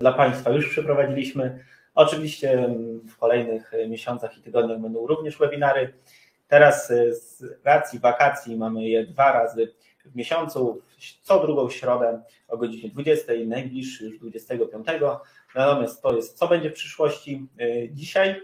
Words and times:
dla 0.00 0.12
Państwa 0.12 0.50
już 0.50 0.68
przeprowadziliśmy. 0.68 1.64
Oczywiście 1.94 2.68
w 3.08 3.18
kolejnych 3.18 3.72
miesiącach 3.88 4.38
i 4.38 4.42
tygodniach 4.42 4.80
będą 4.80 5.06
również 5.06 5.38
webinary. 5.38 5.94
Teraz 6.48 6.88
z 6.88 7.42
racji 7.64 7.98
wakacji 7.98 8.56
mamy 8.56 8.88
je 8.88 9.06
dwa 9.06 9.32
razy 9.32 9.74
w 10.04 10.16
miesiącu, 10.16 10.82
co 11.22 11.40
drugą 11.40 11.70
środę 11.70 12.22
o 12.48 12.56
godzinie 12.56 12.90
20, 12.90 13.32
najbliższy 13.46 14.04
już 14.04 14.18
25. 14.18 14.86
Natomiast 15.54 16.02
to 16.02 16.16
jest, 16.16 16.38
co 16.38 16.48
będzie 16.48 16.70
w 16.70 16.74
przyszłości. 16.74 17.48
Dzisiaj 17.90 18.42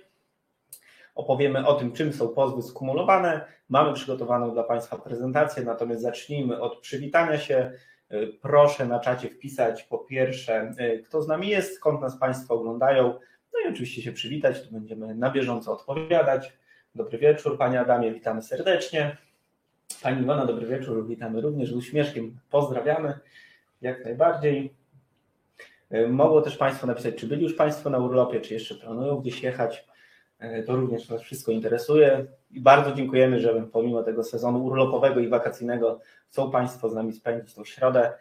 opowiemy 1.14 1.66
o 1.66 1.74
tym, 1.74 1.92
czym 1.92 2.12
są 2.12 2.28
pozwy 2.28 2.62
skumulowane. 2.62 3.44
Mamy 3.68 3.94
przygotowaną 3.94 4.52
dla 4.52 4.62
Państwa 4.62 4.96
prezentację, 4.96 5.64
natomiast 5.64 6.02
zacznijmy 6.02 6.60
od 6.60 6.78
przywitania 6.80 7.38
się. 7.38 7.72
Proszę 8.42 8.86
na 8.86 9.00
czacie 9.00 9.28
wpisać 9.28 9.82
po 9.82 9.98
pierwsze, 9.98 10.74
kto 11.04 11.22
z 11.22 11.28
nami 11.28 11.48
jest, 11.48 11.74
skąd 11.74 12.00
nas 12.00 12.18
Państwo 12.18 12.54
oglądają, 12.54 13.18
no 13.52 13.60
i 13.60 13.72
oczywiście 13.72 14.02
się 14.02 14.12
przywitać, 14.12 14.62
tu 14.62 14.72
będziemy 14.72 15.14
na 15.14 15.30
bieżąco 15.30 15.72
odpowiadać. 15.72 16.52
Dobry 16.94 17.18
wieczór, 17.18 17.58
Panie 17.58 17.80
Adamie, 17.80 18.12
witamy 18.12 18.42
serdecznie. 18.42 19.16
Pani 20.02 20.22
Iwona, 20.22 20.46
dobry 20.46 20.66
wieczór, 20.66 21.06
witamy 21.06 21.40
również 21.40 21.68
z 21.68 21.72
uśmieszkiem, 21.72 22.38
pozdrawiamy 22.50 23.18
jak 23.82 24.04
najbardziej. 24.04 24.74
Mogło 26.08 26.42
też 26.42 26.56
Państwo 26.56 26.86
napisać, 26.86 27.14
czy 27.14 27.26
byli 27.26 27.42
już 27.42 27.54
Państwo 27.54 27.90
na 27.90 27.98
urlopie, 27.98 28.40
czy 28.40 28.54
jeszcze 28.54 28.74
planują 28.74 29.16
gdzieś 29.16 29.42
jechać. 29.42 29.86
To 30.66 30.76
również 30.76 31.08
nas 31.08 31.22
wszystko 31.22 31.52
interesuje 31.52 32.26
i 32.50 32.60
bardzo 32.60 32.92
dziękujemy, 32.92 33.40
że 33.40 33.66
pomimo 33.72 34.02
tego 34.02 34.24
sezonu 34.24 34.64
urlopowego 34.64 35.20
i 35.20 35.28
wakacyjnego 35.28 36.00
chcą 36.28 36.50
Państwo 36.50 36.88
z 36.88 36.94
nami 36.94 37.12
spędzić 37.12 37.54
tą 37.54 37.64
środę. 37.64 38.12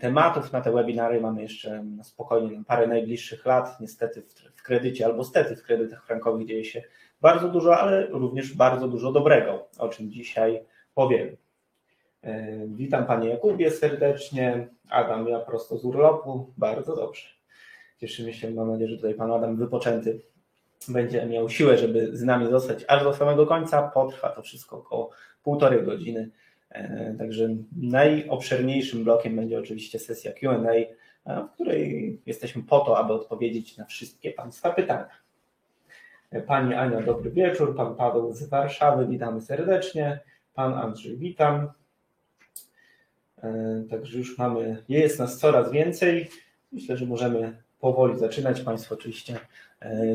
Tematów 0.00 0.52
na 0.52 0.60
te 0.60 0.72
webinary 0.72 1.20
mamy 1.20 1.42
jeszcze 1.42 1.84
spokojnie 2.02 2.58
na 2.58 2.64
parę 2.64 2.86
najbliższych 2.86 3.46
lat. 3.46 3.80
Niestety 3.80 4.22
w 4.56 4.62
kredycie 4.62 5.06
albo 5.06 5.24
stety 5.24 5.56
w 5.56 5.62
kredytach 5.62 6.06
frankowych 6.06 6.46
dzieje 6.46 6.64
się 6.64 6.82
bardzo 7.20 7.48
dużo, 7.48 7.78
ale 7.78 8.06
również 8.06 8.54
bardzo 8.54 8.88
dużo 8.88 9.12
dobrego, 9.12 9.68
o 9.78 9.88
czym 9.88 10.10
dzisiaj 10.10 10.64
powiem. 10.94 11.36
Witam 12.66 13.06
Panie 13.06 13.28
Jakubie 13.28 13.70
serdecznie. 13.70 14.68
Adam, 14.88 15.28
ja 15.28 15.38
prosto 15.38 15.78
z 15.78 15.84
urlopu. 15.84 16.52
Bardzo 16.56 16.96
dobrze. 16.96 17.28
Cieszymy 17.98 18.32
się, 18.32 18.50
mam 18.50 18.70
nadzieję, 18.70 18.90
że 18.90 18.96
tutaj 18.96 19.14
Pan 19.14 19.32
Adam 19.32 19.56
wypoczęty 19.56 20.20
będzie 20.90 21.26
miał 21.26 21.48
siłę, 21.48 21.78
żeby 21.78 22.16
z 22.16 22.22
nami 22.22 22.50
zostać 22.50 22.84
aż 22.88 23.04
do 23.04 23.14
samego 23.14 23.46
końca. 23.46 23.82
Potrwa 23.82 24.28
to 24.28 24.42
wszystko 24.42 24.76
około 24.78 25.10
półtorej 25.42 25.84
godziny. 25.84 26.30
Także 27.18 27.48
najobszerniejszym 27.76 29.04
blokiem 29.04 29.36
będzie 29.36 29.58
oczywiście 29.58 29.98
sesja 29.98 30.32
QA, 30.32 30.58
w 31.26 31.54
której 31.54 32.20
jesteśmy 32.26 32.62
po 32.62 32.80
to, 32.80 32.98
aby 32.98 33.12
odpowiedzieć 33.12 33.76
na 33.76 33.84
wszystkie 33.84 34.30
Państwa 34.30 34.70
pytania. 34.70 35.08
Pani 36.46 36.74
Ania, 36.74 37.02
dobry 37.02 37.30
wieczór. 37.30 37.76
Pan 37.76 37.94
Paweł 37.94 38.32
z 38.32 38.48
Warszawy, 38.48 39.06
witamy 39.06 39.40
serdecznie. 39.40 40.20
Pan 40.54 40.74
Andrzej, 40.74 41.16
witam. 41.16 41.70
Także 43.90 44.18
już 44.18 44.38
mamy, 44.38 44.84
jest 44.88 45.18
nas 45.18 45.38
coraz 45.38 45.72
więcej. 45.72 46.28
Myślę, 46.72 46.96
że 46.96 47.06
możemy 47.06 47.62
powoli 47.82 48.18
zaczynać. 48.18 48.60
Państwo 48.60 48.94
oczywiście 48.94 49.38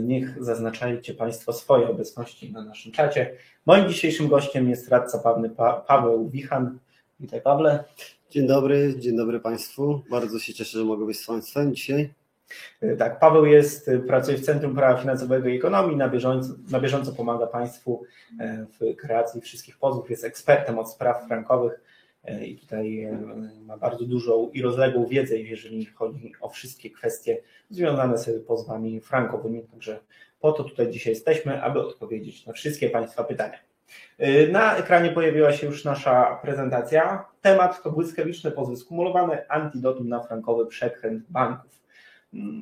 niech 0.02 0.44
zaznaczajcie 0.44 1.14
Państwo 1.14 1.54
swoje 1.54 1.90
obecności 1.90 2.54
na 2.54 2.64
naszym 2.64 2.92
czacie. 2.92 3.32
Moim 3.66 3.90
dzisiejszym 3.90 4.28
gościem 4.28 4.70
jest 4.70 4.90
radca 4.90 5.20
prawny 5.20 5.50
Paweł 5.88 6.30
Wichan. 6.30 6.80
Witaj 7.20 7.42
Pawle. 7.42 7.84
Dzień 8.30 8.48
dobry, 8.48 8.96
dzień 9.00 9.18
dobry 9.18 9.40
Państwu. 9.40 10.02
Bardzo 10.10 10.40
się 10.40 10.54
cieszę, 10.54 10.78
że 10.78 10.86
mogę 10.86 11.06
być 11.06 11.20
z 11.20 11.28
Państwem 11.28 11.76
dzisiaj. 11.76 12.14
Tak, 12.98 13.20
Paweł 13.20 13.46
jest, 13.46 13.92
pracuje 14.08 14.38
w 14.38 14.46
Centrum 14.46 14.76
Prawa 14.76 15.00
Finansowego 15.00 15.50
i 15.50 15.58
Ekonomii, 15.58 15.98
na 15.98 16.10
bieżąco, 16.10 16.50
na 16.72 16.80
bieżąco 16.80 17.12
pomaga 17.12 17.48
Państwu 17.48 18.04
w 18.80 18.96
kreacji 18.96 19.42
wszystkich 19.42 19.78
pozwów, 19.78 20.10
jest 20.10 20.26
ekspertem 20.26 20.80
od 20.80 20.92
spraw 20.92 21.28
frankowych 21.28 21.82
i 22.46 22.58
tutaj 22.58 23.08
ma 23.66 23.78
bardzo 23.78 24.06
dużą 24.06 24.50
i 24.54 24.62
rozległą 24.62 25.06
wiedzę, 25.06 25.38
jeżeli 25.38 25.86
chodzi 25.86 26.34
o 26.42 26.50
wszystkie 26.50 26.90
kwestie 26.90 27.42
związane 27.70 28.18
z 28.18 28.46
pozwami 28.46 29.02
frankowymi, 29.02 29.64
także 29.64 30.00
po 30.40 30.52
to 30.52 30.64
tutaj 30.64 30.92
dzisiaj 30.92 31.14
jesteśmy, 31.14 31.64
aby 31.64 31.80
odpowiedzieć 31.80 32.46
na 32.46 32.54
wszystkie 32.54 32.90
Państwa 32.90 33.24
pytania. 33.24 33.58
Na 34.52 34.78
ekranie 34.78 35.12
pojawiła 35.12 35.54
się 35.54 35.68
już 35.68 35.86
nasza 35.86 36.40
prezentacja. 36.42 37.26
Temat 37.42 37.84
to 37.84 37.92
błyskawiczne 37.92 38.52
pozwy 38.52 38.78
skumulowane, 38.78 39.46
antidotum 39.50 40.10
na 40.10 40.24
frankowy 40.24 40.66
przekręt 40.66 41.24
banków. 41.30 41.78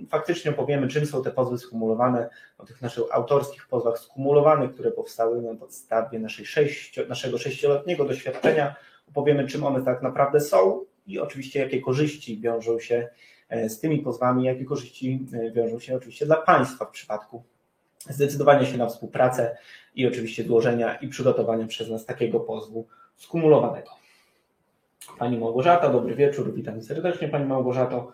Faktycznie 0.10 0.52
opowiemy, 0.52 0.88
czym 0.88 1.06
są 1.06 1.24
te 1.24 1.32
pozwy 1.32 1.58
skumulowane, 1.58 2.30
o 2.58 2.66
tych 2.66 2.82
naszych 2.82 3.04
autorskich 3.12 3.68
pozwach 3.68 4.00
skumulowanych, 4.00 4.72
które 4.72 4.92
powstały 4.92 5.42
na 5.42 5.56
podstawie 5.56 6.20
naszej 6.20 6.46
sześcio, 6.46 7.02
naszego 7.08 7.38
sześcioletniego 7.38 8.06
doświadczenia. 8.06 8.76
Opowiemy, 9.10 9.48
czym 9.48 9.64
one 9.64 9.82
tak 9.82 10.02
naprawdę 10.02 10.40
są 10.40 10.86
i 11.08 11.20
oczywiście 11.20 11.60
jakie 11.60 11.82
korzyści 11.82 12.42
wiążą 12.42 12.80
się 12.80 13.10
z 13.68 13.80
tymi 13.80 14.00
pozwami, 14.00 14.44
jakie 14.44 14.66
korzyści 14.66 15.26
wiążą 15.54 15.80
się 15.80 15.96
oczywiście 15.96 16.26
dla 16.26 16.36
Państwa 16.36 16.86
w 16.86 16.92
przypadku 16.92 17.44
zdecydowania 18.10 18.66
się 18.66 18.78
na 18.78 18.88
współpracę 18.88 19.58
i 19.96 20.08
oczywiście 20.08 20.44
złożenia 20.44 20.96
i 20.96 21.08
przygotowania 21.08 21.68
przez 21.68 21.90
nas 21.90 22.06
takiego 22.06 22.40
pozwu 22.40 22.88
skumulowanego. 23.16 23.92
Pani 25.20 25.38
Małgorzata, 25.38 25.90
dobry 25.90 26.16
wieczór, 26.16 26.54
witam 26.54 26.82
serdecznie 26.82 27.28
Pani 27.28 27.46
Małgorzato. 27.46 28.14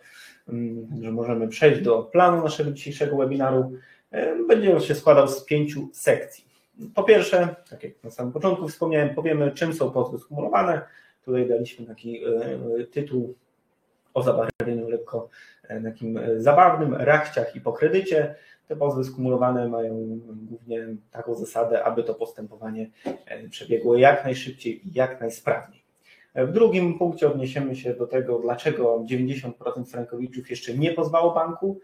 Także 0.89 1.11
możemy 1.11 1.47
przejść 1.47 1.81
do 1.81 2.03
planu 2.03 2.43
naszego 2.43 2.71
dzisiejszego 2.71 3.17
webinaru. 3.17 3.71
Będzie 4.47 4.73
on 4.75 4.81
się 4.81 4.95
składał 4.95 5.27
z 5.27 5.45
pięciu 5.45 5.89
sekcji. 5.93 6.50
Po 6.95 7.03
pierwsze, 7.03 7.55
tak 7.69 7.83
jak 7.83 8.03
na 8.03 8.09
samym 8.09 8.33
początku 8.33 8.67
wspomniałem, 8.67 9.15
powiemy 9.15 9.51
czym 9.51 9.73
są 9.73 9.91
pozwy 9.91 10.19
skumulowane. 10.19 10.81
Tutaj 11.25 11.49
daliśmy 11.49 11.85
taki 11.85 12.21
tytuł 12.91 13.35
o 14.13 14.21
zabarwieniu 14.21 14.89
lekko 14.89 15.29
takim 15.83 16.19
zabawnym, 16.37 16.93
rachciach 16.93 17.55
i 17.55 17.61
po 17.61 17.73
kredycie. 17.73 18.35
Te 18.67 18.75
pozwy 18.75 19.03
skumulowane 19.03 19.69
mają 19.69 20.19
głównie 20.49 20.87
taką 21.11 21.35
zasadę, 21.35 21.83
aby 21.83 22.03
to 22.03 22.13
postępowanie 22.13 22.89
przebiegło 23.49 23.97
jak 23.97 24.23
najszybciej 24.23 24.87
i 24.87 24.93
jak 24.93 25.21
najsprawniej. 25.21 25.81
W 26.35 26.51
drugim 26.51 26.97
punkcie 26.99 27.27
odniesiemy 27.27 27.75
się 27.75 27.93
do 27.93 28.07
tego, 28.07 28.39
dlaczego 28.39 29.05
90% 29.11 29.85
frankowiczów 29.85 30.49
jeszcze 30.49 30.73
nie 30.77 30.91
pozwało 30.91 31.33
banku. 31.33 31.79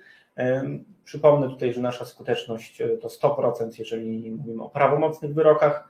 Przypomnę 1.04 1.50
tutaj, 1.50 1.74
że 1.74 1.82
nasza 1.82 2.06
skuteczność 2.06 2.84
to 3.02 3.08
100%, 3.08 3.80
jeżeli 3.80 4.32
mówimy 4.32 4.64
o 4.64 4.70
prawomocnych 4.70 5.34
wyrokach. 5.34 5.90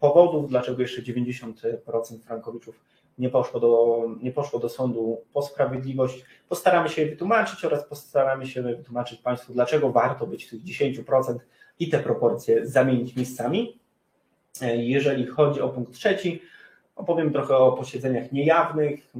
Powodów, 0.00 0.48
dlaczego 0.48 0.82
jeszcze 0.82 1.02
90% 1.02 2.20
frankowiczów 2.20 2.80
nie 3.18 3.28
poszło, 3.28 3.60
do, 3.60 4.02
nie 4.22 4.32
poszło 4.32 4.60
do 4.60 4.68
sądu 4.68 5.20
po 5.32 5.42
sprawiedliwość, 5.42 6.24
postaramy 6.48 6.88
się 6.88 7.02
je 7.02 7.10
wytłumaczyć 7.10 7.64
oraz 7.64 7.84
postaramy 7.84 8.46
się 8.46 8.62
wytłumaczyć 8.62 9.20
Państwu, 9.20 9.52
dlaczego 9.52 9.92
warto 9.92 10.26
być 10.26 10.44
w 10.44 10.50
tych 10.50 10.62
10% 10.62 11.38
i 11.78 11.88
te 11.88 11.98
proporcje 11.98 12.66
zamienić 12.66 13.16
miejscami. 13.16 13.78
Jeżeli 14.76 15.26
chodzi 15.26 15.60
o 15.60 15.68
punkt 15.68 15.92
trzeci, 15.94 16.42
opowiem 16.96 17.32
trochę 17.32 17.56
o 17.56 17.72
posiedzeniach 17.72 18.32
niejawnych, 18.32 19.12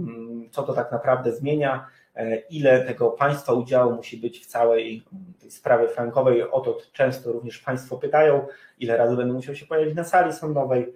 co 0.51 0.63
to 0.63 0.73
tak 0.73 0.93
naprawdę 0.93 1.33
zmienia, 1.33 1.87
ile 2.51 2.85
tego 2.85 3.11
Państwa 3.11 3.53
udziału 3.53 3.93
musi 3.93 4.17
być 4.17 4.41
w 4.41 4.47
całej 4.47 5.03
tej 5.41 5.51
sprawie 5.51 5.89
frankowej. 5.89 6.43
O 6.43 6.61
to 6.61 6.79
często 6.93 7.33
również 7.33 7.59
Państwo 7.59 7.97
pytają, 7.97 8.47
ile 8.79 8.97
razy 8.97 9.17
będę 9.17 9.35
musiał 9.35 9.55
się 9.55 9.67
pojawić 9.67 9.95
na 9.95 10.05
sali 10.05 10.33
sądowej. 10.33 10.93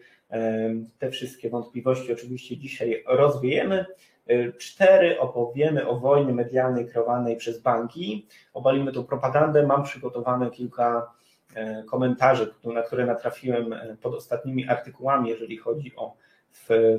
Te 0.98 1.10
wszystkie 1.10 1.50
wątpliwości 1.50 2.12
oczywiście 2.12 2.56
dzisiaj 2.56 3.04
rozwiejemy. 3.06 3.86
Cztery, 4.58 5.20
opowiemy 5.20 5.88
o 5.88 5.98
wojnie 5.98 6.32
medialnej 6.32 6.86
kreowanej 6.86 7.36
przez 7.36 7.60
banki. 7.60 8.26
Obalimy 8.54 8.92
tą 8.92 9.04
propagandę. 9.04 9.66
Mam 9.66 9.82
przygotowane 9.82 10.50
kilka 10.50 11.12
komentarzy, 11.90 12.54
na 12.64 12.82
które 12.82 13.06
natrafiłem 13.06 13.74
pod 14.02 14.14
ostatnimi 14.14 14.68
artykułami, 14.68 15.30
jeżeli 15.30 15.56
chodzi 15.56 15.92
o 15.96 16.16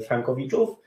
frankowiczów. 0.07 0.81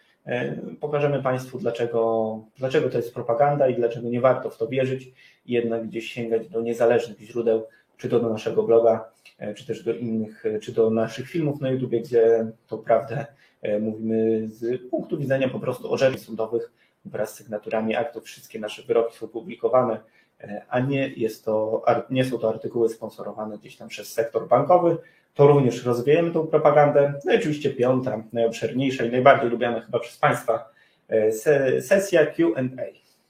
Pokażemy 0.81 1.23
Państwu, 1.23 1.59
dlaczego, 1.59 2.41
dlaczego 2.59 2.91
to 2.91 2.97
jest 2.97 3.15
propaganda 3.15 3.69
i 3.69 3.75
dlaczego 3.75 4.09
nie 4.09 4.21
warto 4.21 4.51
w 4.51 4.57
to 4.59 4.69
wierzyć 4.69 5.13
i 5.47 5.53
jednak 5.53 5.87
gdzieś 5.87 6.13
sięgać 6.13 6.49
do 6.49 6.61
niezależnych 6.61 7.21
źródeł, 7.21 7.67
czy 7.97 8.09
to 8.09 8.21
do 8.21 8.29
naszego 8.29 8.63
bloga, 8.63 9.11
czy 9.57 9.67
też 9.67 9.85
do 9.85 9.93
innych, 9.93 10.45
czy 10.63 10.73
do 10.73 10.91
naszych 10.91 11.29
filmów 11.29 11.61
na 11.61 11.71
YouTube, 11.71 11.91
gdzie 11.91 12.47
tą 12.67 12.79
prawdę 12.79 13.27
mówimy 13.81 14.49
z 14.49 14.91
punktu 14.91 15.19
widzenia 15.19 15.49
po 15.49 15.61
prostu 15.61 15.93
orzeczeń 15.93 16.19
sądowych 16.21 16.73
wraz 17.05 17.35
z 17.35 17.37
sygnaturami 17.37 17.97
aktów. 17.97 18.25
Wszystkie 18.25 18.59
nasze 18.59 18.83
wyroki 18.83 19.17
są 19.17 19.29
publikowane, 19.29 20.01
a 20.69 20.81
nie, 20.81 21.09
jest 21.09 21.45
to, 21.45 21.83
nie 22.11 22.25
są 22.25 22.39
to 22.39 22.49
artykuły 22.49 22.89
sponsorowane 22.89 23.59
gdzieś 23.59 23.77
tam 23.77 23.89
przez 23.89 24.13
sektor 24.13 24.49
bankowy. 24.49 24.97
To 25.39 25.47
również 25.47 25.85
rozwijemy 25.85 26.31
tą 26.31 26.47
propagandę. 26.47 27.13
No 27.25 27.33
i 27.33 27.37
oczywiście 27.37 27.71
piąta, 27.71 28.23
najobszerniejsza 28.33 29.05
i 29.05 29.11
najbardziej 29.11 29.51
lubiana 29.51 29.81
chyba 29.81 29.99
przez 29.99 30.17
Państwa 30.17 30.71
sesja 31.81 32.27
QA. 32.27 32.61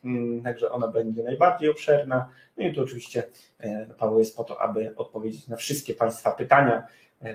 mm, 0.04 0.42
także 0.42 0.70
ona 0.70 0.88
będzie 0.88 1.22
najbardziej 1.22 1.70
obszerna. 1.70 2.28
No 2.56 2.66
i 2.66 2.74
tu 2.74 2.82
oczywiście 2.82 3.22
Paweł 3.98 4.18
jest 4.18 4.36
po 4.36 4.44
to, 4.44 4.60
aby 4.60 4.92
odpowiedzieć 4.96 5.48
na 5.48 5.56
wszystkie 5.56 5.94
Państwa 5.94 6.30
pytania, 6.30 6.86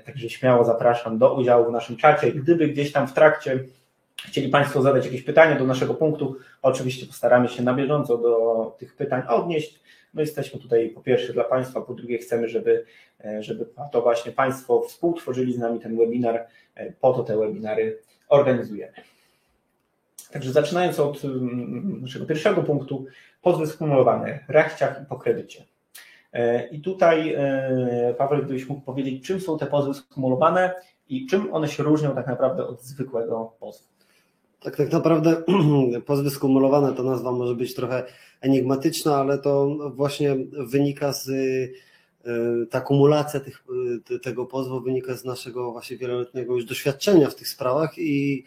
także 0.06 0.30
śmiało 0.30 0.64
zapraszam 0.64 1.18
do 1.18 1.36
udziału 1.36 1.69
w 1.69 1.72
naszym 1.72 1.98
czacie. 1.98 2.31
Gdyby 2.31 2.68
gdzieś 2.68 2.92
tam 2.92 3.08
w 3.08 3.14
trakcie 3.14 3.64
chcieli 4.16 4.50
Państwo 4.50 4.81
zadać 4.81 5.06
jakieś 5.06 5.24
pytania 5.24 5.60
do 5.60 5.66
naszego 5.66 5.94
punktu, 5.94 6.36
oczywiście 6.62 7.06
postaramy 7.06 7.48
się 7.48 7.64
na 7.64 7.74
bieżąco 7.74 8.18
do 8.18 8.76
tych 8.80 8.96
pytań 8.96 9.22
odnieść. 9.28 9.84
My 10.13 10.21
jesteśmy 10.21 10.60
tutaj 10.60 10.89
po 10.89 11.01
pierwsze 11.01 11.33
dla 11.33 11.44
Państwa, 11.44 11.81
po 11.81 11.94
drugie 11.94 12.18
chcemy, 12.18 12.50
żeby, 12.50 12.86
żeby 13.39 13.65
to 13.92 14.01
właśnie 14.01 14.31
Państwo 14.31 14.81
współtworzyli 14.81 15.54
z 15.54 15.57
nami 15.57 15.80
ten 15.80 15.98
webinar, 15.98 16.48
po 17.00 17.13
to 17.13 17.24
te 17.24 17.38
webinary 17.38 18.00
organizujemy. 18.30 18.94
Także 20.31 20.51
zaczynając 20.51 21.00
od 21.00 21.25
mm, 21.25 22.01
naszego 22.01 22.25
pierwszego 22.25 22.63
punktu, 22.63 23.06
pozwy 23.42 23.68
skumulowane, 23.68 24.45
rachciach 24.48 25.01
i 25.04 25.06
po 25.06 25.15
kredycie. 25.15 25.63
I 26.71 26.81
tutaj 26.81 27.38
Paweł, 28.18 28.44
gdybyś 28.44 28.68
mógł 28.68 28.81
powiedzieć, 28.81 29.27
czym 29.27 29.39
są 29.39 29.57
te 29.57 29.66
pozwy 29.66 29.94
skumulowane 29.94 30.74
i 31.09 31.27
czym 31.27 31.54
one 31.54 31.68
się 31.68 31.83
różnią 31.83 32.16
tak 32.16 32.27
naprawdę 32.27 32.68
od 32.68 32.81
zwykłego 32.81 33.54
pozwu? 33.59 33.93
Tak, 34.63 34.75
tak 34.75 34.92
naprawdę 34.92 35.44
pozwy 36.06 36.30
skumulowane 36.30 36.94
to 36.94 37.04
nazwa 37.04 37.31
może 37.31 37.56
być 37.56 37.74
trochę 37.74 38.04
enigmatyczna, 38.42 39.15
ale 39.15 39.38
to 39.38 39.77
właśnie 39.95 40.36
wynika 40.51 41.13
z 41.13 41.27
y, 41.27 41.74
ta 42.69 42.81
kumulacja 42.81 43.39
tych, 43.39 43.63
y, 44.12 44.19
tego 44.19 44.45
pozwu 44.45 44.81
wynika 44.81 45.15
z 45.15 45.25
naszego 45.25 45.71
właśnie 45.71 45.98
wieloletniego 45.98 46.56
już 46.56 46.65
doświadczenia 46.65 47.30
w 47.30 47.36
tych 47.36 47.48
sprawach 47.48 47.98
i, 47.98 48.44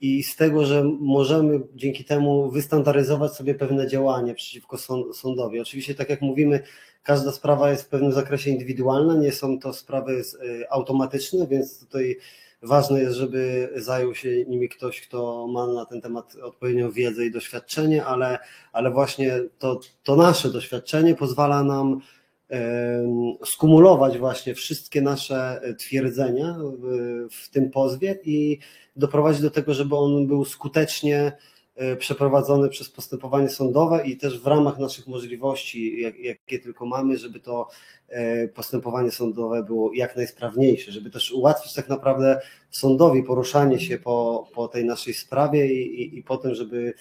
i 0.00 0.22
z 0.22 0.36
tego, 0.36 0.66
że 0.66 0.84
możemy 1.00 1.60
dzięki 1.74 2.04
temu 2.04 2.50
wystandaryzować 2.50 3.32
sobie 3.32 3.54
pewne 3.54 3.88
działanie 3.88 4.34
przeciwko 4.34 4.78
sądowi. 5.14 5.60
Oczywiście, 5.60 5.94
tak 5.94 6.10
jak 6.10 6.22
mówimy, 6.22 6.62
każda 7.02 7.32
sprawa 7.32 7.70
jest 7.70 7.82
w 7.82 7.88
pewnym 7.88 8.12
zakresie 8.12 8.50
indywidualna, 8.50 9.16
nie 9.16 9.32
są 9.32 9.58
to 9.58 9.72
sprawy 9.72 10.12
y, 10.12 10.70
automatyczne, 10.70 11.46
więc 11.46 11.80
tutaj 11.80 12.18
Ważne 12.62 13.00
jest, 13.00 13.16
żeby 13.16 13.68
zajął 13.76 14.14
się 14.14 14.44
nimi 14.44 14.68
ktoś, 14.68 15.00
kto 15.00 15.46
ma 15.46 15.66
na 15.66 15.86
ten 15.86 16.00
temat 16.00 16.36
odpowiednią 16.42 16.90
wiedzę 16.90 17.26
i 17.26 17.30
doświadczenie, 17.30 18.04
ale, 18.04 18.38
ale 18.72 18.90
właśnie 18.90 19.40
to, 19.58 19.80
to 20.02 20.16
nasze 20.16 20.50
doświadczenie 20.50 21.14
pozwala 21.14 21.64
nam 21.64 22.00
skumulować 23.44 24.18
właśnie 24.18 24.54
wszystkie 24.54 25.02
nasze 25.02 25.60
twierdzenia 25.78 26.56
w, 26.78 27.28
w 27.30 27.50
tym 27.50 27.70
pozwie 27.70 28.18
i 28.24 28.58
doprowadzić 28.96 29.42
do 29.42 29.50
tego, 29.50 29.74
żeby 29.74 29.96
on 29.96 30.26
był 30.26 30.44
skutecznie 30.44 31.32
E, 31.78 31.96
przeprowadzone 31.96 32.68
przez 32.68 32.88
postępowanie 32.90 33.48
sądowe 33.48 34.06
i 34.06 34.16
też 34.16 34.40
w 34.40 34.46
ramach 34.46 34.78
naszych 34.78 35.06
możliwości, 35.06 36.00
jak, 36.00 36.18
jakie 36.18 36.58
tylko 36.58 36.86
mamy, 36.86 37.18
żeby 37.18 37.40
to 37.40 37.68
e, 38.08 38.48
postępowanie 38.48 39.10
sądowe 39.10 39.62
było 39.62 39.90
jak 39.94 40.16
najsprawniejsze, 40.16 40.92
żeby 40.92 41.10
też 41.10 41.32
ułatwić 41.32 41.74
tak 41.74 41.88
naprawdę 41.88 42.40
sądowi 42.70 43.22
poruszanie 43.22 43.80
się 43.80 43.98
po, 43.98 44.48
po 44.54 44.68
tej 44.68 44.84
naszej 44.84 45.14
sprawie 45.14 45.66
i, 45.66 46.02
i, 46.02 46.18
i 46.18 46.22
potem, 46.22 46.54
żeby 46.54 46.94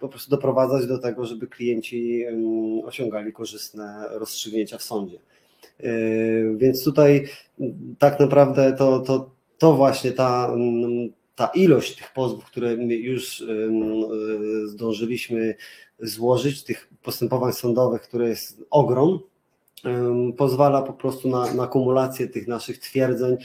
po 0.00 0.08
prostu 0.08 0.30
doprowadzać 0.30 0.86
do 0.86 0.98
tego, 0.98 1.26
żeby 1.26 1.46
klienci 1.46 2.24
osiągali 2.84 3.32
korzystne 3.32 4.06
rozstrzygnięcia 4.10 4.78
w 4.78 4.82
sądzie. 4.82 5.18
E, 5.80 5.92
więc 6.56 6.84
tutaj 6.84 7.28
tak 7.98 8.20
naprawdę 8.20 8.72
to, 8.72 9.00
to, 9.00 9.30
to 9.58 9.74
właśnie 9.74 10.12
ta 10.12 10.54
ta 11.34 11.46
ilość 11.46 11.96
tych 11.96 12.12
pozwów, 12.12 12.44
które 12.44 12.74
już 12.74 13.40
e, 13.42 13.46
zdążyliśmy 14.66 15.54
złożyć, 15.98 16.64
tych 16.64 16.88
postępowań 17.02 17.52
sądowych, 17.52 18.02
które 18.02 18.28
jest 18.28 18.64
ogrom, 18.70 19.20
pozwala 20.36 20.82
po 20.82 20.92
prostu 20.92 21.28
na, 21.28 21.54
na 21.54 21.66
kumulację 21.66 22.28
tych 22.28 22.48
naszych 22.48 22.78
twierdzeń 22.78 23.36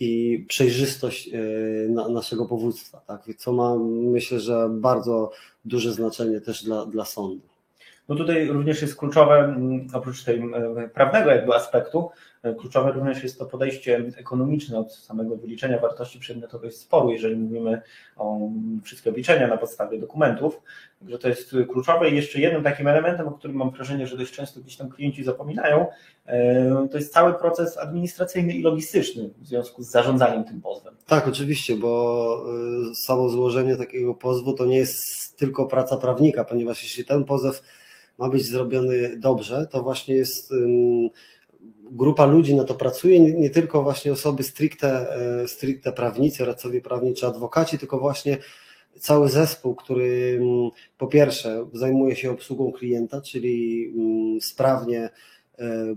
i 0.00 0.44
przejrzystość 0.48 1.28
e, 1.28 2.10
naszego 2.10 2.46
powództwa, 2.46 3.00
tak? 3.06 3.22
co 3.36 3.52
ma 3.52 3.76
myślę, 4.10 4.40
że 4.40 4.68
bardzo 4.70 5.30
duże 5.64 5.92
znaczenie 5.92 6.40
też 6.40 6.64
dla, 6.64 6.86
dla 6.86 7.04
sądu. 7.04 7.42
No 8.08 8.16
tutaj 8.16 8.48
również 8.48 8.82
jest 8.82 8.96
kluczowe, 8.96 9.56
oprócz 9.92 10.24
tej 10.24 10.42
prawnego 10.94 11.30
jakby 11.30 11.54
aspektu, 11.54 12.10
Kluczowe 12.54 12.92
również 12.92 13.22
jest 13.22 13.38
to 13.38 13.46
podejście 13.46 14.04
ekonomiczne 14.16 14.78
od 14.78 14.94
samego 14.94 15.36
wyliczenia 15.36 15.78
wartości 15.78 16.18
przedmiotowej 16.18 16.72
sporu, 16.72 17.10
jeżeli 17.10 17.36
mówimy 17.36 17.82
o 18.16 18.38
wszystkie 18.84 19.10
obliczenia 19.10 19.48
na 19.48 19.56
podstawie 19.56 19.98
dokumentów. 19.98 20.62
Także 21.00 21.18
to 21.18 21.28
jest 21.28 21.56
kluczowe 21.70 22.10
i 22.10 22.16
jeszcze 22.16 22.40
jednym 22.40 22.62
takim 22.62 22.88
elementem, 22.88 23.28
o 23.28 23.32
którym 23.32 23.56
mam 23.56 23.70
wrażenie, 23.70 24.06
że 24.06 24.16
dość 24.16 24.32
często 24.32 24.60
gdzieś 24.60 24.76
tam 24.76 24.88
klienci 24.88 25.24
zapominają, 25.24 25.86
e, 26.26 26.88
to 26.90 26.98
jest 26.98 27.12
cały 27.12 27.34
proces 27.34 27.78
administracyjny 27.78 28.52
i 28.52 28.62
logistyczny 28.62 29.30
w 29.38 29.46
związku 29.46 29.82
z 29.82 29.90
zarządzaniem 29.90 30.44
tym 30.44 30.60
pozwem. 30.60 30.94
Tak, 31.06 31.28
oczywiście, 31.28 31.76
bo 31.76 32.44
e, 32.90 32.94
samo 32.94 33.28
złożenie 33.28 33.76
takiego 33.76 34.14
pozwu 34.14 34.52
to 34.52 34.66
nie 34.66 34.76
jest 34.76 35.36
tylko 35.36 35.66
praca 35.66 35.96
prawnika, 35.96 36.44
ponieważ 36.44 36.82
jeśli 36.82 37.04
ten 37.04 37.24
pozew 37.24 37.62
ma 38.18 38.28
być 38.28 38.46
zrobiony 38.46 39.16
dobrze, 39.16 39.66
to 39.70 39.82
właśnie 39.82 40.14
jest 40.14 40.52
grupa 41.90 42.26
ludzi 42.26 42.54
na 42.54 42.64
to 42.64 42.74
pracuje, 42.74 43.20
nie, 43.20 43.32
nie, 43.32 43.50
tylko 43.50 43.82
właśnie 43.82 44.12
osoby 44.12 44.42
stricte, 44.42 45.16
e, 45.42 45.48
stricte 45.48 45.92
prawnicy, 45.92 46.44
radcowie 46.44 46.80
prawni 46.80 47.14
czy 47.14 47.26
adwokaci, 47.26 47.78
tylko 47.78 47.98
właśnie 47.98 48.38
cały 48.98 49.28
zespół, 49.28 49.74
który 49.74 50.38
mm, 50.40 50.70
po 50.98 51.06
pierwsze 51.06 51.66
zajmuje 51.72 52.16
się 52.16 52.30
obsługą 52.30 52.72
klienta, 52.72 53.20
czyli 53.20 53.86
mm, 53.96 54.40
sprawnie 54.40 55.10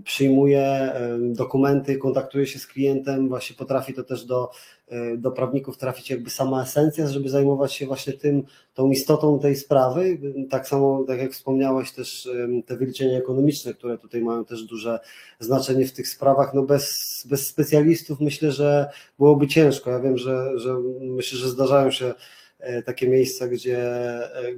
przyjmuje 0.04 0.60
e, 0.60 1.18
dokumenty, 1.20 1.96
kontaktuje 1.96 2.46
się 2.46 2.58
z 2.58 2.66
klientem, 2.66 3.28
właśnie 3.28 3.56
potrafi 3.56 3.94
to 3.94 4.04
też 4.04 4.24
do, 4.24 4.50
e, 4.88 5.16
do 5.16 5.30
prawników 5.30 5.78
trafić 5.78 6.10
jakby 6.10 6.30
sama 6.30 6.62
esencja, 6.62 7.08
żeby 7.08 7.28
zajmować 7.28 7.72
się 7.74 7.86
właśnie 7.86 8.12
tym, 8.12 8.42
tą 8.74 8.90
istotą 8.90 9.38
tej 9.38 9.56
sprawy. 9.56 10.18
Tak 10.50 10.68
samo, 10.68 11.04
tak 11.06 11.18
jak 11.18 11.32
wspomniałeś, 11.32 11.92
też 11.92 12.28
te 12.66 12.76
wyliczenia 12.76 13.18
ekonomiczne, 13.18 13.74
które 13.74 13.98
tutaj 13.98 14.20
mają 14.20 14.44
też 14.44 14.62
duże 14.62 15.00
znaczenie 15.40 15.86
w 15.86 15.92
tych 15.92 16.08
sprawach, 16.08 16.54
no 16.54 16.62
bez, 16.62 17.26
bez 17.30 17.46
specjalistów 17.46 18.20
myślę, 18.20 18.52
że 18.52 18.90
byłoby 19.18 19.48
ciężko. 19.48 19.90
Ja 19.90 20.00
wiem, 20.00 20.18
że, 20.18 20.58
że 20.58 20.76
myślę, 21.00 21.38
że 21.38 21.48
zdarzają 21.48 21.90
się 21.90 22.14
takie 22.84 23.08
miejsca, 23.08 23.48
gdzie, 23.48 24.00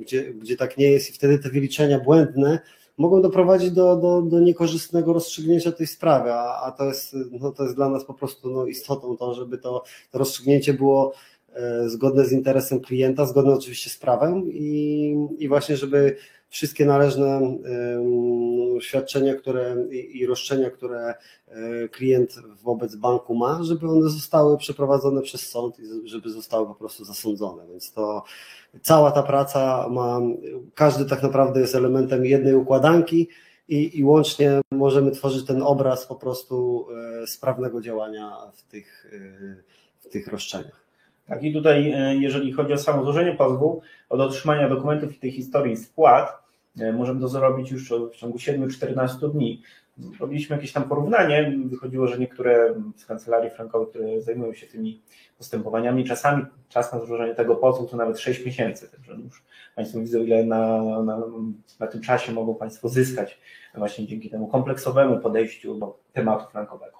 gdzie, 0.00 0.34
gdzie 0.34 0.56
tak 0.56 0.78
nie 0.78 0.90
jest 0.90 1.10
i 1.10 1.12
wtedy 1.12 1.38
te 1.38 1.48
wyliczenia 1.48 1.98
błędne 1.98 2.58
mogą 2.98 3.22
doprowadzić 3.22 3.70
do, 3.70 3.96
do, 3.96 4.22
do 4.22 4.40
niekorzystnego 4.40 5.12
rozstrzygnięcia 5.12 5.72
tej 5.72 5.86
sprawy, 5.86 6.32
a, 6.32 6.60
a 6.62 6.72
to, 6.72 6.84
jest, 6.84 7.16
no, 7.40 7.52
to 7.52 7.62
jest 7.62 7.76
dla 7.76 7.88
nas 7.88 8.04
po 8.04 8.14
prostu 8.14 8.50
no, 8.50 8.66
istotą 8.66 9.16
to, 9.16 9.34
żeby 9.34 9.58
to, 9.58 9.82
to 10.10 10.18
rozstrzygnięcie 10.18 10.74
było 10.74 11.12
e, 11.52 11.88
zgodne 11.88 12.24
z 12.24 12.32
interesem 12.32 12.80
klienta, 12.80 13.26
zgodne 13.26 13.52
oczywiście 13.54 13.90
z 13.90 13.98
prawem 13.98 14.52
i, 14.52 15.16
i 15.38 15.48
właśnie, 15.48 15.76
żeby 15.76 16.16
wszystkie 16.52 16.84
należne 16.84 17.58
świadczenia 18.80 19.34
które, 19.34 19.76
i 19.90 20.26
roszczenia, 20.26 20.70
które 20.70 21.14
e, 21.48 21.88
klient 21.88 22.34
wobec 22.62 22.96
banku 22.96 23.34
ma, 23.34 23.62
żeby 23.62 23.88
one 23.88 24.08
zostały 24.08 24.58
przeprowadzone 24.58 25.22
przez 25.22 25.50
sąd 25.50 25.78
i 25.78 26.08
żeby 26.08 26.30
zostały 26.30 26.66
po 26.66 26.74
prostu 26.74 27.04
zasądzone. 27.04 27.66
Więc 27.68 27.92
to 27.92 28.24
cała 28.82 29.10
ta 29.10 29.22
praca 29.22 29.88
ma, 29.88 30.20
każdy 30.74 31.04
tak 31.04 31.22
naprawdę 31.22 31.60
jest 31.60 31.74
elementem 31.74 32.24
jednej 32.26 32.54
układanki 32.54 33.28
i, 33.68 33.98
i 33.98 34.04
łącznie 34.04 34.60
możemy 34.70 35.10
tworzyć 35.10 35.46
ten 35.46 35.62
obraz 35.62 36.06
po 36.06 36.14
prostu 36.14 36.86
e, 37.22 37.26
sprawnego 37.26 37.80
działania 37.80 38.36
w 38.54 38.62
tych, 38.62 39.12
e, 39.12 40.08
w 40.08 40.08
tych 40.08 40.28
roszczeniach. 40.28 40.82
Tak, 41.26 41.42
i 41.42 41.52
tutaj, 41.52 41.94
jeżeli 42.20 42.52
chodzi 42.52 42.72
o 42.72 42.78
samo 42.78 43.04
złożenie 43.04 43.32
pozwu, 43.32 43.80
od 44.08 44.20
otrzymania 44.20 44.68
dokumentów 44.68 45.16
i 45.16 45.18
tej 45.18 45.30
historii 45.30 45.76
spłat, 45.76 46.41
możemy 46.76 47.20
to 47.20 47.28
zrobić 47.28 47.70
już 47.70 47.92
w 48.12 48.16
ciągu 48.16 48.38
7-14 48.38 49.32
dni. 49.32 49.62
Robiliśmy 50.20 50.56
jakieś 50.56 50.72
tam 50.72 50.88
porównanie, 50.88 51.52
wychodziło, 51.64 52.06
że 52.06 52.18
niektóre 52.18 52.74
z 52.96 53.06
kancelarii 53.06 53.50
frankowych, 53.50 53.88
które 53.88 54.20
zajmują 54.20 54.54
się 54.54 54.66
tymi 54.66 55.02
postępowaniami, 55.38 56.04
czasami 56.04 56.44
czas 56.68 56.92
na 56.92 57.04
złożenie 57.04 57.34
tego 57.34 57.56
pozwu 57.56 57.86
to 57.86 57.96
nawet 57.96 58.18
6 58.20 58.46
miesięcy. 58.46 58.90
Także 58.90 59.12
już 59.14 59.42
Państwo 59.76 60.00
widzą, 60.00 60.18
ile 60.18 60.44
na, 60.44 60.82
na, 61.02 61.18
na 61.80 61.86
tym 61.86 62.00
czasie 62.00 62.32
mogą 62.32 62.54
Państwo 62.54 62.88
zyskać 62.88 63.38
właśnie 63.74 64.06
dzięki 64.06 64.30
temu 64.30 64.46
kompleksowemu 64.46 65.18
podejściu 65.18 65.74
do 65.74 65.98
tematu 66.12 66.50
frankowego. 66.50 66.98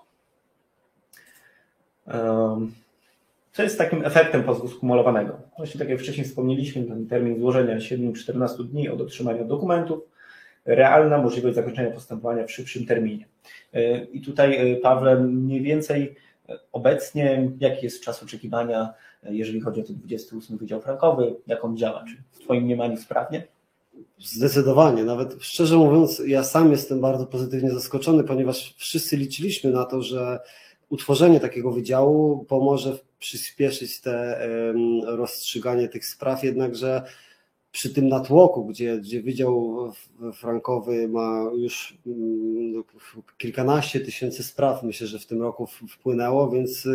Co 3.53 3.63
jest 3.63 3.79
takim 3.79 4.05
efektem 4.05 4.43
pozwu 4.43 4.69
skumulowanego? 4.69 5.39
Właśnie 5.57 5.79
tak 5.79 5.89
jak 5.89 6.01
wcześniej 6.01 6.27
wspomnieliśmy, 6.27 6.85
ten 6.85 7.07
termin 7.07 7.39
złożenia 7.39 7.77
7-14 7.77 8.65
dni 8.65 8.89
od 8.89 9.01
otrzymania 9.01 9.45
dokumentów, 9.45 10.01
realna 10.65 11.19
możliwość 11.19 11.55
zakończenia 11.55 11.91
postępowania 11.91 12.47
w 12.47 12.51
szybszym 12.51 12.87
terminie. 12.87 13.27
I 14.13 14.21
tutaj, 14.21 14.81
Pawle, 14.83 15.21
mniej 15.21 15.63
więcej 15.63 16.15
obecnie 16.73 17.51
jaki 17.61 17.85
jest 17.85 18.05
czas 18.05 18.23
oczekiwania, 18.23 18.95
jeżeli 19.23 19.61
chodzi 19.61 19.81
o 19.81 19.85
ten 19.85 19.97
28 19.97 20.59
Wydział 20.59 20.81
Frankowy, 20.81 21.35
jak 21.47 21.65
on 21.65 21.77
działa? 21.77 22.05
Czy 22.09 22.17
w 22.31 22.39
Twoim 22.39 22.65
mniemaniu 22.65 22.97
sprawnie? 22.97 23.47
Zdecydowanie, 24.19 25.05
nawet 25.05 25.37
szczerze 25.41 25.77
mówiąc, 25.77 26.23
ja 26.27 26.45
sam 26.45 26.71
jestem 26.71 27.01
bardzo 27.01 27.27
pozytywnie 27.27 27.71
zaskoczony, 27.71 28.25
ponieważ 28.25 28.75
wszyscy 28.79 29.17
liczyliśmy 29.17 29.71
na 29.71 29.85
to, 29.85 30.03
że 30.03 30.41
utworzenie 30.89 31.41
takiego 31.41 31.73
wydziału 31.73 32.45
pomoże 32.45 32.99
przyspieszyć 33.23 34.01
te 34.01 34.47
rozstrzyganie 35.05 35.89
tych 35.89 36.07
spraw, 36.07 36.45
jednakże 36.45 37.03
przy 37.73 37.95
tym 37.95 38.09
natłoku, 38.09 38.65
gdzie, 38.67 38.99
gdzie 38.99 39.23
Wydział 39.23 39.77
Frankowy 40.35 41.09
ma 41.09 41.51
już 41.57 41.99
mm, 42.07 42.85
kilkanaście 43.39 44.01
tysięcy 44.01 44.43
spraw, 44.43 44.83
myślę, 44.83 45.07
że 45.07 45.19
w 45.19 45.27
tym 45.27 45.43
roku 45.43 45.67
wpłynęło, 45.67 46.51
więc 46.51 46.89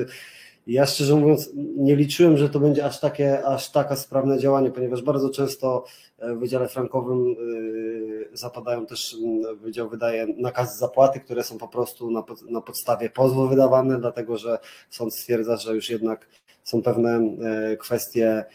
ja 0.68 0.86
szczerze 0.86 1.16
mówiąc 1.16 1.50
nie 1.56 1.96
liczyłem, 1.96 2.38
że 2.38 2.50
to 2.50 2.60
będzie 2.60 2.86
aż, 2.86 3.00
takie, 3.00 3.46
aż 3.46 3.72
taka 3.72 3.96
sprawne 3.96 4.40
działanie, 4.40 4.72
ponieważ 4.72 5.02
bardzo 5.02 5.30
często 5.30 5.86
w 6.20 6.40
Wydziale 6.40 6.68
Frankowym 6.68 7.28
y, 7.28 8.30
zapadają 8.34 8.86
też, 8.86 9.16
mm, 9.24 9.58
Wydział 9.60 9.90
wydaje 9.90 10.28
nakazy 10.38 10.78
zapłaty, 10.78 11.20
które 11.20 11.44
są 11.44 11.58
po 11.58 11.68
prostu 11.68 12.12
na, 12.12 12.24
na 12.50 12.62
podstawie 12.62 13.10
pozwu 13.10 13.48
wydawane, 13.48 14.00
dlatego 14.00 14.38
że 14.38 14.60
sąd 14.90 15.14
stwierdza, 15.14 15.58
że 15.58 15.76
już 15.76 15.90
jednak 15.90 16.28
są 16.64 16.82
pewne 16.82 17.36
e, 17.72 17.78
kwestie 17.78 18.46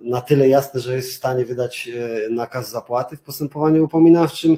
na 0.00 0.20
tyle 0.20 0.48
jasne, 0.48 0.80
że 0.80 0.96
jest 0.96 1.10
w 1.10 1.16
stanie 1.16 1.44
wydać 1.44 1.88
e, 1.88 2.30
nakaz 2.30 2.70
zapłaty 2.70 3.16
w 3.16 3.20
postępowaniu 3.20 3.84
upominawczym, 3.84 4.56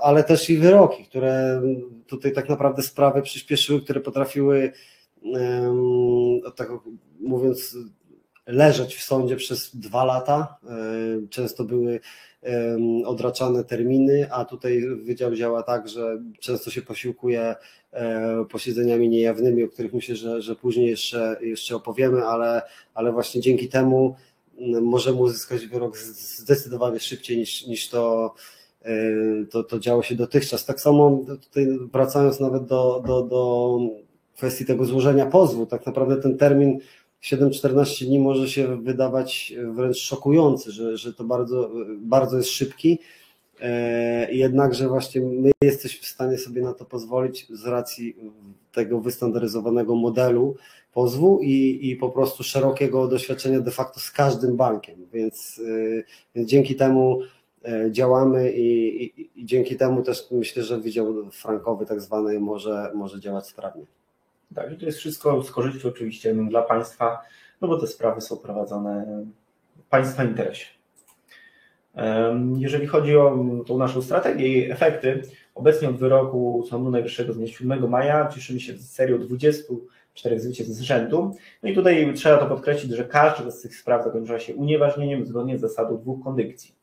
ale 0.00 0.24
też 0.24 0.50
i 0.50 0.58
wyroki, 0.58 1.04
które 1.04 1.62
tutaj 2.06 2.32
tak 2.32 2.48
naprawdę 2.48 2.82
sprawy 2.82 3.22
przyspieszyły, 3.22 3.82
które 3.82 4.00
potrafiły, 4.00 4.72
tak 6.56 6.68
mówiąc, 7.20 7.76
leżeć 8.46 8.94
w 8.96 9.02
sądzie 9.02 9.36
przez 9.36 9.76
dwa 9.76 10.04
lata. 10.04 10.56
E, 10.64 11.28
często 11.30 11.64
były 11.64 12.00
odraczane 13.04 13.64
terminy, 13.64 14.28
a 14.30 14.44
tutaj 14.44 14.82
wydział 15.02 15.34
działa 15.34 15.62
tak, 15.62 15.88
że 15.88 16.22
często 16.40 16.70
się 16.70 16.82
posiłkuje 16.82 17.54
e, 17.92 18.44
posiedzeniami 18.50 19.08
niejawnymi, 19.08 19.64
o 19.64 19.68
których 19.68 19.94
myślę, 19.94 20.16
że, 20.16 20.42
że 20.42 20.56
później 20.56 20.90
jeszcze, 20.90 21.36
jeszcze 21.40 21.76
opowiemy, 21.76 22.24
ale, 22.24 22.62
ale 22.94 23.12
właśnie 23.12 23.40
dzięki 23.40 23.68
temu 23.68 24.16
możemy 24.82 25.18
uzyskać 25.18 25.66
wyrok 25.66 25.98
zdecydowanie 25.98 27.00
szybciej 27.00 27.38
niż, 27.38 27.66
niż 27.66 27.88
to, 27.88 28.34
e, 28.82 28.92
to, 29.50 29.64
to 29.64 29.78
działo 29.78 30.02
się 30.02 30.14
dotychczas. 30.14 30.64
Tak 30.64 30.80
samo 30.80 31.24
tutaj 31.42 31.66
wracając 31.92 32.40
nawet 32.40 32.64
do, 32.64 33.02
do, 33.06 33.22
do 33.22 33.78
kwestii 34.36 34.64
tego 34.64 34.84
złożenia 34.84 35.26
pozwu, 35.26 35.66
tak 35.66 35.86
naprawdę 35.86 36.16
ten 36.16 36.38
termin 36.38 36.78
7-14 37.22 38.06
dni 38.06 38.18
może 38.18 38.48
się 38.48 38.82
wydawać 38.82 39.52
wręcz 39.72 39.96
szokujący, 39.96 40.72
że, 40.72 40.96
że 40.96 41.14
to 41.14 41.24
bardzo, 41.24 41.70
bardzo 42.00 42.36
jest 42.36 42.48
szybki. 42.48 42.98
E, 43.60 44.32
jednakże 44.32 44.88
właśnie 44.88 45.20
my 45.20 45.50
jesteśmy 45.62 46.02
w 46.02 46.06
stanie 46.06 46.38
sobie 46.38 46.62
na 46.62 46.74
to 46.74 46.84
pozwolić 46.84 47.46
z 47.50 47.66
racji 47.66 48.16
tego 48.72 49.00
wystandaryzowanego 49.00 49.94
modelu 49.94 50.56
pozwu 50.92 51.40
i, 51.42 51.78
i 51.90 51.96
po 51.96 52.10
prostu 52.10 52.42
szerokiego 52.42 53.08
doświadczenia 53.08 53.60
de 53.60 53.70
facto 53.70 54.00
z 54.00 54.10
każdym 54.10 54.56
bankiem, 54.56 55.06
więc, 55.12 55.60
e, 55.98 56.02
więc 56.34 56.50
dzięki 56.50 56.74
temu 56.74 57.20
e, 57.64 57.92
działamy 57.92 58.52
i, 58.52 59.04
i, 59.04 59.30
i, 59.40 59.46
dzięki 59.46 59.76
temu 59.76 60.02
też 60.02 60.30
myślę, 60.30 60.62
że 60.62 60.78
Wydział 60.78 61.30
Frankowy 61.30 61.86
tak 61.86 62.00
zwany 62.00 62.40
może, 62.40 62.90
może 62.94 63.20
działać 63.20 63.46
sprawnie. 63.46 63.84
Tak, 64.54 64.72
i 64.72 64.76
to 64.76 64.86
jest 64.86 64.98
wszystko 64.98 65.42
z 65.42 65.50
korzyścią 65.50 65.88
oczywiście 65.88 66.34
dla 66.34 66.62
państwa, 66.62 67.22
no 67.60 67.68
bo 67.68 67.80
te 67.80 67.86
sprawy 67.86 68.20
są 68.20 68.36
prowadzone 68.36 69.24
w 69.76 69.88
państwa 69.88 70.24
interesie. 70.24 70.66
Jeżeli 72.56 72.86
chodzi 72.86 73.16
o 73.16 73.44
tą 73.66 73.78
naszą 73.78 74.02
strategię 74.02 74.48
i 74.48 74.70
efekty, 74.70 75.22
obecnie 75.54 75.88
od 75.88 75.96
wyroku 75.96 76.64
Sądu 76.70 76.90
Najwyższego 76.90 77.32
z 77.32 77.36
dnia 77.36 77.46
7 77.46 77.88
maja 77.88 78.28
cieszymy 78.28 78.60
się 78.60 78.76
z 78.76 78.90
serią 78.90 79.18
24 79.18 80.40
zwycięstw 80.40 80.74
z 80.74 80.80
rzędu. 80.80 81.34
No 81.62 81.68
i 81.68 81.74
tutaj 81.74 82.12
trzeba 82.14 82.38
to 82.38 82.46
podkreślić, 82.46 82.92
że 82.92 83.04
każda 83.04 83.50
z 83.50 83.60
tych 83.60 83.76
spraw 83.76 84.04
zakończyła 84.04 84.38
się 84.38 84.54
unieważnieniem 84.54 85.26
zgodnie 85.26 85.58
z 85.58 85.60
zasadą 85.60 85.98
dwóch 85.98 86.24
kondycji. 86.24 86.74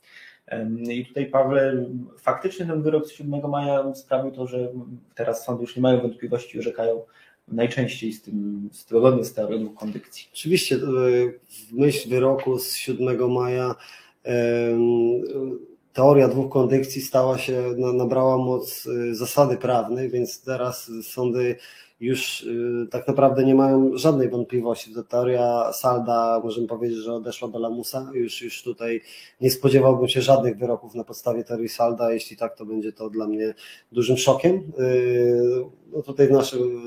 I 0.89 1.05
tutaj, 1.05 1.25
Pawle, 1.25 1.85
faktycznie 2.17 2.65
ten 2.65 2.81
wyrok 2.81 3.07
z 3.07 3.11
7 3.11 3.49
maja 3.49 3.95
sprawił 3.95 4.31
to, 4.31 4.47
że 4.47 4.69
teraz 5.15 5.45
sądy 5.45 5.61
już 5.61 5.75
nie 5.75 5.81
mają 5.81 6.01
wątpliwości 6.01 6.59
orzekają 6.59 7.01
najczęściej 7.51 8.13
z 8.13 8.21
tym, 8.21 8.69
zgodnie 8.71 9.23
z 9.23 9.33
teorią 9.33 9.69
kondykcji. 9.69 10.27
Oczywiście, 10.33 10.75
e, 10.75 10.79
w 11.49 11.71
myśl 11.71 12.09
wyroku 12.09 12.59
z 12.59 12.75
7 12.75 13.31
maja 13.31 13.75
teoria 15.93 16.27
dwóch 16.27 16.51
kondykcji 16.51 17.01
stała 17.01 17.37
się, 17.37 17.63
nabrała 17.77 18.37
moc 18.37 18.87
e, 18.87 19.15
zasady 19.15 19.57
prawnej, 19.57 20.09
więc 20.09 20.41
teraz 20.41 20.91
sądy 21.03 21.55
już 21.99 22.43
e, 22.43 22.87
tak 22.87 23.07
naprawdę 23.07 23.43
nie 23.43 23.55
mają 23.55 23.97
żadnej 23.97 24.29
wątpliwości. 24.29 24.93
Ta 24.93 25.03
teoria 25.03 25.73
Salda, 25.73 26.41
możemy 26.43 26.67
powiedzieć, 26.67 26.97
że 26.97 27.13
odeszła 27.13 27.47
do 27.47 27.59
lamusa. 27.59 28.11
Już, 28.13 28.41
już 28.41 28.63
tutaj 28.63 29.01
nie 29.41 29.51
spodziewałbym 29.51 30.07
się 30.07 30.21
żadnych 30.21 30.57
wyroków 30.57 30.95
na 30.95 31.03
podstawie 31.03 31.43
teorii 31.43 31.69
Salda. 31.69 32.13
Jeśli 32.13 32.37
tak, 32.37 32.57
to 32.57 32.65
będzie 32.65 32.93
to 32.93 33.09
dla 33.09 33.27
mnie 33.27 33.53
dużym 33.91 34.17
szokiem. 34.17 34.71
No 35.91 36.01
tutaj 36.01 36.27
w 36.27 36.31
naszym 36.31 36.81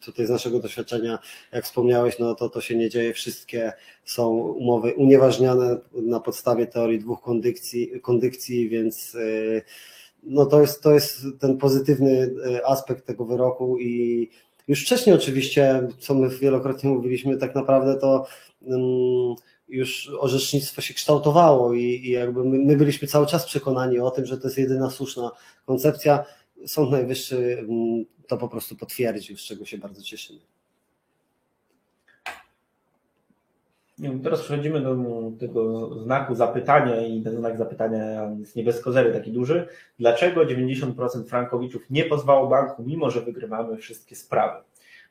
tutaj 0.00 0.26
z 0.26 0.30
naszego 0.30 0.60
doświadczenia, 0.60 1.18
jak 1.52 1.64
wspomniałeś, 1.64 2.18
no 2.18 2.34
to 2.34 2.48
to 2.48 2.60
się 2.60 2.76
nie 2.76 2.90
dzieje. 2.90 3.12
Wszystkie 3.12 3.72
są 4.04 4.28
umowy 4.38 4.94
unieważniane 4.94 5.78
na 5.92 6.20
podstawie 6.20 6.66
teorii 6.66 6.98
dwóch 6.98 7.22
kondykcji, 7.22 8.00
kondykcji 8.00 8.68
więc 8.68 9.14
y, 9.14 9.62
no 10.22 10.46
to 10.46 10.60
jest, 10.60 10.82
to 10.82 10.92
jest 10.92 11.26
ten 11.40 11.58
pozytywny 11.58 12.10
y, 12.10 12.66
aspekt 12.66 13.06
tego 13.06 13.24
wyroku 13.24 13.78
i 13.78 14.30
już 14.68 14.84
wcześniej 14.84 15.16
oczywiście, 15.16 15.88
co 15.98 16.14
my 16.14 16.28
wielokrotnie 16.28 16.90
mówiliśmy, 16.90 17.36
tak 17.36 17.54
naprawdę 17.54 17.96
to 17.96 18.26
um, 18.62 19.34
już 19.68 20.10
orzecznictwo 20.18 20.82
się 20.82 20.94
kształtowało 20.94 21.74
i, 21.74 21.82
i 21.82 22.10
jakby 22.10 22.44
my, 22.44 22.58
my, 22.58 22.76
byliśmy 22.76 23.08
cały 23.08 23.26
czas 23.26 23.46
przekonani 23.46 23.98
o 23.98 24.10
tym, 24.10 24.26
że 24.26 24.38
to 24.38 24.48
jest 24.48 24.58
jedyna 24.58 24.90
słuszna 24.90 25.30
koncepcja. 25.66 26.24
Sąd 26.66 26.90
Najwyższy 26.90 27.66
um, 27.68 28.04
to 28.28 28.36
po 28.36 28.48
prostu 28.48 28.76
potwierdził, 28.76 29.36
z 29.36 29.40
czego 29.40 29.64
się 29.64 29.78
bardzo 29.78 30.02
cieszymy. 30.02 30.40
Teraz 34.22 34.40
przechodzimy 34.42 34.80
do 34.80 34.96
tego 35.40 35.90
znaku 36.02 36.34
zapytania 36.34 37.06
i 37.06 37.22
ten 37.22 37.36
znak 37.36 37.58
zapytania 37.58 38.30
jest 38.38 38.56
nie 38.56 38.64
bez 38.64 38.80
kozery 38.80 39.12
taki 39.12 39.32
duży. 39.32 39.68
Dlaczego 39.98 40.40
90% 40.40 41.24
frankowiczów 41.24 41.82
nie 41.90 42.04
pozwało 42.04 42.46
banku, 42.48 42.82
mimo 42.82 43.10
że 43.10 43.20
wygrywamy 43.20 43.76
wszystkie 43.76 44.16
sprawy? 44.16 44.64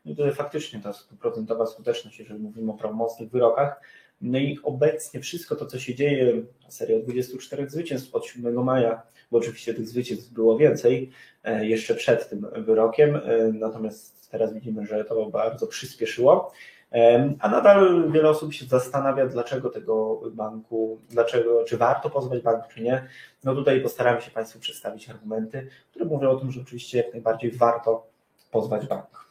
No 0.05 0.11
i 0.11 0.15
tutaj 0.15 0.33
faktycznie 0.33 0.79
ta 0.79 0.93
stuprocentowa 0.93 1.65
skuteczność, 1.65 2.19
jeżeli 2.19 2.39
mówimy 2.39 2.71
o 2.71 2.75
prawomocnych 2.75 3.29
wyrokach. 3.29 3.81
No 4.21 4.37
i 4.37 4.59
obecnie 4.63 5.19
wszystko 5.19 5.55
to, 5.55 5.65
co 5.65 5.79
się 5.79 5.95
dzieje, 5.95 6.33
seria 6.69 6.99
24 6.99 7.69
zwycięstw 7.69 8.15
od 8.15 8.25
7 8.25 8.63
maja, 8.63 9.01
bo 9.31 9.37
oczywiście 9.37 9.73
tych 9.73 9.87
zwycięstw 9.87 10.33
było 10.33 10.57
więcej 10.57 11.11
e, 11.43 11.65
jeszcze 11.65 11.95
przed 11.95 12.29
tym 12.29 12.47
wyrokiem, 12.57 13.15
e, 13.15 13.21
natomiast 13.53 14.31
teraz 14.31 14.53
widzimy, 14.53 14.85
że 14.85 15.05
to 15.05 15.29
bardzo 15.29 15.67
przyspieszyło. 15.67 16.51
E, 16.91 17.33
a 17.39 17.49
nadal 17.49 18.11
wiele 18.11 18.29
osób 18.29 18.53
się 18.53 18.65
zastanawia, 18.65 19.25
dlaczego 19.25 19.69
tego 19.69 20.21
banku, 20.31 21.01
dlaczego, 21.09 21.63
czy 21.63 21.77
warto 21.77 22.09
pozwać 22.09 22.41
bank, 22.41 22.67
czy 22.67 22.83
nie. 22.83 23.07
No 23.43 23.55
tutaj 23.55 23.81
postaramy 23.81 24.21
się 24.21 24.31
Państwu 24.31 24.59
przedstawić 24.59 25.09
argumenty, 25.09 25.67
które 25.89 26.05
mówią 26.05 26.29
o 26.29 26.35
tym, 26.35 26.51
że 26.51 26.61
oczywiście 26.61 26.97
jak 26.97 27.13
najbardziej 27.13 27.51
warto 27.51 28.07
pozwać 28.51 28.87
bank. 28.87 29.24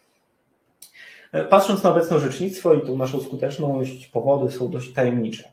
Patrząc 1.50 1.82
na 1.82 1.90
obecne 1.90 2.16
orzecznictwo 2.16 2.74
i 2.74 2.86
tą 2.86 2.96
naszą 2.96 3.20
skuteczność, 3.20 4.06
powody 4.06 4.52
są 4.52 4.70
dość 4.70 4.92
tajemnicze. 4.92 5.44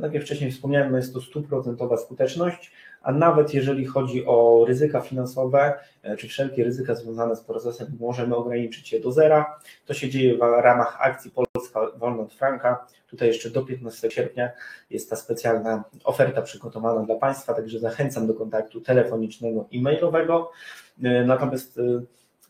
Tak 0.00 0.14
jak 0.14 0.22
wcześniej 0.22 0.52
wspomniałem, 0.52 0.90
no 0.90 0.96
jest 0.96 1.14
to 1.14 1.20
stuprocentowa 1.20 1.96
skuteczność, 1.96 2.72
a 3.02 3.12
nawet 3.12 3.54
jeżeli 3.54 3.86
chodzi 3.86 4.26
o 4.26 4.64
ryzyka 4.68 5.00
finansowe, 5.00 5.78
e, 6.02 6.16
czy 6.16 6.28
wszelkie 6.28 6.64
ryzyka 6.64 6.94
związane 6.94 7.36
z 7.36 7.40
procesem, 7.40 7.96
możemy 8.00 8.36
ograniczyć 8.36 8.92
je 8.92 9.00
do 9.00 9.12
zera. 9.12 9.58
To 9.86 9.94
się 9.94 10.10
dzieje 10.10 10.36
w 10.36 10.40
ramach 10.40 10.98
akcji 11.00 11.30
Polska 11.30 11.80
Wolna 11.96 12.22
od 12.22 12.34
Franka. 12.34 12.86
Tutaj 13.06 13.28
jeszcze 13.28 13.50
do 13.50 13.62
15 13.62 14.10
sierpnia 14.10 14.50
jest 14.90 15.10
ta 15.10 15.16
specjalna 15.16 15.84
oferta 16.04 16.42
przygotowana 16.42 17.06
dla 17.06 17.14
Państwa, 17.14 17.54
także 17.54 17.78
zachęcam 17.78 18.26
do 18.26 18.34
kontaktu 18.34 18.80
telefonicznego 18.80 19.66
i 19.70 19.82
mailowego. 19.82 20.50
E, 21.02 21.24
natomiast 21.24 21.78
e, 21.78 21.82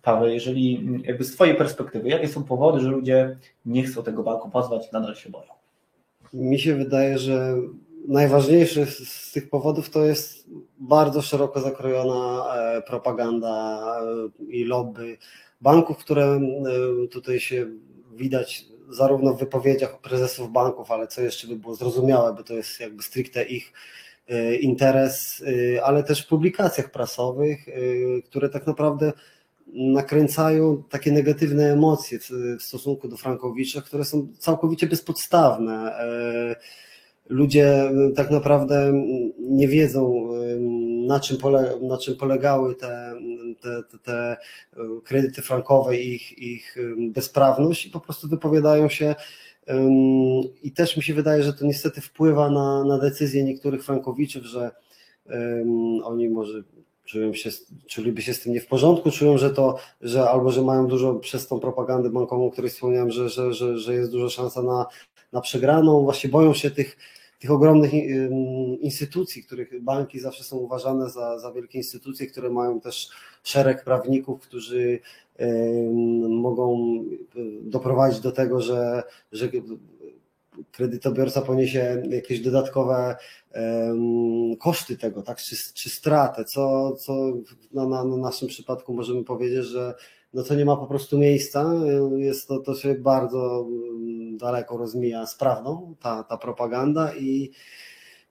Paweł, 0.03 0.29
jeżeli 0.29 0.89
jakby 1.05 1.25
z 1.25 1.35
Twojej 1.35 1.55
perspektywy, 1.55 2.09
jakie 2.09 2.29
są 2.29 2.45
powody, 2.45 2.81
że 2.81 2.89
ludzie 2.89 3.37
nie 3.67 3.83
chcą 3.83 4.03
tego 4.03 4.23
banku 4.23 4.51
pozwać, 4.51 4.93
nadal 4.93 5.15
się 5.15 5.31
boją? 5.31 5.51
Mi 6.33 6.59
się 6.59 6.75
wydaje, 6.75 7.19
że 7.19 7.57
najważniejszy 8.09 8.87
z 8.87 9.33
tych 9.33 9.51
powodów 9.51 9.91
to 9.91 10.05
jest 10.05 10.47
bardzo 10.79 11.23
szeroko 11.23 11.61
zakrojona 11.61 12.55
e, 12.55 12.83
propaganda 12.83 13.83
e, 14.41 14.45
i 14.53 14.65
lobby 14.65 15.19
banków, 15.61 15.99
które 15.99 16.25
e, 16.25 16.41
tutaj 17.09 17.41
się 17.41 17.67
widać 18.13 18.65
zarówno 18.89 19.35
w 19.35 19.39
wypowiedziach 19.41 20.01
prezesów 20.01 20.53
banków, 20.53 20.91
ale 20.91 21.07
co 21.07 21.23
jeszcze 21.23 21.47
by 21.49 21.57
było 21.57 21.75
zrozumiałe, 21.75 22.35
bo 22.35 22.43
to 22.43 22.55
jest 22.55 22.81
jakby 22.81 23.03
stricte 23.03 23.45
ich 23.45 23.73
interes, 24.61 25.45
ale 25.83 26.05
też 26.05 26.25
w 26.25 26.29
publikacjach 26.29 26.91
prasowych, 26.91 27.67
które 28.25 28.49
tak 28.49 28.67
naprawdę 28.67 29.13
nakręcają 29.75 30.83
takie 30.91 31.13
negatywne 31.13 31.73
emocje 31.73 32.19
w, 32.19 32.63
stosunku 32.63 33.09
do 33.09 33.17
Frankowicza, 33.17 33.83
które 33.83 34.05
są 34.05 34.29
całkowicie 34.39 34.87
bezpodstawne. 34.87 35.93
Ludzie 37.29 37.91
tak 38.17 38.31
naprawdę 38.31 38.93
nie 39.39 39.69
wiedzą, 39.69 40.29
na 41.07 41.21
czym, 41.21 41.39
na 41.83 41.99
czym 41.99 42.17
polegały 42.17 42.75
te, 42.75 43.15
te, 43.61 43.83
te, 43.83 43.99
te 43.99 44.37
kredyty 45.05 45.43
frankowe 45.43 45.97
i 45.97 46.15
ich, 46.15 46.39
ich 46.39 46.77
bezprawność 46.99 47.87
i 47.87 47.91
po 47.91 48.01
prostu 48.01 48.29
wypowiadają 48.29 48.89
się 48.89 49.15
i 50.63 50.73
też 50.73 50.97
mi 50.97 51.03
się 51.03 51.15
wydaje, 51.15 51.43
że 51.43 51.53
to 51.53 51.67
niestety 51.67 52.01
wpływa 52.01 52.51
na, 52.51 52.85
na 52.85 52.99
decyzje 52.99 53.45
niektórych 53.45 53.85
frankowiczów, 53.85 54.45
że 54.45 54.71
um, 55.27 56.05
oni 56.05 56.29
może 56.29 56.63
czują 57.11 57.35
się, 57.35 57.51
czuliby 57.87 58.23
się 58.23 58.35
z 58.35 58.41
tym 58.41 58.53
nie 58.53 58.61
w 58.61 58.67
porządku, 58.67 59.11
czują, 59.11 59.39
że 59.39 59.51
to, 59.51 59.77
że 60.01 60.31
albo 60.31 60.51
że 60.51 60.63
mają 60.63 60.87
dużo 60.87 61.15
przez 61.15 61.47
tą 61.47 61.61
propagandę 61.61 62.11
bankową, 62.11 62.47
o 62.47 62.51
której 62.51 62.71
wspomniałem, 62.71 63.11
że, 63.11 63.29
że, 63.29 63.53
że, 63.55 63.79
że 63.79 63.95
jest 63.95 64.11
duża 64.11 64.29
szansa 64.29 64.63
na, 64.63 64.87
na 65.33 65.41
przegraną, 65.41 66.03
właśnie 66.03 66.31
boją 66.31 66.55
się 66.55 66.71
tych, 66.71 66.97
tych 67.39 67.51
ogromnych 67.51 67.93
instytucji, 68.81 69.45
których 69.45 69.83
banki 69.83 70.21
zawsze 70.21 70.45
są 70.45 70.57
uważane 70.57 71.11
za, 71.11 71.39
za 71.39 71.53
wielkie 71.53 71.79
instytucje, 71.79 72.27
które 72.27 72.51
mają 72.51 72.81
też 72.81 73.09
szereg 73.43 73.85
prawników, 73.85 74.41
którzy 74.41 75.01
mogą 76.29 76.99
doprowadzić 77.61 78.21
do 78.21 78.33
tego, 78.33 78.61
że, 78.61 79.03
że 79.33 79.49
kredytobiorca 80.73 81.43
poniesie 81.43 82.03
jakieś 82.11 82.41
dodatkowe 82.41 83.17
koszty 84.61 84.97
tego, 84.97 85.23
tak, 85.23 85.39
czy, 85.39 85.57
czy 85.75 85.91
stratę, 85.91 86.45
co, 86.45 86.93
co 86.93 87.33
na, 87.73 87.87
na, 87.87 88.05
na 88.05 88.17
naszym 88.17 88.49
przypadku 88.49 88.95
możemy 88.95 89.25
powiedzieć, 89.25 89.65
że 89.65 89.95
no 90.35 90.43
to 90.43 90.55
nie 90.55 90.65
ma 90.65 90.77
po 90.77 90.87
prostu 90.87 91.19
miejsca, 91.19 91.73
jest 92.17 92.49
to, 92.49 92.59
to 92.59 92.75
się 92.75 92.95
bardzo 92.95 93.67
daleko 94.37 94.77
rozmija 94.77 95.27
z 95.27 95.35
prawdą, 95.35 95.95
ta, 96.01 96.25
ta 96.25 96.37
propaganda 96.37 97.15
i, 97.15 97.51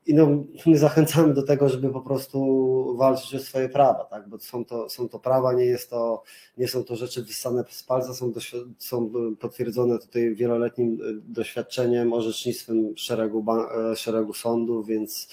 i 0.10 0.14
no, 0.14 0.44
my 0.66 0.78
zachęcamy 0.78 1.34
do 1.34 1.44
tego, 1.44 1.70
żeby 1.70 1.90
po 1.90 2.02
prostu 2.02 2.96
walczyć 2.98 3.36
o 3.36 3.40
swoje 3.40 3.70
prawa, 3.70 4.04
tak? 4.04 4.30
bo 4.30 4.40
są 4.40 4.66
to, 4.66 4.90
są 4.90 5.10
to 5.10 5.20
prawa, 5.20 5.54
nie, 5.54 5.66
jest 5.66 5.90
to, 5.90 6.24
nie 6.58 6.68
są 6.68 6.84
to 6.84 6.96
rzeczy 6.96 7.24
wyssane 7.24 7.64
z 7.70 7.84
palca, 7.84 8.14
są, 8.14 8.34
są 8.78 9.12
potwierdzone 9.40 10.00
tutaj 10.00 10.36
wieloletnim 10.36 11.00
e, 11.02 11.06
doświadczeniem, 11.34 12.14
orzecznictwem 12.14 12.98
szeregu, 12.98 13.46
e, 13.92 13.96
szeregu 13.96 14.34
sądów, 14.34 14.88
więc 14.88 15.30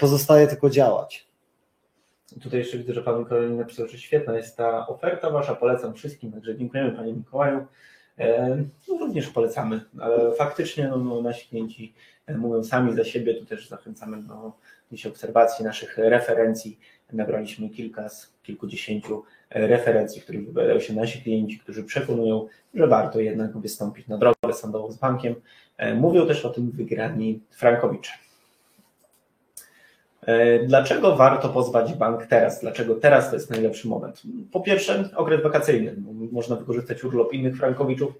pozostaje 0.00 0.46
tylko 0.46 0.70
działać. 0.70 1.28
Tutaj 2.42 2.58
jeszcze 2.58 2.78
widzę, 2.78 2.94
że 2.94 3.02
Pan 3.02 3.18
Mikołaj 3.18 3.50
napisał, 3.50 3.88
że 3.88 3.98
świetna 3.98 4.36
jest 4.36 4.56
ta 4.56 4.86
oferta 4.86 5.30
Wasza, 5.30 5.54
polecam 5.54 5.94
wszystkim, 5.94 6.32
także 6.32 6.56
dziękujemy 6.56 6.92
Panie 6.92 7.12
Mikołaju. 7.12 7.66
E, 8.18 8.56
no, 8.88 8.98
również 8.98 9.28
polecamy, 9.28 9.80
ale 10.00 10.32
faktycznie 10.32 10.88
no, 10.88 10.96
no, 10.96 11.22
nasi 11.22 11.48
klienci 11.48 11.94
mówią 12.36 12.64
sami 12.64 12.96
za 12.96 13.04
siebie, 13.04 13.34
tu 13.34 13.46
też 13.46 13.68
zachęcamy 13.68 14.22
do 14.22 14.52
dzisiaj 14.92 15.12
obserwacji 15.12 15.64
naszych 15.64 15.98
referencji. 15.98 16.78
Nabraliśmy 17.12 17.70
kilka 17.70 18.08
z 18.08 18.32
kilkudziesięciu 18.42 19.24
e, 19.50 19.66
referencji, 19.66 20.20
w 20.20 20.24
których 20.24 20.46
wypowiadają 20.46 20.80
się 20.80 20.94
nasi 20.94 21.22
klienci, 21.22 21.58
którzy 21.58 21.84
przekonują, 21.84 22.46
że 22.74 22.86
warto 22.86 23.20
jednak 23.20 23.58
wystąpić 23.58 24.08
na 24.08 24.18
drogę 24.18 24.52
sądową 24.52 24.92
z 24.92 24.96
bankiem. 24.96 25.34
Mówią 25.96 26.26
też 26.26 26.44
o 26.44 26.50
tym 26.50 26.70
wygrani 26.70 27.40
Frankowicze. 27.50 28.12
E, 30.28 30.58
dlaczego 30.66 31.16
warto 31.16 31.48
pozwać 31.48 31.94
bank 31.94 32.26
teraz? 32.26 32.60
Dlaczego 32.60 32.94
teraz 32.94 33.30
to 33.30 33.36
jest 33.36 33.50
najlepszy 33.50 33.88
moment? 33.88 34.22
Po 34.52 34.60
pierwsze, 34.60 35.10
okres 35.16 35.42
wakacyjny. 35.42 35.96
Można 36.32 36.56
wykorzystać 36.56 37.04
urlop 37.04 37.32
innych 37.32 37.56
frankowiczów, 37.56 38.10
e, 38.10 38.14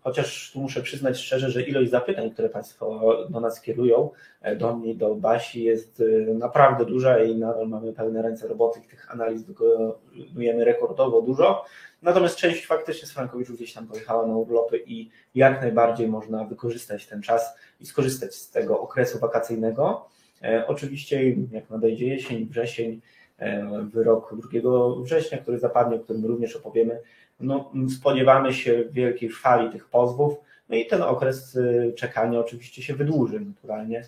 chociaż 0.00 0.50
tu 0.52 0.60
muszę 0.60 0.82
przyznać 0.82 1.18
szczerze, 1.18 1.50
że 1.50 1.62
ilość 1.62 1.90
zapytań, 1.90 2.30
które 2.30 2.48
Państwo 2.48 3.00
do 3.30 3.40
nas 3.40 3.60
kierują, 3.60 4.10
e, 4.42 4.56
do 4.56 4.76
mnie, 4.76 4.94
do 4.94 5.14
Basi, 5.14 5.62
jest 5.62 6.02
naprawdę 6.34 6.84
duża 6.84 7.22
i 7.22 7.36
nadal 7.36 7.68
mamy 7.68 7.92
pełne 7.92 8.22
ręce 8.22 8.48
roboty. 8.48 8.80
Tych 8.80 9.12
analiz 9.12 9.42
wykonujemy 9.42 10.64
rekordowo 10.64 11.22
dużo. 11.22 11.64
Natomiast 12.02 12.36
część 12.36 12.66
faktycznie 12.66 13.08
z 13.08 13.12
frankowiczów 13.12 13.56
gdzieś 13.56 13.72
tam 13.72 13.86
pojechała 13.86 14.26
na 14.26 14.36
urlopy 14.36 14.82
i 14.86 15.10
jak 15.34 15.60
najbardziej 15.60 16.08
można 16.08 16.44
wykorzystać 16.44 17.06
ten 17.06 17.22
czas 17.22 17.56
i 17.80 17.86
skorzystać 17.86 18.34
z 18.34 18.50
tego 18.50 18.80
okresu 18.80 19.18
wakacyjnego. 19.18 20.08
E, 20.42 20.66
oczywiście 20.66 21.30
jak 21.30 21.70
nadejdzie 21.70 22.06
jesień, 22.06 22.46
wrzesień, 22.46 23.00
e, 23.38 23.66
wyrok 23.92 24.34
2 24.36 25.02
września, 25.02 25.38
który 25.38 25.58
zapadnie, 25.58 25.96
o 25.96 26.00
którym 26.00 26.26
również 26.26 26.56
opowiemy, 26.56 27.00
no, 27.42 27.72
spodziewamy 27.98 28.52
się 28.54 28.84
wielkiej 28.90 29.30
fali 29.30 29.70
tych 29.70 29.88
pozwów, 29.88 30.34
no 30.68 30.76
i 30.76 30.86
ten 30.86 31.02
okres 31.02 31.56
e, 31.56 31.92
czekania 31.92 32.40
oczywiście 32.40 32.82
się 32.82 32.94
wydłuży 32.94 33.40
naturalnie. 33.40 34.04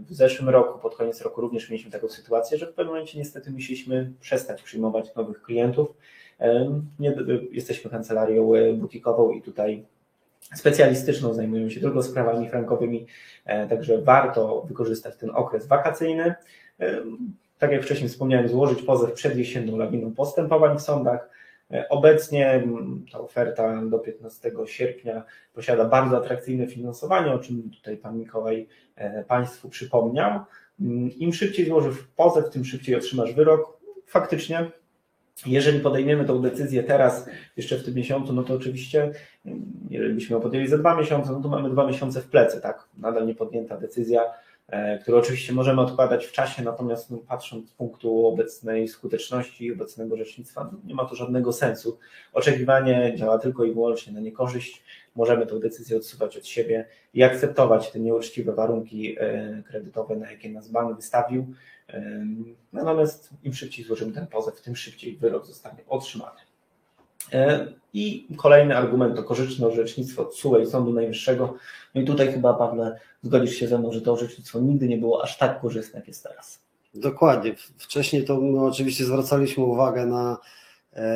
W 0.00 0.14
zeszłym 0.14 0.48
roku, 0.48 0.78
pod 0.78 0.96
koniec 0.96 1.22
roku 1.22 1.40
również 1.40 1.70
mieliśmy 1.70 1.90
taką 1.90 2.08
sytuację, 2.08 2.58
że 2.58 2.66
w 2.66 2.74
pewnym 2.74 2.94
momencie 2.94 3.18
niestety 3.18 3.50
musieliśmy 3.50 4.12
przestać 4.20 4.62
przyjmować 4.62 5.14
nowych 5.14 5.42
klientów. 5.42 5.94
Nie, 6.98 7.14
jesteśmy 7.50 7.90
kancelarią 7.90 8.52
butikową 8.74 9.30
i 9.30 9.42
tutaj 9.42 9.84
specjalistyczną, 10.54 11.34
zajmują 11.34 11.70
się 11.70 11.80
tylko 11.80 12.02
sprawami 12.02 12.48
frankowymi, 12.48 13.06
e, 13.44 13.68
także 13.68 14.02
warto 14.02 14.64
wykorzystać 14.68 15.16
ten 15.16 15.30
okres 15.30 15.66
wakacyjny. 15.66 16.34
E, 16.80 17.00
tak 17.58 17.72
jak 17.72 17.82
wcześniej 17.82 18.08
wspomniałem, 18.08 18.48
złożyć 18.48 18.82
pozew 18.82 19.12
przed 19.12 19.36
jesienną 19.36 19.76
lawiną 19.76 20.14
postępowań 20.14 20.78
w 20.78 20.82
sądach. 20.82 21.30
E, 21.70 21.88
obecnie 21.88 22.62
ta 23.12 23.20
oferta 23.20 23.82
do 23.82 23.98
15 23.98 24.52
sierpnia 24.66 25.22
posiada 25.52 25.84
bardzo 25.84 26.16
atrakcyjne 26.16 26.66
finansowanie, 26.66 27.32
o 27.32 27.38
czym 27.38 27.70
tutaj 27.70 27.96
Pan 27.96 28.18
Mikołaj 28.18 28.68
Państwu 29.28 29.68
przypomniał. 29.68 30.40
Im 31.18 31.32
szybciej 31.32 31.66
złożysz 31.66 31.98
pozew, 32.16 32.50
tym 32.50 32.64
szybciej 32.64 32.96
otrzymasz 32.96 33.34
wyrok. 33.34 33.78
Faktycznie 34.06 34.70
jeżeli 35.46 35.80
podejmiemy 35.80 36.24
tą 36.24 36.42
decyzję 36.42 36.82
teraz, 36.82 37.28
jeszcze 37.56 37.76
w 37.78 37.84
tym 37.84 37.94
miesiącu, 37.94 38.32
no 38.32 38.42
to 38.42 38.54
oczywiście, 38.54 39.12
jeżeli 39.90 40.14
byśmy 40.14 40.34
ją 40.34 40.42
podjęli 40.42 40.68
za 40.68 40.78
dwa 40.78 40.96
miesiące, 40.96 41.32
no 41.32 41.40
to 41.40 41.48
mamy 41.48 41.70
dwa 41.70 41.86
miesiące 41.86 42.20
w 42.20 42.28
plecy, 42.28 42.60
tak? 42.60 42.88
Nadal 42.98 43.26
nie 43.26 43.34
podjęta 43.34 43.76
decyzja, 43.76 44.22
e, 44.68 44.98
którą 44.98 45.18
oczywiście 45.18 45.52
możemy 45.52 45.80
odkładać 45.80 46.26
w 46.26 46.32
czasie, 46.32 46.62
natomiast 46.62 47.10
no, 47.10 47.18
patrząc 47.18 47.70
z 47.70 47.72
punktu 47.72 48.26
obecnej 48.26 48.88
skuteczności 48.88 49.64
i 49.64 49.72
obecnego 49.72 50.16
rzecznictwa, 50.16 50.70
no, 50.72 50.78
nie 50.84 50.94
ma 50.94 51.04
to 51.04 51.14
żadnego 51.14 51.52
sensu. 51.52 51.98
Oczekiwanie 52.32 53.12
działa 53.16 53.38
tylko 53.38 53.64
i 53.64 53.72
wyłącznie 53.72 54.12
na 54.12 54.20
niekorzyść. 54.20 54.82
Możemy 55.16 55.46
tę 55.46 55.60
decyzję 55.60 55.96
odsuwać 55.96 56.36
od 56.36 56.46
siebie 56.46 56.86
i 57.14 57.22
akceptować 57.22 57.90
te 57.90 58.00
nieuczciwe 58.00 58.52
warunki 58.52 59.16
e, 59.20 59.62
kredytowe, 59.66 60.16
na 60.16 60.30
jakie 60.30 60.50
nas 60.50 60.68
bank 60.68 60.96
wystawił 60.96 61.54
Natomiast 62.72 63.30
im 63.42 63.54
szybciej 63.54 63.84
złożymy 63.84 64.12
ten 64.12 64.26
pozew, 64.26 64.60
tym 64.60 64.76
szybciej 64.76 65.16
wyrok 65.16 65.46
zostanie 65.46 65.78
otrzymany. 65.88 66.40
E, 67.32 67.66
I 67.94 68.26
kolejny 68.36 68.76
argument 68.76 69.16
to 69.16 69.22
korzystne 69.22 69.66
orzecznictwo 69.66 70.24
TSUE 70.24 70.62
i 70.62 70.66
Sądu 70.66 70.92
Najwyższego. 70.92 71.54
No 71.94 72.00
i 72.00 72.04
tutaj 72.04 72.32
chyba, 72.32 72.54
Pawle, 72.54 73.00
zgodzisz 73.22 73.54
się 73.54 73.68
ze 73.68 73.78
mną, 73.78 73.92
że 73.92 74.00
to 74.00 74.12
orzecznictwo 74.12 74.60
nigdy 74.60 74.88
nie 74.88 74.98
było 74.98 75.22
aż 75.22 75.38
tak 75.38 75.60
korzystne, 75.60 75.98
jak 75.98 76.08
jest 76.08 76.22
teraz. 76.22 76.60
Dokładnie. 76.94 77.54
Wcześniej 77.78 78.24
to 78.24 78.40
my 78.40 78.60
oczywiście 78.60 79.04
zwracaliśmy 79.04 79.64
uwagę 79.64 80.06
na, 80.06 80.38
e, 80.92 81.06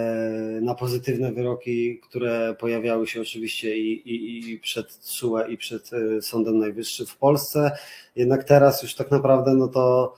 na 0.63 0.75
pozytywne 0.75 1.33
wyroki, 1.33 2.01
które 2.01 2.55
pojawiały 2.59 3.07
się 3.07 3.21
oczywiście 3.21 3.77
i, 3.79 4.09
i, 4.11 4.51
i 4.51 4.59
przed 4.59 4.99
TSUE 4.99 5.39
i 5.49 5.57
przed 5.57 5.91
e, 5.93 6.23
Sądem 6.23 6.59
Najwyższym 6.59 7.07
w 7.07 7.17
Polsce. 7.17 7.71
Jednak 8.17 8.45
teraz 8.45 8.83
już 8.83 8.95
tak 8.95 9.11
naprawdę 9.11 9.55
no 9.55 9.69
to 9.69 10.15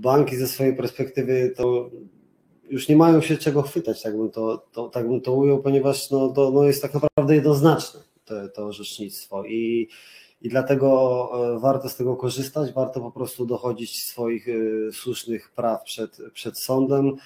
banki 0.00 0.36
ze 0.36 0.46
swojej 0.46 0.76
perspektywy 0.76 1.52
to 1.56 1.90
już 2.72 2.88
nie 2.88 2.96
mają 2.96 3.20
się 3.20 3.36
czego 3.36 3.62
chwytać, 3.62 4.02
tak 4.02 4.16
bym 4.16 4.30
to, 4.30 4.66
to, 4.72 4.88
tak 4.88 5.08
bym 5.08 5.20
to 5.20 5.32
ujął, 5.32 5.62
ponieważ 5.62 6.10
no, 6.10 6.28
to 6.28 6.50
no 6.50 6.64
jest 6.64 6.82
tak 6.82 6.94
naprawdę 6.94 7.34
jednoznaczne 7.34 8.00
to, 8.24 8.48
to 8.48 8.66
orzecznictwo. 8.66 9.44
I, 9.44 9.88
i 10.42 10.48
dlatego 10.48 11.30
e, 11.56 11.60
warto 11.60 11.88
z 11.88 11.96
tego 11.96 12.16
korzystać, 12.16 12.72
warto 12.72 13.00
po 13.00 13.10
prostu 13.10 13.46
dochodzić 13.46 14.02
swoich 14.02 14.48
e, 14.48 14.52
słusznych 14.92 15.50
praw 15.50 15.82
przed, 15.82 16.18
przed 16.32 16.58
sądem, 16.58 17.16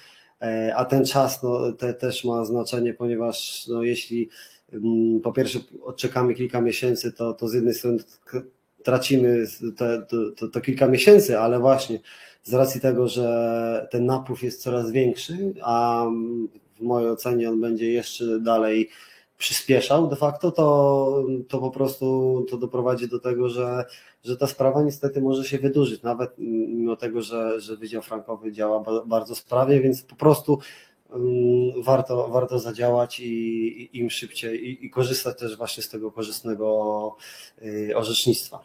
a 0.75 0.85
ten 0.85 1.05
czas 1.05 1.43
no, 1.43 1.71
te, 1.71 1.93
też 1.93 2.23
ma 2.23 2.45
znaczenie, 2.45 2.93
ponieważ 2.93 3.67
no, 3.67 3.83
jeśli 3.83 4.29
mm, 4.73 5.21
po 5.21 5.33
pierwsze 5.33 5.59
odczekamy 5.83 6.33
kilka 6.33 6.61
miesięcy, 6.61 7.11
to, 7.11 7.33
to 7.33 7.47
z 7.47 7.53
jednej 7.53 7.73
strony 7.73 7.97
tracimy 8.83 9.45
to, 9.77 9.85
to, 10.35 10.47
to, 10.47 10.61
kilka 10.61 10.87
miesięcy, 10.87 11.39
ale 11.39 11.59
właśnie 11.59 11.99
z 12.47 12.53
racji 12.53 12.81
tego, 12.81 13.07
że 13.07 13.87
ten 13.91 14.05
napływ 14.05 14.43
jest 14.43 14.61
coraz 14.61 14.91
większy, 14.91 15.53
a 15.63 16.05
w 16.79 16.81
mojej 16.81 17.09
ocenie 17.09 17.49
on 17.49 17.61
będzie 17.61 17.91
jeszcze 17.91 18.39
dalej 18.39 18.89
przyspieszał 19.37 20.07
de 20.07 20.15
facto, 20.15 20.51
to, 20.51 21.25
to 21.47 21.59
po 21.59 21.71
prostu 21.71 22.45
to 22.49 22.57
doprowadzi 22.57 23.07
do 23.07 23.19
tego, 23.19 23.49
że, 23.49 23.85
że 24.23 24.37
ta 24.37 24.47
sprawa 24.47 24.83
niestety 24.83 25.21
może 25.21 25.43
się 25.43 25.57
wydłużyć, 25.57 26.03
nawet 26.03 26.31
mimo 26.37 26.95
tego, 26.95 27.21
że, 27.21 27.61
że 27.61 27.77
Wydział 27.77 28.01
Frankowy 28.01 28.51
działa 28.51 28.83
bardzo 29.05 29.35
sprawnie, 29.35 29.81
więc 29.81 30.03
po 30.03 30.15
prostu 30.15 30.59
um, 31.09 31.83
warto, 31.83 32.27
warto 32.27 32.59
zadziałać 32.59 33.19
i, 33.19 33.27
i 33.27 33.99
im 33.99 34.09
szybciej 34.09 34.69
i, 34.69 34.85
i, 34.85 34.89
korzystać 34.89 35.39
też 35.39 35.57
właśnie 35.57 35.83
z 35.83 35.89
tego 35.89 36.11
korzystnego 36.11 37.15
y, 37.61 37.91
orzecznictwa. 37.95 38.59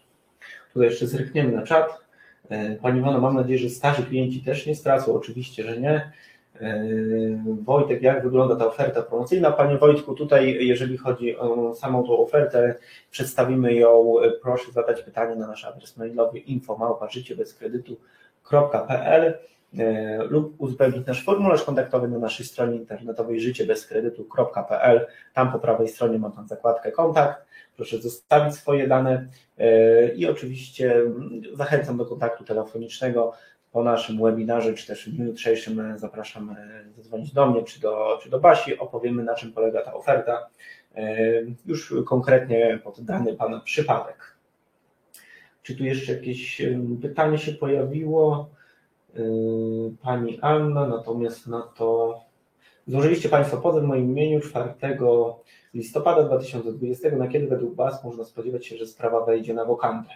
Tutaj 0.73 0.89
jeszcze 0.89 1.07
zrykniemy 1.07 1.53
na 1.53 1.63
czat. 1.63 2.12
E, 2.49 2.77
Pani 2.77 2.99
Iwona, 2.99 3.19
mam 3.19 3.35
nadzieję, 3.35 3.59
że 3.59 3.71
starsi 3.71 4.03
klienci 4.03 4.41
też 4.41 4.67
nie 4.67 4.75
stracą, 4.75 5.15
oczywiście, 5.15 5.65
że 5.65 5.81
nie. 5.81 6.13
E, 6.61 6.85
Wojtek, 7.63 8.03
jak 8.03 8.23
wygląda 8.23 8.57
ta 8.57 8.67
oferta 8.67 9.03
promocyjna? 9.03 9.51
Panie 9.51 9.79
Wojtku, 9.79 10.15
tutaj 10.15 10.67
jeżeli 10.67 10.97
chodzi 10.97 11.37
o 11.37 11.75
samą 11.75 12.07
tą 12.07 12.19
ofertę, 12.19 12.75
przedstawimy 13.11 13.75
ją, 13.75 14.15
proszę 14.43 14.73
zadać 14.73 15.03
pytanie 15.03 15.37
na 15.37 15.47
nasz 15.47 15.65
adres 15.65 15.97
mailowy 15.97 16.39
info.życiebezkredytu.pl 16.39 19.39
e, 19.79 20.19
lub 20.25 20.55
uzupełnić 20.59 21.07
nasz 21.07 21.25
formularz 21.25 21.63
kontaktowy 21.63 22.09
na 22.09 22.19
naszej 22.19 22.47
stronie 22.47 22.77
internetowej 22.77 23.41
życiebezkredytu.pl. 23.41 25.07
Tam 25.35 25.53
po 25.53 25.59
prawej 25.59 25.89
stronie 25.89 26.19
ma 26.19 26.31
Pan 26.31 26.49
zakładkę 26.49 26.93
kontakt. 26.93 27.52
Proszę 27.77 27.99
zostawić 27.99 28.55
swoje 28.55 28.89
dane 28.89 29.29
e, 29.59 30.09
i 30.15 30.27
oczywiście 30.27 31.03
zachęcam 31.55 31.97
do 31.97 32.07
kontaktu 32.07 32.45
telefonicznego 32.45 33.33
po 33.73 33.83
naszym 33.83 34.23
webinarze, 34.23 34.75
czy 34.75 34.87
też 34.87 35.09
w 35.09 35.13
dniu 35.13 35.25
jutrzejszym 35.27 35.99
zapraszam 35.99 36.51
e, 36.51 36.85
zadzwonić 36.97 37.33
do 37.33 37.47
mnie, 37.47 37.63
czy 37.63 37.81
do, 37.81 38.19
czy 38.23 38.31
do 38.31 38.41
Basi, 38.41 38.79
opowiemy 38.79 39.25
na 39.25 39.35
czym 39.35 39.53
polega 39.53 39.83
ta 39.83 39.95
oferta, 39.95 40.49
e, 40.95 41.17
już 41.67 41.95
konkretnie 42.07 42.81
pod 42.85 43.01
dany 43.01 43.35
Pana 43.35 43.61
przypadek. 43.61 44.37
Czy 45.63 45.77
tu 45.77 45.85
jeszcze 45.85 46.13
jakieś 46.13 46.63
pytanie 47.03 47.39
się 47.39 47.53
pojawiło? 47.53 48.51
Pani 50.03 50.41
Anna, 50.41 50.87
natomiast 50.87 51.47
na 51.47 51.63
to 51.63 52.21
złożyliście 52.87 53.29
Państwo 53.29 53.57
pozew 53.57 53.85
w 53.85 53.87
moim 53.87 54.05
imieniu 54.05 54.41
4 54.41 54.75
listopada 55.75 56.23
2020, 56.23 57.11
na 57.11 57.29
kiedy 57.29 57.47
według 57.47 57.75
Was 57.75 58.05
można 58.05 58.25
spodziewać 58.25 58.67
się, 58.67 58.77
że 58.77 58.87
sprawa 58.87 59.25
wejdzie 59.25 59.55
na 59.55 59.65
wokantę? 59.65 60.11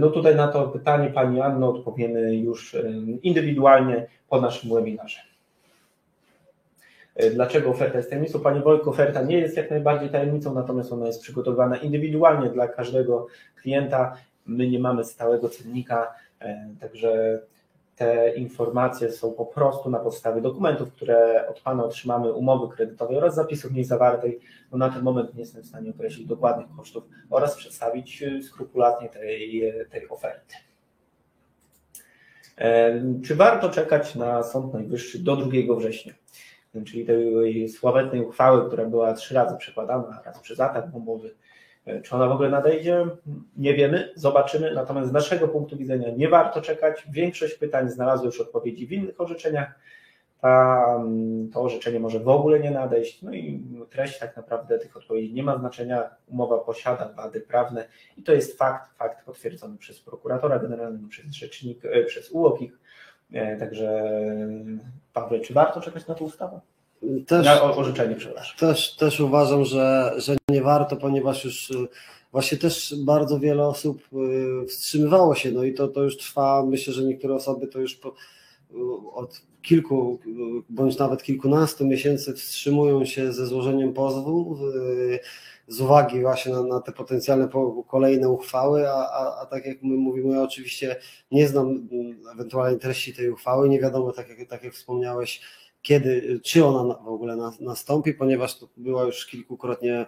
No 0.00 0.10
tutaj 0.10 0.36
na 0.36 0.48
to 0.48 0.68
pytanie 0.68 1.10
Pani 1.10 1.40
Anno 1.40 1.68
odpowiemy 1.68 2.36
już 2.36 2.76
indywidualnie 3.22 4.06
po 4.28 4.40
naszym 4.40 4.74
webinarze. 4.74 5.18
Dlaczego 7.34 7.70
oferta 7.70 7.96
jest 7.96 8.10
tajemnicą? 8.10 8.40
Panie 8.40 8.60
Wojku, 8.60 8.90
oferta 8.90 9.22
nie 9.22 9.38
jest 9.38 9.56
jak 9.56 9.70
najbardziej 9.70 10.10
tajemnicą, 10.10 10.54
natomiast 10.54 10.92
ona 10.92 11.06
jest 11.06 11.22
przygotowana 11.22 11.76
indywidualnie 11.76 12.50
dla 12.50 12.68
każdego 12.68 13.26
klienta. 13.62 14.16
My 14.46 14.68
nie 14.68 14.78
mamy 14.78 15.04
stałego 15.04 15.48
cennika, 15.48 16.14
także 16.80 17.40
te 17.96 18.34
informacje 18.34 19.12
są 19.12 19.32
po 19.32 19.46
prostu 19.46 19.90
na 19.90 19.98
podstawie 19.98 20.40
dokumentów, 20.40 20.92
które 20.92 21.48
od 21.48 21.60
Pana 21.60 21.84
otrzymamy, 21.84 22.32
umowy 22.32 22.76
kredytowej 22.76 23.16
oraz 23.16 23.34
zapisów 23.34 23.70
w 23.70 23.74
niej 23.74 23.84
zawartej. 23.84 24.40
No 24.72 24.78
na 24.78 24.88
ten 24.88 25.02
moment 25.02 25.34
nie 25.34 25.40
jestem 25.40 25.62
w 25.62 25.66
stanie 25.66 25.90
określić 25.90 26.26
dokładnych 26.26 26.66
kosztów 26.76 27.04
oraz 27.30 27.56
przedstawić 27.56 28.22
y, 28.22 28.42
skrupulatnie 28.42 29.08
tej, 29.08 29.72
tej 29.90 30.08
oferty. 30.08 30.54
Czy 33.24 33.34
warto 33.34 33.70
czekać 33.70 34.14
na 34.14 34.42
Sąd 34.42 34.74
Najwyższy 34.74 35.18
do 35.18 35.36
2 35.36 35.76
września? 35.76 36.12
Czyli 36.86 37.06
tej 37.06 37.68
sławetnej 37.68 38.20
uchwały, 38.20 38.66
która 38.66 38.84
była 38.84 39.14
trzy 39.14 39.34
razy 39.34 39.56
przekładana, 39.56 40.22
raz 40.24 40.40
przez 40.40 40.60
atak 40.60 40.90
bombowy, 40.90 41.30
E, 41.30 41.51
czy 42.02 42.14
ona 42.14 42.28
w 42.28 42.32
ogóle 42.32 42.50
nadejdzie? 42.50 43.06
Nie 43.56 43.74
wiemy, 43.74 44.12
zobaczymy. 44.14 44.74
Natomiast 44.74 45.08
z 45.08 45.12
naszego 45.12 45.48
punktu 45.48 45.76
widzenia 45.76 46.08
nie 46.16 46.28
warto 46.28 46.62
czekać. 46.62 47.06
Większość 47.10 47.54
pytań 47.54 47.90
znalazło 47.90 48.26
już 48.26 48.40
odpowiedzi 48.40 48.86
w 48.86 48.92
innych 48.92 49.20
orzeczeniach. 49.20 49.74
Ta, 50.40 51.04
to 51.52 51.62
orzeczenie 51.62 52.00
może 52.00 52.20
w 52.20 52.28
ogóle 52.28 52.60
nie 52.60 52.70
nadejść. 52.70 53.22
No 53.22 53.32
i 53.32 53.64
treść 53.90 54.18
tak 54.18 54.36
naprawdę 54.36 54.78
tych 54.78 54.96
odpowiedzi 54.96 55.34
nie 55.34 55.42
ma 55.42 55.58
znaczenia. 55.58 56.10
Umowa 56.28 56.58
posiada 56.58 57.08
wady 57.08 57.40
prawne 57.40 57.88
i 58.16 58.22
to 58.22 58.32
jest 58.32 58.58
fakt, 58.58 58.96
fakt 58.96 59.24
potwierdzony 59.24 59.78
przez 59.78 60.00
prokuratora 60.00 60.58
generalnego, 60.58 61.08
przez 61.08 61.26
rzecznik, 61.26 61.84
e, 61.84 62.04
przez 62.04 62.30
UOKiK. 62.30 62.78
E, 63.32 63.56
także 63.56 64.10
Paweł, 65.12 65.40
czy 65.40 65.54
warto 65.54 65.80
czekać 65.80 66.06
na 66.06 66.14
tę 66.14 66.24
ustawę? 66.24 66.60
Też, 67.26 67.46
na 67.46 67.62
orzeczenie, 67.62 68.14
przepraszam. 68.14 68.56
Też, 68.58 68.96
też 68.96 69.20
uważam, 69.20 69.64
że, 69.64 70.12
że 70.16 70.36
nie 70.48 70.62
warto, 70.62 70.96
ponieważ 70.96 71.44
już 71.44 71.70
y, 71.70 71.88
właśnie 72.32 72.58
też 72.58 72.94
bardzo 73.04 73.40
wiele 73.40 73.66
osób 73.66 74.02
y, 74.62 74.66
wstrzymywało 74.66 75.34
się, 75.34 75.50
no 75.50 75.64
i 75.64 75.74
to, 75.74 75.88
to 75.88 76.02
już 76.02 76.16
trwa, 76.16 76.64
myślę, 76.66 76.92
że 76.92 77.04
niektóre 77.04 77.34
osoby 77.34 77.66
to 77.66 77.80
już 77.80 77.94
po, 77.94 78.08
y, 78.08 78.14
od 79.14 79.40
kilku 79.62 80.18
bądź 80.68 80.98
nawet 80.98 81.22
kilkunastu 81.22 81.86
miesięcy 81.86 82.34
wstrzymują 82.34 83.04
się 83.04 83.32
ze 83.32 83.46
złożeniem 83.46 83.92
pozwu 83.92 84.58
z 85.68 85.80
uwagi 85.80 86.20
właśnie 86.20 86.52
na, 86.52 86.62
na 86.62 86.80
te 86.80 86.92
potencjalne 86.92 87.48
kolejne 87.88 88.28
uchwały, 88.28 88.90
a, 88.90 88.94
a, 88.94 89.40
a, 89.42 89.46
tak 89.46 89.66
jak 89.66 89.82
my 89.82 89.96
mówimy, 89.96 90.34
ja 90.34 90.42
oczywiście 90.42 90.96
nie 91.30 91.48
znam 91.48 91.66
mm, 91.66 92.18
ewentualnej 92.34 92.78
treści 92.78 93.14
tej 93.14 93.30
uchwały, 93.30 93.68
nie 93.68 93.80
wiadomo, 93.80 94.12
tak 94.12 94.28
jak, 94.28 94.48
tak 94.48 94.64
jak 94.64 94.74
wspomniałeś, 94.74 95.40
kiedy, 95.82 96.40
czy 96.44 96.64
ona 96.64 96.94
w 96.94 97.08
ogóle 97.08 97.36
nastąpi, 97.60 98.14
ponieważ 98.14 98.58
to 98.58 98.68
była 98.76 99.04
już 99.04 99.26
kilkukrotnie 99.26 100.06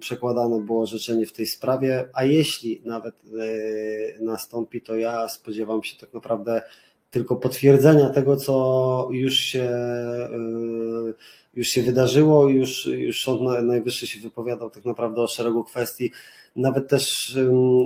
przekładane 0.00 0.60
było 0.60 0.82
orzeczenie 0.82 1.26
w 1.26 1.32
tej 1.32 1.46
sprawie, 1.46 2.08
a 2.12 2.24
jeśli 2.24 2.82
nawet 2.84 3.14
e, 3.14 4.22
nastąpi, 4.22 4.80
to 4.80 4.96
ja 4.96 5.28
spodziewam 5.28 5.82
się 5.82 5.96
tak 5.96 6.14
naprawdę 6.14 6.62
tylko 7.10 7.36
potwierdzenia 7.36 8.10
tego, 8.10 8.36
co 8.36 9.08
już 9.12 9.34
się, 9.34 9.62
e, 9.62 10.28
już 11.54 11.68
się 11.68 11.82
wydarzyło, 11.82 12.48
już, 12.48 12.86
już 12.86 13.24
Sąd 13.24 13.40
Najwyższy 13.62 14.06
się 14.06 14.20
wypowiadał 14.20 14.70
tak 14.70 14.84
naprawdę 14.84 15.22
o 15.22 15.26
szeregu 15.26 15.64
kwestii. 15.64 16.12
Nawet 16.56 16.88
też 16.88 17.36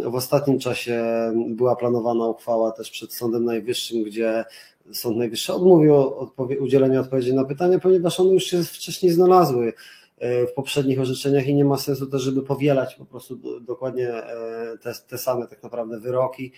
w 0.05 0.15
ostatnim 0.15 0.59
czasie 0.59 1.05
była 1.49 1.77
planowana 1.77 2.27
uchwała 2.27 2.73
też 2.73 2.91
przed 2.91 3.15
Sądem 3.15 3.45
Najwyższym, 3.45 4.03
gdzie 4.03 4.45
Sąd 4.93 5.17
Najwyższy 5.17 5.53
odmówił 5.55 5.95
odpowie- 5.97 6.61
udzielenia 6.61 7.01
odpowiedzi 7.01 7.35
na 7.35 7.45
pytania, 7.45 7.79
ponieważ 7.79 8.21
one 8.21 8.35
już 8.35 8.45
się 8.45 8.63
wcześniej 8.65 9.13
znalazły 9.13 9.73
e, 10.19 10.47
w 10.47 10.53
poprzednich 10.53 11.01
orzeczeniach 11.01 11.47
i 11.47 11.55
nie 11.55 11.65
ma 11.65 11.79
sensu 11.79 12.07
też, 12.07 12.23
żeby 12.23 12.43
powielać 12.43 12.95
po 12.95 13.05
prostu 13.05 13.61
dokładnie 13.61 14.09
e, 14.09 14.79
te, 14.83 14.93
te 15.09 15.19
same 15.19 15.47
tak 15.47 15.63
naprawdę 15.63 16.01
wyroki 16.01 16.53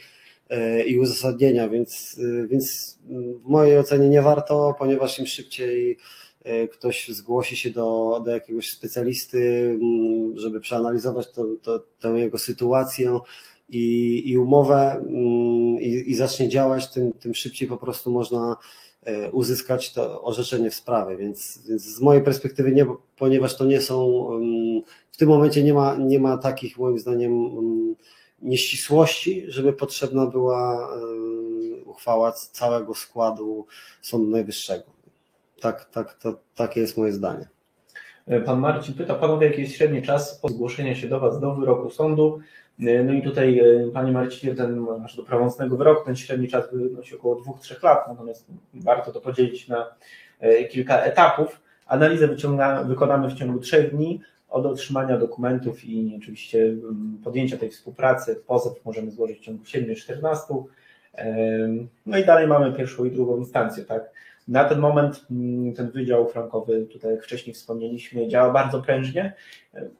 e, 0.50 0.84
i 0.84 0.98
uzasadnienia, 0.98 1.68
więc, 1.68 2.20
więc 2.48 2.98
w 3.44 3.48
mojej 3.48 3.78
ocenie 3.78 4.08
nie 4.08 4.22
warto, 4.22 4.74
ponieważ 4.78 5.18
im 5.18 5.26
szybciej 5.26 5.98
ktoś 6.72 7.08
zgłosi 7.08 7.56
się 7.56 7.70
do, 7.70 8.20
do 8.24 8.30
jakiegoś 8.30 8.70
specjalisty, 8.70 9.78
żeby 10.34 10.60
przeanalizować 10.60 11.26
tę 12.00 12.08
jego 12.08 12.38
sytuację, 12.38 13.20
i, 13.72 14.22
i 14.30 14.38
umowę 14.38 14.92
mm, 14.92 15.80
i, 15.80 16.10
i 16.10 16.14
zacznie 16.14 16.48
działać, 16.48 16.92
tym, 16.92 17.12
tym 17.12 17.34
szybciej 17.34 17.68
po 17.68 17.76
prostu 17.76 18.10
można 18.10 18.56
e, 19.02 19.30
uzyskać 19.30 19.92
to 19.92 20.22
orzeczenie 20.22 20.70
w 20.70 20.74
sprawie. 20.74 21.16
Więc, 21.16 21.66
więc 21.68 21.82
z 21.82 22.00
mojej 22.00 22.22
perspektywy 22.22 22.72
nie, 22.72 22.86
ponieważ 23.16 23.56
to 23.56 23.64
nie 23.64 23.80
są, 23.80 24.28
mm, 24.32 24.82
w 25.12 25.16
tym 25.16 25.28
momencie 25.28 25.62
nie 25.62 25.74
ma, 25.74 25.96
nie 25.96 26.20
ma 26.20 26.38
takich 26.38 26.78
moim 26.78 26.98
zdaniem 26.98 27.32
mm, 27.32 27.94
nieścisłości, 28.42 29.44
żeby 29.48 29.72
potrzebna 29.72 30.26
była 30.26 30.88
e, 30.96 31.84
uchwała 31.84 32.32
całego 32.32 32.94
składu 32.94 33.66
Sądu 34.02 34.30
Najwyższego. 34.30 34.84
Tak, 35.60 35.84
tak, 35.84 36.14
to, 36.14 36.34
takie 36.54 36.80
jest 36.80 36.96
moje 36.96 37.12
zdanie. 37.12 37.48
Pan 38.44 38.60
Marcin 38.60 38.94
pyta, 38.94 39.14
panowie, 39.14 39.46
jaki 39.46 39.60
jest 39.60 39.74
średni 39.74 40.02
czas 40.02 40.40
od 40.42 40.52
zgłoszenia 40.52 40.94
się 40.94 41.08
do 41.08 41.20
Was 41.20 41.40
do 41.40 41.54
wyroku 41.54 41.90
sądu? 41.90 42.40
No 43.04 43.12
i 43.12 43.22
tutaj, 43.22 43.58
e, 43.58 43.90
Panie 43.92 44.12
Marcinie, 44.12 44.54
ten 44.54 44.86
nasz 45.00 45.16
do 45.16 45.22
prawomocnego 45.22 45.76
wyroku, 45.76 46.04
ten 46.04 46.16
średni 46.16 46.48
czas 46.48 46.64
wynosi 46.72 47.16
około 47.16 47.36
2-3 47.36 47.84
lat, 47.84 48.08
natomiast 48.08 48.46
warto 48.74 49.12
to 49.12 49.20
podzielić 49.20 49.68
na 49.68 49.94
e, 50.40 50.64
kilka 50.64 50.98
etapów. 50.98 51.60
Analizę 51.86 52.28
wyciąga, 52.28 52.84
wykonamy 52.84 53.28
w 53.28 53.34
ciągu 53.34 53.58
3 53.58 53.82
dni 53.82 54.20
od 54.48 54.66
otrzymania 54.66 55.18
dokumentów 55.18 55.84
i 55.84 56.14
oczywiście 56.18 56.74
podjęcia 57.24 57.56
tej 57.56 57.70
współpracy. 57.70 58.42
Pozew 58.46 58.84
możemy 58.84 59.10
złożyć 59.10 59.38
w 59.38 59.42
ciągu 59.42 59.64
7-14. 59.64 60.64
No 62.06 62.18
i 62.18 62.24
dalej 62.24 62.46
mamy 62.46 62.72
pierwszą 62.72 63.04
i 63.04 63.10
drugą 63.10 63.36
instancję, 63.36 63.84
tak? 63.84 64.10
Na 64.52 64.64
ten 64.64 64.78
moment 64.78 65.26
mm, 65.30 65.74
ten 65.74 65.90
Wydział 65.90 66.28
Frankowy, 66.28 66.86
tutaj 66.86 67.10
jak 67.10 67.24
wcześniej 67.24 67.54
wspomnieliśmy, 67.54 68.28
działa 68.28 68.52
bardzo 68.52 68.82
prężnie. 68.82 69.34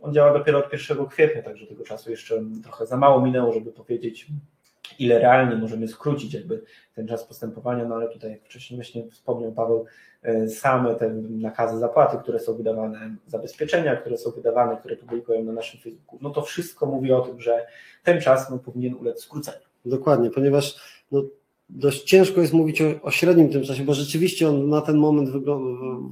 On 0.02 0.14
działa 0.14 0.32
dopiero 0.32 0.58
od 0.58 0.72
1 0.72 1.06
kwietnia, 1.06 1.42
także 1.42 1.66
tego 1.66 1.84
czasu 1.84 2.10
jeszcze 2.10 2.42
trochę 2.62 2.86
za 2.86 2.96
mało 2.96 3.20
minęło, 3.20 3.52
żeby 3.52 3.72
powiedzieć, 3.72 4.26
ile 4.98 5.18
realnie 5.18 5.56
możemy 5.56 5.88
skrócić 5.88 6.34
jakby 6.34 6.62
ten 6.94 7.08
czas 7.08 7.24
postępowania, 7.24 7.84
no 7.84 7.94
ale 7.94 8.08
tutaj 8.08 8.30
jak 8.30 8.44
wcześniej 8.44 8.78
właśnie 8.78 9.10
wspomniał 9.10 9.52
Paweł, 9.52 9.84
e, 10.22 10.48
same 10.48 10.94
te 10.94 11.10
nakazy 11.30 11.78
zapłaty, 11.78 12.16
które 12.22 12.38
są 12.38 12.54
wydawane, 12.54 13.16
zabezpieczenia, 13.26 13.96
które 13.96 14.18
są 14.18 14.30
wydawane, 14.30 14.76
które 14.76 14.96
publikują 14.96 15.44
na 15.44 15.52
naszym 15.52 15.80
Facebooku, 15.80 16.18
no 16.22 16.30
to 16.30 16.42
wszystko 16.42 16.86
mówi 16.86 17.12
o 17.12 17.20
tym, 17.20 17.40
że 17.40 17.66
ten 18.02 18.20
czas 18.20 18.50
no, 18.50 18.58
powinien 18.58 18.94
ulec 18.94 19.22
skróceniu. 19.22 19.66
Dokładnie, 19.84 20.30
ponieważ 20.30 20.76
no, 21.12 21.22
dość 21.72 22.02
ciężko 22.02 22.40
jest 22.40 22.52
mówić 22.52 22.82
o, 22.82 23.02
o, 23.02 23.10
średnim 23.10 23.48
tym 23.48 23.64
czasie, 23.64 23.84
bo 23.84 23.94
rzeczywiście 23.94 24.48
on 24.48 24.68
na 24.68 24.80
ten 24.80 24.96
moment 24.96 25.30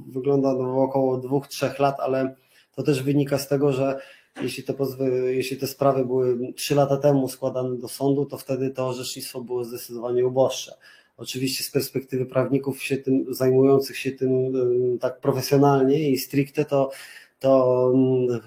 wygląda 0.07 0.53
no, 0.53 0.83
około 0.83 1.17
dwóch, 1.17 1.47
trzech 1.47 1.79
lat, 1.79 1.99
ale 1.99 2.35
to 2.75 2.83
też 2.83 3.03
wynika 3.03 3.37
z 3.37 3.47
tego, 3.47 3.73
że 3.73 3.99
jeśli 4.41 4.63
te, 4.63 4.73
pozwy, 4.73 5.35
jeśli 5.35 5.57
te 5.57 5.67
sprawy 5.67 6.05
były 6.05 6.53
trzy 6.53 6.75
lata 6.75 6.97
temu 6.97 7.29
składane 7.29 7.77
do 7.77 7.87
sądu, 7.87 8.25
to 8.25 8.37
wtedy 8.37 8.69
to 8.69 8.87
orzecznictwo 8.87 9.41
było 9.41 9.63
zdecydowanie 9.63 10.27
uboższe. 10.27 10.73
Oczywiście 11.17 11.63
z 11.63 11.71
perspektywy 11.71 12.25
prawników 12.25 12.83
się 12.83 12.97
tym, 12.97 13.25
zajmujących 13.29 13.97
się 13.97 14.11
tym 14.11 14.53
tak 14.99 15.19
profesjonalnie 15.19 16.09
i 16.09 16.17
stricte, 16.17 16.65
to, 16.65 16.91
to 17.39 17.93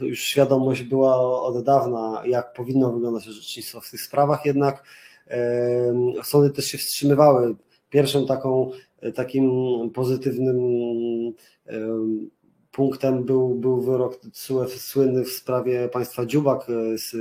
już 0.00 0.20
świadomość 0.20 0.82
była 0.82 1.42
od 1.42 1.64
dawna, 1.64 2.22
jak 2.26 2.52
powinno 2.52 2.92
wyglądać 2.92 3.28
orzecznictwo 3.28 3.80
w 3.80 3.90
tych 3.90 4.00
sprawach, 4.00 4.46
jednak 4.46 4.84
sądy 6.22 6.50
też 6.50 6.64
się 6.64 6.78
wstrzymywały. 6.78 7.56
Pierwszą 7.90 8.26
taką, 8.26 8.70
takim 9.14 9.50
pozytywnym 9.94 10.58
punktem 12.74 13.24
był, 13.24 13.54
był 13.54 13.80
wyrok 13.80 14.20
słynny 14.68 15.24
w 15.24 15.28
sprawie 15.28 15.88
państwa 15.88 16.26
Dziubak 16.26 16.66
e, 16.70 16.98
z 16.98 17.16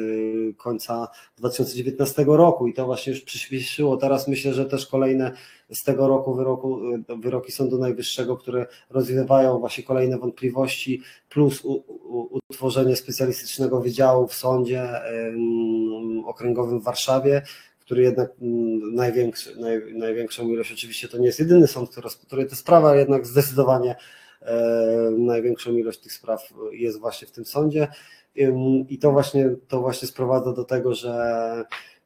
końca 0.57 1.07
2019 1.37 2.25
roku 2.27 2.67
i 2.67 2.73
to 2.73 2.85
właśnie 2.85 3.13
już 3.13 3.21
przyspieszyło. 3.21 3.97
Teraz 3.97 4.27
myślę, 4.27 4.53
że 4.53 4.65
też 4.65 4.87
kolejne 4.87 5.31
z 5.71 5.83
tego 5.83 6.07
roku 6.07 6.35
wyroku, 6.35 6.79
e, 7.09 7.17
wyroki 7.17 7.51
Sądu 7.51 7.77
Najwyższego, 7.77 8.37
które 8.37 8.65
rozwiewają 8.89 9.59
właśnie 9.59 9.83
kolejne 9.83 10.17
wątpliwości, 10.17 11.01
plus 11.29 11.61
utworzenie 12.49 12.95
specjalistycznego 12.95 13.81
wydziału 13.81 14.27
w 14.27 14.33
sądzie 14.33 14.89
okręgowym 16.25 16.79
w 16.79 16.83
Warszawie, 16.83 17.41
który 17.85 18.01
jednak 18.01 18.31
największy, 18.91 19.59
naj, 19.59 19.93
największą 19.93 20.47
ilość, 20.47 20.71
oczywiście 20.71 21.07
to 21.07 21.17
nie 21.17 21.25
jest 21.25 21.39
jedyny 21.39 21.67
sąd, 21.67 21.89
który, 21.89 22.09
który 22.27 22.45
to 22.45 22.55
sprawa 22.55 22.95
jednak 22.95 23.27
zdecydowanie 23.27 23.95
E, 24.45 25.11
największą 25.17 25.71
ilość 25.71 25.99
tych 25.99 26.13
spraw 26.13 26.53
jest 26.71 26.99
właśnie 26.99 27.27
w 27.27 27.31
tym 27.31 27.45
sądzie. 27.45 27.87
I 28.89 28.97
to 28.99 29.11
właśnie, 29.11 29.55
to 29.67 29.81
właśnie 29.81 30.07
sprowadza 30.07 30.53
do 30.53 30.63
tego, 30.63 30.95
że, 30.95 31.13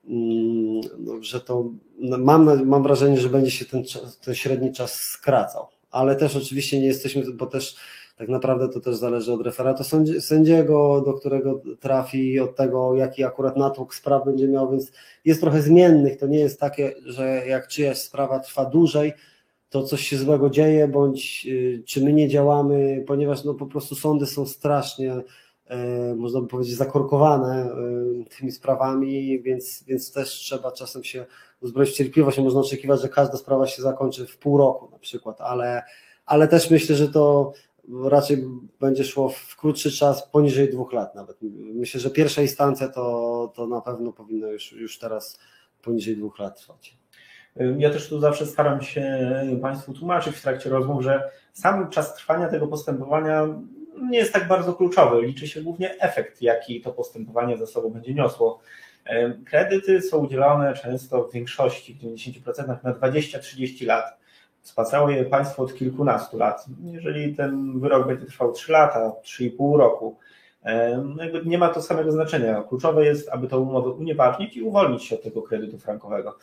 mm, 0.07 0.81
no, 0.97 1.13
że 1.21 1.41
to 1.41 1.69
mam, 1.99 2.67
mam 2.67 2.83
wrażenie, 2.83 3.17
że 3.19 3.29
będzie 3.29 3.51
się 3.51 3.65
ten, 3.65 3.83
ten 4.21 4.35
średni 4.35 4.73
czas 4.73 4.93
skracał, 4.93 5.67
ale 5.91 6.15
też 6.15 6.35
oczywiście 6.35 6.79
nie 6.79 6.87
jesteśmy, 6.87 7.23
bo 7.33 7.45
też 7.45 7.75
tak 8.17 8.29
naprawdę 8.29 8.69
to 8.69 8.79
też 8.79 8.95
zależy 8.95 9.33
od 9.33 9.41
referatu 9.41 9.83
sędziego, 10.19 11.01
do 11.05 11.13
którego 11.13 11.61
trafi, 11.79 12.39
od 12.39 12.55
tego, 12.55 12.95
jaki 12.95 13.23
akurat 13.23 13.57
natłok 13.57 13.95
spraw 13.95 14.25
będzie 14.25 14.47
miał, 14.47 14.71
więc 14.71 14.91
jest 15.25 15.41
trochę 15.41 15.61
zmiennych. 15.61 16.17
To 16.17 16.27
nie 16.27 16.39
jest 16.39 16.59
takie, 16.59 16.93
że 17.05 17.47
jak 17.47 17.67
czyjaś 17.67 17.97
sprawa 17.97 18.39
trwa 18.39 18.65
dłużej, 18.65 19.13
to 19.69 19.83
coś 19.83 20.07
się 20.07 20.17
złego 20.17 20.49
dzieje, 20.49 20.87
bądź 20.87 21.47
y, 21.49 21.83
czy 21.85 22.03
my 22.03 22.13
nie 22.13 22.27
działamy, 22.29 23.03
ponieważ 23.07 23.43
no 23.43 23.53
po 23.53 23.65
prostu 23.65 23.95
sądy 23.95 24.25
są 24.25 24.45
strasznie, 24.45 25.15
e, 25.67 26.15
można 26.15 26.41
by 26.41 26.47
powiedzieć, 26.47 26.75
zakorkowane 26.75 27.55
e, 27.55 28.37
tymi 28.37 28.51
sprawami, 28.51 29.41
więc, 29.41 29.83
więc 29.83 30.11
też 30.11 30.29
trzeba 30.29 30.71
czasem 30.71 31.03
się 31.03 31.25
uzbroić 31.61 31.89
w 31.89 31.93
cierpliwość. 31.93 32.37
Można 32.37 32.59
oczekiwać, 32.59 33.01
że 33.01 33.09
każda 33.09 33.37
sprawa 33.37 33.67
się 33.67 33.81
zakończy 33.81 34.27
w 34.27 34.37
pół 34.37 34.57
roku 34.57 34.89
na 34.91 34.99
przykład, 34.99 35.41
ale, 35.41 35.83
ale 36.25 36.47
też 36.47 36.69
myślę, 36.69 36.95
że 36.95 37.07
to 37.07 37.53
raczej 38.03 38.45
będzie 38.79 39.03
szło 39.03 39.29
w 39.29 39.55
krótszy 39.55 39.91
czas, 39.91 40.29
poniżej 40.29 40.69
dwóch 40.69 40.93
lat 40.93 41.15
nawet. 41.15 41.37
Myślę, 41.73 41.99
że 41.99 42.09
pierwsza 42.09 42.41
instancja 42.41 42.89
to, 42.89 43.53
to 43.55 43.67
na 43.67 43.81
pewno 43.81 44.13
powinno 44.13 44.47
już, 44.47 44.71
już 44.71 44.99
teraz 44.99 45.39
poniżej 45.81 46.17
dwóch 46.17 46.39
lat 46.39 46.61
trwać. 46.61 46.97
Ja 47.77 47.89
też 47.89 48.09
tu 48.09 48.19
zawsze 48.19 48.45
staram 48.45 48.81
się 48.81 49.19
Państwu 49.61 49.93
tłumaczyć 49.93 50.35
w 50.35 50.41
trakcie 50.41 50.69
rozmów, 50.69 51.03
że 51.03 51.31
sam 51.53 51.89
czas 51.89 52.15
trwania 52.15 52.49
tego 52.49 52.67
postępowania 52.67 53.47
nie 54.09 54.17
jest 54.17 54.33
tak 54.33 54.47
bardzo 54.47 54.73
kluczowy. 54.73 55.21
Liczy 55.21 55.47
się 55.47 55.61
głównie 55.61 55.99
efekt, 55.99 56.41
jaki 56.41 56.81
to 56.81 56.91
postępowanie 56.91 57.57
za 57.57 57.67
sobą 57.67 57.89
będzie 57.89 58.13
niosło. 58.13 58.59
Kredyty 59.45 60.01
są 60.01 60.17
udzielane 60.17 60.73
często 60.73 61.23
w 61.23 61.33
większości, 61.33 61.93
w 61.93 61.97
90% 61.97 62.83
na 62.83 62.93
20-30 62.93 63.85
lat. 63.85 64.17
Spłacało 64.67 65.09
je 65.09 65.25
państwo 65.25 65.63
od 65.63 65.73
kilkunastu 65.73 66.37
lat. 66.37 66.65
Jeżeli 66.83 67.35
ten 67.35 67.79
wyrok 67.79 68.07
będzie 68.07 68.25
trwał 68.25 68.51
3 68.51 68.71
lata, 68.71 69.11
3,5 69.23 69.77
roku, 69.77 70.17
no 71.05 71.23
jakby 71.23 71.49
nie 71.49 71.57
ma 71.57 71.69
to 71.69 71.81
samego 71.81 72.11
znaczenia. 72.11 72.63
Kluczowe 72.69 73.05
jest, 73.05 73.29
aby 73.29 73.47
tę 73.47 73.57
umowę 73.57 73.89
unieważnić 73.89 74.57
i 74.57 74.61
uwolnić 74.61 75.03
się 75.03 75.15
od 75.15 75.23
tego 75.23 75.41
kredytu 75.41 75.79
frankowego 75.79 76.37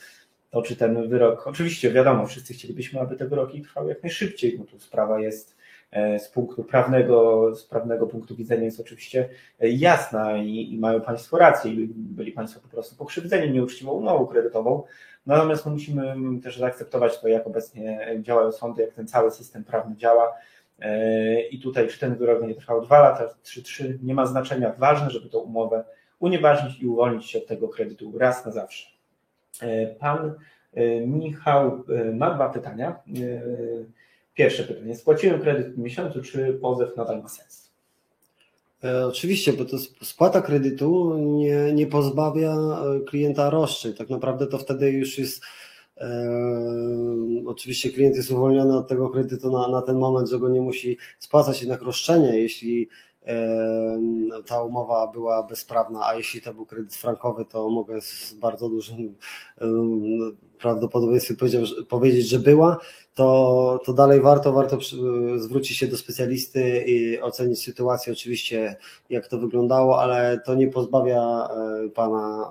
to, 0.54 0.62
czy 0.62 0.76
ten 0.76 1.08
wyrok, 1.08 1.46
oczywiście 1.46 1.90
wiadomo, 1.90 2.26
wszyscy 2.26 2.54
chcielibyśmy, 2.54 3.00
aby 3.00 3.16
te 3.16 3.28
wyroki 3.28 3.62
trwały 3.62 3.88
jak 3.88 4.02
najszybciej, 4.02 4.58
no 4.58 4.64
tu 4.64 4.78
sprawa 4.78 5.20
jest 5.20 5.56
e, 5.90 6.18
z 6.18 6.28
punktu 6.28 6.64
prawnego, 6.64 7.50
z 7.54 7.64
prawnego 7.64 8.06
punktu 8.06 8.36
widzenia 8.36 8.64
jest 8.64 8.80
oczywiście 8.80 9.28
e, 9.60 9.68
jasna 9.68 10.36
i, 10.36 10.72
i 10.72 10.78
mają 10.78 11.00
Państwo 11.00 11.38
rację, 11.38 11.72
byli 11.94 12.32
Państwo 12.32 12.60
po 12.60 12.68
prostu 12.68 12.96
pokrzywdzeni 12.96 13.52
nieuczciwą 13.52 13.92
umową 13.92 14.26
kredytową, 14.26 14.82
natomiast 15.26 15.66
my 15.66 15.72
musimy 15.72 16.14
też 16.42 16.58
zaakceptować 16.58 17.20
to, 17.20 17.28
jak 17.28 17.46
obecnie 17.46 18.16
działają 18.20 18.52
sądy, 18.52 18.82
jak 18.82 18.92
ten 18.92 19.06
cały 19.06 19.30
system 19.30 19.64
prawny 19.64 19.96
działa 19.96 20.32
e, 20.80 21.40
i 21.40 21.60
tutaj, 21.60 21.88
czy 21.88 22.00
ten 22.00 22.14
wyrok 22.14 22.40
będzie 22.40 22.54
trwał 22.54 22.80
dwa 22.80 23.02
lata, 23.02 23.34
czy 23.42 23.62
trzy, 23.62 23.98
nie 24.02 24.14
ma 24.14 24.26
znaczenia, 24.26 24.74
ważne, 24.78 25.10
żeby 25.10 25.28
tą 25.28 25.38
umowę 25.38 25.84
unieważnić 26.18 26.82
i 26.82 26.86
uwolnić 26.86 27.30
się 27.30 27.38
od 27.38 27.46
tego 27.46 27.68
kredytu 27.68 28.18
raz 28.18 28.46
na 28.46 28.52
zawsze. 28.52 28.88
E, 29.60 29.86
pan 29.86 30.34
e, 30.74 31.00
Michał 31.00 31.84
ma 32.14 32.34
dwa 32.34 32.48
pytania. 32.48 33.00
Pierwsze 34.34 34.62
pytanie. 34.62 34.96
Spłaciłem 34.96 35.40
kredyt 35.40 35.74
w 35.74 35.78
miesiącu, 35.78 36.22
czy 36.22 36.58
pozew 36.62 36.96
nadal 36.96 37.22
ma 37.22 37.28
sens? 37.28 37.63
Oczywiście, 39.06 39.52
bo 39.52 39.64
to 39.64 39.78
spłata 40.02 40.42
kredytu 40.42 41.18
nie, 41.18 41.72
nie 41.74 41.86
pozbawia 41.86 42.56
klienta 43.06 43.50
roszczeń. 43.50 43.94
Tak 43.94 44.10
naprawdę 44.10 44.46
to 44.46 44.58
wtedy 44.58 44.90
już 44.90 45.18
jest. 45.18 45.42
E, 45.96 46.30
oczywiście 47.46 47.90
klient 47.90 48.16
jest 48.16 48.30
uwolniony 48.30 48.76
od 48.76 48.88
tego 48.88 49.10
kredytu 49.10 49.50
na, 49.50 49.68
na 49.68 49.82
ten 49.82 49.98
moment, 49.98 50.30
że 50.30 50.38
go 50.38 50.48
nie 50.48 50.60
musi 50.60 50.98
spłacać, 51.18 51.60
jednak 51.60 51.82
roszczenie, 51.82 52.38
jeśli 52.38 52.88
ta 54.46 54.62
umowa 54.62 55.06
była 55.06 55.42
bezprawna, 55.42 56.06
a 56.06 56.14
jeśli 56.14 56.42
to 56.42 56.54
był 56.54 56.66
kredyt 56.66 56.94
frankowy, 56.94 57.44
to 57.44 57.68
mogę 57.68 58.00
z 58.00 58.34
bardzo 58.34 58.68
dużym 58.68 59.14
prawdopodobieństwem 60.58 61.36
powiedzieć, 61.88 62.28
że 62.28 62.38
była, 62.38 62.78
to, 63.14 63.80
to 63.84 63.92
dalej 63.92 64.20
warto, 64.20 64.52
warto 64.52 64.78
zwrócić 65.36 65.76
się 65.76 65.86
do 65.86 65.96
specjalisty 65.96 66.84
i 66.86 67.20
ocenić 67.20 67.64
sytuację, 67.64 68.12
oczywiście 68.12 68.76
jak 69.10 69.28
to 69.28 69.38
wyglądało, 69.38 70.02
ale 70.02 70.40
to 70.46 70.54
nie 70.54 70.68
pozbawia 70.68 71.48
e, 71.84 71.88
Pana 71.88 72.50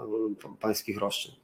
pańskich 0.60 0.98
roszczeń. 0.98 1.43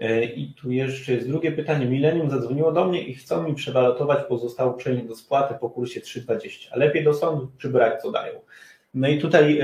E, 0.00 0.24
I 0.24 0.54
tu 0.54 0.70
jeszcze 0.70 1.12
jest 1.12 1.28
drugie 1.28 1.52
pytanie. 1.52 1.86
Millennium 1.86 2.30
zadzwoniło 2.30 2.72
do 2.72 2.84
mnie 2.84 3.02
i 3.02 3.14
chcą 3.14 3.42
mi 3.42 3.54
przewalotować 3.54 4.24
pozostałą 4.24 4.72
część 4.72 5.02
do 5.04 5.16
spłaty 5.16 5.54
po 5.60 5.70
kursie 5.70 6.00
3,20. 6.00 6.68
Lepiej 6.74 7.04
do 7.04 7.14
sądu 7.14 7.50
czy 7.58 7.68
brać 7.68 8.02
co 8.02 8.10
dają? 8.10 8.40
No 8.94 9.08
i 9.08 9.18
tutaj 9.18 9.60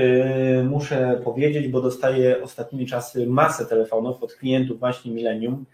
y, 0.59 0.63
muszę 0.63 1.21
powiedzieć, 1.23 1.67
bo 1.67 1.81
dostaję 1.81 2.43
ostatnimi 2.43 2.85
czasy 2.85 3.27
masę 3.27 3.65
telefonów 3.65 4.23
od 4.23 4.33
klientów 4.33 4.79
właśnie 4.79 5.11
Millennium. 5.11 5.65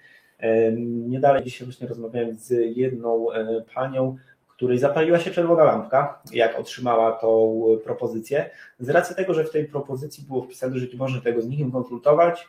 Y, 0.43 0.75
nie 1.07 1.19
dalej 1.19 1.43
dzisiaj 1.43 1.65
właśnie 1.65 1.87
rozmawiałem 1.87 2.35
z 2.35 2.77
jedną 2.77 3.27
panią, 3.75 4.17
której 4.63 4.79
zapaliła 4.79 5.19
się 5.19 5.31
czerwona 5.31 5.63
lampka, 5.63 6.21
jak 6.33 6.59
otrzymała 6.59 7.11
tą 7.11 7.63
propozycję, 7.83 8.49
z 8.79 8.89
racji 8.89 9.15
tego, 9.15 9.33
że 9.33 9.43
w 9.43 9.51
tej 9.51 9.65
propozycji 9.65 10.23
było 10.27 10.41
wpisane, 10.41 10.77
że 10.77 10.87
nie 10.87 10.97
można 10.97 11.21
tego 11.21 11.41
z 11.41 11.47
nikim 11.47 11.71
konsultować 11.71 12.39
e, 12.39 12.47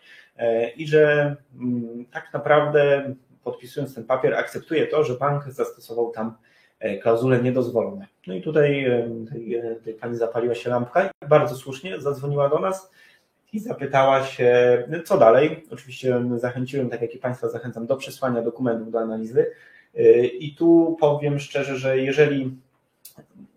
i 0.76 0.88
że 0.88 1.36
mm, 1.60 2.04
tak 2.12 2.32
naprawdę 2.32 3.14
podpisując 3.44 3.94
ten 3.94 4.04
papier 4.04 4.34
akceptuje 4.34 4.86
to, 4.86 5.04
że 5.04 5.14
bank 5.14 5.44
zastosował 5.48 6.10
tam 6.10 6.34
e, 6.78 6.98
klauzule 6.98 7.42
niedozwolone. 7.42 8.06
No 8.26 8.34
i 8.34 8.42
tutaj 8.42 8.84
e, 8.84 9.08
tej, 9.32 9.62
tej 9.84 9.94
pani 9.94 10.16
zapaliła 10.16 10.54
się 10.54 10.70
lampka 10.70 11.06
i 11.06 11.28
bardzo 11.28 11.56
słusznie 11.56 12.00
zadzwoniła 12.00 12.48
do 12.48 12.58
nas 12.58 12.90
i 13.52 13.60
zapytała 13.60 14.22
się, 14.24 14.82
co 15.04 15.18
dalej. 15.18 15.64
Oczywiście 15.70 16.24
zachęciłem, 16.36 16.90
tak 16.90 17.02
jak 17.02 17.14
i 17.14 17.18
Państwa 17.18 17.48
zachęcam, 17.48 17.86
do 17.86 17.96
przesłania 17.96 18.42
dokumentów 18.42 18.90
do 18.90 19.00
analizy, 19.00 19.50
i 20.38 20.54
tu 20.58 20.96
powiem 21.00 21.38
szczerze, 21.38 21.76
że 21.76 21.98
jeżeli 21.98 22.56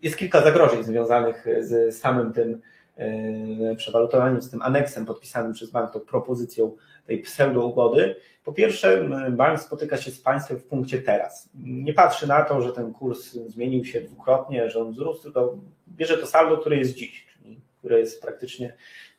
jest 0.02 0.16
kilka 0.16 0.42
zagrożeń 0.42 0.84
związanych 0.84 1.46
z 1.60 1.98
samym 1.98 2.32
tym 2.32 2.60
e, 2.98 3.76
przewalutowaniem, 3.76 4.42
z 4.42 4.50
tym 4.50 4.62
aneksem 4.62 5.06
podpisanym 5.06 5.52
przez 5.52 5.70
bank, 5.70 5.92
tą 5.92 6.00
propozycją 6.00 6.76
tej 7.06 7.22
pseudo-ugody. 7.22 8.16
Po 8.44 8.52
pierwsze, 8.52 9.08
bank 9.30 9.60
spotyka 9.60 9.96
się 9.96 10.10
z 10.10 10.20
państwem 10.20 10.58
w 10.58 10.64
punkcie 10.64 11.02
teraz. 11.02 11.48
Nie 11.64 11.92
patrzy 11.92 12.26
na 12.26 12.42
to, 12.42 12.62
że 12.62 12.72
ten 12.72 12.92
kurs 12.92 13.32
zmienił 13.32 13.84
się 13.84 14.00
dwukrotnie, 14.00 14.70
że 14.70 14.80
on 14.80 14.92
wzrósł, 14.92 15.22
tylko 15.22 15.58
bierze 15.88 16.18
to 16.18 16.26
saldo, 16.26 16.58
które 16.58 16.76
jest 16.76 16.94
dziś, 16.94 17.26
czyli 17.32 17.60
które 17.78 18.00
jest 18.00 18.22
praktycznie 18.22 18.74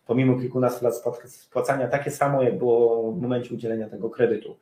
pomimo 0.06 0.40
kilkunastu 0.40 0.86
lat 0.86 1.04
spłacania 1.26 1.88
takie 1.88 2.12
samo, 2.12 2.44
jak 2.44 2.58
było 2.58 3.12
w 3.12 3.22
momencie 3.22 3.56
udzielenia 3.56 3.90
tego 3.90 4.10
kredytu. 4.10 4.58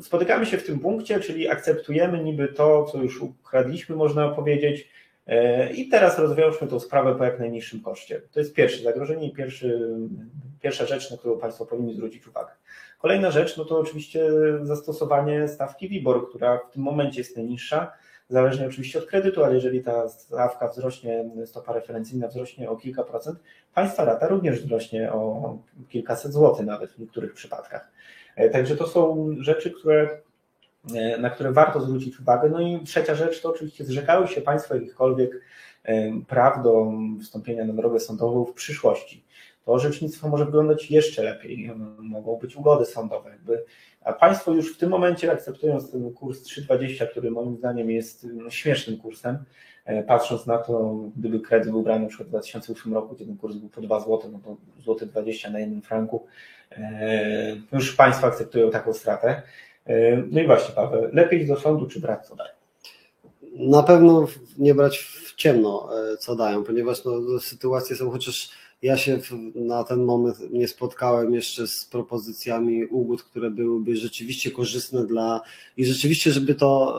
Spotykamy 0.00 0.46
się 0.46 0.58
w 0.58 0.66
tym 0.66 0.78
punkcie, 0.78 1.20
czyli 1.20 1.48
akceptujemy 1.48 2.24
niby 2.24 2.48
to, 2.48 2.84
co 2.84 3.02
już 3.02 3.22
ukradliśmy, 3.22 3.96
można 3.96 4.28
powiedzieć, 4.28 4.88
i 5.74 5.88
teraz 5.88 6.18
rozwiążmy 6.18 6.68
tą 6.68 6.80
sprawę 6.80 7.14
po 7.14 7.24
jak 7.24 7.38
najniższym 7.38 7.80
koszcie. 7.80 8.22
To 8.32 8.40
jest 8.40 8.54
pierwsze 8.54 8.82
zagrożenie 8.82 9.28
i 9.28 9.32
pierwszy, 9.32 9.90
pierwsza 10.60 10.86
rzecz, 10.86 11.10
na 11.10 11.16
którą 11.16 11.38
Państwo 11.38 11.66
powinni 11.66 11.94
zwrócić 11.94 12.26
uwagę. 12.26 12.52
Kolejna 12.98 13.30
rzecz, 13.30 13.56
no 13.56 13.64
to 13.64 13.78
oczywiście 13.78 14.24
zastosowanie 14.62 15.48
stawki 15.48 15.88
WIBOR, 15.88 16.28
która 16.28 16.58
w 16.58 16.72
tym 16.72 16.82
momencie 16.82 17.20
jest 17.20 17.36
najniższa, 17.36 17.92
zależnie 18.28 18.66
oczywiście 18.66 18.98
od 18.98 19.06
kredytu, 19.06 19.44
ale 19.44 19.54
jeżeli 19.54 19.82
ta 19.82 20.08
stawka 20.08 20.68
wzrośnie, 20.68 21.24
stopa 21.46 21.72
referencyjna 21.72 22.28
wzrośnie 22.28 22.70
o 22.70 22.76
kilka 22.76 23.02
procent, 23.02 23.38
Państwa 23.74 24.04
rata 24.04 24.28
również 24.28 24.62
wzrośnie 24.62 25.12
o 25.12 25.58
kilkaset 25.88 26.32
złotych 26.32 26.66
nawet 26.66 26.90
w 26.90 26.98
niektórych 26.98 27.34
przypadkach. 27.34 27.92
E, 28.36 28.50
także 28.50 28.76
to 28.76 28.86
są 28.86 29.28
rzeczy, 29.38 29.70
które, 29.70 30.02
e, 30.02 30.18
na 31.18 31.30
które 31.30 31.52
warto 31.52 31.80
zwrócić 31.80 32.20
uwagę. 32.20 32.48
No 32.48 32.60
i 32.60 32.80
trzecia 32.80 33.14
rzecz 33.14 33.40
to 33.40 33.50
oczywiście 33.50 33.84
zrzekały 33.84 34.28
się 34.28 34.40
Państwo 34.40 34.74
jakichkolwiek 34.74 35.40
e, 35.84 36.12
praw 36.28 36.62
do 36.62 36.92
wstąpienia 37.22 37.64
na 37.64 37.72
drogę 37.72 38.00
sądową 38.00 38.44
w 38.44 38.52
przyszłości. 38.52 39.24
To 39.64 39.72
orzecznictwo 39.72 40.28
może 40.28 40.44
wyglądać 40.44 40.90
jeszcze 40.90 41.22
lepiej, 41.22 41.70
mogą 41.98 42.36
być 42.36 42.56
ugody 42.56 42.84
sądowe. 42.84 43.30
Jakby, 43.30 43.64
a 44.04 44.12
Państwo 44.12 44.52
już 44.52 44.74
w 44.74 44.78
tym 44.78 44.90
momencie 44.90 45.32
akceptując 45.32 45.90
ten 45.90 46.12
kurs 46.12 46.42
3,20, 46.42 47.06
który 47.10 47.30
moim 47.30 47.56
zdaniem 47.56 47.90
jest 47.90 48.26
śmiesznym 48.48 48.96
kursem, 48.96 49.38
patrząc 50.06 50.46
na 50.46 50.58
to, 50.58 50.94
gdyby 51.16 51.40
kredyt 51.40 51.70
był 51.70 51.82
brany 51.82 52.06
przykład 52.06 52.28
w 52.28 52.30
2008 52.30 52.94
roku, 52.94 53.14
kiedy 53.14 53.30
ten 53.30 53.36
kurs 53.36 53.56
był 53.56 53.68
po 53.68 53.80
2 53.80 54.00
zł, 54.00 54.20
no 54.32 54.38
to 54.44 54.56
złoty 54.82 55.06
20 55.06 55.50
na 55.50 55.58
jednym 55.58 55.82
franku, 55.82 56.26
E, 56.78 57.56
już 57.72 57.96
Państwo 57.96 58.26
akceptują 58.26 58.70
taką 58.70 58.92
stratę. 58.92 59.42
E, 59.86 60.22
no 60.30 60.40
i 60.40 60.46
właśnie, 60.46 60.74
Paweł, 60.74 61.08
lepiej 61.12 61.46
do 61.46 61.56
sądu, 61.56 61.86
czy 61.86 62.00
brać 62.00 62.26
co 62.26 62.36
dają? 62.36 62.50
Na 63.56 63.82
pewno 63.82 64.28
nie 64.58 64.74
brać 64.74 64.98
w 64.98 65.34
ciemno, 65.34 65.88
e, 66.12 66.16
co 66.16 66.36
dają, 66.36 66.64
ponieważ 66.64 67.04
no, 67.04 67.40
sytuacje 67.40 67.96
są, 67.96 68.10
chociaż 68.10 68.50
ja 68.82 68.96
się 68.96 69.18
na 69.54 69.84
ten 69.84 70.04
moment 70.04 70.50
nie 70.50 70.68
spotkałem 70.68 71.34
jeszcze 71.34 71.66
z 71.66 71.84
propozycjami 71.84 72.84
ugód, 72.84 73.22
które 73.22 73.50
byłyby 73.50 73.96
rzeczywiście 73.96 74.50
korzystne 74.50 75.06
dla 75.06 75.40
i 75.76 75.84
rzeczywiście, 75.84 76.30
żeby 76.30 76.54
to 76.54 76.98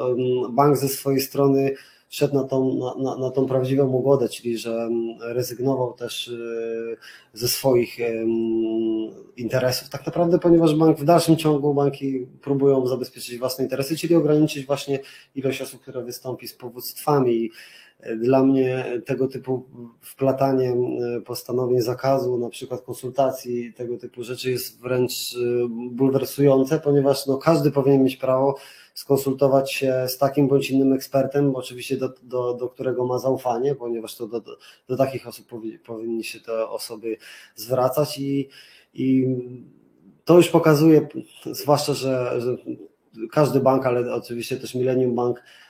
bank 0.49 0.77
ze 0.77 0.87
swojej 0.89 1.21
strony 1.21 1.75
szedł 2.09 2.35
na 2.35 2.43
tą, 2.43 2.75
na, 2.75 3.03
na, 3.03 3.17
na 3.17 3.31
tą 3.31 3.45
prawdziwą 3.45 3.87
ugodę, 3.87 4.29
czyli 4.29 4.57
że 4.57 4.71
mm, 4.71 5.17
rezygnował 5.21 5.93
też 5.93 6.27
y, 6.27 6.97
ze 7.33 7.47
swoich 7.47 7.97
interesów, 9.37 9.89
tak 9.89 10.05
naprawdę, 10.05 10.39
ponieważ 10.39 10.75
bank 10.75 10.99
w 10.99 11.05
dalszym 11.05 11.37
ciągu 11.37 11.73
banki 11.73 12.27
próbują 12.41 12.87
zabezpieczyć 12.87 13.37
własne 13.37 13.63
interesy, 13.63 13.97
czyli 13.97 14.15
ograniczyć 14.15 14.65
właśnie 14.65 14.99
ilość 15.35 15.61
osób, 15.61 15.81
które 15.81 16.03
wystąpi 16.03 16.47
z 16.47 16.53
powództwami. 16.53 17.51
Dla 18.17 18.43
mnie 18.43 18.85
tego 19.05 19.27
typu 19.27 19.65
wplatanie 20.01 20.75
y, 21.17 21.21
postanowień 21.21 21.81
zakazu, 21.81 22.37
na 22.37 22.49
przykład 22.49 22.81
konsultacji, 22.81 23.73
tego 23.73 23.97
typu 23.97 24.23
rzeczy 24.23 24.51
jest 24.51 24.81
wręcz 24.81 25.33
y, 25.33 25.67
bulwersujące, 25.91 26.79
ponieważ 26.79 27.27
no, 27.27 27.37
każdy 27.37 27.71
powinien 27.71 28.03
mieć 28.03 28.17
prawo 28.17 28.55
skonsultować 28.93 29.73
się 29.73 30.05
z 30.07 30.17
takim 30.17 30.47
bądź 30.47 30.69
innym 30.69 30.93
ekspertem, 30.93 31.55
oczywiście 31.55 31.97
do, 31.97 32.13
do, 32.23 32.53
do 32.53 32.69
którego 32.69 33.05
ma 33.05 33.19
zaufanie, 33.19 33.75
ponieważ 33.75 34.15
to 34.15 34.27
do, 34.27 34.41
do, 34.41 34.57
do 34.87 34.97
takich 34.97 35.27
osób 35.27 35.47
powi, 35.47 35.79
powinni 35.79 36.23
się 36.23 36.39
te 36.39 36.69
osoby 36.69 37.17
zwracać 37.55 38.19
i, 38.19 38.49
i 38.93 39.27
to 40.25 40.37
już 40.37 40.49
pokazuje, 40.49 41.07
zwłaszcza, 41.45 41.93
że, 41.93 42.41
że 42.41 42.57
każdy 43.31 43.59
bank, 43.59 43.85
ale 43.85 44.13
oczywiście 44.13 44.57
też 44.57 44.75
Millennium 44.75 45.15
Bank 45.15 45.39
E, 45.39 45.64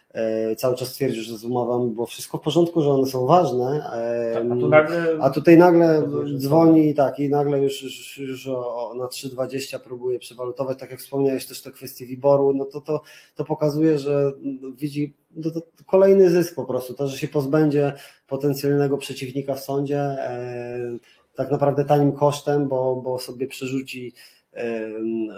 cały 0.57 0.75
czas 0.75 0.93
twierdził, 0.93 1.23
że 1.23 1.37
z 1.37 1.45
umowami 1.45 1.91
było 1.91 2.05
wszystko 2.05 2.37
w 2.37 2.41
porządku, 2.41 2.81
że 2.81 2.89
one 2.89 3.07
są 3.07 3.25
ważne, 3.25 3.91
e, 3.93 4.33
tak, 4.33 4.43
a, 4.51 4.55
tu 4.55 4.69
nagle, 4.69 5.17
a 5.21 5.29
tutaj 5.29 5.57
nagle 5.57 6.07
dzwoni 6.37 6.89
i 6.89 6.93
tak, 6.93 7.19
i 7.19 7.29
nagle 7.29 7.63
już, 7.63 7.83
już, 7.83 8.17
już 8.17 8.47
o, 8.47 8.93
na 8.97 9.05
3,20 9.05 9.79
próbuje 9.79 10.19
przewalutować, 10.19 10.79
tak 10.79 10.91
jak 10.91 10.99
wspomniałeś 10.99 11.45
też 11.45 11.61
te 11.61 11.71
kwestie 11.71 12.05
wyboru, 12.05 12.53
no 12.53 12.65
to, 12.65 12.81
to, 12.81 13.01
to 13.35 13.45
pokazuje, 13.45 13.99
że 13.99 14.31
widzi 14.75 15.13
to, 15.43 15.51
to 15.51 15.61
kolejny 15.85 16.29
zysk 16.29 16.55
po 16.55 16.65
prostu, 16.65 16.93
to, 16.93 17.07
że 17.07 17.17
się 17.17 17.27
pozbędzie 17.27 17.93
potencjalnego 18.27 18.97
przeciwnika 18.97 19.55
w 19.55 19.59
sądzie, 19.59 19.99
e, 19.99 20.97
tak 21.35 21.51
naprawdę 21.51 21.85
tanim 21.85 22.11
kosztem, 22.11 22.67
bo, 22.67 22.95
bo 22.95 23.19
sobie 23.19 23.47
przerzuci 23.47 24.13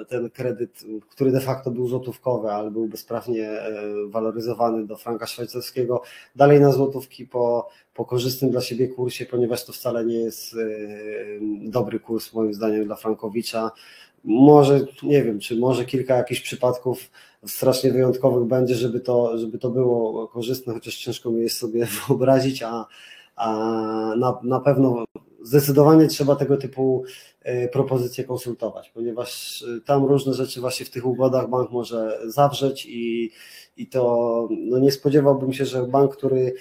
ten 0.10 0.30
kredyt, 0.30 0.84
który 1.10 1.32
de 1.32 1.40
facto 1.40 1.72
był 1.72 1.88
złotówkowy, 1.88 2.52
ale 2.52 2.72
był 2.72 2.88
bezprawnie 2.88 3.50
waloryzowany 4.08 4.88
do 4.88 4.98
franka 4.98 5.28
szwajcarskiego, 5.28 6.02
dalej 6.36 6.62
na 6.62 6.72
złotówki 6.72 7.26
po, 7.26 7.70
po 7.94 8.06
korzystnym 8.06 8.52
dla 8.52 8.62
siebie 8.62 8.88
kursie, 8.88 9.26
ponieważ 9.26 9.66
to 9.66 9.74
wcale 9.74 10.06
nie 10.06 10.20
jest 10.20 10.56
dobry 11.62 12.00
kurs 12.00 12.34
moim 12.34 12.54
zdaniem 12.54 12.86
dla 12.86 12.96
Frankowicza. 12.96 13.72
Może, 14.24 14.80
nie 15.04 15.24
wiem, 15.24 15.40
czy 15.40 15.56
może 15.56 15.86
kilka 15.86 16.16
jakichś 16.18 16.42
przypadków 16.42 17.10
strasznie 17.46 17.92
wyjątkowych 17.92 18.48
będzie, 18.48 18.76
żeby 18.76 19.00
to, 19.00 19.38
żeby 19.38 19.58
to 19.58 19.70
było 19.70 20.28
korzystne, 20.28 20.74
chociaż 20.74 20.98
ciężko 20.98 21.32
mi 21.32 21.42
jest 21.42 21.58
sobie 21.58 21.88
wyobrazić, 22.08 22.64
a, 22.64 22.86
a 23.36 23.50
na, 24.18 24.40
na 24.44 24.60
pewno 24.60 25.06
zdecydowanie 25.48 26.08
trzeba 26.08 26.36
tego 26.36 26.58
typu 26.58 27.04
e, 27.42 27.68
propozycje 27.68 28.24
konsultować, 28.24 28.90
ponieważ 28.90 29.62
e, 29.78 29.82
tam 29.82 30.06
różne 30.06 30.34
rzeczy 30.34 30.62
właśnie 30.62 30.86
w 30.86 30.90
tych 30.90 31.06
ugodach 31.06 31.50
bank 31.50 31.72
może 31.72 32.20
zawrzeć 32.26 32.86
i, 32.86 33.32
i 33.78 33.88
to 33.88 34.48
no 34.52 34.80
nie 34.80 34.92
spodziewałbym 34.92 35.54
się, 35.54 35.66
że 35.66 35.84
bank, 35.84 36.18
który 36.18 36.54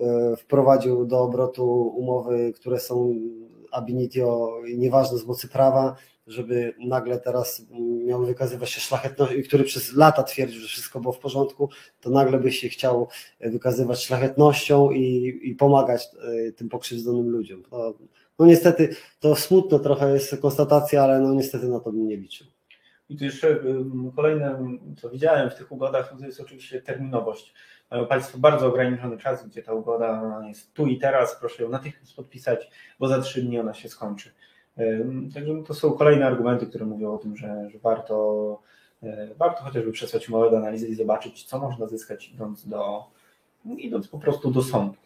e, 0.00 0.36
wprowadził 0.36 1.06
do 1.06 1.20
obrotu 1.20 1.92
umowy, 1.96 2.52
które 2.52 2.80
są 2.80 3.14
ab 3.72 3.88
initio 3.88 4.58
nieważne 4.76 5.18
z 5.18 5.26
mocy 5.26 5.48
prawa, 5.48 5.96
żeby 6.26 6.74
nagle 6.78 7.20
teraz 7.20 7.62
miał 8.06 8.24
wykazywać 8.24 8.70
się 8.70 8.80
szlachetnością, 8.80 9.42
który 9.42 9.64
przez 9.64 9.92
lata 9.96 10.22
twierdził, 10.22 10.60
że 10.60 10.68
wszystko 10.68 11.00
było 11.00 11.12
w 11.12 11.18
porządku, 11.18 11.68
to 12.00 12.10
nagle 12.10 12.38
by 12.38 12.52
się 12.52 12.68
chciał 12.68 13.08
wykazywać 13.40 14.04
szlachetnością 14.04 14.90
i, 14.90 15.40
i 15.42 15.54
pomagać 15.54 16.08
tym 16.56 16.68
pokrzywdzonym 16.68 17.28
ludziom. 17.28 17.62
To, 17.62 17.94
no 18.38 18.46
niestety 18.46 18.96
to 19.20 19.36
smutno 19.36 19.78
trochę 19.78 20.14
jest 20.14 20.40
konstatacja, 20.42 21.02
ale 21.02 21.20
no 21.20 21.34
niestety 21.34 21.68
na 21.68 21.80
to 21.80 21.92
bym 21.92 22.08
nie 22.08 22.16
liczył. 22.16 22.46
I 23.08 23.16
tu 23.16 23.24
jeszcze 23.24 23.60
kolejne, 24.16 24.78
co 24.96 25.10
widziałem 25.10 25.50
w 25.50 25.54
tych 25.54 25.72
ugodach, 25.72 26.14
to 26.18 26.26
jest 26.26 26.40
oczywiście 26.40 26.82
terminowość. 26.82 27.54
Mają 27.90 28.06
Państwo 28.06 28.38
bardzo 28.38 28.66
ograniczony 28.66 29.18
czas, 29.18 29.48
gdzie 29.48 29.62
ta 29.62 29.72
ugoda 29.72 30.42
jest 30.48 30.74
tu 30.74 30.86
i 30.86 30.98
teraz, 30.98 31.36
proszę 31.40 31.62
ją 31.62 31.68
natychmiast 31.68 32.16
podpisać, 32.16 32.70
bo 32.98 33.08
za 33.08 33.20
trzy 33.20 33.42
dni 33.42 33.60
ona 33.60 33.74
się 33.74 33.88
skończy. 33.88 34.30
Także 35.34 35.62
to 35.66 35.74
są 35.74 35.92
kolejne 35.92 36.26
argumenty, 36.26 36.66
które 36.66 36.84
mówią 36.86 37.14
o 37.14 37.18
tym, 37.18 37.36
że, 37.36 37.70
że 37.70 37.78
warto, 37.78 38.60
e, 39.02 39.34
warto 39.34 39.62
chociażby 39.62 39.92
przesłać 39.92 40.28
umowę 40.28 40.50
do 40.50 40.56
analizy 40.56 40.88
i 40.88 40.94
zobaczyć, 40.94 41.44
co 41.44 41.58
można 41.58 41.86
zyskać 41.86 42.28
idąc, 42.28 42.68
do, 42.68 43.04
idąc 43.64 44.08
po 44.08 44.18
prostu 44.18 44.50
do 44.50 44.62
sądu. 44.62 44.96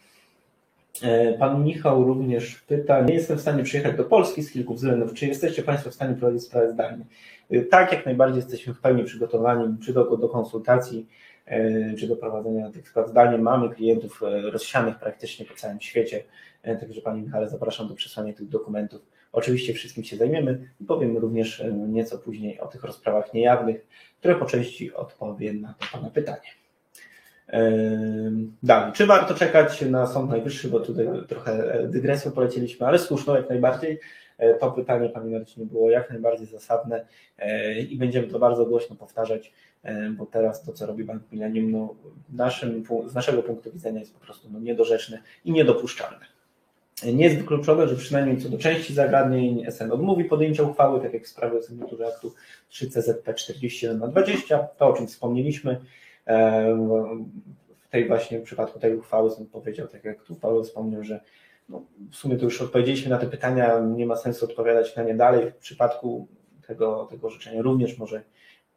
E, 1.03 1.39
pan 1.39 1.65
Michał 1.65 2.05
również 2.05 2.57
pyta, 2.57 3.01
nie 3.01 3.15
jestem 3.15 3.39
w 3.39 3.41
stanie 3.41 3.63
przyjechać 3.63 3.97
do 3.97 4.05
Polski 4.05 4.43
z 4.43 4.53
kilku 4.53 4.75
względów. 4.75 5.15
Czy 5.15 5.27
jesteście 5.27 5.63
Państwo 5.63 5.91
w 5.91 5.95
stanie 5.95 6.15
prowadzić 6.15 6.43
sprawę 6.43 6.73
zdalnie? 6.73 7.05
E, 7.51 7.61
tak, 7.61 7.93
jak 7.93 8.07
najbardziej 8.07 8.37
jesteśmy 8.37 8.75
w 8.75 8.81
pełni 8.81 9.05
przygotowani, 9.05 9.77
czy 9.85 9.93
do, 9.93 10.17
do 10.17 10.29
konsultacji, 10.29 11.07
e, 11.47 11.95
czy 11.95 12.09
do 12.09 12.17
prowadzenia 12.17 12.71
tych 12.71 12.89
spraw 12.89 13.09
zdalnie. 13.09 13.39
Mamy 13.39 13.71
klientów 13.71 14.23
rozsianych 14.53 14.99
praktycznie 14.99 15.47
po 15.47 15.55
całym 15.55 15.81
świecie, 15.81 16.25
także 16.63 17.01
Panie 17.01 17.23
Michale 17.23 17.49
zapraszam 17.49 17.89
do 17.89 17.95
przesłania 17.95 18.33
tych 18.33 18.49
dokumentów. 18.49 19.03
Oczywiście 19.33 19.75
wszystkim 19.75 20.05
się 20.05 20.17
zajmiemy 20.17 20.69
i 20.81 20.85
powiem 20.85 21.19
również 21.19 21.65
nieco 21.88 22.19
później 22.19 22.61
o 22.61 22.67
tych 22.67 22.85
rozprawach 22.85 23.35
niejawnych, 23.35 23.87
które 24.19 24.35
po 24.35 24.44
części 24.44 24.94
odpowiem 24.94 25.61
na 25.61 25.75
to 25.75 25.87
Pana 25.92 26.11
pytanie. 26.11 26.49
Dalej, 28.63 28.92
czy 28.92 29.07
warto 29.07 29.35
czekać 29.35 29.81
na 29.83 30.07
Sąd 30.07 30.31
Najwyższy, 30.31 30.69
bo 30.69 30.81
tutaj 30.81 31.07
trochę 31.29 31.83
dygresją 31.88 32.33
polecieliśmy, 32.33 32.87
ale 32.87 32.99
słuszną 32.99 33.35
jak 33.35 33.49
najbardziej. 33.49 34.01
E, 34.38 34.55
to 34.55 34.73
pytanie, 34.73 35.09
Panie 35.09 35.38
Marcinie, 35.38 35.67
było 35.67 35.90
jak 35.90 36.11
najbardziej 36.11 36.46
zasadne 36.46 37.07
e, 37.38 37.79
i 37.81 37.96
będziemy 37.96 38.29
to 38.29 38.38
bardzo 38.38 38.67
głośno 38.67 38.96
powtarzać, 38.96 39.53
e, 39.83 40.11
bo 40.11 40.27
teraz 40.27 40.63
to, 40.63 40.73
co 40.73 40.87
robi 40.87 41.05
Bank 41.05 41.23
Millennium, 41.33 41.71
no, 41.71 41.94
naszym, 42.33 42.85
z 43.07 43.15
naszego 43.15 43.42
punktu 43.42 43.73
widzenia 43.73 44.01
jest 44.01 44.15
po 44.15 44.21
prostu 44.21 44.49
no, 44.53 44.61
niedorzeczne 44.61 45.23
i 45.44 45.53
niedopuszczalne. 45.53 46.27
Nie 47.15 47.25
jest 47.25 47.37
wykluczone, 47.37 47.88
że 47.88 47.96
przynajmniej 47.96 48.37
co 48.37 48.49
do 48.49 48.59
części 48.59 48.94
zagadnień 48.94 49.65
SN 49.71 49.92
odmówi 49.92 50.25
podjęcia 50.25 50.63
uchwały, 50.63 51.01
tak 51.01 51.15
jak 51.15 51.25
w 51.25 51.29
sprawie 51.29 51.59
o 51.59 52.09
aktu 52.09 52.35
3 52.69 52.90
CZP 52.90 53.35
41 53.35 53.99
na 53.99 54.09
20, 54.09 54.59
to 54.59 54.88
o 54.88 54.92
czym 54.92 55.07
wspomnieliśmy. 55.07 55.81
W 57.76 57.88
tej 57.90 58.08
właśnie 58.08 58.38
w 58.38 58.42
przypadku 58.42 58.79
tej 58.79 58.96
uchwały 58.96 59.31
sąd 59.31 59.50
powiedział, 59.50 59.88
tak 59.88 60.04
jak 60.04 60.22
tu 60.22 60.35
Paweł 60.35 60.64
wspomniał, 60.64 61.04
że 61.04 61.20
no, 61.68 61.83
w 62.10 62.16
sumie 62.16 62.37
to 62.37 62.44
już 62.44 62.62
odpowiedzieliśmy 62.62 63.10
na 63.10 63.18
te 63.18 63.26
pytania, 63.26 63.81
nie 63.81 64.06
ma 64.06 64.16
sensu 64.16 64.44
odpowiadać 64.44 64.96
na 64.96 65.02
nie 65.02 65.14
dalej. 65.14 65.50
W 65.50 65.56
przypadku 65.56 66.29
tego, 66.66 67.06
tego 67.10 67.26
orzeczenia 67.26 67.62
również 67.62 67.98
może 67.98 68.22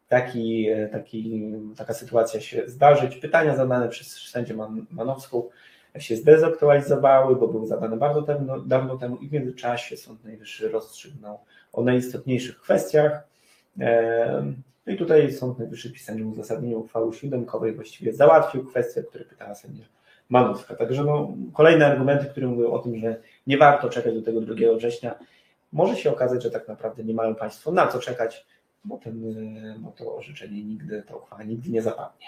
taki, 0.07 0.67
taki, 0.91 1.51
taka 1.77 1.93
sytuacja 1.93 2.41
się 2.41 2.63
zdarzyć. 2.65 3.15
Pytania 3.15 3.55
zadane 3.55 3.89
przez 3.89 4.07
sędzię 4.07 4.55
Manowską 4.91 5.49
się 5.99 6.15
zdezaktualizowały, 6.15 7.35
bo 7.35 7.47
były 7.47 7.67
zadane 7.67 7.97
bardzo 7.97 8.21
dawno, 8.21 8.59
dawno 8.59 8.97
temu 8.97 9.15
i 9.15 9.27
w 9.27 9.31
międzyczasie 9.31 9.97
Sąd 9.97 10.23
Najwyższy 10.23 10.69
rozstrzygnął 10.69 11.39
o 11.73 11.83
najistotniejszych 11.83 12.61
kwestiach. 12.61 13.27
No 14.87 14.93
i 14.93 14.97
tutaj 14.97 15.31
Sąd 15.31 15.59
Najwyższy 15.59 15.89
w 15.89 15.93
pisemnym 15.93 16.31
uzasadnieniu 16.31 16.79
uchwały 16.79 17.13
siódemkowej 17.13 17.75
właściwie 17.75 18.13
załatwił 18.13 18.65
kwestię, 18.65 19.01
o 19.01 19.03
której 19.03 19.27
pytała 19.27 19.55
sędzia 19.55 19.83
Manowska. 20.29 20.75
Także 20.75 21.03
no, 21.03 21.33
kolejne 21.53 21.85
argumenty, 21.85 22.25
które 22.25 22.47
mówią 22.47 22.71
o 22.71 22.79
tym, 22.79 22.99
że 22.99 23.21
nie 23.47 23.57
warto 23.57 23.89
czekać 23.89 24.13
do 24.15 24.21
tego 24.21 24.41
2 24.41 24.55
września, 24.77 25.15
może 25.73 25.95
się 25.95 26.11
okazać, 26.11 26.43
że 26.43 26.51
tak 26.51 26.67
naprawdę 26.67 27.03
nie 27.03 27.13
mają 27.13 27.35
Państwo 27.35 27.71
na 27.71 27.87
co 27.87 27.99
czekać, 27.99 28.45
bo, 28.85 28.97
ten, 28.97 29.23
bo 29.79 29.91
to 29.91 30.15
orzeczenie 30.15 30.63
nigdy, 30.63 31.03
ta 31.07 31.15
uchwała 31.15 31.43
nigdy 31.43 31.69
nie 31.69 31.81
zapadnie. 31.81 32.27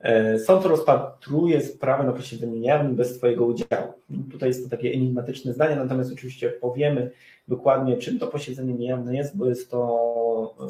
E, 0.00 0.38
sąd 0.38 0.64
rozpatruje 0.64 1.60
sprawę 1.60 2.04
na 2.04 2.12
posiedzeniu 2.12 2.56
niejawnym 2.56 2.96
bez 2.96 3.18
Twojego 3.18 3.46
udziału. 3.46 3.92
Tutaj 4.32 4.48
jest 4.48 4.64
to 4.64 4.70
takie 4.70 4.92
enigmatyczne 4.92 5.52
zdanie, 5.52 5.76
natomiast 5.76 6.12
oczywiście 6.12 6.50
powiemy 6.50 7.10
dokładnie, 7.48 7.96
czym 7.96 8.18
to 8.18 8.26
posiedzenie 8.26 8.74
niejawne 8.74 9.16
jest, 9.16 9.36
bo 9.36 9.46
jest 9.46 9.70
to 9.70 10.54
e, 10.60 10.66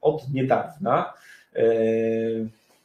od 0.00 0.30
niedawna. 0.32 1.12
E, 1.56 1.64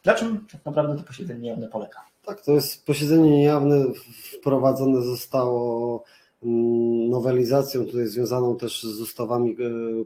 na 0.06 0.14
czym 0.14 0.46
tak 0.52 0.66
naprawdę 0.66 0.98
to 0.98 1.04
posiedzenie 1.04 1.40
niejawne 1.40 1.68
polega? 1.68 2.00
Tak, 2.26 2.42
to 2.42 2.52
jest 2.52 2.86
posiedzenie 2.86 3.30
niejawne, 3.30 3.86
wprowadzone 4.34 5.02
zostało 5.02 6.04
mm, 6.44 7.10
nowelizacją 7.10 7.86
tutaj 7.86 8.08
związaną 8.08 8.58
też 8.58 8.84
z 8.84 9.02
ustawami 9.02 9.58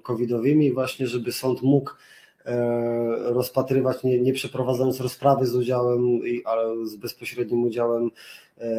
covidowymi 0.04 0.72
właśnie, 0.74 1.08
żeby 1.08 1.32
sąd 1.32 1.62
mógł 1.62 1.92
rozpatrywać, 3.24 4.04
nie, 4.04 4.20
nie 4.20 4.34
przeprowadzając 4.34 5.00
rozprawy 5.00 5.46
z 5.46 5.56
udziałem, 5.56 6.20
ale 6.46 6.88
z 6.88 6.96
bezpośrednim 6.96 7.64
udziałem 7.64 8.12
e, 8.58 8.72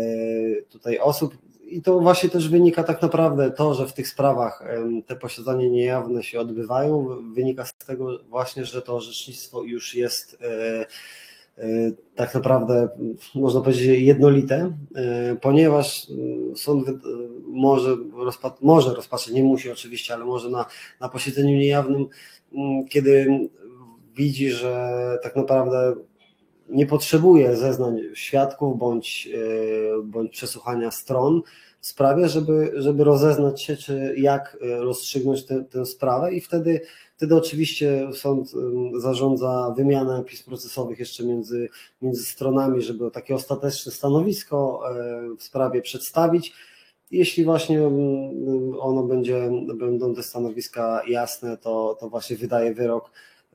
tutaj 0.69 0.99
osób. 0.99 1.35
I 1.67 1.83
to 1.83 2.01
właśnie 2.01 2.29
też 2.29 2.49
wynika 2.49 2.85
tak 2.85 3.03
naprawdę 3.03 3.51
to, 3.51 3.75
że 3.75 3.87
w 3.87 3.93
tych 3.93 4.09
sprawach 4.09 4.65
te 5.07 5.17
posiedzenia 5.17 5.69
niejawne 5.69 6.23
się 6.23 6.41
odbywają, 6.41 7.09
wynika 7.35 7.65
z 7.65 7.75
tego 7.75 8.19
właśnie, 8.29 8.65
że 8.65 8.83
to 8.83 8.97
orzecznictwo 8.97 9.63
już 9.63 9.95
jest 9.95 10.39
e, 10.43 10.87
tak 12.15 12.35
naprawdę, 12.35 12.89
można 13.35 13.61
powiedzieć, 13.61 14.01
jednolite, 14.01 14.73
ponieważ 15.41 16.07
sąd 16.57 16.89
może, 17.49 17.97
może 18.61 18.95
rozpatrzeć, 18.95 19.35
nie 19.35 19.43
musi 19.43 19.71
oczywiście, 19.71 20.15
ale 20.15 20.25
może 20.25 20.51
na, 20.51 20.67
na 21.01 21.09
posiedzeniu 21.09 21.59
niejawnym 21.59 22.07
kiedy 22.89 23.27
widzi, 24.17 24.51
że 24.51 25.19
tak 25.23 25.37
naprawdę 25.37 25.95
nie 26.69 26.87
potrzebuje 26.87 27.57
zeznań 27.57 28.01
świadków 28.15 28.79
bądź, 28.79 29.29
e, 29.35 30.03
bądź 30.03 30.33
przesłuchania 30.33 30.91
stron. 30.91 31.43
W 31.81 31.87
sprawie, 31.87 32.29
żeby, 32.29 32.73
żeby 32.75 33.05
rozeznać 33.05 33.63
się, 33.63 33.77
czy 33.77 34.15
jak 34.17 34.59
e, 34.63 34.77
rozstrzygnąć 34.77 35.45
tę, 35.45 35.65
tę 35.65 35.87
sprawę 35.87 36.35
i 36.35 36.41
wtedy, 36.41 36.81
wtedy 37.17 37.37
oczywiście 37.37 38.09
sąd 38.15 38.53
zarządza 38.97 39.75
wymianę 39.77 40.25
pism 40.25 40.45
procesowych 40.45 40.99
jeszcze 40.99 41.25
między, 41.25 41.69
między 42.03 42.25
stronami, 42.25 42.83
żeby 42.83 43.11
takie 43.11 43.35
ostateczne 43.35 43.93
stanowisko 43.93 44.83
e, 44.91 45.37
w 45.39 45.43
sprawie 45.43 45.83
przedstawić. 45.83 46.53
Jeśli 47.11 47.45
właśnie 47.45 47.91
ono 48.81 49.03
będzie, 49.03 49.51
będą 49.75 50.15
te 50.15 50.23
stanowiska 50.23 51.03
jasne, 51.09 51.57
to, 51.57 51.97
to 52.01 52.09
właśnie 52.09 52.37
wydaje 52.37 52.75
wyrok 52.75 53.11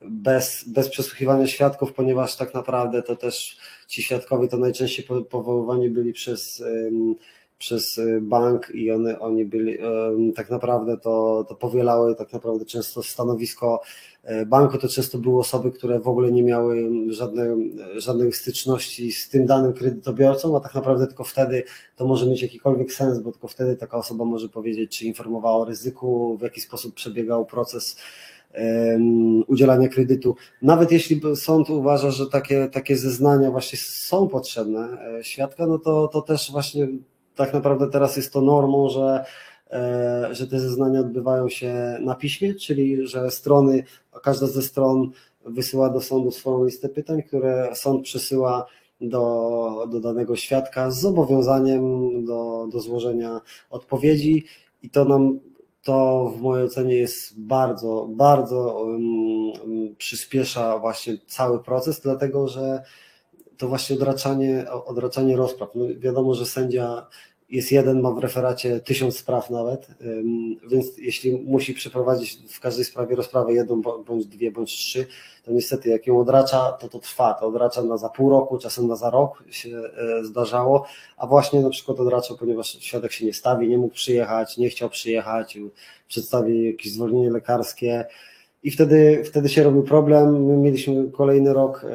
bez, 0.09 0.63
bez 0.67 0.89
przesłuchiwania 0.89 1.47
świadków, 1.47 1.93
ponieważ 1.93 2.35
tak 2.35 2.53
naprawdę 2.53 3.03
to 3.03 3.15
też 3.15 3.57
ci 3.87 4.03
świadkowie 4.03 4.47
to 4.47 4.57
najczęściej 4.57 5.05
powoływani 5.29 5.89
byli 5.89 6.13
przez, 6.13 6.63
przez 7.57 7.99
bank 8.21 8.71
i 8.73 8.91
one, 8.91 9.19
oni 9.19 9.45
byli 9.45 9.77
tak 10.35 10.49
naprawdę 10.49 10.97
to, 10.97 11.45
to 11.49 11.55
powielały 11.55 12.15
tak 12.15 12.33
naprawdę 12.33 12.65
często 12.65 13.03
stanowisko 13.03 13.81
E, 14.25 14.45
banku. 14.45 14.77
To 14.77 14.87
często 14.87 15.17
były 15.17 15.39
osoby, 15.39 15.71
które 15.71 15.99
w 15.99 16.07
ogóle 16.07 16.31
nie 16.31 16.43
miały 16.43 16.89
żadnej, 17.09 17.75
żadnej 17.95 18.33
styczności 18.33 19.11
z 19.11 19.29
tym 19.29 19.45
danym 19.45 19.73
kredytobiorcą, 19.73 20.57
a 20.57 20.59
tak 20.59 20.75
naprawdę 20.75 21.07
tylko 21.07 21.23
wtedy 21.23 21.63
to 21.95 22.07
może 22.07 22.25
mieć 22.25 22.41
jakikolwiek 22.41 22.93
sens, 22.93 23.19
bo 23.19 23.31
tylko 23.31 23.47
wtedy 23.47 23.75
taka 23.75 23.97
osoba 23.97 24.25
może 24.25 24.49
powiedzieć, 24.49 24.97
czy 24.97 25.05
informowała 25.05 25.57
o 25.57 25.65
ryzyku, 25.65 26.37
w 26.37 26.41
jaki 26.41 26.61
sposób 26.61 26.95
przebiegał 26.95 27.45
proces 27.45 27.97
udzielania 29.47 29.87
kredytu. 29.87 30.35
Nawet 30.61 30.91
jeśli 30.91 31.21
sąd 31.35 31.69
uważa, 31.69 32.11
że 32.11 32.27
takie, 32.27 32.67
takie 32.67 32.97
zeznania 32.97 33.51
właśnie 33.51 33.79
są 33.79 34.27
potrzebne 34.27 34.97
e, 35.19 35.23
świadka, 35.23 35.67
no 35.67 35.79
to, 35.79 36.07
to 36.07 36.21
też 36.21 36.51
właśnie 36.51 36.87
tak 37.35 37.53
naprawdę 37.53 37.89
teraz 37.89 38.17
jest 38.17 38.33
to 38.33 38.41
normą, 38.41 38.89
że 38.89 39.25
E, 39.71 40.35
że 40.35 40.47
te 40.47 40.59
zeznania 40.59 40.99
odbywają 40.99 41.49
się 41.49 41.97
na 42.01 42.15
piśmie, 42.15 42.55
czyli 42.55 43.07
że 43.07 43.31
strony, 43.31 43.83
każda 44.23 44.47
ze 44.47 44.61
stron 44.61 45.11
wysyła 45.45 45.89
do 45.89 46.01
sądu 46.01 46.31
swoją 46.31 46.65
listę 46.65 46.89
pytań, 46.89 47.23
które 47.23 47.69
sąd 47.73 48.03
przesyła 48.03 48.65
do, 49.01 49.87
do 49.91 49.99
danego 49.99 50.35
świadka 50.35 50.91
z 50.91 50.99
zobowiązaniem 50.99 52.25
do, 52.25 52.67
do 52.71 52.79
złożenia 52.79 53.41
odpowiedzi 53.69 54.45
i 54.83 54.89
to 54.89 55.05
nam 55.05 55.39
to 55.86 56.29
w 56.38 56.41
mojej 56.41 56.65
ocenie 56.65 56.95
jest 56.95 57.39
bardzo, 57.39 58.07
bardzo 58.09 58.83
um, 58.83 59.95
przyspiesza 59.97 60.79
właśnie 60.79 61.17
cały 61.27 61.63
proces, 61.63 62.01
dlatego 62.01 62.47
że 62.47 62.83
to 63.57 63.67
właśnie 63.67 63.95
odraczanie, 63.95 64.65
odraczanie 64.71 65.36
rozpraw. 65.36 65.69
No 65.75 65.86
wiadomo, 65.97 66.33
że 66.33 66.45
sędzia 66.45 67.07
jest 67.49 67.71
jeden, 67.71 68.01
ma 68.01 68.11
w 68.11 68.19
referacie 68.19 68.79
tysiąc 68.79 69.17
spraw 69.17 69.49
nawet, 69.49 69.87
więc 70.67 70.97
jeśli 70.97 71.31
musi 71.31 71.73
przeprowadzić 71.73 72.39
w 72.49 72.59
każdej 72.59 72.85
sprawie 72.85 73.15
rozprawę 73.15 73.53
jedną, 73.53 73.81
bądź 73.81 74.25
dwie, 74.25 74.51
bądź 74.51 74.71
trzy, 74.71 75.07
to 75.43 75.51
niestety 75.51 75.89
jak 75.89 76.07
ją 76.07 76.19
odracza, 76.19 76.71
to 76.71 76.89
to 76.89 76.99
trwa, 76.99 77.33
to 77.33 77.47
odracza 77.47 77.83
na 77.83 77.97
za 77.97 78.09
pół 78.09 78.29
roku, 78.29 78.57
czasem 78.57 78.87
na 78.87 78.95
za 78.95 79.09
rok 79.09 79.43
się 79.51 79.69
e, 79.69 80.23
zdarzało, 80.23 80.85
a 81.17 81.27
właśnie 81.27 81.59
na 81.59 81.69
przykład 81.69 81.99
odraczał, 81.99 82.37
ponieważ 82.37 82.77
świadek 82.79 83.11
się 83.11 83.25
nie 83.25 83.33
stawi, 83.33 83.67
nie 83.67 83.77
mógł 83.77 83.93
przyjechać, 83.93 84.57
nie 84.57 84.69
chciał 84.69 84.89
przyjechać, 84.89 85.57
przedstawi 86.07 86.65
jakieś 86.65 86.91
zwolnienie 86.91 87.31
lekarskie, 87.31 88.05
i 88.66 88.72
wtedy, 88.72 89.24
wtedy 89.26 89.49
się 89.49 89.63
robił 89.63 89.84
problem. 89.84 90.45
My 90.45 90.57
mieliśmy 90.57 91.11
kolejny 91.11 91.53
rok 91.53 91.86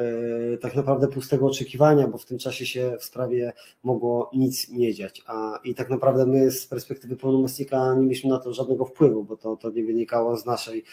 e, 0.53 0.57
tak 0.57 0.75
naprawdę 0.75 1.07
pustego 1.07 1.45
oczekiwania, 1.45 2.07
bo 2.07 2.17
w 2.17 2.25
tym 2.25 2.37
czasie 2.37 2.65
się 2.65 2.97
w 2.99 3.03
sprawie 3.03 3.53
mogło 3.83 4.29
nic 4.33 4.69
nie 4.69 4.93
dziać. 4.93 5.23
A, 5.27 5.59
I 5.63 5.75
tak 5.75 5.89
naprawdę 5.89 6.25
my 6.25 6.51
z 6.51 6.67
perspektywy 6.67 7.15
pełnomocnika 7.15 7.95
nie 7.95 8.01
mieliśmy 8.01 8.29
na 8.29 8.39
to 8.39 8.53
żadnego 8.53 8.85
wpływu, 8.85 9.23
bo 9.23 9.37
to, 9.37 9.55
to 9.55 9.69
nie 9.69 9.83
wynikało 9.83 10.37
z 10.37 10.45
naszej 10.45 10.83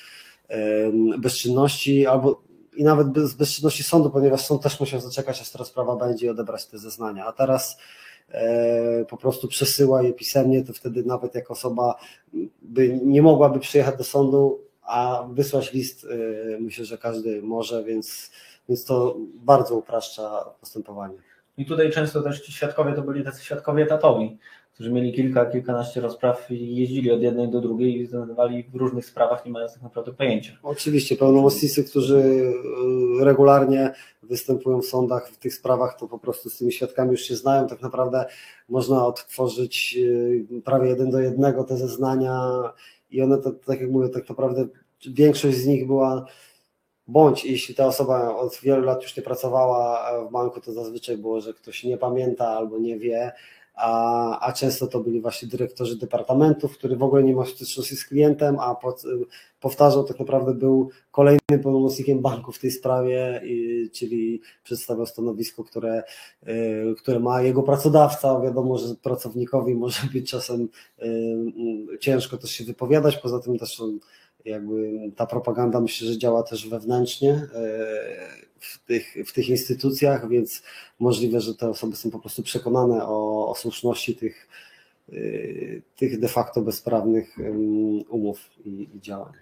bezczynności 1.19 2.07
albo 2.07 2.43
i 2.77 2.85
nawet 2.85 3.19
z 3.19 3.35
bezczynności 3.35 3.83
sądu, 3.83 4.11
ponieważ 4.11 4.47
sąd 4.47 4.63
też 4.63 4.81
musiał 4.81 5.01
zaczekać, 5.01 5.41
aż 5.41 5.51
ta 5.51 5.65
sprawa 5.65 5.97
będzie 5.97 6.27
i 6.27 6.29
odebrać 6.29 6.67
te 6.67 6.79
zeznania. 6.79 7.27
A 7.27 7.33
teraz 7.33 7.79
e, 8.29 9.05
po 9.05 9.17
prostu 9.17 9.49
przesyła 9.49 10.03
je 10.03 10.13
pisemnie, 10.13 10.65
to 10.65 10.73
wtedy 10.73 11.05
nawet 11.05 11.35
jak 11.35 11.51
osoba 11.51 11.95
by 12.63 13.01
nie 13.05 13.23
mogłaby 13.23 13.61
przyjechać 13.61 13.97
do 13.97 14.05
sądu, 14.05 14.68
a 14.89 15.29
wysłać 15.33 15.73
list 15.73 16.05
y, 16.05 16.59
myślę, 16.61 16.85
że 16.85 16.99
każdy 16.99 17.43
może, 17.43 17.85
więc, 17.85 18.31
więc 18.69 18.85
to 18.85 19.17
bardzo 19.35 19.77
upraszcza 19.77 20.45
postępowanie. 20.61 21.19
I 21.57 21.67
tutaj 21.67 21.91
często 21.91 22.23
też 22.23 22.41
ci 22.41 22.53
świadkowie 22.53 22.93
to 22.93 23.03
byli 23.03 23.25
tacy 23.25 23.45
świadkowie 23.45 23.83
etatowi, 23.83 24.39
którzy 24.75 24.93
mieli 24.93 25.13
kilka, 25.13 25.47
kilkanaście 25.47 26.01
rozpraw 26.01 26.51
i 26.51 26.77
jeździli 26.77 27.13
od 27.13 27.23
jednej 27.23 27.51
do 27.51 27.61
drugiej 27.61 28.01
i 28.01 28.07
zdecydowali 28.07 28.63
w 28.63 28.75
różnych 28.75 29.07
sprawach, 29.07 29.47
nie 29.47 29.53
mając 29.53 29.75
tak 29.75 29.83
naprawdę 29.83 30.13
pojęcia. 30.13 30.53
Oczywiście, 30.63 31.17
pełnomocnicy, 31.17 31.85
którzy 31.85 32.19
y, 32.19 33.25
regularnie 33.25 33.93
występują 34.23 34.83
w 34.83 34.87
sądach 34.87 35.29
w 35.29 35.39
tych 35.39 35.55
sprawach, 35.55 35.97
to 35.99 36.09
po 36.09 36.19
prostu 36.19 36.51
z 36.51 36.59
tymi 36.59 36.73
świadkami 36.73 37.11
już 37.11 37.21
się 37.21 37.37
znają. 37.37 37.67
Tak 37.67 37.83
naprawdę 37.83 38.25
można 38.69 39.07
odtworzyć 39.07 39.99
y, 39.99 40.63
prawie 40.65 40.89
jeden 40.89 41.11
do 41.11 41.21
jednego 41.21 41.65
te 41.65 41.77
zeznania 41.77 42.51
i 43.11 43.23
one, 43.23 43.39
to, 43.39 43.53
tak 43.53 43.81
jak 43.81 43.91
mówię, 43.91 44.09
tak 44.09 44.29
naprawdę 44.29 44.67
większość 45.07 45.57
z 45.57 45.67
nich 45.67 45.87
była, 45.87 46.27
bądź 47.07 47.45
jeśli 47.45 47.75
ta 47.75 47.87
osoba 47.87 48.37
od 48.37 48.61
wielu 48.63 48.83
lat 48.83 49.03
już 49.03 49.17
nie 49.17 49.23
pracowała 49.23 50.11
w 50.29 50.33
banku, 50.33 50.61
to 50.61 50.73
zazwyczaj 50.73 51.19
było, 51.19 51.41
że 51.41 51.55
ktoś 51.55 51.85
nie 51.85 51.99
pamięta 51.99 52.49
albo 52.49 52.79
nie 52.79 52.99
wie, 52.99 53.33
a, 53.79 54.41
a 54.41 54.53
często 54.53 54.87
to 54.87 55.01
byli 55.01 55.21
właśnie 55.21 55.49
dyrektorzy 55.49 55.99
departamentów, 55.99 56.79
który 56.79 56.97
w 56.97 57.03
ogóle 57.03 57.23
nie 57.23 57.35
ma 57.35 57.47
styczności 57.47 57.97
z 57.97 58.05
klientem, 58.05 58.57
a 58.61 58.75
pod, 58.75 59.03
powtarzał 59.61 60.05
tak 60.05 60.19
naprawdę 60.21 60.55
był 60.55 60.91
kolejnym 61.11 61.63
pełnomocnikiem 61.63 62.21
banku 62.21 62.53
w 62.53 62.59
tej 62.59 62.71
sprawie, 62.71 63.43
czyli 63.93 64.41
przedstawiał 64.65 65.07
stanowisko, 65.07 65.65
które, 65.65 66.03
które 66.99 67.21
ma 67.21 67.43
jego 67.43 67.63
pracodawca. 67.63 68.41
Wiadomo, 68.41 68.79
że 68.79 68.95
pracownikowi 68.95 69.75
może 69.75 70.07
być 70.13 70.31
czasem 70.31 70.69
ciężko 72.01 72.37
też 72.39 72.51
się 72.51 72.65
wypowiadać, 72.65 73.17
poza 73.17 73.41
tym 73.41 73.59
też 73.59 73.83
jakby 74.45 75.01
ta 75.17 75.27
propaganda 75.27 75.81
myślę, 75.81 76.09
że 76.09 76.19
działa 76.19 76.43
też 76.43 76.69
wewnętrznie 76.69 77.33
e, 77.33 77.49
w 78.61 78.85
tych, 78.87 79.17
w 79.27 79.33
tych 79.33 79.49
instytucjach, 79.49 80.29
więc 80.29 80.63
możliwe, 80.99 81.41
że 81.41 81.55
te 81.55 81.69
osoby 81.69 81.97
są 81.97 82.11
po 82.11 82.19
prostu 82.19 82.43
przekonane 82.43 83.07
o, 83.07 83.49
o 83.49 83.55
słuszności 83.55 84.17
tych, 84.17 84.49
e, 85.13 85.15
tych 85.97 86.21
de 86.21 86.29
facto 86.29 86.61
bezprawnych 86.61 87.37
umów 88.09 88.51
i, 88.65 88.89
i 88.95 89.01
działań. 89.01 89.33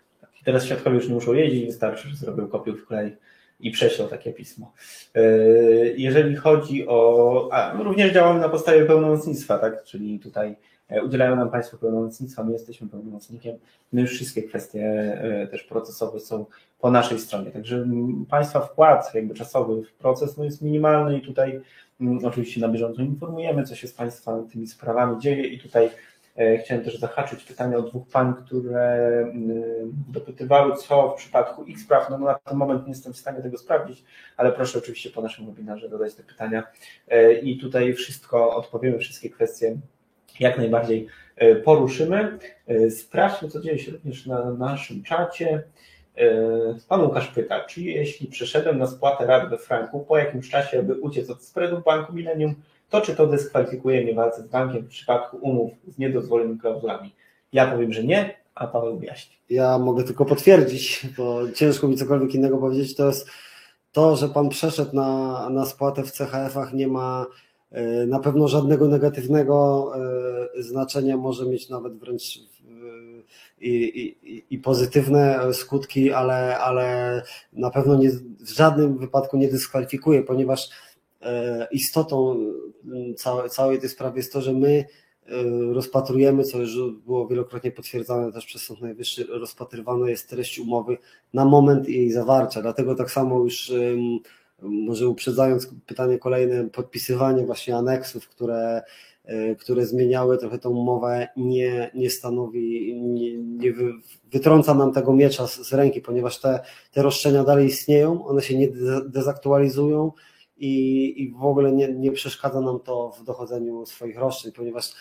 Teraz 0.45 0.65
świadkowie 0.65 0.97
już 0.97 1.09
nie 1.09 1.15
muszą 1.15 1.33
jeździć, 1.33 1.67
wystarczy, 1.67 2.09
że 2.09 2.17
zrobią 2.17 2.49
kopię 2.49 2.73
w 2.73 2.87
klej 2.87 3.17
i 3.61 3.71
prześlą 3.71 4.09
takie 4.09 4.33
pismo. 4.33 4.73
E, 5.15 5.23
jeżeli 5.97 6.37
chodzi 6.37 6.89
o. 6.89 7.49
A, 7.53 7.75
no 7.75 7.85
również 7.85 8.13
działamy 8.13 8.41
na 8.41 8.49
podstawie 8.49 8.85
pełnomocnictwa, 8.85 9.59
tak? 9.59 9.85
Czyli 9.85 10.21
tutaj 10.21 10.57
udzielają 11.05 11.37
nam 11.37 11.51
Państwo 11.51 11.79
pełnomocnictwa, 11.79 12.45
my 12.45 12.53
jesteśmy 12.53 12.89
pełnomocnikiem, 12.89 13.57
no 13.93 14.01
już 14.01 14.11
wszystkie 14.11 14.43
kwestie 14.43 14.81
e, 14.83 15.47
też 15.47 15.63
procesowe 15.63 16.21
są 16.21 16.47
po 16.79 16.91
naszej 16.91 17.19
stronie, 17.19 17.51
także 17.51 17.87
Państwa 18.31 18.61
wkład 18.61 19.15
jakby 19.15 19.35
czasowy 19.35 19.83
w 19.83 19.93
proces 19.93 20.37
no 20.37 20.45
jest 20.45 20.63
minimalny 20.63 21.19
i 21.19 21.23
tutaj 21.23 21.61
oczywiście 22.25 22.61
na 22.61 22.69
bieżąco 22.69 23.03
informujemy, 23.03 23.65
co 23.65 23.75
się 23.75 23.89
z 23.89 23.93
Państwa 23.93 24.43
tymi 24.53 24.67
sprawami 24.67 25.21
dzieje. 25.21 25.47
I 25.47 25.61
tutaj 25.61 25.91
e, 26.37 26.59
Chciałem 26.59 26.85
też 26.85 26.99
zahaczyć 26.99 27.45
pytania 27.45 27.77
od 27.77 27.89
dwóch 27.89 28.09
pań, 28.09 28.35
które 28.45 29.27
dopytywały, 30.09 30.77
co 30.77 31.11
w 31.11 31.15
przypadku 31.15 31.65
ich 31.65 31.81
spraw. 31.81 32.11
No, 32.11 32.19
no 32.19 32.27
na 32.27 32.35
ten 32.35 32.59
moment 32.59 32.83
nie 32.83 32.93
jestem 32.93 33.13
w 33.13 33.17
stanie 33.17 33.43
tego 33.43 33.59
sprawdzić, 33.59 34.05
ale 34.37 34.53
proszę 34.53 34.79
oczywiście 34.79 35.11
po 35.11 35.23
naszym 35.23 35.47
webinarze 35.47 35.89
dodać 35.89 36.15
te 36.15 36.23
pytania. 36.23 36.63
I 37.43 37.59
tutaj 37.59 37.95
wszystko 37.95 38.57
odpowiemy, 38.57 38.99
wszystkie 38.99 39.31
kwestie 39.31 39.77
jak 40.41 40.59
najbardziej 40.59 41.07
e, 41.37 41.57
poruszymy. 41.57 42.39
E, 42.67 42.91
sprawdźmy, 42.91 43.49
co 43.49 43.61
dzieje 43.61 43.79
się 43.79 43.93
również 43.93 44.27
na 44.27 44.51
naszym 44.51 45.03
czacie. 45.03 45.63
E, 46.17 46.29
pan 46.89 47.03
Łukasz 47.03 47.29
pyta, 47.29 47.61
czy 47.65 47.83
jeśli 47.83 48.29
przeszedłem 48.29 48.79
na 48.79 48.87
spłatę 48.87 49.27
rat 49.27 49.51
we 49.51 49.59
franku 49.59 50.01
po 50.01 50.19
jakimś 50.19 50.51
czasie, 50.51 50.79
aby 50.79 50.95
uciec 50.95 51.31
od 51.31 51.43
spreadu 51.43 51.81
banku 51.81 52.13
Millennium, 52.13 52.55
to 52.91 53.01
czy 53.01 53.17
to 53.17 53.27
dyskwalifikuje 53.27 54.03
mnie 54.03 54.15
walce 54.15 54.43
z 54.43 54.47
bankiem 54.47 54.83
w 54.83 54.89
przypadku 54.89 55.37
umów 55.37 55.73
z 55.89 55.99
niedozwolonymi 55.99 56.59
klauzulami? 56.59 57.15
Ja 57.53 57.71
powiem, 57.71 57.93
że 57.93 58.05
nie, 58.05 58.35
a 58.55 58.67
Paweł 58.67 58.99
wyjaśni. 58.99 59.37
Ja 59.51 59.79
mogę 59.79 60.05
tylko 60.05 60.25
potwierdzić, 60.25 61.07
bo 61.17 61.53
ciężko 61.55 61.89
mi 61.89 61.97
cokolwiek 61.97 62.35
innego 62.35 62.59
powiedzieć. 62.59 62.97
To 62.97 63.07
jest 63.07 63.31
to, 63.93 64.17
że 64.17 64.29
pan 64.29 64.49
przeszedł 64.49 64.97
na, 64.97 65.51
na 65.51 65.67
spłatę 65.67 66.03
w 66.03 66.13
CHF-ach, 66.13 66.73
nie 66.73 66.89
ma 66.89 67.27
na 68.07 68.19
pewno 68.19 68.49
żadnego 68.49 68.89
negatywnego 68.89 69.93
e, 70.57 70.63
znaczenia 70.63 71.17
może 71.17 71.47
mieć 71.47 71.69
nawet 71.69 71.99
wręcz 71.99 72.39
i, 73.61 73.71
i, 74.23 74.45
i 74.51 74.59
pozytywne 74.59 75.55
skutki, 75.55 76.13
ale, 76.13 76.59
ale 76.59 77.23
na 77.53 77.71
pewno 77.71 77.97
nie, 77.97 78.11
w 78.41 78.49
żadnym 78.49 78.99
wypadku 78.99 79.37
nie 79.37 79.49
dyskwalifikuje, 79.49 80.23
ponieważ 80.23 80.69
e, 81.23 81.69
istotą 81.71 82.45
całej, 83.17 83.51
całej 83.51 83.79
tej 83.79 83.89
sprawy 83.89 84.19
jest 84.19 84.33
to, 84.33 84.43
że 84.43 84.53
my 84.53 84.85
rozpatrujemy, 85.73 86.45
co 86.45 86.59
już 86.59 86.77
było 87.07 87.29
wielokrotnie 87.29 87.71
potwierdzane 87.71 88.33
też 88.33 88.47
przez 88.47 88.63
Sąd 88.63 88.81
Najwyższy, 88.81 89.27
rozpatrywana 89.29 90.11
jest 90.11 90.29
treść 90.29 90.59
umowy 90.59 90.99
na 91.35 91.45
moment 91.45 91.89
jej 91.89 92.13
zawarcia. 92.13 92.63
Dlatego 92.63 92.95
tak 92.95 93.11
samo 93.11 93.39
już 93.39 93.73
może 94.63 95.09
uprzedzając 95.09 95.69
pytanie 95.87 96.19
kolejne, 96.19 96.71
podpisywanie 96.71 97.47
właśnie 97.47 97.77
aneksów, 97.77 98.29
które, 98.29 98.83
e, 99.25 99.55
które 99.55 99.87
zmieniały 99.87 100.39
trochę 100.39 100.59
tą 100.59 100.71
umowę, 100.71 101.29
nie, 101.37 101.91
nie 101.95 102.11
stanowi, 102.11 102.95
nie, 103.01 103.39
nie 103.39 103.73
wytrąca 104.33 104.75
nam 104.75 104.93
tego 104.93 105.13
miecza 105.13 105.47
z, 105.47 105.69
z 105.69 105.73
ręki, 105.73 106.01
ponieważ 106.01 106.41
te, 106.41 106.61
te 106.93 107.03
roszczenia 107.03 107.45
dalej 107.45 107.67
istnieją, 107.67 108.27
one 108.27 108.43
się 108.43 108.59
nie 108.59 108.69
dezaktualizują 109.09 110.13
i, 110.57 111.15
i 111.23 111.33
w 111.33 111.45
ogóle 111.45 111.73
nie, 111.73 111.93
nie 111.93 112.13
przeszkadza 112.13 112.61
nam 112.61 112.81
to 112.81 113.11
w 113.11 113.25
dochodzeniu 113.25 113.87
swoich 113.87 114.19
roszczeń, 114.19 114.53
ponieważ 114.53 114.93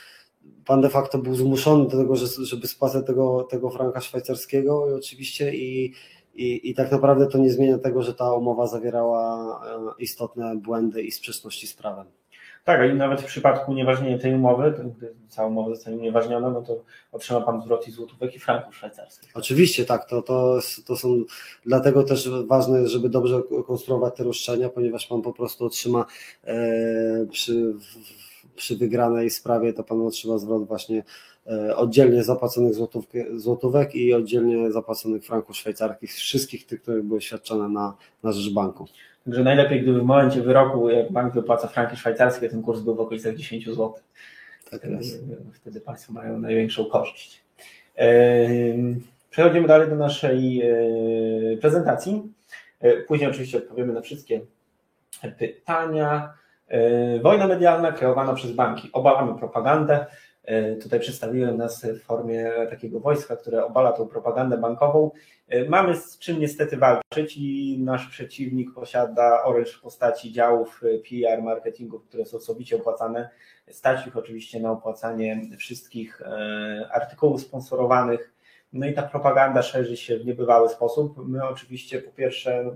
pan 0.66 0.82
de 0.82 0.89
facto 0.89 1.18
był 1.18 1.36
zmuszony 1.36 1.88
do 1.88 1.97
tego, 1.97 2.16
żeby 2.43 2.68
spłacać 2.68 3.06
tego, 3.06 3.43
tego 3.43 3.70
franka 3.70 4.01
szwajcarskiego 4.01 4.89
i 4.89 4.93
oczywiście 4.93 5.56
i, 5.56 5.93
i, 6.36 6.70
I 6.70 6.76
tak 6.76 6.92
naprawdę 6.92 7.28
to 7.28 7.38
nie 7.38 7.50
zmienia 7.50 7.78
tego, 7.78 8.04
że 8.04 8.14
ta 8.14 8.34
umowa 8.34 8.68
zawierała 8.68 9.62
e, 9.66 10.04
istotne 10.04 10.56
błędy 10.56 11.04
i 11.04 11.12
sprzeczności 11.12 11.68
z 11.68 11.74
prawem. 11.74 12.06
Tak, 12.66 12.92
i 12.92 12.94
nawet 12.94 13.22
w 13.22 13.26
przypadku 13.26 13.72
unieważnienia 13.72 14.18
tej 14.18 14.36
umowy, 14.36 14.74
gdy 14.98 15.14
cała 15.30 15.48
umowa 15.48 15.70
zostanie 15.70 15.98
unieważniona, 15.98 16.50
no 16.50 16.62
to 16.62 16.84
otrzyma 17.12 17.42
Pan 17.42 17.62
zwrot 17.62 17.88
i 17.88 17.92
złotówek 17.92 18.36
i 18.36 18.40
franków 18.40 18.76
szwajcarskich. 18.76 19.32
Oczywiście, 19.34 19.86
tak. 19.86 20.06
To, 20.06 20.22
to, 20.22 20.60
to 20.86 20.96
są 20.96 21.24
dlatego 21.66 22.04
też 22.04 22.30
ważne, 22.48 22.88
żeby 22.88 23.10
dobrze 23.10 23.42
konstruować 23.68 24.16
te 24.16 24.24
roszczenia, 24.24 24.70
ponieważ 24.70 25.08
Pan 25.08 25.22
po 25.22 25.34
prostu 25.34 25.66
otrzyma 25.66 26.06
e, 26.44 26.56
przy, 27.32 27.74
przy 28.56 28.78
wygranej 28.78 29.30
sprawie, 29.30 29.74
to 29.74 29.84
Pan 29.84 30.02
otrzyma 30.02 30.38
zwrot 30.38 30.68
właśnie 30.68 31.04
oddzielnie 31.76 32.24
zapłaconych 32.24 32.74
złotówek 33.36 33.96
i 33.96 34.14
oddzielnie 34.14 34.72
zapłaconych 34.72 35.26
franków 35.26 35.58
szwajcarskich, 35.58 36.12
wszystkich 36.14 36.66
tych, 36.66 36.82
które 36.82 37.04
były 37.04 37.22
świadczone 37.22 37.70
na, 37.70 37.98
na 38.24 38.32
rzecz 38.32 38.54
banku. 38.54 38.88
Także 39.26 39.43
najlepiej, 39.43 39.82
gdyby 39.82 40.02
w 40.02 40.04
momencie 40.04 40.41
wyroku, 40.41 40.89
jak 40.89 41.12
bank 41.12 41.34
wypłaca 41.34 41.68
franki 41.68 41.98
szwajcarskie, 41.98 42.50
ten 42.50 42.62
kurs 42.62 42.80
był 42.80 42.96
w 42.96 43.00
okolicach 43.00 43.36
10 43.36 43.66
zł. 43.66 43.93
Tak 44.72 44.80
wtedy, 44.80 44.98
wtedy 45.54 45.82
Państwo 45.82 46.14
mają 46.14 46.39
największą 46.39 46.86
korzyść. 46.86 47.43
Przechodzimy 49.30 49.68
dalej 49.68 49.89
do 49.89 49.96
naszej 49.96 50.62
e, 50.62 51.58
prezentacji. 51.58 52.24
E, 52.80 52.98
później 52.98 53.30
oczywiście 53.30 53.58
odpowiemy 53.58 53.93
na 53.93 54.02
wszystkie 54.02 54.41
pytania. 55.38 56.34
Wojna 57.24 57.48
medialna 57.48 57.91
kreowana 57.91 58.34
przez 58.34 58.52
banki. 58.52 58.89
Obalamy 58.93 59.39
propagandę. 59.39 60.06
E, 60.46 60.76
tutaj 60.76 61.00
przedstawiłem 61.00 61.58
nas 61.58 61.86
w 61.86 62.02
formie 62.04 62.52
takiego 62.70 63.00
wojska, 63.00 63.36
które 63.36 63.66
obala 63.66 63.91
tą 63.91 64.08
propagandę 64.08 64.58
bankową. 64.58 65.12
E, 65.48 65.70
mamy 65.70 65.96
z 65.96 66.20
czym 66.20 66.39
niestety 66.39 66.78
walczyć 66.78 67.38
i 67.38 67.78
nasz 67.80 68.08
przeciwnik 68.08 68.74
posiada 68.74 69.43
oręż 69.43 69.74
w 69.74 69.82
postaci 69.82 70.32
działów 70.32 70.82
PR, 70.82 71.43
marketingu, 71.43 72.00
które 72.00 72.26
są 72.26 72.38
osobicie 72.38 72.76
opłacane. 72.76 73.30
Stać 73.72 74.08
ich 74.08 74.18
oczywiście 74.18 74.60
na 74.60 74.72
opłacanie 74.72 75.41
wszystkich 75.58 76.22
e, 76.22 76.89
artykułów 76.91 77.41
sponsorowanych. 77.41 78.34
No 78.74 78.88
i 78.88 78.93
ta 78.93 79.04
propaganda 79.04 79.62
szerzy 79.62 79.98
się 79.98 80.18
w 80.18 80.26
niebywały 80.26 80.70
sposób. 80.70 81.28
My 81.28 81.48
oczywiście 81.48 82.02
po 82.02 82.12
pierwsze 82.12 82.72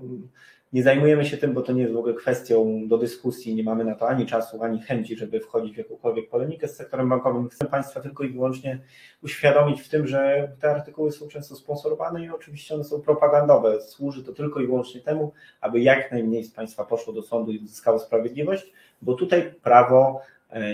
nie 0.73 0.83
zajmujemy 0.83 1.25
się 1.25 1.37
tym, 1.37 1.53
bo 1.53 1.61
to 1.61 1.71
nie 1.71 1.81
jest 1.81 1.93
w 1.93 1.97
ogóle 1.97 2.13
kwestią 2.13 2.87
do 2.87 2.97
dyskusji, 2.97 3.55
nie 3.55 3.63
mamy 3.63 3.85
na 3.85 3.95
to 3.95 4.09
ani 4.09 4.25
czasu, 4.25 4.63
ani 4.63 4.81
chęci, 4.81 5.15
żeby 5.15 5.39
wchodzić 5.39 5.75
w 5.75 5.77
jakąkolwiek 5.77 6.29
polemikę 6.29 6.67
z 6.67 6.75
sektorem 6.75 7.09
bankowym. 7.09 7.49
Chcę 7.49 7.65
Państwa 7.65 8.01
tylko 8.01 8.23
i 8.23 8.29
wyłącznie 8.29 8.79
uświadomić 9.23 9.81
w 9.81 9.89
tym, 9.89 10.07
że 10.07 10.51
te 10.59 10.71
artykuły 10.71 11.11
są 11.11 11.27
często 11.27 11.55
sponsorowane 11.55 12.25
i 12.25 12.29
oczywiście 12.29 12.75
one 12.75 12.83
są 12.83 13.01
propagandowe. 13.01 13.81
Służy 13.81 14.23
to 14.23 14.33
tylko 14.33 14.59
i 14.59 14.67
wyłącznie 14.67 15.01
temu, 15.01 15.33
aby 15.61 15.79
jak 15.79 16.11
najmniej 16.11 16.43
z 16.43 16.51
Państwa 16.51 16.85
poszło 16.85 17.13
do 17.13 17.21
sądu 17.21 17.51
i 17.51 17.59
uzyskało 17.59 17.99
sprawiedliwość, 17.99 18.73
bo 19.01 19.13
tutaj 19.13 19.53
prawo 19.63 20.21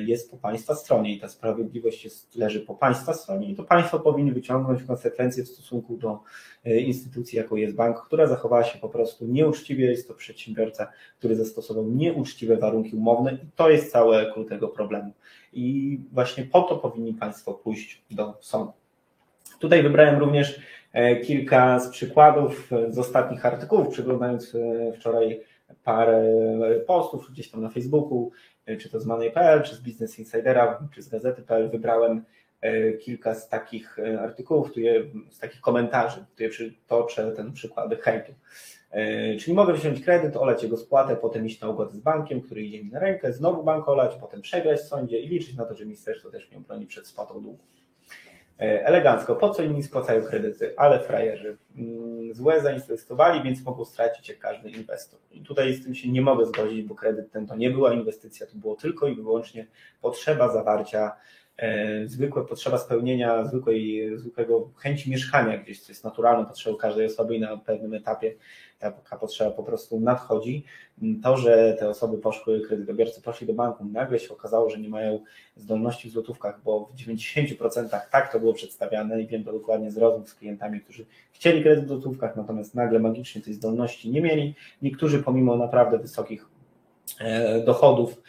jest 0.05 0.31
po 0.31 0.37
Państwa 0.37 0.75
stronie 0.75 1.13
i 1.13 1.19
ta 1.19 1.27
sprawiedliwość 1.27 2.03
jest, 2.03 2.35
leży 2.35 2.61
po 2.61 2.75
Państwa 2.75 3.13
stronie 3.13 3.49
i 3.49 3.55
to 3.55 3.63
Państwo 3.63 3.99
powinni 3.99 4.31
wyciągnąć 4.31 4.83
konsekwencje 4.83 5.43
w 5.43 5.47
stosunku 5.47 5.97
do 5.97 6.19
e, 6.65 6.79
instytucji, 6.79 7.37
jaką 7.37 7.55
jest 7.55 7.75
bank, 7.75 8.01
która 8.05 8.27
zachowała 8.27 8.63
się 8.63 8.79
po 8.79 8.89
prostu 8.89 9.25
nieuczciwie. 9.25 9.85
Jest 9.85 10.07
to 10.07 10.13
przedsiębiorca, 10.13 10.91
który 11.19 11.35
zastosował 11.35 11.87
nieuczciwe 11.87 12.57
warunki 12.57 12.95
umowne 12.95 13.33
i 13.33 13.47
to 13.55 13.69
jest 13.69 13.91
całe 13.91 14.33
klucz 14.33 14.49
tego 14.49 14.67
problemu. 14.67 15.11
I 15.53 15.99
właśnie 16.11 16.43
po 16.43 16.61
to 16.61 16.77
powinni 16.77 17.13
Państwo 17.13 17.53
pójść 17.53 18.03
do 18.11 18.37
sądu. 18.41 18.73
Tutaj 19.59 19.83
wybrałem 19.83 20.19
również 20.19 20.59
e, 20.93 21.15
kilka 21.15 21.79
z 21.79 21.89
przykładów 21.89 22.69
z 22.89 22.97
ostatnich 22.97 23.45
artykułów, 23.45 23.87
przeglądając 23.87 24.57
wczoraj 24.95 25.41
parę 25.83 26.23
postów 26.87 27.31
gdzieś 27.31 27.51
tam 27.51 27.61
na 27.61 27.69
Facebooku, 27.69 28.31
E, 28.31 28.54
czy 28.79 28.89
to 28.89 28.99
z 28.99 29.05
Money.pl, 29.05 29.63
czy 29.63 29.75
z 29.75 29.79
Business 29.79 30.19
Insidera, 30.19 30.87
czy 30.93 31.01
z 31.01 31.09
Gazety.pl, 31.09 31.69
wybrałem 31.69 32.23
e, 32.61 32.93
kilka 32.93 33.35
z 33.35 33.49
takich 33.49 33.99
e, 33.99 34.21
artykułów, 34.21 34.71
z 35.31 35.39
takich 35.39 35.61
komentarzy, 35.61 36.25
które 36.33 36.49
przytoczę 36.49 37.31
ten 37.31 37.53
przykłady 37.53 37.97
hejtu. 37.97 38.33
E, 38.91 39.35
czyli 39.37 39.53
mogę 39.53 39.73
wziąć 39.73 40.01
kredyt, 40.01 40.37
olać 40.37 40.63
jego 40.63 40.77
spłatę, 40.77 41.15
potem 41.15 41.45
iść 41.45 41.61
na 41.61 41.69
układ 41.69 41.91
z 41.91 41.97
bankiem, 41.97 42.41
który 42.41 42.63
idzie 42.63 42.83
mi 42.83 42.91
na 42.91 42.99
rękę, 42.99 43.33
znowu 43.33 43.63
bank 43.63 43.89
olać, 43.89 44.15
potem 44.21 44.41
przegrać 44.41 44.79
w 44.79 44.87
sądzie 44.87 45.19
i 45.19 45.27
liczyć 45.27 45.55
na 45.55 45.65
to, 45.65 45.75
że 45.75 45.85
ministerstwo 45.85 46.31
też 46.31 46.51
mnie 46.51 46.59
broni 46.59 46.85
przed 46.85 47.07
spłatą 47.07 47.41
długu. 47.41 47.63
E, 48.59 48.85
elegancko, 48.85 49.35
po 49.35 49.49
co 49.49 49.63
inni 49.63 49.83
spłacają 49.83 50.23
kredyty, 50.23 50.73
ale 50.77 50.99
frajerzy 50.99 51.57
mm, 51.77 52.14
złe 52.33 52.61
zainwestowali, 52.61 53.43
więc 53.43 53.63
mogą 53.63 53.85
stracić 53.85 54.29
jak 54.29 54.39
każdy 54.39 54.69
inwestor. 54.69 55.19
I 55.31 55.41
tutaj 55.41 55.73
z 55.73 55.83
tym 55.83 55.95
się 55.95 56.11
nie 56.11 56.21
mogę 56.21 56.45
zgodzić, 56.45 56.81
bo 56.81 56.95
kredyt 56.95 57.31
ten 57.31 57.47
to 57.47 57.55
nie 57.55 57.69
była 57.69 57.93
inwestycja, 57.93 58.47
to 58.47 58.55
było 58.55 58.75
tylko 58.75 59.07
i 59.07 59.15
wyłącznie 59.15 59.67
potrzeba 60.01 60.53
zawarcia 60.53 61.15
zwykłe 62.05 62.45
potrzeba 62.45 62.77
spełnienia 62.77 63.45
zwykłej, 63.45 64.11
zwykłego 64.17 64.69
chęci 64.77 65.11
mieszkania 65.11 65.57
gdzieś, 65.57 65.81
co 65.81 65.91
jest 65.91 66.03
naturalną 66.03 66.45
potrzebą 66.45 66.77
każdej 66.77 67.05
osoby 67.05 67.35
i 67.35 67.39
na 67.39 67.57
pewnym 67.57 67.93
etapie 67.93 68.33
taka 68.79 69.17
potrzeba 69.17 69.51
po 69.51 69.63
prostu 69.63 69.99
nadchodzi. 69.99 70.65
To, 71.23 71.37
że 71.37 71.75
te 71.79 71.89
osoby 71.89 72.17
poszły, 72.17 72.61
kredytobiorcy 72.61 73.21
poszli 73.21 73.47
do 73.47 73.53
banku, 73.53 73.85
nagle 73.85 74.19
się 74.19 74.33
okazało, 74.33 74.69
że 74.69 74.77
nie 74.77 74.89
mają 74.89 75.19
zdolności 75.55 76.09
w 76.09 76.11
złotówkach, 76.11 76.61
bo 76.63 76.85
w 76.85 76.95
90% 76.95 77.99
tak 78.11 78.31
to 78.31 78.39
było 78.39 78.53
przedstawiane 78.53 79.21
i 79.21 79.27
wiem 79.27 79.43
to 79.43 79.51
dokładnie 79.51 79.91
z 79.91 79.97
rozmów 79.97 80.29
z 80.29 80.35
klientami, 80.35 80.81
którzy 80.81 81.05
chcieli 81.31 81.63
kredyt 81.63 81.85
w 81.85 81.87
złotówkach, 81.87 82.35
natomiast 82.35 82.75
nagle 82.75 82.99
magicznie 82.99 83.41
tej 83.41 83.53
zdolności 83.53 84.09
nie 84.09 84.21
mieli. 84.21 84.55
Niektórzy 84.81 85.23
pomimo 85.23 85.57
naprawdę 85.57 85.99
wysokich 85.99 86.45
e, 87.19 87.59
dochodów 87.63 88.17
E, 88.17 88.21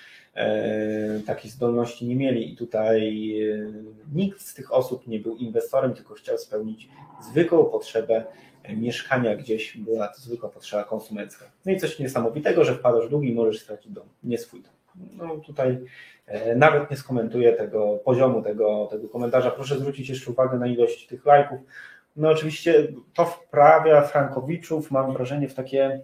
takiej 1.27 1.51
zdolności 1.51 2.07
nie 2.07 2.17
mieli 2.17 2.53
i 2.53 2.57
tutaj 2.57 3.33
e, 3.43 3.73
nikt 4.15 4.41
z 4.41 4.55
tych 4.55 4.75
osób 4.75 5.07
nie 5.07 5.21
był 5.21 5.37
inwestorem, 5.37 5.95
tylko 5.95 6.15
chciał 6.15 6.39
spełnić 6.39 6.89
zwykłą 7.31 7.65
potrzebę 7.65 8.25
mieszkania 8.77 9.37
gdzieś, 9.37 9.77
była 9.77 10.09
to 10.09 10.21
zwykła 10.21 10.49
potrzeba 10.49 10.85
konsumencka. 10.85 11.45
No 11.67 11.73
i 11.73 11.77
coś 11.81 11.99
niesamowitego, 11.99 12.65
że 12.65 12.75
wpadasz 12.75 13.07
w 13.07 13.11
długi 13.11 13.31
i 13.31 13.35
możesz 13.35 13.63
stracić 13.63 13.93
dom, 13.93 14.09
nie 14.25 14.39
swój 14.39 14.63
dom. 14.63 14.73
No 15.17 15.37
tutaj 15.37 15.79
e, 16.27 16.57
nawet 16.57 16.91
nie 16.91 16.97
skomentuję 16.97 17.53
tego 17.53 17.99
poziomu 18.05 18.43
tego, 18.43 18.89
tego 18.91 19.09
komentarza. 19.09 19.51
Proszę 19.51 19.79
zwrócić 19.79 20.09
jeszcze 20.09 20.31
uwagę 20.31 20.59
na 20.59 20.67
ilość 20.67 21.07
tych 21.07 21.27
lajków. 21.27 21.59
No 22.17 22.31
oczywiście 22.31 22.89
to 23.15 23.25
wprawia 23.25 24.03
Frankowiczów, 24.03 24.91
mam 24.91 25.13
wrażenie, 25.13 25.49
w 25.49 25.55
takie 25.55 26.01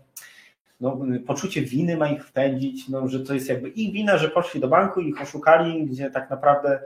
no, 0.82 0.98
poczucie 1.26 1.62
winy 1.62 1.96
ma 1.96 2.08
ich 2.08 2.24
wpędzić, 2.24 2.88
no, 2.88 3.08
że 3.08 3.20
to 3.20 3.34
jest 3.34 3.48
jakby 3.48 3.68
ich 3.68 3.92
wina, 3.92 4.18
że 4.18 4.28
poszli 4.28 4.60
do 4.60 4.68
banku 4.68 5.00
i 5.00 5.08
ich 5.08 5.22
oszukali, 5.22 5.86
gdzie 5.86 6.10
tak 6.10 6.30
naprawdę, 6.30 6.80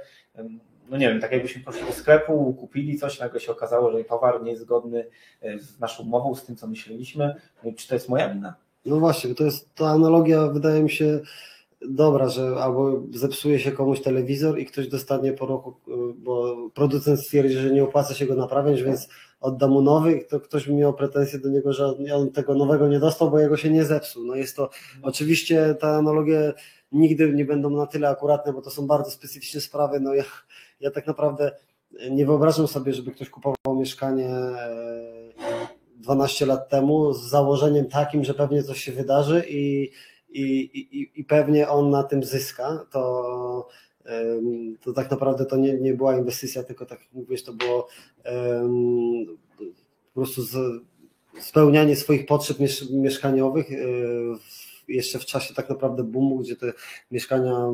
no 0.91 0.97
nie 0.97 1.09
wiem, 1.09 1.21
tak 1.21 1.33
jakbyśmy 1.33 1.63
poszli 1.63 1.87
do 1.87 1.93
sklepu, 1.93 2.55
kupili 2.55 2.99
coś, 2.99 3.21
nagle 3.21 3.41
się 3.41 3.53
okazało, 3.53 3.93
że 3.93 4.05
towar 4.05 4.43
nie 4.43 4.51
jest 4.51 4.63
zgodny 4.63 5.07
e, 5.43 5.59
z 5.59 5.81
naszą 5.81 6.03
umową, 6.03 6.35
z 6.35 6.45
tym, 6.45 6.57
co 6.57 6.67
myśleliśmy. 6.67 7.35
No, 7.65 7.73
czy 7.77 7.89
to 7.89 7.95
jest 7.95 8.09
moja 8.09 8.35
wina? 8.35 8.55
No 8.87 9.01
właśnie, 9.01 9.35
to 9.35 9.45
jest 9.45 9.75
ta 9.75 9.87
analogia, 9.87 10.47
wydaje 10.47 10.83
mi 10.83 10.91
się, 10.91 11.21
dobra, 11.89 12.29
że 12.29 12.57
albo 12.61 13.03
zepsuje 13.11 13.59
się 13.59 13.73
komuś 13.73 14.01
telewizor 14.03 14.59
i 14.59 14.67
ktoś 14.67 14.89
dostanie 14.89 15.33
po 15.33 15.47
roku, 15.47 15.75
e, 15.89 15.93
bo 16.17 16.57
producent 16.75 17.21
stwierdzi, 17.21 17.55
że 17.55 17.71
nie 17.71 17.85
opłaca 17.85 18.15
się 18.15 18.27
go 18.27 18.35
naprawiać, 18.35 18.83
więc 18.83 19.09
odda 19.47 19.69
mu 19.69 19.83
nowy, 19.83 20.25
to 20.29 20.41
ktoś 20.41 20.69
miał 20.69 20.95
pretensje 20.95 21.39
do 21.39 21.49
niego, 21.49 21.73
że 21.73 21.95
on 22.15 22.31
tego 22.33 22.55
nowego 22.55 22.89
nie 22.89 23.01
dostał, 23.01 23.31
bo 23.31 23.39
jego 23.39 23.57
się 23.57 23.71
nie 23.71 23.85
zepsuł. 23.85 24.25
No 24.25 24.35
jest 24.35 24.57
to, 24.57 24.71
oczywiście 25.03 25.75
te 25.81 25.87
analogie 25.87 26.53
nigdy 26.93 27.33
nie 27.33 27.45
będą 27.45 27.71
na 27.71 27.87
tyle 27.87 28.09
akuratne, 28.09 28.53
bo 28.53 28.63
to 28.63 28.71
są 28.71 28.87
bardzo 28.87 29.11
specyficzne 29.11 29.61
sprawy. 29.61 30.01
No 30.01 30.15
ja, 30.15 30.25
ja 30.81 30.91
tak 30.91 31.07
naprawdę 31.07 31.53
nie 32.11 32.27
wyobrażam 32.27 32.67
sobie, 32.67 32.93
żeby 32.93 33.11
ktoś 33.11 33.31
kupował 33.31 33.77
mieszkanie 33.77 34.29
12 35.97 36.45
e, 36.45 36.49
lat 36.49 36.69
temu 36.69 37.13
z 37.13 37.23
założeniem 37.23 37.87
takim, 37.87 38.25
że 38.25 38.35
pewnie 38.35 38.63
coś 38.63 38.85
się 38.85 38.93
wydarzy 38.93 39.45
i, 39.49 39.91
i, 40.29 40.43
i, 40.43 41.21
i 41.21 41.25
pewnie 41.25 41.69
on 41.69 41.91
na 41.91 42.03
tym 42.03 42.25
zyska. 42.25 42.87
To 42.91 43.69
to 44.83 44.93
tak 44.93 45.11
naprawdę 45.11 45.47
to 45.47 45.57
nie, 45.57 45.75
nie 45.75 45.95
była 45.95 46.17
inwestycja, 46.17 46.63
tylko 46.63 46.87
tak 46.87 47.01
jak 47.01 47.13
mówisz, 47.13 47.43
to 47.43 47.53
było 47.53 47.89
po 50.15 50.21
prostu 50.21 50.43
spełnianie 51.41 51.97
swoich 51.97 52.27
potrzeb 52.27 52.57
mieszkaniowych 52.91 53.73
e, 53.73 53.77
jeszcze 54.89 55.19
w 55.19 55.25
czasie 55.25 55.55
tak 55.55 55.69
naprawdę 55.69 56.03
boomu, 56.03 56.39
gdzie 56.39 56.57
te 56.57 56.73
mieszkania 57.11 57.71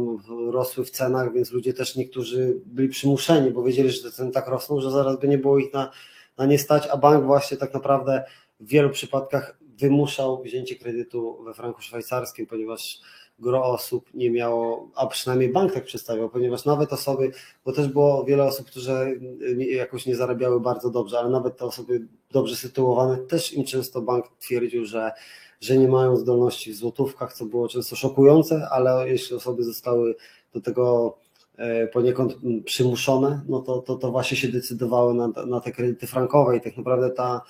rosły 0.50 0.84
w 0.84 0.90
cenach, 0.90 1.32
więc 1.32 1.52
ludzie 1.52 1.74
też 1.74 1.96
niektórzy 1.96 2.60
byli 2.66 2.88
przymuszeni, 2.88 3.50
bo 3.50 3.62
wiedzieli, 3.62 3.90
że 3.90 4.02
te 4.02 4.10
ceny 4.10 4.30
tak 4.30 4.48
rosną, 4.48 4.80
że 4.80 4.90
zaraz 4.90 5.20
by 5.20 5.28
nie 5.28 5.38
było 5.38 5.58
ich 5.58 5.72
na, 5.72 5.90
na 6.38 6.46
nie 6.46 6.58
stać, 6.58 6.86
a 6.86 6.96
bank 6.96 7.24
właśnie 7.24 7.56
tak 7.56 7.74
naprawdę 7.74 8.24
w 8.60 8.68
wielu 8.68 8.90
przypadkach 8.90 9.58
wymuszał 9.60 10.42
wzięcie 10.42 10.76
kredytu 10.76 11.42
we 11.44 11.54
franku 11.54 11.82
szwajcarskim, 11.82 12.46
ponieważ 12.46 13.00
gro 13.42 13.64
osób 13.64 14.10
nie 14.14 14.30
miało, 14.30 14.88
a 14.94 15.06
przynajmniej 15.06 15.48
bank 15.48 15.72
tak 15.72 15.84
przedstawiał, 15.84 16.30
ponieważ 16.30 16.64
nawet 16.64 16.92
osoby, 16.92 17.32
bo 17.64 17.72
też 17.72 17.88
było 17.88 18.24
wiele 18.24 18.44
osób, 18.44 18.66
które 18.66 19.12
jakoś 19.58 20.06
nie 20.06 20.16
zarabiały 20.16 20.60
bardzo 20.60 20.90
dobrze, 20.90 21.18
ale 21.18 21.30
nawet 21.30 21.56
te 21.56 21.64
osoby 21.64 22.06
dobrze 22.32 22.56
sytuowane, 22.56 23.18
też 23.18 23.52
im 23.52 23.64
często 23.64 24.02
bank 24.02 24.24
twierdził, 24.38 24.84
że, 24.86 25.12
że 25.60 25.76
nie 25.76 25.88
mają 25.88 26.16
zdolności 26.16 26.72
w 26.72 26.76
złotówkach, 26.76 27.32
co 27.32 27.44
było 27.44 27.68
często 27.68 27.96
szokujące, 27.96 28.68
ale 28.70 29.08
jeśli 29.08 29.36
osoby 29.36 29.64
zostały 29.64 30.14
do 30.54 30.60
tego 30.60 31.16
e, 31.56 31.86
poniekąd 31.86 32.36
przymuszone, 32.64 33.40
no 33.48 33.60
to, 33.60 33.78
to, 33.78 33.96
to 33.96 34.10
właśnie 34.10 34.36
się 34.36 34.48
decydowały 34.48 35.14
na, 35.14 35.28
na 35.46 35.60
te 35.60 35.72
kredyty 35.72 36.06
frankowe 36.06 36.56
i 36.56 36.60
tak 36.60 36.76
naprawdę 36.76 37.10
ta, 37.10 37.40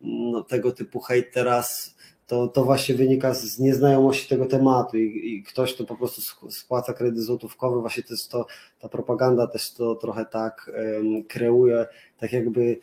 no, 0.00 0.42
tego 0.42 0.72
typu 0.72 1.00
hejt 1.00 1.32
teraz 1.32 1.91
to, 2.26 2.48
to 2.48 2.64
właśnie 2.64 2.94
wynika 2.94 3.34
z 3.34 3.58
nieznajomości 3.58 4.28
tego 4.28 4.46
tematu 4.46 4.98
i, 4.98 5.34
i 5.34 5.42
ktoś, 5.42 5.74
kto 5.74 5.84
po 5.84 5.96
prostu 5.96 6.50
spłaca 6.50 6.92
kredyt 6.92 7.22
złotówkowy, 7.22 7.80
właśnie 7.80 8.02
też 8.02 8.26
to, 8.26 8.46
ta 8.80 8.88
propaganda 8.88 9.46
też 9.46 9.72
to 9.72 9.94
trochę 9.94 10.26
tak 10.26 10.70
um, 10.76 11.24
kreuje, 11.24 11.86
tak 12.18 12.32
jakby 12.32 12.78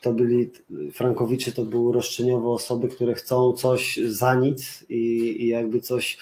to 0.00 0.12
byli 0.12 0.50
Frankowicze, 0.92 1.52
to 1.52 1.64
były 1.64 1.92
roszczeniowe 1.92 2.48
osoby, 2.48 2.88
które 2.88 3.14
chcą 3.14 3.52
coś 3.52 3.96
za 3.96 4.34
nic 4.34 4.84
i, 4.88 4.96
i 5.42 5.48
jakby 5.48 5.80
coś 5.80 6.18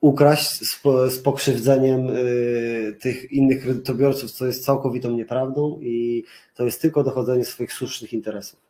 ukraść 0.00 0.48
z, 0.48 0.82
z 1.08 1.18
pokrzywdzeniem 1.18 2.10
y, 2.10 2.96
tych 3.00 3.32
innych 3.32 3.62
kredytobiorców, 3.62 4.30
co 4.30 4.46
jest 4.46 4.64
całkowitą 4.64 5.10
nieprawdą 5.10 5.78
i 5.82 6.24
to 6.54 6.64
jest 6.64 6.82
tylko 6.82 7.04
dochodzenie 7.04 7.44
swoich 7.44 7.72
słusznych 7.72 8.12
interesów. 8.12 8.69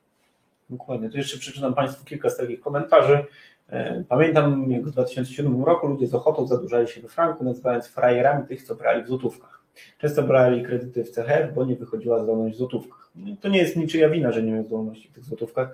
Dokładnie. 0.71 1.11
To 1.11 1.17
jeszcze 1.17 1.39
przeczytam 1.39 1.75
Państwu 1.75 2.05
kilka 2.05 2.31
z 2.31 2.37
takich 2.37 2.61
komentarzy. 2.61 3.25
E, 3.69 4.05
pamiętam, 4.09 4.71
jak 4.71 4.85
w 4.85 4.91
2007 4.91 5.65
roku 5.65 5.87
ludzie 5.87 6.07
z 6.07 6.15
ochotą 6.15 6.47
zadłużali 6.47 6.89
się 6.89 7.01
we 7.01 7.09
franku, 7.09 7.45
nazywając 7.45 7.87
frajerami 7.87 8.47
tych, 8.47 8.63
co 8.63 8.75
brali 8.75 9.05
w 9.05 9.09
złotówkach. 9.09 9.61
Często 9.99 10.23
brali 10.23 10.63
kredyty 10.63 11.05
w 11.05 11.15
CHF, 11.15 11.55
bo 11.55 11.65
nie 11.65 11.77
wychodziła 11.77 12.23
zdolność 12.23 12.55
w 12.55 12.59
złotówkach. 12.59 13.11
To 13.41 13.49
nie 13.49 13.59
jest 13.59 13.77
niczyja 13.77 14.09
wina, 14.09 14.33
że 14.33 14.43
nie 14.43 14.51
mają 14.51 14.65
zdolności 14.65 15.09
w 15.09 15.13
tych 15.13 15.25
złotówkach. 15.25 15.73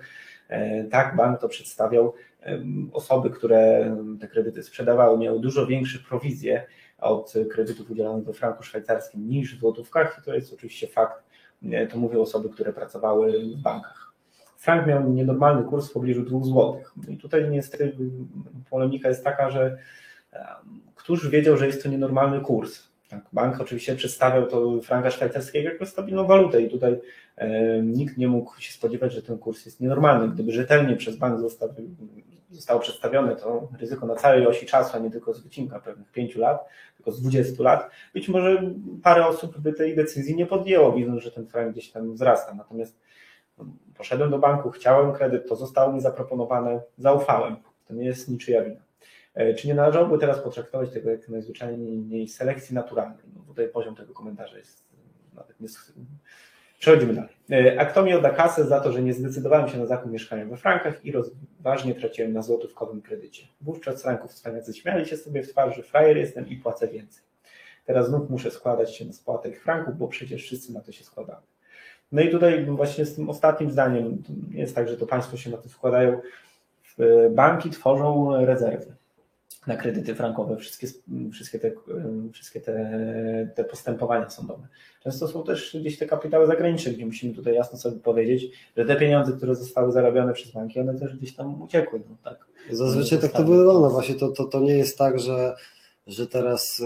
E, 0.49 0.83
tak, 0.83 1.15
bank 1.15 1.41
to 1.41 1.49
przedstawiał. 1.49 2.13
Osoby, 2.93 3.29
które 3.29 3.95
te 4.19 4.27
kredyty 4.27 4.63
sprzedawały, 4.63 5.17
miały 5.17 5.39
dużo 5.39 5.67
większe 5.67 5.99
prowizje 5.99 6.65
od 6.97 7.33
kredytów 7.51 7.91
udzielanych 7.91 8.25
we 8.25 8.33
franku 8.33 8.63
szwajcarskim 8.63 9.29
niż 9.29 9.55
w 9.55 9.59
złotówkach 9.59 10.19
i 10.21 10.25
to 10.25 10.33
jest 10.33 10.53
oczywiście 10.53 10.87
fakt. 10.87 11.23
E, 11.71 11.87
to 11.87 11.97
mówią 11.97 12.21
osoby, 12.21 12.49
które 12.49 12.73
pracowały 12.73 13.43
w 13.55 13.61
bankach 13.61 14.06
frank 14.57 14.87
miał 14.87 15.09
nienormalny 15.09 15.63
kurs 15.63 15.89
w 15.89 15.93
pobliżu 15.93 16.23
2 16.23 16.39
zł. 16.39 16.81
No 17.07 17.13
I 17.13 17.17
tutaj 17.17 17.49
niestety 17.49 17.97
polemika 18.69 19.09
jest 19.09 19.23
taka, 19.23 19.49
że 19.49 19.77
któż 20.95 21.29
wiedział, 21.29 21.57
że 21.57 21.67
jest 21.67 21.83
to 21.83 21.89
nienormalny 21.89 22.41
kurs. 22.41 22.87
Tak, 23.09 23.25
bank 23.33 23.61
oczywiście 23.61 23.95
przedstawiał 23.95 24.47
to 24.47 24.81
franka 24.81 25.11
szwajcarskiego 25.11 25.69
jako 25.69 25.85
stabilną 25.85 26.25
walutę 26.25 26.61
i 26.61 26.69
tutaj 26.69 26.99
nikt 27.83 28.17
nie 28.17 28.27
mógł 28.27 28.61
się 28.61 28.73
spodziewać, 28.73 29.13
że 29.13 29.21
ten 29.21 29.37
kurs 29.37 29.65
jest 29.65 29.81
nienormalny. 29.81 30.33
Gdyby 30.33 30.51
rzetelnie 30.51 30.95
przez 30.95 31.15
bank 31.15 31.39
został, 31.39 31.69
zostało 32.51 32.79
przedstawione 32.79 33.35
to 33.35 33.67
ryzyko 33.79 34.05
na 34.05 34.15
całej 34.15 34.47
osi 34.47 34.65
czasu, 34.65 34.97
a 34.97 34.99
nie 34.99 35.11
tylko 35.11 35.33
z 35.33 35.41
wycinka 35.41 35.79
pewnych 35.79 36.11
5 36.11 36.35
lat, 36.35 36.65
tylko 36.95 37.11
z 37.11 37.21
20 37.21 37.63
lat, 37.63 37.89
być 38.13 38.29
może 38.29 38.63
parę 39.03 39.25
osób 39.25 39.59
by 39.59 39.73
tej 39.73 39.95
decyzji 39.95 40.35
nie 40.35 40.45
podjęło, 40.45 40.93
widząc, 40.93 41.23
że 41.23 41.31
ten 41.31 41.47
frank 41.47 41.71
gdzieś 41.71 41.91
tam 41.91 42.13
wzrasta. 42.13 42.53
Natomiast 42.53 42.99
Poszedłem 43.97 44.31
do 44.31 44.39
banku, 44.39 44.71
chciałem 44.71 45.13
kredyt, 45.13 45.49
to 45.49 45.55
zostało 45.55 45.93
mi 45.93 46.01
zaproponowane, 46.01 46.81
zaufałem. 46.97 47.55
To 47.87 47.93
nie 47.93 48.05
jest 48.05 48.29
niczyja 48.29 48.63
wina. 48.63 48.81
E, 49.33 49.53
czy 49.53 49.67
nie 49.67 49.73
należałoby 49.73 50.17
teraz 50.17 50.39
potraktować 50.39 50.91
tego 50.91 51.11
jak 51.11 51.29
najzwyczajniej 51.29 52.27
selekcji 52.27 52.75
naturalnej? 52.75 53.25
No 53.35 53.41
tutaj 53.47 53.67
poziom 53.67 53.95
tego 53.95 54.13
komentarza 54.13 54.57
jest 54.57 54.87
nawet 55.33 55.59
nie... 55.59 55.67
Przechodzimy 56.79 57.13
dalej. 57.13 57.35
E, 57.51 57.79
a 57.79 57.85
kto 57.85 58.03
mi 58.03 58.13
odda 58.13 58.29
kasę 58.29 58.65
za 58.65 58.79
to, 58.79 58.91
że 58.91 59.01
nie 59.01 59.13
zdecydowałem 59.13 59.69
się 59.69 59.77
na 59.77 59.85
zakup 59.85 60.11
mieszkania 60.11 60.45
we 60.45 60.57
frankach 60.57 61.05
i 61.05 61.11
rozważnie 61.11 61.95
traciłem 61.95 62.33
na 62.33 62.41
złotówkowym 62.41 63.01
kredycie? 63.01 63.47
Wówczas 63.61 64.01
franków 64.01 64.33
cwaniacy 64.33 64.73
śmiali 64.73 65.05
się 65.05 65.17
sobie 65.17 65.43
w 65.43 65.49
twarz, 65.49 65.75
że 65.75 65.83
frajer 65.83 66.17
jestem 66.17 66.47
i 66.47 66.55
płacę 66.55 66.87
więcej. 66.87 67.23
Teraz 67.85 68.07
znów 68.07 68.29
muszę 68.29 68.51
składać 68.51 68.95
się 68.95 69.05
na 69.05 69.13
spłatek 69.13 69.59
franków, 69.61 69.97
bo 69.97 70.07
przecież 70.07 70.43
wszyscy 70.43 70.73
na 70.73 70.81
to 70.81 70.91
się 70.91 71.03
składamy. 71.03 71.41
No 72.11 72.21
i 72.21 72.29
tutaj 72.29 72.65
właśnie 72.65 73.05
z 73.05 73.15
tym 73.15 73.29
ostatnim 73.29 73.71
zdaniem, 73.71 74.23
jest 74.51 74.75
tak, 74.75 74.89
że 74.89 74.97
to 74.97 75.05
Państwo 75.05 75.37
się 75.37 75.49
na 75.49 75.57
to 75.57 75.69
składają. 75.69 76.21
banki 77.31 77.69
tworzą 77.69 78.35
rezerwy 78.45 78.95
na 79.67 79.75
kredyty 79.75 80.15
frankowe, 80.15 80.57
wszystkie, 80.57 80.87
wszystkie, 81.31 81.59
te, 81.59 81.71
wszystkie 82.31 82.61
te, 82.61 83.49
te 83.55 83.63
postępowania 83.63 84.29
sądowe. 84.29 84.67
Często 85.03 85.27
są 85.27 85.43
też 85.43 85.77
gdzieś 85.79 85.97
te 85.97 86.05
kapitały 86.05 86.47
zagraniczne, 86.47 86.91
gdzie 86.91 87.05
musimy 87.05 87.33
tutaj 87.33 87.53
jasno 87.53 87.77
sobie 87.77 87.99
powiedzieć, 87.99 88.51
że 88.77 88.85
te 88.85 88.95
pieniądze, 88.95 89.31
które 89.31 89.55
zostały 89.55 89.91
zarabiane 89.91 90.33
przez 90.33 90.51
banki, 90.51 90.79
one 90.79 90.99
też 90.99 91.17
gdzieś 91.17 91.35
tam 91.35 91.61
uciekły. 91.61 92.01
No, 92.09 92.15
tak. 92.23 92.45
Zazwyczaj 92.71 93.19
tak 93.19 93.31
to 93.31 93.43
wygląda. 93.43 93.89
Właśnie 93.89 94.15
to, 94.15 94.31
to, 94.31 94.45
to 94.45 94.59
nie 94.59 94.77
jest 94.77 94.97
tak, 94.97 95.19
że, 95.19 95.55
że 96.07 96.27
teraz 96.27 96.83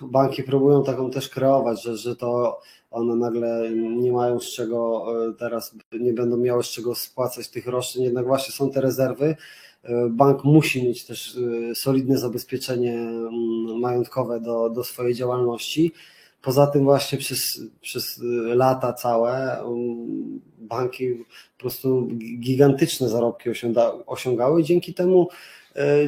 banki 0.00 0.42
próbują 0.42 0.84
taką 0.84 1.10
też 1.10 1.28
kreować, 1.28 1.82
że, 1.82 1.96
że 1.96 2.16
to 2.16 2.60
one 2.92 3.16
nagle 3.16 3.70
nie 3.74 4.12
mają 4.12 4.40
z 4.40 4.46
czego 4.46 5.06
e, 5.28 5.32
teraz, 5.32 5.74
nie 5.92 6.12
będą 6.12 6.36
miały 6.36 6.62
z 6.62 6.66
czego 6.68 6.94
spłacać 6.94 7.48
tych 7.48 7.66
roszczeń, 7.66 8.02
jednak 8.02 8.26
właśnie 8.26 8.54
są 8.54 8.70
te 8.70 8.80
rezerwy, 8.80 9.36
E, 9.84 10.08
bank 10.08 10.44
musi 10.44 10.84
mieć 10.84 11.04
też 11.04 11.36
e, 11.70 11.74
solidne 11.74 12.18
zabezpieczenie 12.18 12.94
mm, 12.94 13.80
majątkowe 13.80 14.40
do, 14.40 14.70
do 14.70 14.84
swojej 14.84 15.14
działalności. 15.14 15.92
Poza 16.42 16.66
tym 16.66 16.84
właśnie 16.84 17.18
przez, 17.18 17.60
przez 17.80 18.20
lata 18.44 18.92
całe 18.92 19.60
mm, 19.60 20.40
banki 20.58 21.14
po 21.56 21.60
prostu 21.60 22.08
gigantyczne 22.40 23.08
zarobki 23.08 23.50
osiągały. 24.06 24.62
Dzięki 24.62 24.94
temu 24.94 25.28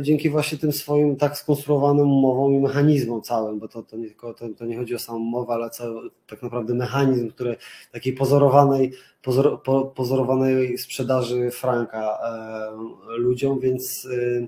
dzięki 0.01 0.31
właśnie 0.31 0.59
tym 0.59 0.73
swoim 0.73 1.17
tak 1.17 1.39
skonstruowanym 1.39 2.13
umowom 2.13 2.55
i 2.55 2.59
mechanizmom 2.59 3.23
całym, 3.23 3.59
bo 3.59 3.69
to, 3.69 3.83
to, 3.83 3.97
nie, 3.97 4.07
tylko, 4.07 4.35
to, 4.35 4.49
to 4.49 4.65
nie 4.65 4.77
chodzi 4.77 4.95
o 4.95 4.99
samą 4.99 5.19
umowę, 5.19 5.55
ale 5.55 5.71
cały, 5.71 6.11
tak 6.27 6.43
naprawdę 6.43 6.75
mechanizm, 6.75 7.31
który 7.31 7.57
takiej 7.93 8.13
pozorowanej, 8.13 8.93
pozor, 9.23 9.63
po, 9.63 9.85
pozorowanej 9.85 10.79
sprzedaży 10.79 11.51
franka 11.51 12.19
e, 12.23 13.17
ludziom, 13.17 13.61
więc 13.61 14.09
e, 14.13 14.47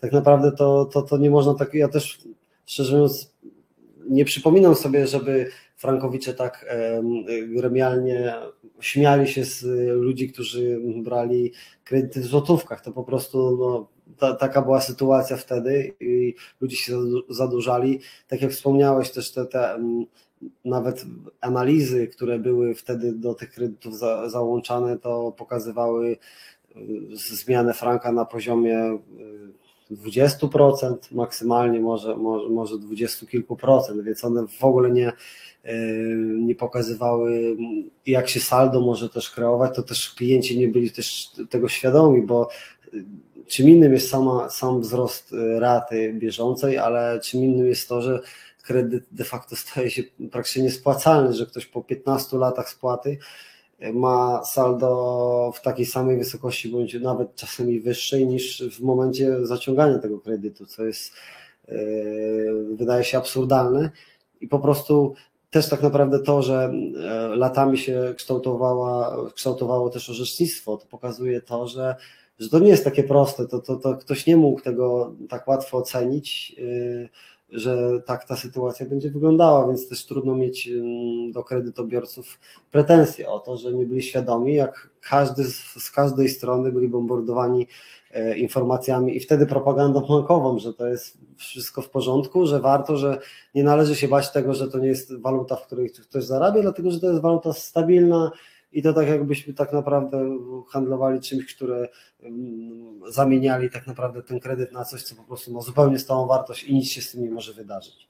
tak 0.00 0.12
naprawdę 0.12 0.52
to, 0.52 0.84
to, 0.84 1.02
to 1.02 1.18
nie 1.18 1.30
można 1.30 1.54
tak, 1.54 1.74
ja 1.74 1.88
też 1.88 2.18
szczerze 2.66 2.92
mówiąc 2.92 3.34
nie 4.08 4.24
przypominam 4.24 4.74
sobie, 4.74 5.06
żeby 5.06 5.50
frankowicze 5.76 6.34
tak 6.34 6.66
gremialnie 7.46 8.34
śmiali 8.80 9.28
się 9.28 9.44
z 9.44 9.62
ludzi, 10.00 10.32
którzy 10.32 10.80
brali 10.96 11.52
kredyty 11.84 12.20
w 12.20 12.26
złotówkach. 12.26 12.80
To 12.80 12.92
po 12.92 13.04
prostu 13.04 13.56
no, 13.60 13.93
ta, 14.18 14.34
taka 14.34 14.62
była 14.62 14.80
sytuacja 14.80 15.36
wtedy 15.36 15.94
i 16.00 16.34
ludzie 16.60 16.76
się 16.76 16.98
zadłużali. 17.28 18.00
Tak 18.28 18.42
jak 18.42 18.50
wspomniałeś, 18.50 19.10
też 19.10 19.32
te, 19.32 19.46
te 19.46 19.78
nawet 20.64 21.04
analizy, 21.40 22.08
które 22.08 22.38
były 22.38 22.74
wtedy 22.74 23.12
do 23.12 23.34
tych 23.34 23.50
kredytów 23.50 23.98
za, 23.98 24.28
załączane, 24.28 24.98
to 24.98 25.32
pokazywały 25.36 26.16
y, 26.76 27.16
zmianę 27.16 27.74
franka 27.74 28.12
na 28.12 28.24
poziomie 28.24 28.98
20%, 29.90 30.94
y, 31.12 31.14
maksymalnie 31.14 31.80
może, 31.80 32.16
może, 32.16 32.48
może 32.48 32.78
20 32.78 33.26
kilku 33.26 33.56
procent, 33.56 34.02
więc 34.02 34.24
one 34.24 34.46
w 34.46 34.64
ogóle 34.64 34.90
nie, 34.90 35.08
y, 35.08 36.16
nie 36.40 36.54
pokazywały, 36.54 37.56
jak 38.06 38.28
się 38.28 38.40
saldo 38.40 38.80
może 38.80 39.08
też 39.08 39.30
kreować, 39.30 39.76
to 39.76 39.82
też 39.82 40.14
klienci 40.14 40.58
nie 40.58 40.68
byli 40.68 40.90
też 40.90 41.30
tego 41.50 41.68
świadomi, 41.68 42.22
bo 42.22 42.48
czym 43.46 43.68
innym 43.68 43.92
jest 43.92 44.10
sama, 44.10 44.50
sam 44.50 44.80
wzrost 44.80 45.32
y, 45.32 45.60
raty 45.60 46.12
bieżącej, 46.12 46.78
ale 46.78 47.20
czym 47.20 47.44
innym 47.44 47.66
jest 47.66 47.88
to, 47.88 48.02
że 48.02 48.20
kredyt 48.62 49.04
de 49.12 49.24
facto 49.24 49.56
staje 49.56 49.90
się 49.90 50.02
praktycznie 50.32 50.62
niespłacalny, 50.62 51.32
że 51.32 51.46
ktoś 51.46 51.66
po 51.66 51.82
15 51.82 52.36
latach 52.38 52.70
spłaty 52.70 53.18
y, 53.82 53.92
ma 53.92 54.44
saldo 54.44 55.52
w 55.54 55.60
takiej 55.60 55.86
samej 55.86 56.18
wysokości, 56.18 56.68
bądź 56.68 56.94
nawet 56.94 57.34
czasami 57.34 57.80
wyższej 57.80 58.26
niż 58.26 58.62
w 58.62 58.80
momencie 58.80 59.46
zaciągania 59.46 59.98
tego 59.98 60.20
kredytu, 60.20 60.66
co 60.66 60.84
jest 60.84 61.12
yy, 61.68 62.76
wydaje 62.76 63.04
się 63.04 63.18
absurdalne. 63.18 63.90
I 64.40 64.48
po 64.48 64.58
prostu 64.58 65.14
też 65.50 65.68
tak 65.68 65.82
naprawdę 65.82 66.18
to, 66.20 66.42
że 66.42 66.72
latami 67.36 67.78
się 67.78 68.14
kształtowało 69.34 69.90
też 69.90 70.10
orzecznictwo, 70.10 70.76
to 70.76 70.86
pokazuje 70.86 71.40
to, 71.40 71.66
że 71.66 71.96
że 72.38 72.48
to 72.48 72.58
nie 72.58 72.68
jest 72.68 72.84
takie 72.84 73.02
proste, 73.02 73.46
to, 73.46 73.58
to, 73.58 73.76
to 73.76 73.96
ktoś 73.96 74.26
nie 74.26 74.36
mógł 74.36 74.60
tego 74.60 75.14
tak 75.28 75.48
łatwo 75.48 75.78
ocenić, 75.78 76.56
y, 76.58 77.08
że 77.54 78.02
tak 78.06 78.24
ta 78.24 78.36
sytuacja 78.36 78.86
będzie 78.86 79.10
wyglądała, 79.10 79.66
więc 79.66 79.88
też 79.88 80.06
trudno 80.06 80.34
mieć 80.34 80.70
do 81.32 81.44
kredytobiorców 81.44 82.40
pretensje 82.70 83.28
o 83.28 83.38
to, 83.38 83.56
że 83.56 83.72
nie 83.72 83.86
byli 83.86 84.02
świadomi, 84.02 84.54
jak 84.54 84.90
każdy 85.00 85.44
z, 85.44 85.56
z 85.58 85.90
każdej 85.90 86.28
strony 86.28 86.72
byli 86.72 86.88
bombardowani 86.88 87.66
e, 88.10 88.38
informacjami 88.38 89.16
i 89.16 89.20
wtedy 89.20 89.46
propagandą 89.46 90.00
bankową, 90.00 90.58
że 90.58 90.74
to 90.74 90.88
jest 90.88 91.18
wszystko 91.36 91.82
w 91.82 91.90
porządku, 91.90 92.46
że 92.46 92.60
warto, 92.60 92.96
że 92.96 93.18
nie 93.54 93.64
należy 93.64 93.96
się 93.96 94.08
bać 94.08 94.32
tego, 94.32 94.54
że 94.54 94.70
to 94.70 94.78
nie 94.78 94.88
jest 94.88 95.20
waluta, 95.20 95.56
w 95.56 95.66
której 95.66 95.90
ktoś 95.90 96.24
zarabia, 96.24 96.62
dlatego 96.62 96.90
że 96.90 97.00
to 97.00 97.06
jest 97.06 97.20
waluta 97.20 97.52
stabilna, 97.52 98.30
i 98.74 98.82
to 98.82 98.92
tak 98.92 99.08
jakbyśmy 99.08 99.54
tak 99.54 99.72
naprawdę 99.72 100.38
handlowali 100.68 101.20
czymś, 101.20 101.54
które 101.54 101.88
mm, 102.22 103.00
zamieniali 103.08 103.70
tak 103.70 103.86
naprawdę 103.86 104.22
ten 104.22 104.40
kredyt 104.40 104.72
na 104.72 104.84
coś, 104.84 105.02
co 105.02 105.14
po 105.14 105.22
prostu 105.22 105.52
ma 105.52 105.60
zupełnie 105.60 105.98
stałą 105.98 106.26
wartość 106.26 106.64
i 106.64 106.74
nic 106.74 106.90
się 106.90 107.00
z 107.00 107.12
tym 107.12 107.22
nie 107.22 107.30
może 107.30 107.52
wydarzyć. 107.52 108.08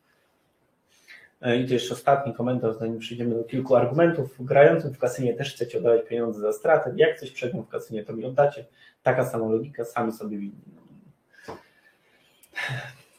E, 1.43 1.57
I 1.57 1.67
to 1.67 1.75
jeszcze 1.75 1.95
ostatni 1.95 2.35
komentarz, 2.35 2.77
zanim 2.77 2.99
przejdziemy 2.99 3.35
do 3.35 3.45
kilku 3.45 3.77
argumentów. 3.77 4.37
Grającym 4.41 4.95
w 4.95 4.99
kasynie 4.99 5.35
też 5.35 5.55
chcecie 5.55 5.79
oddawać 5.79 6.09
pieniądze 6.09 6.41
za 6.41 6.53
stratę. 6.53 6.93
Jak 6.97 7.21
coś 7.21 7.31
przegram 7.31 7.63
w 7.63 7.69
kasynie, 7.69 8.05
to 8.05 8.13
mi 8.13 8.25
oddacie. 8.25 8.65
Taka 9.03 9.25
sama 9.25 9.49
logika, 9.49 9.85
sami 9.85 10.13
sobie 10.13 10.39
winni. 10.39 10.61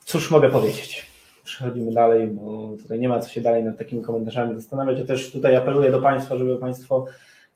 Cóż 0.05 0.31
mogę 0.31 0.49
powiedzieć? 0.49 1.05
Przechodzimy 1.43 1.91
dalej, 1.91 2.27
bo 2.27 2.75
tutaj 2.81 2.99
nie 2.99 3.09
ma 3.09 3.19
co 3.19 3.29
się 3.29 3.41
dalej 3.41 3.63
nad 3.63 3.77
takimi 3.77 4.01
komentarzami 4.01 4.55
zastanawiać. 4.55 4.99
Ja 4.99 5.05
też 5.05 5.31
tutaj 5.31 5.55
apeluję 5.55 5.91
do 5.91 6.01
Państwa, 6.01 6.37
żeby 6.37 6.57
Państwo 6.57 7.05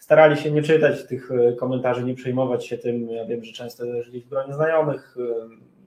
starali 0.10 0.38
się 0.38 0.52
nie 0.52 0.62
czytać 0.62 1.08
tych 1.08 1.32
e, 1.32 1.54
komentarzy, 1.54 2.04
nie 2.04 2.16
przejmować 2.16 2.68
się 2.68 2.78
tym. 2.78 3.10
Ja 3.10 3.26
wiem, 3.26 3.44
że 3.44 3.54
często 3.54 3.86
jeżeli 3.86 4.22
w 4.22 4.30
gronie 4.30 4.54
znajomych 4.54 5.18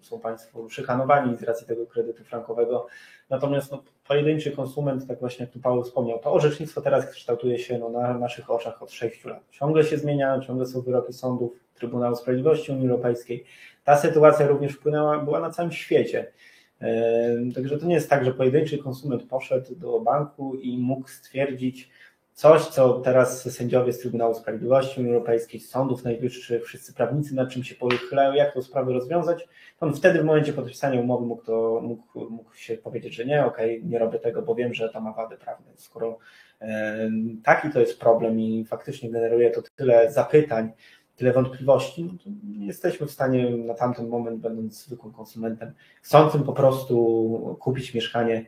e, 0.01 0.05
są 0.05 0.21
Państwo 0.21 0.69
szykanowani 0.69 1.37
z 1.37 1.43
racji 1.43 1.67
tego 1.67 1.87
kredytu 1.87 2.25
frankowego. 2.25 2.87
Natomiast 3.31 3.73
no, 3.73 3.83
pojedynczy 4.09 4.51
konsument, 4.51 5.09
tak 5.09 5.21
właśnie 5.21 5.45
jak 5.45 5.53
tu 5.53 5.61
Paweł 5.61 5.83
wspomniał, 5.83 6.19
to 6.19 6.33
orzecznictwo 6.33 6.81
teraz 6.81 7.11
kształtuje 7.11 7.59
się 7.59 7.79
no, 7.79 7.89
na 7.89 8.19
naszych 8.19 8.51
oczach 8.51 8.83
od 8.83 8.93
6 8.93 9.25
lat. 9.25 9.41
Ciągle 9.51 9.85
się 9.85 9.99
zmienia, 9.99 10.41
ciągle 10.47 10.67
są 10.67 10.81
wyroki 10.81 11.13
sądów 11.13 11.53
Trybunału 11.75 12.17
Sprawiedliwości 12.17 12.73
Unii 12.73 12.89
Europejskiej. 12.89 13.45
Ta 13.85 13.97
sytuacja 13.97 14.47
również 14.47 14.73
wpłynęła, 14.73 15.19
była 15.19 15.41
na 15.41 15.51
całym 15.51 15.73
świecie. 15.73 16.33
E, 16.81 17.53
także 17.55 17.79
to 17.79 17.87
nie 17.87 17.95
jest 17.95 18.11
tak, 18.11 18.25
że 18.25 18.35
pojedynczy 18.35 18.79
konsument 18.79 19.23
poszedł 19.23 19.75
do 19.75 20.01
banku 20.01 20.55
i 20.55 20.79
mógł 20.79 21.09
stwierdzić, 21.09 21.91
Coś, 22.35 22.63
co 22.63 23.01
teraz 23.01 23.43
sędziowie 23.55 23.93
z 23.93 23.99
Trybunału 23.99 24.35
Sprawiedliwości 24.35 25.01
Unii 25.01 25.13
Europejskiej, 25.13 25.61
sądów 25.61 26.05
najwyższych, 26.05 26.65
wszyscy 26.65 26.95
prawnicy 26.95 27.35
nad 27.35 27.51
czym 27.51 27.65
się 27.65 27.75
pochylają, 27.75 28.33
jak 28.33 28.55
tę 28.55 28.63
sprawę 28.63 28.93
rozwiązać, 28.93 29.49
to 29.81 29.87
on 29.87 29.95
wtedy 29.95 30.23
w 30.23 30.25
momencie 30.25 30.53
podpisania 30.53 31.01
umowy 31.01 31.27
mógł, 31.27 31.43
to, 31.43 31.81
mógł, 31.83 32.31
mógł 32.31 32.55
się 32.55 32.77
powiedzieć, 32.77 33.15
że 33.15 33.25
nie, 33.25 33.47
okej, 33.47 33.79
okay, 33.79 33.91
nie 33.91 33.99
robię 33.99 34.19
tego, 34.19 34.43
bo 34.43 34.55
wiem, 34.55 34.75
że 34.75 34.89
to 34.89 35.01
ma 35.01 35.13
wady 35.13 35.37
prawne. 35.37 35.67
Skoro 35.77 36.19
e, 36.61 37.11
taki 37.45 37.71
to 37.71 37.81
jest 37.81 38.01
problem 38.01 38.41
i 38.41 38.65
faktycznie 38.65 39.11
generuje 39.11 39.51
to 39.51 39.63
tyle 39.77 40.13
zapytań, 40.13 40.73
tyle 41.17 41.33
wątpliwości, 41.33 42.05
no 42.05 42.13
to 42.25 42.31
jesteśmy 42.59 43.07
w 43.07 43.11
stanie 43.11 43.51
na 43.51 43.75
tamten 43.75 44.09
moment, 44.09 44.41
będąc 44.41 44.85
zwykłym 44.85 45.13
konsumentem, 45.13 45.73
chcącym 46.03 46.43
po 46.43 46.53
prostu 46.53 47.57
kupić 47.61 47.95
mieszkanie, 47.95 48.47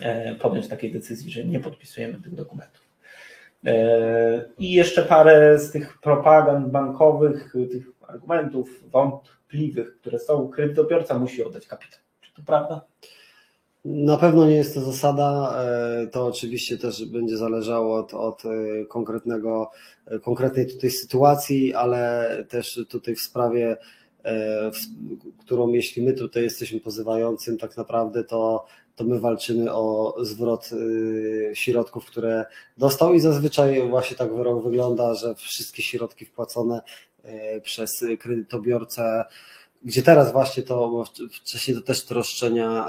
e, 0.00 0.34
podjąć 0.34 0.68
takiej 0.68 0.92
decyzji, 0.92 1.30
że 1.30 1.44
nie 1.44 1.60
podpisujemy 1.60 2.20
tych 2.20 2.34
dokumentów. 2.34 2.83
E, 3.66 4.44
I 4.58 4.72
jeszcze 4.72 5.02
parę 5.02 5.58
z 5.58 5.70
tych 5.70 5.98
propagand 6.00 6.68
bankowych, 6.68 7.54
tych 7.70 7.86
argumentów 8.08 8.90
wątpliwych, 8.90 9.96
które 10.00 10.18
są, 10.18 10.48
kredytobiorca 10.48 11.18
musi 11.18 11.44
oddać 11.44 11.66
kapitał. 11.66 12.00
Czy 12.20 12.34
to 12.34 12.42
prawda? 12.46 12.80
Na 13.84 14.16
pewno 14.16 14.46
nie 14.46 14.56
jest 14.56 14.74
to 14.74 14.80
zasada. 14.80 15.54
E, 15.64 16.06
to 16.06 16.26
oczywiście 16.26 16.78
też 16.78 17.04
będzie 17.06 17.36
zależało 17.36 17.96
od, 17.96 18.14
od 18.14 18.42
e, 18.44 18.84
konkretnego, 18.84 19.70
konkretnej 20.22 20.66
tutaj 20.66 20.90
sytuacji, 20.90 21.74
ale 21.74 22.28
też 22.48 22.80
tutaj 22.88 23.14
w 23.14 23.20
sprawie, 23.20 23.76
w 24.72 25.40
którą 25.44 25.68
jeśli 25.68 26.02
my 26.02 26.12
tutaj 26.12 26.42
jesteśmy 26.42 26.80
pozywającym, 26.80 27.58
tak 27.58 27.76
naprawdę 27.76 28.24
to 28.24 28.66
to 28.96 29.04
my 29.04 29.20
walczymy 29.20 29.74
o 29.74 30.14
zwrot 30.20 30.70
y, 30.72 31.50
środków, 31.54 32.06
które 32.06 32.44
dostał 32.78 33.14
i 33.14 33.20
zazwyczaj 33.20 33.88
właśnie 33.88 34.16
tak 34.16 34.34
wyrok 34.34 34.64
wygląda, 34.64 35.14
że 35.14 35.34
wszystkie 35.34 35.82
środki 35.82 36.24
wpłacone 36.24 36.82
y, 37.24 37.60
przez 37.60 38.04
kredytobiorcę 38.18 39.24
gdzie 39.84 40.02
teraz 40.02 40.32
właśnie 40.32 40.62
to, 40.62 41.04
wcześniej 41.32 41.76
to 41.76 41.82
też 41.82 42.04
te 42.04 42.14
roszczenia, 42.14 42.86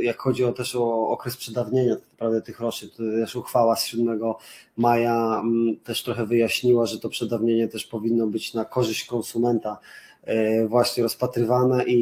jak 0.00 0.18
chodzi 0.18 0.44
o 0.44 0.52
też 0.52 0.76
o 0.76 1.08
okres 1.08 1.36
przedawnienia 1.36 1.96
naprawdę 2.12 2.42
tych 2.42 2.60
roszczeń, 2.60 2.88
to 2.90 2.96
też 2.96 3.36
uchwała 3.36 3.76
z 3.76 3.86
7 3.86 4.20
maja 4.76 5.42
też 5.84 6.02
trochę 6.02 6.26
wyjaśniła, 6.26 6.86
że 6.86 6.98
to 6.98 7.08
przedawnienie 7.08 7.68
też 7.68 7.86
powinno 7.86 8.26
być 8.26 8.54
na 8.54 8.64
korzyść 8.64 9.04
konsumenta, 9.04 9.78
właśnie 10.68 11.02
rozpatrywane 11.02 11.84
i, 11.84 11.96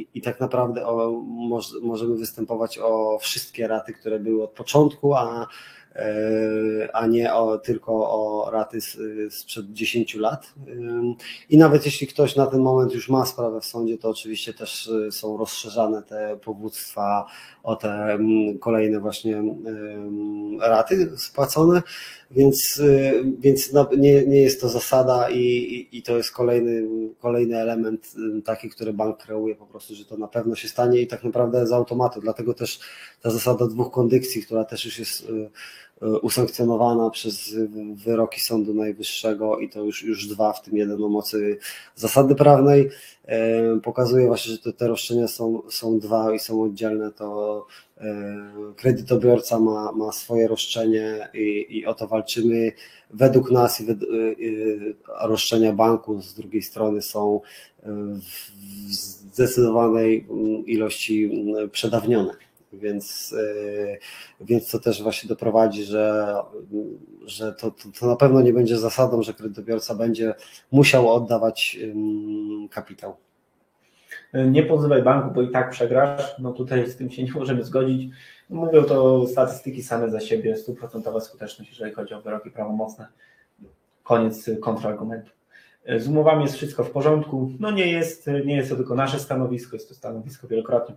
i, 0.00 0.08
i 0.14 0.22
tak 0.22 0.40
naprawdę 0.40 0.86
o, 0.86 1.10
moż, 1.22 1.66
możemy 1.82 2.16
występować 2.16 2.78
o 2.78 3.18
wszystkie 3.18 3.68
raty, 3.68 3.92
które 3.92 4.20
były 4.20 4.42
od 4.42 4.50
początku, 4.50 5.14
a 5.14 5.46
E, 5.94 6.88
a 6.92 7.06
nie 7.06 7.34
o, 7.34 7.58
tylko 7.58 7.92
o 7.92 8.50
raty 8.50 8.78
sprzed 9.30 9.72
10 9.72 10.14
lat. 10.14 10.54
I 11.48 11.58
nawet 11.58 11.86
jeśli 11.86 12.06
ktoś 12.06 12.36
na 12.36 12.46
ten 12.46 12.60
moment 12.60 12.94
już 12.94 13.08
ma 13.08 13.26
sprawę 13.26 13.60
w 13.60 13.64
sądzie, 13.64 13.98
to 13.98 14.08
oczywiście 14.08 14.54
też 14.54 14.90
e, 15.08 15.12
są 15.12 15.36
rozszerzane 15.36 16.02
te 16.02 16.38
powództwa 16.44 17.26
o 17.62 17.76
te 17.76 18.18
kolejne 18.60 19.00
właśnie 19.00 19.42
raty 20.60 21.12
spłacone, 21.16 21.82
więc, 22.30 22.80
e, 22.80 23.12
więc 23.38 23.72
nie, 23.98 24.26
nie 24.26 24.40
jest 24.40 24.60
to 24.60 24.68
zasada 24.68 25.30
i, 25.30 25.38
i, 25.38 25.98
i 25.98 26.02
to 26.02 26.16
jest 26.16 26.30
kolejny, 26.30 26.82
kolejny 27.18 27.58
element 27.58 28.14
taki, 28.44 28.70
który 28.70 28.92
bank 28.92 29.18
kreuje 29.18 29.54
po 29.54 29.66
prostu, 29.66 29.94
że 29.94 30.04
to 30.04 30.16
na 30.16 30.28
pewno 30.28 30.54
się 30.54 30.68
stanie 30.68 31.00
i 31.00 31.06
tak 31.06 31.24
naprawdę 31.24 31.66
z 31.66 31.72
automatu, 31.72 32.20
dlatego 32.20 32.54
też 32.54 32.80
ta 33.22 33.30
zasada 33.30 33.66
dwóch 33.66 33.90
kondycji, 33.90 34.42
która 34.42 34.64
też 34.64 34.84
już 34.84 34.98
jest 34.98 35.26
usankcjonowana 36.22 37.10
przez 37.10 37.54
wyroki 37.94 38.40
Sądu 38.40 38.74
Najwyższego 38.74 39.58
i 39.58 39.68
to 39.68 39.84
już, 39.84 40.02
już 40.02 40.26
dwa, 40.26 40.52
w 40.52 40.62
tym 40.62 40.76
jeden 40.76 41.04
o 41.04 41.08
mocy 41.08 41.58
zasady 41.96 42.34
prawnej. 42.34 42.90
E, 43.24 43.80
pokazuje 43.80 44.26
właśnie, 44.26 44.52
że 44.52 44.58
te, 44.58 44.72
te 44.72 44.88
roszczenia 44.88 45.28
są, 45.28 45.62
są 45.68 45.98
dwa 45.98 46.34
i 46.34 46.38
są 46.38 46.62
oddzielne, 46.62 47.12
to 47.12 47.66
e, 47.98 48.04
kredytobiorca 48.76 49.60
ma, 49.60 49.92
ma 49.92 50.12
swoje 50.12 50.48
roszczenie 50.48 51.28
i, 51.34 51.66
i 51.70 51.86
o 51.86 51.94
to 51.94 52.08
walczymy. 52.08 52.72
Według 53.10 53.50
nas 53.50 53.82
roszczenia 55.20 55.72
banku 55.72 56.22
z 56.22 56.34
drugiej 56.34 56.62
strony 56.62 57.02
są 57.02 57.40
w 58.22 58.50
zdecydowanej 58.92 60.26
ilości 60.66 61.30
przedawnione 61.72 62.49
więc, 62.72 63.34
e, 63.38 64.44
więc 64.44 64.70
to 64.70 64.78
też 64.78 65.02
właśnie 65.02 65.28
doprowadzi, 65.28 65.84
że, 65.84 66.34
że 67.26 67.52
to, 67.52 67.70
to, 67.70 67.88
to 68.00 68.06
na 68.06 68.16
pewno 68.16 68.42
nie 68.42 68.52
będzie 68.52 68.78
zasadą, 68.78 69.22
że 69.22 69.34
kredytobiorca 69.34 69.94
będzie 69.94 70.34
musiał 70.72 71.14
oddawać 71.14 71.78
kapitał. 72.70 73.16
Nie 74.34 74.62
pozywaj 74.62 75.02
banku, 75.02 75.34
bo 75.34 75.42
i 75.42 75.50
tak 75.50 75.70
przegrasz. 75.70 76.34
No 76.38 76.52
tutaj 76.52 76.90
z 76.90 76.96
tym 76.96 77.10
się 77.10 77.22
nie 77.22 77.32
możemy 77.32 77.64
zgodzić. 77.64 78.12
Mówią 78.50 78.84
to 78.84 79.26
statystyki 79.26 79.82
same 79.82 80.10
za 80.10 80.20
siebie, 80.20 80.56
stuprocentowa 80.56 81.20
skuteczność, 81.20 81.70
jeżeli 81.70 81.92
chodzi 81.92 82.14
o 82.14 82.20
wyroki 82.20 82.50
prawomocne. 82.50 83.06
Koniec 84.02 84.50
kontrargumentu. 84.60 85.30
Z 85.98 86.08
umowami 86.08 86.42
jest 86.42 86.56
wszystko 86.56 86.84
w 86.84 86.90
porządku. 86.90 87.52
No 87.60 87.70
nie 87.70 87.86
jest, 87.86 88.26
nie 88.44 88.56
jest 88.56 88.70
to 88.70 88.76
tylko 88.76 88.94
nasze 88.94 89.18
stanowisko, 89.18 89.76
jest 89.76 89.88
to 89.88 89.94
stanowisko 89.94 90.48
wielokrotnie 90.48 90.94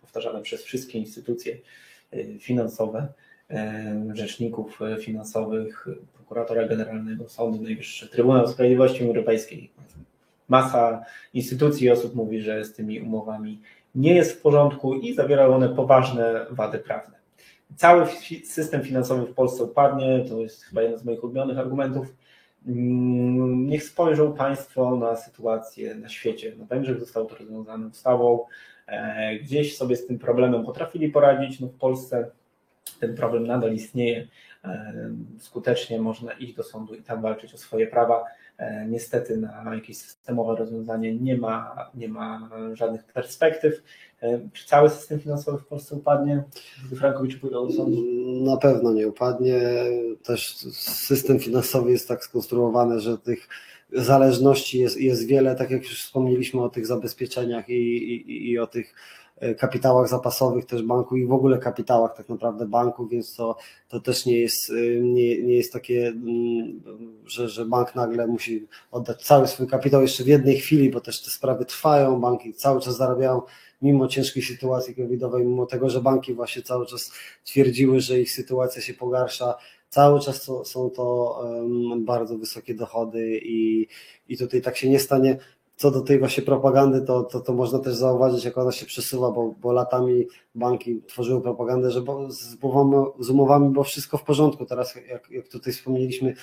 powtarzane 0.00 0.42
przez 0.42 0.62
wszystkie 0.62 0.98
instytucje 0.98 1.56
y, 2.14 2.36
finansowe, 2.38 3.08
rzeczników 4.12 4.78
finansowych, 5.00 5.88
prokuratora 6.14 6.68
generalnego, 6.68 7.28
Sądu 7.28 7.62
Najwyższy, 7.62 8.08
Trybunał 8.08 8.48
Sprawiedliwości 8.48 9.04
Europejskiej. 9.04 9.70
Masa 10.48 11.04
instytucji 11.34 11.86
i 11.86 11.90
osób 11.90 12.14
mówi, 12.14 12.40
że 12.40 12.64
z 12.64 12.72
tymi 12.72 13.00
umowami 13.00 13.60
nie 13.94 14.14
jest 14.14 14.32
w 14.32 14.40
porządku 14.40 14.94
i 14.94 15.14
zawierają 15.14 15.54
one 15.54 15.68
poważne 15.68 16.46
wady 16.50 16.78
prawne. 16.78 17.18
Cały 17.76 18.06
system 18.44 18.82
finansowy 18.82 19.26
w 19.26 19.34
Polsce 19.34 19.64
upadnie, 19.64 20.24
to 20.28 20.40
jest 20.40 20.62
chyba 20.64 20.82
jeden 20.82 20.98
z 20.98 21.04
moich 21.04 21.24
ulubionych 21.24 21.58
argumentów 21.58 22.14
niech 22.66 23.84
spojrzą 23.84 24.32
Państwo 24.32 24.96
na 24.96 25.16
sytuację 25.16 25.94
na 25.94 26.08
świecie. 26.08 26.56
Na 26.56 26.64
Węgrzech 26.64 27.00
zostało 27.00 27.26
to 27.26 27.36
rozwiązane 27.36 27.86
ustawą. 27.86 28.46
E, 28.86 29.38
gdzieś 29.38 29.76
sobie 29.76 29.96
z 29.96 30.06
tym 30.06 30.18
problemem 30.18 30.64
potrafili 30.64 31.08
poradzić. 31.08 31.60
No 31.60 31.66
w 31.66 31.74
Polsce 31.74 32.30
ten 33.00 33.14
problem 33.14 33.46
nadal 33.46 33.74
istnieje. 33.74 34.28
E, 34.64 34.92
skutecznie 35.38 36.00
można 36.00 36.32
iść 36.32 36.54
do 36.54 36.62
sądu 36.62 36.94
i 36.94 37.02
tam 37.02 37.22
walczyć 37.22 37.54
o 37.54 37.58
swoje 37.58 37.86
prawa. 37.86 38.24
E, 38.58 38.86
niestety 38.88 39.36
na 39.36 39.74
jakieś 39.74 39.98
systemowe 39.98 40.56
rozwiązanie 40.56 41.14
nie 41.14 41.36
ma, 41.36 41.74
nie 41.94 42.08
ma 42.08 42.50
żadnych 42.72 43.04
perspektyw. 43.04 43.82
E, 44.22 44.40
czy 44.52 44.66
cały 44.66 44.90
system 44.90 45.20
finansowy 45.20 45.58
w 45.58 45.66
Polsce 45.66 45.94
upadnie, 45.94 46.44
gdy 46.86 46.96
Frankowicz 46.96 47.40
pójdą 47.40 47.66
do 47.66 47.72
sądu? 47.72 48.02
Na 48.44 48.56
pewno 48.56 48.92
nie 48.92 49.08
upadnie. 49.08 49.60
Też 50.22 50.56
system 50.76 51.38
finansowy 51.38 51.90
jest 51.90 52.08
tak 52.08 52.24
skonstruowany, 52.24 53.00
że 53.00 53.18
tych 53.18 53.48
zależności 53.92 54.78
jest, 54.78 55.00
jest 55.00 55.26
wiele, 55.26 55.56
tak 55.56 55.70
jak 55.70 55.82
już 55.82 56.04
wspomnieliśmy 56.04 56.62
o 56.62 56.68
tych 56.68 56.86
zabezpieczeniach 56.86 57.68
i, 57.68 57.72
i, 57.72 58.50
i 58.50 58.58
o 58.58 58.66
tych 58.66 58.94
kapitałach 59.58 60.08
zapasowych 60.08 60.64
też 60.64 60.82
banku 60.82 61.16
i 61.16 61.26
w 61.26 61.32
ogóle 61.32 61.58
kapitałach 61.58 62.16
tak 62.16 62.28
naprawdę 62.28 62.66
banku, 62.66 63.06
więc 63.06 63.34
to, 63.34 63.56
to 63.88 64.00
też 64.00 64.26
nie 64.26 64.38
jest, 64.38 64.70
e, 64.70 65.00
nie, 65.00 65.42
nie 65.42 65.54
jest 65.54 65.72
takie, 65.72 66.06
mm, 66.06 66.80
że, 67.26 67.48
że 67.48 67.64
bank 67.64 67.94
nagle 67.94 68.26
musi 68.26 68.66
oddać 68.90 69.22
cały 69.22 69.46
swój 69.46 69.66
kapitał 69.66 70.02
jeszcze 70.02 70.24
w 70.24 70.26
jednej 70.26 70.56
chwili, 70.56 70.90
bo 70.90 71.00
też 71.00 71.22
te 71.22 71.30
sprawy 71.30 71.64
trwają, 71.64 72.20
banki 72.20 72.54
cały 72.54 72.80
czas 72.80 72.96
zarabiają 72.96 73.42
mimo 73.82 74.08
ciężkiej 74.08 74.42
sytuacji 74.42 74.94
covidowej, 74.94 75.46
mimo 75.46 75.66
tego, 75.66 75.90
że 75.90 76.00
banki 76.00 76.34
właśnie 76.34 76.62
cały 76.62 76.86
czas 76.86 77.12
twierdziły, 77.44 78.00
że 78.00 78.20
ich 78.20 78.32
sytuacja 78.32 78.82
się 78.82 78.94
pogarsza, 78.94 79.54
cały 79.88 80.20
czas 80.20 80.44
to, 80.44 80.64
są 80.64 80.90
to 80.90 81.38
bardzo 81.98 82.38
wysokie 82.38 82.74
dochody 82.74 83.40
i, 83.42 83.86
i 84.28 84.38
tutaj 84.38 84.62
tak 84.62 84.76
się 84.76 84.90
nie 84.90 84.98
stanie 84.98 85.38
co 85.78 85.90
do 85.90 86.00
tej 86.00 86.18
właśnie 86.18 86.42
propagandy, 86.42 87.00
to, 87.00 87.22
to, 87.22 87.40
to 87.40 87.52
można 87.52 87.78
też 87.78 87.94
zauważyć, 87.94 88.44
jak 88.44 88.58
ona 88.58 88.72
się 88.72 88.86
przesuwa, 88.86 89.30
bo, 89.30 89.54
bo 89.60 89.72
latami 89.72 90.26
banki 90.54 91.02
tworzyły 91.06 91.42
propagandę, 91.42 91.90
że 91.90 92.02
bo 92.02 92.30
z, 92.30 92.56
umowami, 92.62 93.06
z 93.18 93.30
umowami 93.30 93.70
było 93.70 93.84
wszystko 93.84 94.18
w 94.18 94.24
porządku. 94.24 94.66
Teraz, 94.66 94.94
jak, 95.08 95.30
jak 95.30 95.48
tutaj 95.48 95.72
wspomnieliśmy, 95.72 96.34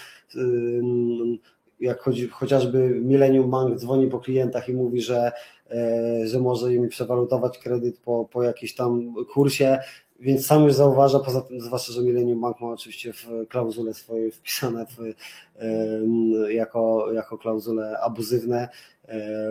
jak 1.79 1.99
chodzi, 1.99 2.27
chociażby 2.27 2.89
Millennium 2.89 3.51
Bank 3.51 3.75
dzwoni 3.75 4.07
po 4.07 4.19
klientach 4.19 4.69
i 4.69 4.73
mówi, 4.73 5.01
że, 5.01 5.31
e, 5.71 6.27
że 6.27 6.39
może 6.39 6.73
im 6.73 6.89
przewalutować 6.89 7.57
kredyt 7.57 7.99
po, 7.99 8.29
po 8.31 8.43
jakimś 8.43 8.75
tam 8.75 9.13
kursie, 9.33 9.77
więc 10.19 10.45
sam 10.45 10.63
już 10.63 10.73
zauważa, 10.73 11.19
poza 11.19 11.41
tym, 11.41 11.61
zwłaszcza, 11.61 11.93
że 11.93 12.01
Millennium 12.01 12.41
Bank 12.41 12.61
ma 12.61 12.67
oczywiście 12.67 13.13
w 13.13 13.27
klauzule 13.49 13.93
swoje 13.93 14.31
wpisane 14.31 14.86
w, 14.86 15.13
jako, 16.49 17.11
jako 17.13 17.38
klauzule 17.38 17.99
abuzywne 17.99 18.69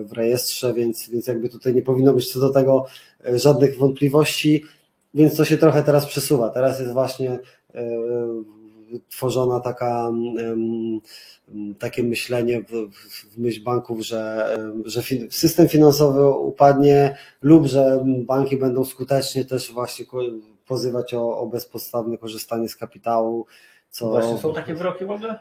w 0.04 0.12
rejestrze, 0.12 0.74
więc, 0.74 1.10
więc 1.10 1.26
jakby 1.26 1.48
tutaj 1.48 1.74
nie 1.74 1.82
powinno 1.82 2.12
być 2.12 2.32
co 2.32 2.40
do 2.40 2.50
tego 2.50 2.86
e, 3.26 3.38
żadnych 3.38 3.78
wątpliwości, 3.78 4.64
więc 5.14 5.36
to 5.36 5.44
się 5.44 5.58
trochę 5.58 5.82
teraz 5.82 6.06
przesuwa. 6.06 6.50
Teraz 6.50 6.80
jest 6.80 6.92
właśnie 6.92 7.38
e, 7.74 7.84
tworzona 9.10 9.60
taka 9.60 10.12
takie 11.78 12.02
myślenie 12.02 12.62
w, 12.62 12.90
w 13.30 13.38
myśl 13.38 13.62
banków, 13.62 14.00
że, 14.00 14.56
że 14.84 15.02
system 15.30 15.68
finansowy 15.68 16.28
upadnie 16.28 17.16
lub 17.42 17.66
że 17.66 18.04
banki 18.06 18.56
będą 18.56 18.84
skutecznie 18.84 19.44
też 19.44 19.72
właśnie 19.72 20.04
pozywać 20.66 21.14
o, 21.14 21.38
o 21.38 21.46
bezpodstawne 21.46 22.18
korzystanie 22.18 22.68
z 22.68 22.76
kapitału. 22.76 23.46
Co... 23.90 24.08
Właśnie 24.08 24.38
są 24.38 24.54
takie 24.54 24.74
wyroki 24.74 25.04
w 25.04 25.10
ogóle? 25.10 25.38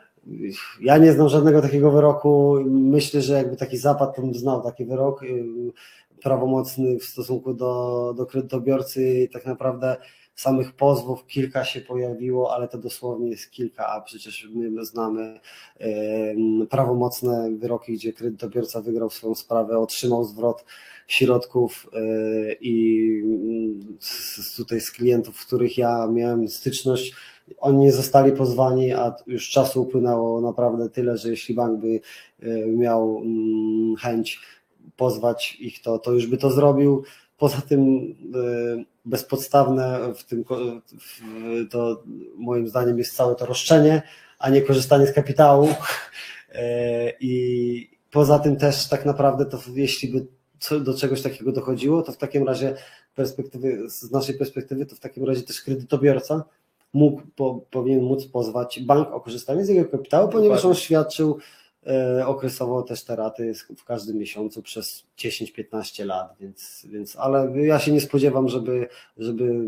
Ja 0.82 0.97
nie 0.97 1.13
znam 1.13 1.30
żadnego 1.30 1.61
takiego 1.61 1.91
wyroku. 1.91 2.57
Myślę, 2.65 3.21
że 3.21 3.34
jakby 3.34 3.55
taki 3.55 3.78
zapad 3.78 4.15
to 4.15 4.21
znał 4.34 4.63
taki 4.63 4.86
wyrok 4.86 5.24
y, 5.24 5.45
prawomocny 6.21 6.99
w 6.99 7.03
stosunku 7.03 7.53
do, 7.53 8.13
do 8.17 8.26
kredytobiorcy. 8.26 9.30
Tak 9.34 9.45
naprawdę 9.45 9.97
samych 10.36 10.71
pozwów 10.71 11.28
kilka 11.28 11.65
się 11.65 11.82
pojawiło, 11.82 12.53
ale 12.55 12.67
to 12.67 12.78
dosłownie 12.78 13.30
jest 13.30 13.51
kilka, 13.51 13.88
a 13.88 14.01
przecież 14.01 14.49
my 14.55 14.86
znamy 14.86 15.39
prawomocne 16.69 17.51
wyroki, 17.57 17.93
gdzie 17.93 18.13
kredytobiorca 18.13 18.82
wygrał 18.82 19.09
swoją 19.09 19.36
sprawę, 19.36 19.80
otrzymał 19.80 20.24
zwrot 20.24 20.65
środków 21.07 21.89
e, 21.93 22.53
i 22.61 23.24
tutaj 24.57 24.82
z 24.82 24.91
klientów, 24.91 25.38
w 25.38 25.47
których 25.47 25.78
ja 25.78 26.07
miałem 26.07 26.47
styczność, 26.47 27.15
oni 27.60 27.78
nie 27.78 27.91
zostali 27.91 28.32
pozwani, 28.32 28.93
a 28.93 29.16
już 29.28 29.49
czasu 29.49 29.82
upłynęło 29.82 30.41
naprawdę 30.41 30.89
tyle, 30.89 31.18
że 31.18 31.30
jeśli 31.30 31.56
bank 31.56 31.80
by 31.80 31.99
e, 32.41 32.68
miał 32.68 33.18
mm, 33.18 33.95
chęć 33.95 34.39
pozwać 34.97 35.58
ich, 35.60 35.82
to, 35.82 35.99
to 35.99 36.12
już 36.12 36.28
by 36.28 36.38
to 36.38 36.51
zrobił. 36.51 37.04
Poza 37.38 37.62
tym 37.62 38.16
e, 38.36 38.84
bezpodstawne 39.06 39.99
w 40.16 40.24
tym 40.24 40.43
to 41.70 42.04
moim 42.36 42.68
zdaniem 42.68 42.97
jest 42.97 43.16
całe 43.16 43.36
to 43.36 43.45
roszczenie, 43.45 44.01
a 44.39 44.49
nie 44.49 44.62
korzystanie 44.62 45.08
z 45.08 45.14
kapitału. 45.14 45.70
I 47.20 47.97
poza 48.12 48.39
tym 48.39 48.56
też 48.56 48.88
tak 48.88 49.06
naprawdę 49.06 49.45
to 49.45 49.60
jeśli 49.76 50.10
by 50.10 50.26
do 50.80 50.93
czegoś 50.93 51.22
takiego 51.22 51.51
dochodziło, 51.51 52.01
to 52.01 52.12
w 52.12 52.18
takim 52.18 52.47
razie 52.47 52.76
perspektywy, 53.16 53.89
z 53.89 54.12
naszej 54.12 54.38
perspektywy, 54.38 54.86
to 54.86 54.95
w 54.95 54.99
takim 54.99 55.26
razie 55.26 55.41
też 55.41 55.62
kredytobiorca 55.62 56.43
mógł, 56.93 57.21
po, 57.35 57.65
powinien 57.71 58.03
móc 58.03 58.25
pozwać 58.25 58.79
bank 58.79 59.11
o 59.11 59.21
korzystanie 59.21 59.65
z 59.65 59.69
jego 59.69 59.89
kapitału, 59.89 60.29
ponieważ 60.29 60.65
on 60.65 60.75
świadczył 60.75 61.37
e, 61.87 62.27
okresowo 62.27 62.81
też 62.81 63.03
te 63.03 63.15
raty 63.15 63.53
w 63.77 63.83
każdym 63.83 64.17
miesiącu 64.17 64.61
przez 64.61 65.03
10-15 65.17 66.05
lat, 66.05 66.35
więc, 66.39 66.85
więc 66.89 67.15
ale 67.15 67.51
ja 67.61 67.79
się 67.79 67.91
nie 67.91 68.01
spodziewam, 68.01 68.49
żeby, 68.49 68.87
żeby 69.17 69.65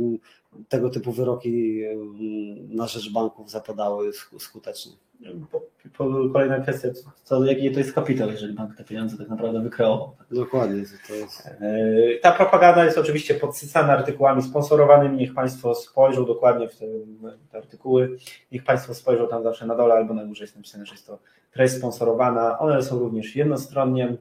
tego 0.70 0.90
typu 0.90 1.12
wyroki 1.12 1.84
mm, 1.84 2.76
na 2.76 2.88
rzecz 2.88 3.12
banków 3.12 3.52
zapadały 3.52 4.12
sk- 4.12 4.40
skutecznie. 4.40 4.92
Kolejna 6.34 6.60
kwestia, 6.60 6.88
co, 7.24 7.46
jaki 7.46 7.72
to 7.72 7.80
jest 7.80 7.94
kapitał, 7.94 8.30
jeżeli 8.30 8.54
bank 8.54 8.76
te 8.76 8.84
pieniądze 8.84 9.18
tak 9.18 9.30
naprawdę 9.30 9.62
wykreował. 9.62 10.16
Dokładnie, 10.32 10.84
to 11.08 11.14
jest. 11.14 11.50
Yy, 11.62 12.20
Ta 12.22 12.32
propaganda 12.32 12.86
jest 12.86 12.98
oczywiście 12.98 13.34
podsycana 13.36 13.94
artykułami 13.94 14.42
sponsorowanymi. 14.42 15.18
Niech 15.18 15.34
Państwo 15.34 15.76
spojrzą 15.76 16.26
dokładnie 16.26 16.70
w 16.70 16.76
te, 16.78 16.86
te 17.52 17.58
artykuły. 17.58 18.18
Niech 18.52 18.64
Państwo 18.64 18.94
spojrzą 18.94 19.28
tam 19.28 19.44
zawsze 19.44 19.66
na 19.66 19.76
dole 19.76 19.94
albo 19.94 20.14
na 20.14 20.26
górze 20.26 20.44
jest 20.44 20.56
napisane, 20.56 20.86
że 20.86 20.94
jest 20.94 21.08
to 21.08 21.20
treść 21.52 21.74
sponsorowana. 21.74 22.60
One 22.60 22.84
są 22.84 23.00
również 23.00 23.36
jednostronnie. 23.36 24.18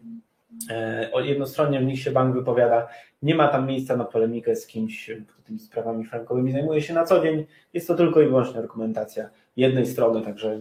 e, 0.70 1.10
Jednostronnie 1.26 1.80
w 1.80 1.84
nich 1.84 2.00
się 2.00 2.10
bank 2.10 2.34
wypowiada. 2.34 2.88
Nie 3.22 3.34
ma 3.34 3.48
tam 3.48 3.66
miejsca 3.66 3.96
na 3.96 4.04
polemikę 4.04 4.56
z 4.56 4.66
kimś, 4.66 5.10
kto 5.28 5.42
tymi 5.42 5.58
sprawami 5.58 6.04
frankowymi 6.04 6.52
zajmuje 6.52 6.82
się 6.82 6.94
na 6.94 7.04
co 7.04 7.20
dzień. 7.22 7.46
Jest 7.72 7.88
to 7.88 7.94
tylko 7.94 8.20
i 8.20 8.26
wyłącznie 8.26 8.60
argumentacja 8.60 9.30
jednej 9.56 9.86
strony, 9.86 10.22
także 10.22 10.60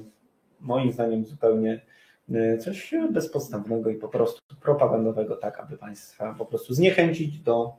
moim 0.64 0.92
zdaniem 0.92 1.26
zupełnie 1.26 1.82
e, 2.34 2.58
coś 2.58 2.94
bezpodstawnego 3.12 3.90
i 3.90 3.96
po 3.96 4.08
prostu 4.08 4.42
propagandowego, 4.62 5.36
tak 5.36 5.60
aby 5.60 5.78
Państwa 5.78 6.36
po 6.38 6.46
prostu 6.46 6.74
zniechęcić 6.74 7.40
do 7.40 7.74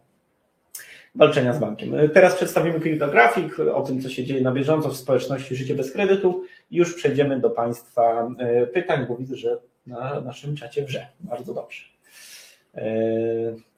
walczenia 1.15 1.53
z 1.53 1.59
bankiem. 1.59 1.95
E, 1.95 2.09
Teraz 2.09 2.35
przedstawimy 2.35 2.81
kilka 2.81 3.09
grafik 3.09 3.61
o 3.61 3.83
tym, 3.83 4.03
co 4.03 4.09
się 4.09 4.25
dzieje 4.25 4.41
na 4.41 4.53
bieżąco 4.53 4.89
w 4.89 4.97
społeczności 4.97 5.57
Życie 5.57 5.75
bez 5.75 5.93
kredytu 5.93 6.45
już 6.71 6.95
przejdziemy 6.95 7.41
do 7.41 7.51
Państwa 7.51 8.31
e, 8.39 8.67
pytań, 8.67 9.07
bo 9.09 9.17
widzę, 9.17 9.37
że 9.37 9.59
na 9.87 10.21
naszym 10.21 10.57
czacie 10.57 10.85
wrze. 10.85 11.07
Bardzo 11.21 11.55
dobrze. 11.55 11.85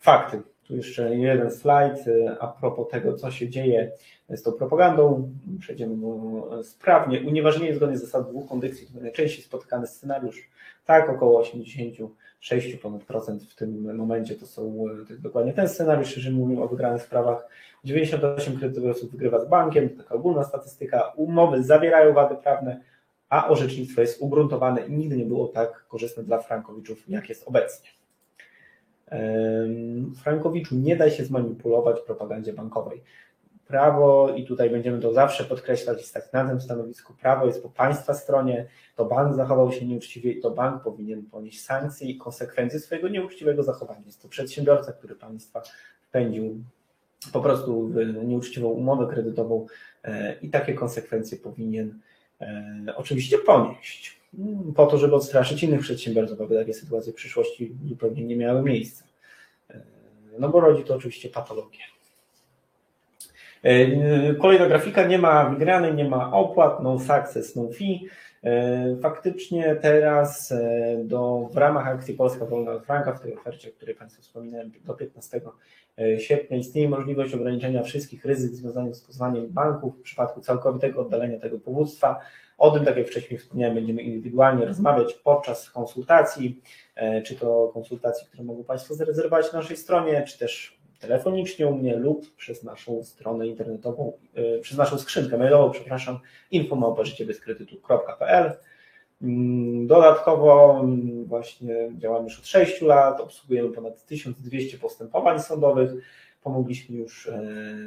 Fakty. 0.00 0.42
Tu 0.68 0.76
jeszcze 0.76 1.16
jeden 1.16 1.50
slajd 1.50 2.08
e, 2.08 2.36
a 2.40 2.46
propos 2.46 2.88
tego, 2.88 3.14
co 3.14 3.30
się 3.30 3.48
dzieje 3.48 3.92
z 4.28 4.42
tą 4.42 4.52
propagandą. 4.52 5.30
Przejdziemy 5.60 5.96
sprawnie. 6.62 7.20
Unieważnienie 7.20 7.74
zgodnie 7.74 7.98
z 7.98 8.00
zasadą 8.00 8.30
dwóch 8.30 8.48
kondycji 8.48 8.86
to 8.86 9.00
najczęściej 9.00 9.44
spotykany 9.44 9.86
scenariusz. 9.86 10.50
Tak, 10.84 11.10
około 11.10 11.40
86 11.40 12.76
ponad 12.76 13.04
procent 13.04 13.42
w 13.42 13.54
tym 13.54 13.96
momencie 13.96 14.34
to 14.34 14.46
są 14.46 14.84
e, 15.02 15.06
to 15.06 15.22
dokładnie 15.22 15.52
ten 15.52 15.68
scenariusz, 15.68 16.16
jeżeli 16.16 16.36
mówimy 16.36 16.62
o 16.62 16.68
wygranych 16.68 17.02
sprawach. 17.02 17.48
98 17.84 18.58
kredytobiorców 18.58 19.10
wygrywa 19.10 19.40
z 19.40 19.48
bankiem, 19.48 19.88
to 19.88 20.02
taka 20.02 20.14
ogólna 20.14 20.44
statystyka. 20.44 21.12
Umowy 21.16 21.62
zawierają 21.62 22.14
wady 22.14 22.36
prawne, 22.36 22.80
a 23.28 23.48
orzecznictwo 23.48 24.00
jest 24.00 24.22
ugruntowane 24.22 24.86
i 24.86 24.92
nigdy 24.92 25.16
nie 25.16 25.24
było 25.24 25.48
tak 25.48 25.84
korzystne 25.88 26.22
dla 26.22 26.38
frankowiczów, 26.38 27.08
jak 27.08 27.28
jest 27.28 27.48
obecnie. 27.48 27.95
Frankowiczu 30.22 30.76
nie 30.76 30.96
da 30.96 31.10
się 31.10 31.24
zmanipulować 31.24 32.00
propagandzie 32.00 32.52
bankowej. 32.52 33.02
Prawo, 33.66 34.34
i 34.36 34.44
tutaj 34.44 34.70
będziemy 34.70 35.00
to 35.00 35.12
zawsze 35.12 35.44
podkreślać 35.44 36.02
i 36.02 36.04
stać 36.04 36.24
na 36.32 36.48
tym 36.48 36.60
stanowisku, 36.60 37.14
prawo 37.20 37.46
jest 37.46 37.62
po 37.62 37.68
Państwa 37.68 38.14
stronie, 38.14 38.66
to 38.96 39.04
bank 39.04 39.36
zachował 39.36 39.72
się 39.72 39.86
nieuczciwie 39.86 40.32
i 40.32 40.40
to 40.40 40.50
bank 40.50 40.82
powinien 40.82 41.22
ponieść 41.22 41.64
sankcje 41.64 42.08
i 42.08 42.16
konsekwencje 42.16 42.80
swojego 42.80 43.08
nieuczciwego 43.08 43.62
zachowania. 43.62 44.06
Jest 44.06 44.22
to 44.22 44.28
przedsiębiorca, 44.28 44.92
który 44.92 45.14
Państwa 45.14 45.62
wpędził 46.00 46.64
po 47.32 47.40
prostu 47.40 47.88
w 47.88 48.24
nieuczciwą 48.24 48.68
umowę 48.68 49.06
kredytową 49.12 49.66
e, 50.04 50.36
i 50.42 50.50
takie 50.50 50.74
konsekwencje 50.74 51.38
powinien 51.38 51.98
e, 52.40 52.94
oczywiście 52.96 53.38
ponieść. 53.38 54.20
Mm, 54.38 54.72
Po 54.74 54.86
to, 54.86 54.98
żeby 54.98 55.14
odstraszyć 55.14 55.62
innych 55.62 55.80
przedsiębiorców, 55.80 56.40
aby 56.40 56.56
takie 56.56 56.74
sytuacje 56.74 57.12
w 57.12 57.16
przyszłości 57.16 57.76
zupełnie 57.88 58.24
nie 58.24 58.36
miały 58.36 58.62
miejsca. 58.62 59.04
E, 59.70 59.80
No 60.38 60.48
bo 60.48 60.60
rodzi 60.60 60.84
to 60.84 60.94
oczywiście 60.94 61.28
patologię. 61.28 61.80
E, 63.62 64.34
Kolejna 64.34 64.66
grafika, 64.66 65.06
nie 65.06 65.18
ma 65.18 65.50
wygranej, 65.50 65.94
nie 65.94 66.08
ma 66.08 66.32
opłat, 66.32 66.82
no 66.82 66.98
success, 66.98 67.56
no 67.56 67.68
fee. 67.68 68.06
E, 68.44 68.96
Faktycznie 69.02 69.76
teraz 69.82 70.52
e, 70.52 70.96
do, 71.04 71.48
w 71.52 71.56
ramach 71.56 71.86
akcji 71.88 72.14
Polska 72.14 72.46
Wolna 72.46 72.72
od 72.72 72.86
Franka, 72.86 73.14
w 73.14 73.20
tej 73.20 73.34
ofercie, 73.34 73.68
o 73.68 73.72
której 73.72 73.94
Państwu 73.94 74.22
wspominałem, 74.22 74.72
do 74.84 74.94
15 74.94 75.40
sierpnia 76.18 76.56
istnieje 76.56 76.88
możliwość 76.88 77.34
ograniczenia 77.34 77.82
wszystkich 77.82 78.24
ryzyk 78.24 78.54
związanych 78.54 78.96
z 78.96 79.00
pozwaniem 79.00 79.46
banków 79.48 79.98
w 79.98 80.02
przypadku 80.02 80.40
całkowitego 80.40 81.00
oddalenia 81.00 81.38
tego 81.38 81.58
powództwa. 81.58 82.20
O 82.58 82.70
tym, 82.70 82.84
tak 82.84 82.96
jak 82.96 83.06
wcześniej 83.06 83.38
wspomniałem, 83.38 83.74
będziemy 83.74 84.02
indywidualnie 84.02 84.66
rozmawiać 84.66 85.14
podczas 85.14 85.70
konsultacji, 85.70 86.60
e, 86.94 87.22
czy 87.22 87.34
to 87.34 87.70
konsultacji, 87.74 88.26
które 88.26 88.44
mogą 88.44 88.64
Państwo 88.64 88.94
zarezerwować 88.94 89.52
na 89.52 89.58
naszej 89.58 89.76
stronie, 89.76 90.24
czy 90.28 90.38
też 90.38 90.78
telefonicznie 90.98 91.66
u 91.66 91.74
mnie 91.74 91.96
lub 91.96 92.36
przez 92.36 92.62
naszą 92.62 93.04
stronę 93.04 93.46
internetową, 93.46 94.12
e, 94.34 94.58
przez 94.58 94.78
naszą 94.78 94.98
skrzynkę 94.98 95.38
mailową, 95.38 95.70
przepraszam, 95.70 96.18
info.życiebezkredytu.pl. 96.50 98.52
Mm, 99.22 99.86
Dodatkowo 99.86 100.80
mm, 100.80 101.24
właśnie 101.24 101.74
działamy 101.98 102.24
już 102.24 102.38
od 102.38 102.46
6 102.46 102.82
lat, 102.82 103.20
obsługujemy 103.20 103.70
ponad 103.70 104.06
1200 104.06 104.78
postępowań 104.78 105.40
sądowych, 105.40 105.90
pomogliśmy 106.46 106.96
już 106.96 107.30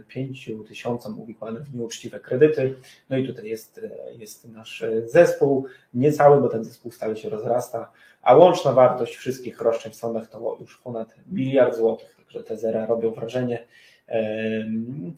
5 0.07 0.51
tysiącom 0.67 1.19
uwikłanych 1.19 1.63
w 1.63 1.75
nieuczciwe 1.75 2.19
kredyty. 2.19 2.75
No 3.09 3.17
i 3.17 3.27
tutaj 3.27 3.45
jest, 3.45 3.77
e, 3.77 4.13
jest 4.13 4.47
nasz 4.47 4.81
e, 4.81 5.07
zespół, 5.07 5.65
niecały, 5.93 6.41
bo 6.41 6.49
ten 6.49 6.63
zespół 6.63 6.91
stale 6.91 7.17
się 7.17 7.29
rozrasta, 7.29 7.91
a 8.21 8.35
łączna 8.35 8.73
wartość 8.73 9.15
wszystkich 9.15 9.61
roszczeń 9.61 9.91
w 9.91 9.95
sądach 9.95 10.29
to 10.29 10.57
już 10.59 10.77
ponad 10.77 11.15
miliard 11.31 11.75
złotych, 11.75 12.15
także 12.17 12.43
te 12.43 12.57
zera 12.57 12.85
robią 12.85 13.11
wrażenie. 13.11 13.67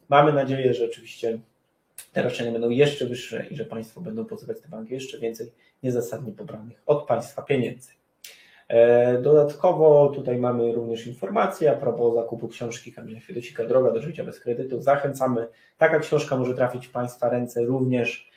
Mamy 0.09 0.33
nadzieję, 0.33 0.73
że 0.73 0.85
oczywiście 0.85 1.39
te 2.13 2.21
roszczenia 2.23 2.51
będą 2.51 2.69
jeszcze 2.69 3.05
wyższe 3.05 3.45
i 3.49 3.55
że 3.55 3.65
Państwo 3.65 4.01
będą 4.01 4.25
pozywać 4.25 4.61
te 4.61 4.69
banki 4.69 4.93
jeszcze 4.93 5.19
więcej 5.19 5.51
niezasadnie 5.83 6.31
pobranych 6.31 6.81
od 6.85 7.07
Państwa 7.07 7.41
pieniędzy. 7.41 8.00
E, 8.71 9.17
Dodatkowo 9.21 10.09
tutaj 10.15 10.37
mamy 10.37 10.73
również 10.73 11.07
informacje 11.07 11.71
a 11.71 11.75
propos 11.75 12.15
zakupu 12.15 12.47
książki 12.47 12.93
Kamila 12.93 13.19
Fiedosika 13.19 13.65
Droga 13.65 13.91
do 13.91 14.01
życia 14.01 14.23
bez 14.23 14.39
kredytu. 14.39 14.81
Zachęcamy. 14.81 15.47
Taka 15.77 15.99
książka 15.99 16.37
może 16.37 16.55
trafić 16.55 16.87
w 16.87 16.91
Państwa 16.91 17.29
ręce 17.29 17.63
również 17.63 18.31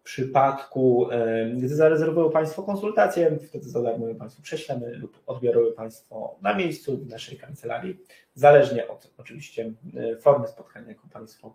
w 0.00 0.02
przypadku, 0.02 1.08
e, 1.10 1.50
gdy 1.50 1.68
zarezerwują 1.68 2.30
Państwo 2.30 2.62
konsultację, 2.62 3.38
wtedy 3.48 3.68
za 3.68 3.82
darmo 3.82 4.08
ją 4.08 4.14
Państwu 4.14 4.42
prześlemy 4.42 4.94
lub 4.96 5.22
odbiorą 5.26 5.60
Państwo 5.76 6.36
na 6.42 6.54
miejscu 6.54 6.96
w 6.96 7.08
naszej 7.08 7.38
kancelarii, 7.38 7.96
zależnie 8.34 8.88
od 8.88 9.10
oczywiście 9.18 9.72
e, 9.96 10.16
formy 10.16 10.48
spotkania, 10.48 10.88
jaką 10.88 11.08
Państwo 11.08 11.54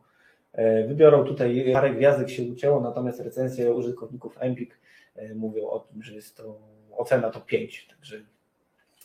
wybiorą. 0.88 1.24
Tutaj 1.24 1.70
parę 1.74 1.90
gwiazdek 1.90 2.30
się 2.30 2.44
ucięło, 2.44 2.82
natomiast 2.82 3.20
recenzje 3.20 3.74
użytkowników 3.74 4.38
Empik 4.40 4.80
mówią 5.36 5.70
o 5.70 5.80
tym, 5.80 6.04
że 6.04 6.16
jest 6.16 6.38
to 6.38 6.60
ocena 7.00 7.30
to 7.30 7.40
5, 7.40 7.88
także 7.88 8.22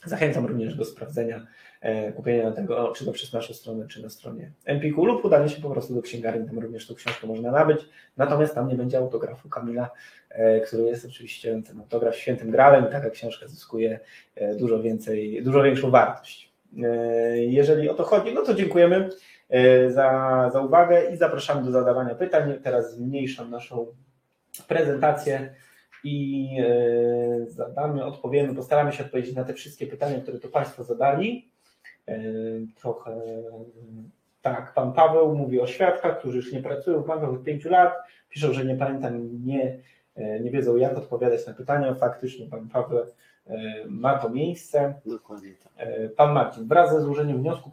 zachęcam 0.04 0.46
również 0.46 0.74
do 0.74 0.84
sprawdzenia, 0.84 1.46
e, 1.80 2.12
kupienia 2.12 2.52
tego, 2.52 2.92
czy 2.96 3.04
to 3.04 3.12
przez 3.12 3.32
naszą 3.32 3.54
stronę, 3.54 3.88
czy 3.88 4.02
na 4.02 4.08
stronie 4.08 4.50
Empiku 4.64 5.04
lub 5.04 5.24
udania 5.24 5.48
się 5.48 5.62
po 5.62 5.70
prostu 5.70 5.94
do 5.94 6.02
księgarni, 6.02 6.46
tam 6.46 6.58
również 6.58 6.86
tą 6.86 6.94
książkę 6.94 7.26
można 7.26 7.50
nabyć, 7.50 7.88
natomiast 8.16 8.54
tam 8.54 8.68
nie 8.68 8.74
będzie 8.74 8.98
autografu 8.98 9.48
Kamila, 9.48 9.90
e, 10.30 10.60
który 10.60 10.82
jest 10.82 11.04
oczywiście 11.04 11.62
ten 11.66 11.80
autograf 11.80 12.16
świętym 12.16 12.50
gralem 12.50 12.88
i 12.88 12.92
taka 12.92 13.10
książka 13.10 13.48
zyskuje 13.48 14.00
e, 14.34 14.54
dużo 14.54 14.82
więcej, 14.82 15.42
dużo 15.42 15.62
większą 15.62 15.90
wartość. 15.90 16.54
Jeżeli 17.34 17.88
o 17.88 17.94
to 17.94 18.04
chodzi, 18.04 18.34
no 18.34 18.42
to 18.42 18.54
dziękujemy 18.54 19.08
za, 19.88 20.50
za 20.52 20.60
uwagę 20.60 21.14
i 21.14 21.16
zapraszamy 21.16 21.64
do 21.64 21.70
zadawania 21.70 22.14
pytań. 22.14 22.58
Teraz 22.62 22.94
zmniejszam 22.94 23.50
naszą 23.50 23.86
prezentację 24.68 25.54
i 26.04 26.48
e, 26.60 27.46
zadamy, 27.46 28.04
odpowiemy, 28.04 28.54
postaramy 28.54 28.92
się 28.92 29.04
odpowiedzieć 29.04 29.36
na 29.36 29.44
te 29.44 29.54
wszystkie 29.54 29.86
pytania, 29.86 30.20
które 30.20 30.38
to 30.38 30.48
Państwo 30.48 30.84
zadali. 30.84 31.48
E, 32.08 32.20
Trochę 32.80 33.22
tak, 34.42 34.74
Pan 34.74 34.92
Paweł 34.92 35.36
mówi 35.36 35.60
o 35.60 35.66
świadkach, 35.66 36.18
którzy 36.18 36.36
już 36.36 36.52
nie 36.52 36.62
pracują 36.62 37.02
w 37.02 37.06
bankach 37.06 37.30
od 37.30 37.44
pięciu 37.44 37.70
lat, 37.70 37.94
piszą, 38.28 38.52
że 38.52 38.64
nie 38.64 38.76
pamiętam, 38.76 39.44
nie, 39.44 39.78
e, 40.16 40.40
nie 40.40 40.50
wiedzą 40.50 40.76
jak 40.76 40.98
odpowiadać 40.98 41.46
na 41.46 41.54
pytania. 41.54 41.94
Faktycznie 41.94 42.46
Pan 42.46 42.68
Paweł 42.68 43.06
ma 43.88 44.18
to 44.18 44.30
miejsce. 44.30 44.94
Dokładnie 45.06 45.50
tak. 45.62 45.72
Pan 46.16 46.32
Marcin, 46.32 46.68
wraz 46.68 46.92
ze 46.92 47.00
złożeniem 47.00 47.38
wniosku 47.38 47.70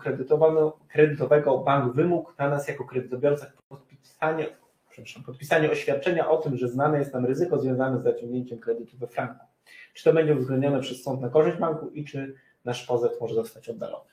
kredytowego 0.88 1.58
bank 1.58 1.94
wymógł 1.94 2.32
na 2.40 2.50
nas 2.50 2.68
jako 2.68 2.86
kredytobiorcach 2.86 3.54
podpisanie, 3.70 4.48
przepraszam, 4.92 5.24
podpisanie 5.24 5.72
oświadczenia 5.72 6.30
o 6.30 6.38
tym, 6.38 6.58
że 6.58 6.70
znane 6.70 7.00
jest 7.00 7.14
nam 7.14 7.26
ryzyko 7.26 7.60
związane 7.60 8.00
z 8.00 8.04
zaciągnięciem 8.04 8.60
kredytu 8.60 8.98
we 8.98 9.08
franku. 9.08 9.46
Czy 9.94 10.04
to 10.04 10.14
będzie 10.14 10.36
uwzględnione 10.36 10.80
przez 10.80 11.04
sąd 11.04 11.22
na 11.22 11.30
korzyść 11.30 11.58
banku 11.58 11.90
i 11.90 12.06
czy 12.06 12.36
nasz 12.66 12.86
pozew 12.86 13.12
może 13.22 13.36
zostać 13.36 13.70
oddalony? 13.70 14.10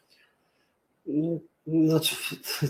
Znaczy, 1.87 2.17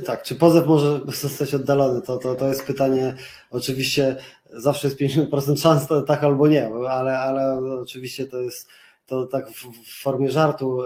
tak, 0.06 0.22
czy 0.22 0.34
pozew 0.34 0.66
może 0.66 1.00
zostać 1.06 1.54
oddalony? 1.54 2.02
To, 2.02 2.18
to, 2.18 2.34
to 2.34 2.48
jest 2.48 2.66
pytanie 2.66 3.14
oczywiście 3.50 4.16
zawsze 4.50 4.88
jest 4.88 5.00
50% 5.00 5.62
szans, 5.62 5.86
tak 6.06 6.24
albo 6.24 6.48
nie, 6.48 6.70
ale, 6.88 7.18
ale 7.18 7.58
oczywiście 7.80 8.26
to 8.26 8.40
jest 8.40 8.68
to 9.06 9.26
tak 9.26 9.50
w 9.50 10.02
formie 10.02 10.30
żartu. 10.30 10.78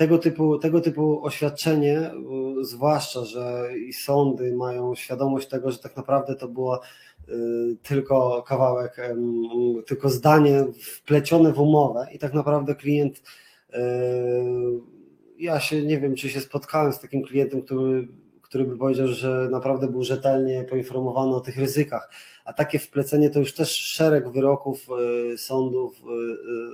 Tego 0.00 0.18
typu, 0.18 0.58
tego 0.58 0.80
typu 0.80 1.24
oświadczenie, 1.24 2.10
zwłaszcza, 2.62 3.24
że 3.24 3.70
i 3.88 3.92
sądy 3.92 4.54
mają 4.56 4.94
świadomość 4.94 5.48
tego, 5.48 5.70
że 5.70 5.78
tak 5.78 5.96
naprawdę 5.96 6.34
to 6.34 6.48
było 6.48 6.80
tylko 7.82 8.42
kawałek, 8.42 8.96
tylko 9.86 10.08
zdanie 10.08 10.64
wplecione 10.82 11.52
w 11.52 11.60
umowę 11.60 12.06
i 12.12 12.18
tak 12.18 12.34
naprawdę 12.34 12.74
klient 12.74 13.22
ja 15.38 15.60
się 15.60 15.82
nie 15.82 16.00
wiem, 16.00 16.14
czy 16.14 16.28
się 16.28 16.40
spotkałem 16.40 16.92
z 16.92 17.00
takim 17.00 17.22
klientem, 17.22 17.62
który, 17.62 18.08
który 18.50 18.64
by 18.64 18.76
powiedział, 18.76 19.08
że 19.08 19.48
naprawdę 19.50 19.88
był 19.88 20.04
rzetelnie 20.04 20.64
poinformowany 20.64 21.34
o 21.34 21.40
tych 21.40 21.56
ryzykach. 21.58 22.10
A 22.44 22.52
takie 22.52 22.78
wplecenie 22.78 23.30
to 23.30 23.38
już 23.38 23.54
też 23.54 23.70
szereg 23.70 24.28
wyroków 24.28 24.86
e, 25.32 25.38
sądów 25.38 26.02
e, 26.02 26.08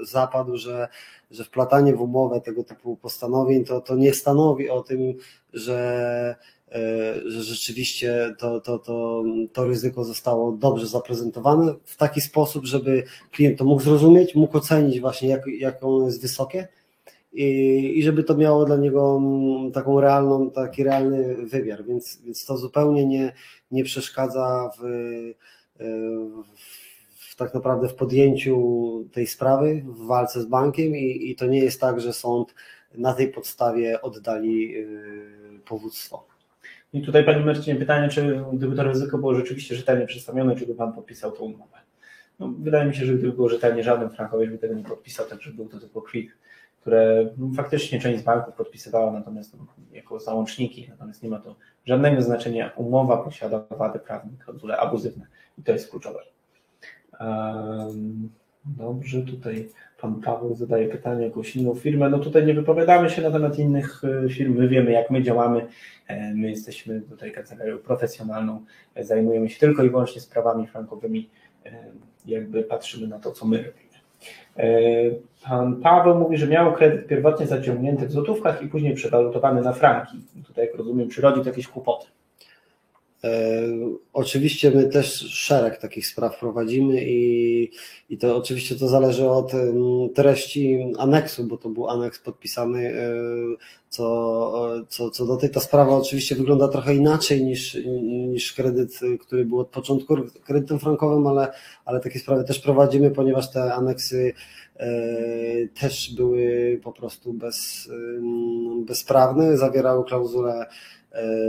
e, 0.02 0.04
zapadł, 0.04 0.56
że, 0.56 0.88
że 1.30 1.44
wplatanie 1.44 1.94
w 1.94 2.00
umowę 2.00 2.40
tego 2.40 2.64
typu 2.64 2.96
postanowień 2.96 3.64
to, 3.64 3.80
to 3.80 3.96
nie 3.96 4.14
stanowi 4.14 4.70
o 4.70 4.82
tym, 4.82 5.14
że, 5.52 6.36
że 7.26 7.42
rzeczywiście 7.42 8.34
to, 8.38 8.60
to, 8.60 8.78
to, 8.78 9.24
to 9.52 9.64
ryzyko 9.64 10.04
zostało 10.04 10.52
dobrze 10.52 10.86
zaprezentowane 10.86 11.74
w 11.84 11.96
taki 11.96 12.20
sposób, 12.20 12.64
żeby 12.64 13.04
klient 13.32 13.58
to 13.58 13.64
mógł 13.64 13.82
zrozumieć, 13.82 14.34
mógł 14.34 14.58
ocenić 14.58 15.00
właśnie, 15.00 15.28
jak, 15.28 15.42
jak 15.58 15.84
ono 15.84 16.06
jest 16.06 16.22
wysokie 16.22 16.68
i, 17.36 17.98
i 17.98 18.02
żeby 18.02 18.24
to 18.24 18.36
miało 18.36 18.64
dla 18.64 18.76
niego 18.76 19.16
mm, 19.22 19.72
taką 19.72 20.00
realną, 20.00 20.50
taki 20.50 20.84
realny 20.84 21.36
wymiar, 21.46 21.84
więc, 21.84 22.22
więc 22.22 22.44
to 22.44 22.56
zupełnie 22.56 23.06
nie, 23.06 23.32
nie 23.70 23.84
przeszkadza 23.84 24.70
w, 24.78 24.82
w, 27.18 27.36
tak 27.36 27.54
naprawdę 27.54 27.88
w 27.88 27.94
podjęciu 27.94 29.08
tej 29.12 29.26
sprawy, 29.26 29.84
w 29.86 30.06
walce 30.06 30.42
z 30.42 30.46
bankiem 30.46 30.96
i, 30.96 31.30
i 31.30 31.36
to 31.36 31.46
nie 31.46 31.58
jest 31.58 31.80
tak, 31.80 32.00
że 32.00 32.12
sąd 32.12 32.54
na 32.94 33.14
tej 33.14 33.28
podstawie 33.28 34.02
oddali 34.02 34.76
y, 34.76 35.60
powództwo. 35.64 36.26
I 36.92 37.02
tutaj 37.02 37.24
Panie 37.24 37.44
Marcinie 37.44 37.76
pytanie, 37.76 38.08
czy 38.08 38.44
gdyby 38.52 38.76
to 38.76 38.82
ryzyko 38.82 39.18
było 39.18 39.34
rzeczywiście 39.34 39.74
rzetelnie 39.74 40.06
przedstawione, 40.06 40.56
czy 40.56 40.66
by 40.66 40.74
Pan 40.74 40.92
podpisał 40.92 41.32
tą 41.32 41.44
umowę? 41.44 41.76
No, 42.38 42.54
wydaje 42.58 42.88
mi 42.88 42.94
się, 42.94 43.06
że 43.06 43.14
gdyby 43.14 43.32
było 43.32 43.48
rzetelnie, 43.48 43.82
żaden 43.82 44.10
frankowiec 44.10 44.50
by 44.50 44.58
tego 44.58 44.74
nie 44.74 44.84
podpisał, 44.84 45.26
także 45.26 45.52
był 45.52 45.68
to 45.68 45.80
tylko 45.80 46.02
quick 46.02 46.32
które 46.86 47.30
no, 47.36 47.50
faktycznie 47.56 48.00
część 48.00 48.22
banków 48.22 48.54
podpisywała 48.54 49.12
natomiast 49.12 49.56
jako 49.92 50.20
załączniki, 50.20 50.86
natomiast 50.88 51.22
nie 51.22 51.28
ma 51.28 51.38
to 51.38 51.56
żadnego 51.86 52.22
znaczenia. 52.22 52.72
Umowa 52.76 53.16
posiada 53.16 53.64
wady 53.70 53.98
prawne, 53.98 54.30
klauzule 54.44 54.76
abuzywne 54.76 55.26
i 55.58 55.62
to 55.62 55.72
jest 55.72 55.90
kluczowe. 55.90 56.18
Dobrze, 58.64 59.22
tutaj 59.22 59.68
pan 60.00 60.20
Paweł 60.20 60.54
zadaje 60.54 60.88
pytanie 60.88 61.20
o 61.20 61.24
jakąś 61.24 61.56
inną 61.56 61.74
firmę. 61.74 62.10
No 62.10 62.18
tutaj 62.18 62.46
nie 62.46 62.54
wypowiadamy 62.54 63.10
się 63.10 63.22
na 63.22 63.30
temat 63.30 63.58
innych 63.58 64.04
y, 64.04 64.28
firm, 64.28 64.58
my 64.58 64.68
wiemy 64.68 64.92
jak 64.92 65.10
my 65.10 65.22
działamy, 65.22 65.66
e, 66.06 66.34
my 66.34 66.50
jesteśmy 66.50 67.00
tutaj 67.00 67.32
kancelarią 67.32 67.78
profesjonalną, 67.78 68.64
e, 68.94 69.04
zajmujemy 69.04 69.48
się 69.48 69.60
tylko 69.60 69.84
i 69.84 69.90
wyłącznie 69.90 70.20
sprawami 70.20 70.66
frankowymi, 70.66 71.30
e, 71.66 71.84
jakby 72.26 72.62
patrzymy 72.62 73.06
na 73.06 73.18
to, 73.18 73.32
co 73.32 73.46
my 73.46 73.56
robimy. 73.56 73.85
E, 74.56 74.66
pan 75.44 75.76
Paweł 75.76 76.18
mówi, 76.18 76.36
że 76.36 76.46
miał 76.46 76.72
kredyt 76.72 77.06
pierwotnie 77.06 77.46
zaciągnięty 77.46 78.06
w 78.06 78.12
złotówkach 78.12 78.62
i 78.62 78.68
później 78.68 78.94
przewalutowany 78.94 79.62
na 79.62 79.72
franki. 79.72 80.20
Tutaj, 80.46 80.66
jak 80.66 80.74
rozumiem, 80.74 81.08
przyrodzi 81.08 81.40
to 81.40 81.48
jakieś 81.48 81.68
kłopoty. 81.68 82.06
E, 83.24 83.62
oczywiście 84.12 84.70
my 84.70 84.88
też 84.88 85.14
szereg 85.30 85.78
takich 85.78 86.06
spraw 86.06 86.38
prowadzimy 86.38 87.04
i, 87.04 87.70
i 88.10 88.18
to 88.18 88.36
oczywiście 88.36 88.76
to 88.76 88.88
zależy 88.88 89.30
od 89.30 89.52
treści 90.14 90.92
aneksu, 90.98 91.44
bo 91.44 91.56
to 91.56 91.68
był 91.68 91.88
aneks 91.88 92.18
podpisany 92.18 92.88
e, 92.88 93.12
co, 93.88 94.84
co, 94.88 95.10
co 95.10 95.26
do 95.26 95.36
tej. 95.36 95.50
Ta 95.50 95.60
sprawa 95.60 95.96
oczywiście 95.96 96.34
wygląda 96.34 96.68
trochę 96.68 96.94
inaczej 96.94 97.44
niż, 97.44 97.78
niż 98.28 98.52
kredyt, 98.52 99.00
który 99.20 99.44
był 99.44 99.58
od 99.58 99.68
początku 99.68 100.16
kredytem 100.44 100.78
frankowym, 100.78 101.26
ale, 101.26 101.52
ale 101.84 102.00
takie 102.00 102.18
sprawy 102.18 102.44
też 102.44 102.58
prowadzimy, 102.58 103.10
ponieważ 103.10 103.52
te 103.52 103.74
aneksy 103.74 104.32
e, 104.76 104.88
też 105.80 106.14
były 106.14 106.80
po 106.84 106.92
prostu 106.92 107.32
bez, 107.32 107.90
bezprawne, 108.86 109.56
zawierały 109.56 110.04
klauzule 110.04 110.66
E, 110.66 110.68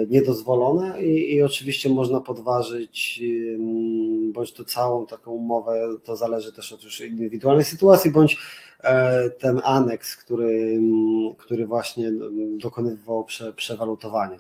niedozwolone 0.10 1.04
i, 1.04 1.36
i 1.36 1.44
oczywiście 1.44 1.90
można 1.90 2.22
podważyć 2.22 3.22
bądź 4.34 4.52
to 4.52 4.64
całą 4.64 5.06
taką 5.06 5.32
umowę, 5.32 5.88
to 6.04 6.16
zależy 6.16 6.54
też 6.54 6.74
od 6.74 6.84
już 6.84 7.02
indywidualnej 7.02 7.66
sytuacji, 7.66 8.12
bądź 8.12 8.38
e, 8.84 9.30
ten 9.30 9.62
aneks, 9.64 10.16
który, 10.16 10.80
który 11.38 11.68
właśnie 11.68 12.12
dokonywał 12.58 13.24
prze, 13.24 13.54
przewalutowania, 13.54 14.38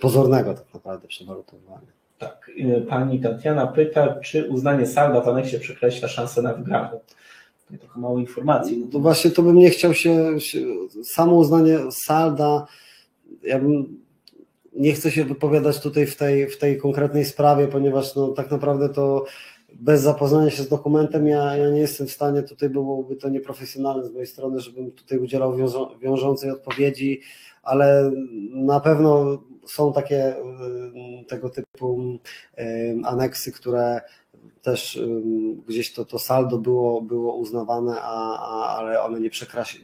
pozornego 0.00 0.54
tak 0.54 0.74
naprawdę 0.74 1.08
przewalutowania. 1.08 1.94
Tak, 2.18 2.50
pani 2.88 3.20
Tatiana 3.20 3.66
pyta, 3.66 4.20
czy 4.20 4.48
uznanie 4.48 4.86
salda 4.86 5.20
w 5.20 5.28
aneksie 5.28 5.58
przekreśla 5.58 6.08
szansę 6.08 6.42
na 6.42 6.54
wygraną? 6.54 7.00
Tutaj 7.64 7.78
trochę 7.78 8.00
mało 8.00 8.18
informacji. 8.18 8.78
No 8.78 8.86
to 8.92 8.98
właśnie 8.98 9.30
to 9.30 9.42
bym 9.42 9.56
nie 9.56 9.70
chciał 9.70 9.94
się, 9.94 10.40
się 10.40 10.60
samo 11.04 11.36
uznanie 11.36 11.78
salda, 11.90 12.66
ja 13.42 13.58
bym 13.58 14.03
nie 14.74 14.92
chcę 14.92 15.10
się 15.10 15.24
wypowiadać 15.24 15.80
tutaj 15.80 16.06
w 16.06 16.16
tej, 16.16 16.46
w 16.46 16.58
tej 16.58 16.78
konkretnej 16.78 17.24
sprawie, 17.24 17.68
ponieważ 17.68 18.14
no, 18.14 18.28
tak 18.28 18.50
naprawdę 18.50 18.88
to 18.88 19.24
bez 19.74 20.00
zapoznania 20.00 20.50
się 20.50 20.62
z 20.62 20.68
dokumentem 20.68 21.26
ja, 21.26 21.56
ja 21.56 21.70
nie 21.70 21.80
jestem 21.80 22.06
w 22.06 22.12
stanie, 22.12 22.42
tutaj 22.42 22.68
byłoby 22.68 23.16
to 23.16 23.28
nieprofesjonalne 23.28 24.04
z 24.04 24.12
mojej 24.12 24.26
strony, 24.26 24.60
żebym 24.60 24.92
tutaj 24.92 25.18
udzielał 25.18 25.56
wiążącej 26.00 26.50
odpowiedzi, 26.50 27.20
ale 27.62 28.10
na 28.50 28.80
pewno 28.80 29.42
są 29.66 29.92
takie 29.92 30.34
tego 31.28 31.50
typu 31.50 32.18
aneksy, 33.04 33.52
które 33.52 34.00
też 34.62 35.00
gdzieś 35.68 35.92
to, 35.92 36.04
to 36.04 36.18
saldo 36.18 36.58
było, 36.58 37.02
było 37.02 37.36
uznawane, 37.36 38.00
a, 38.02 38.38
a, 38.38 38.76
ale 38.78 39.02
one 39.02 39.20
nie, 39.20 39.30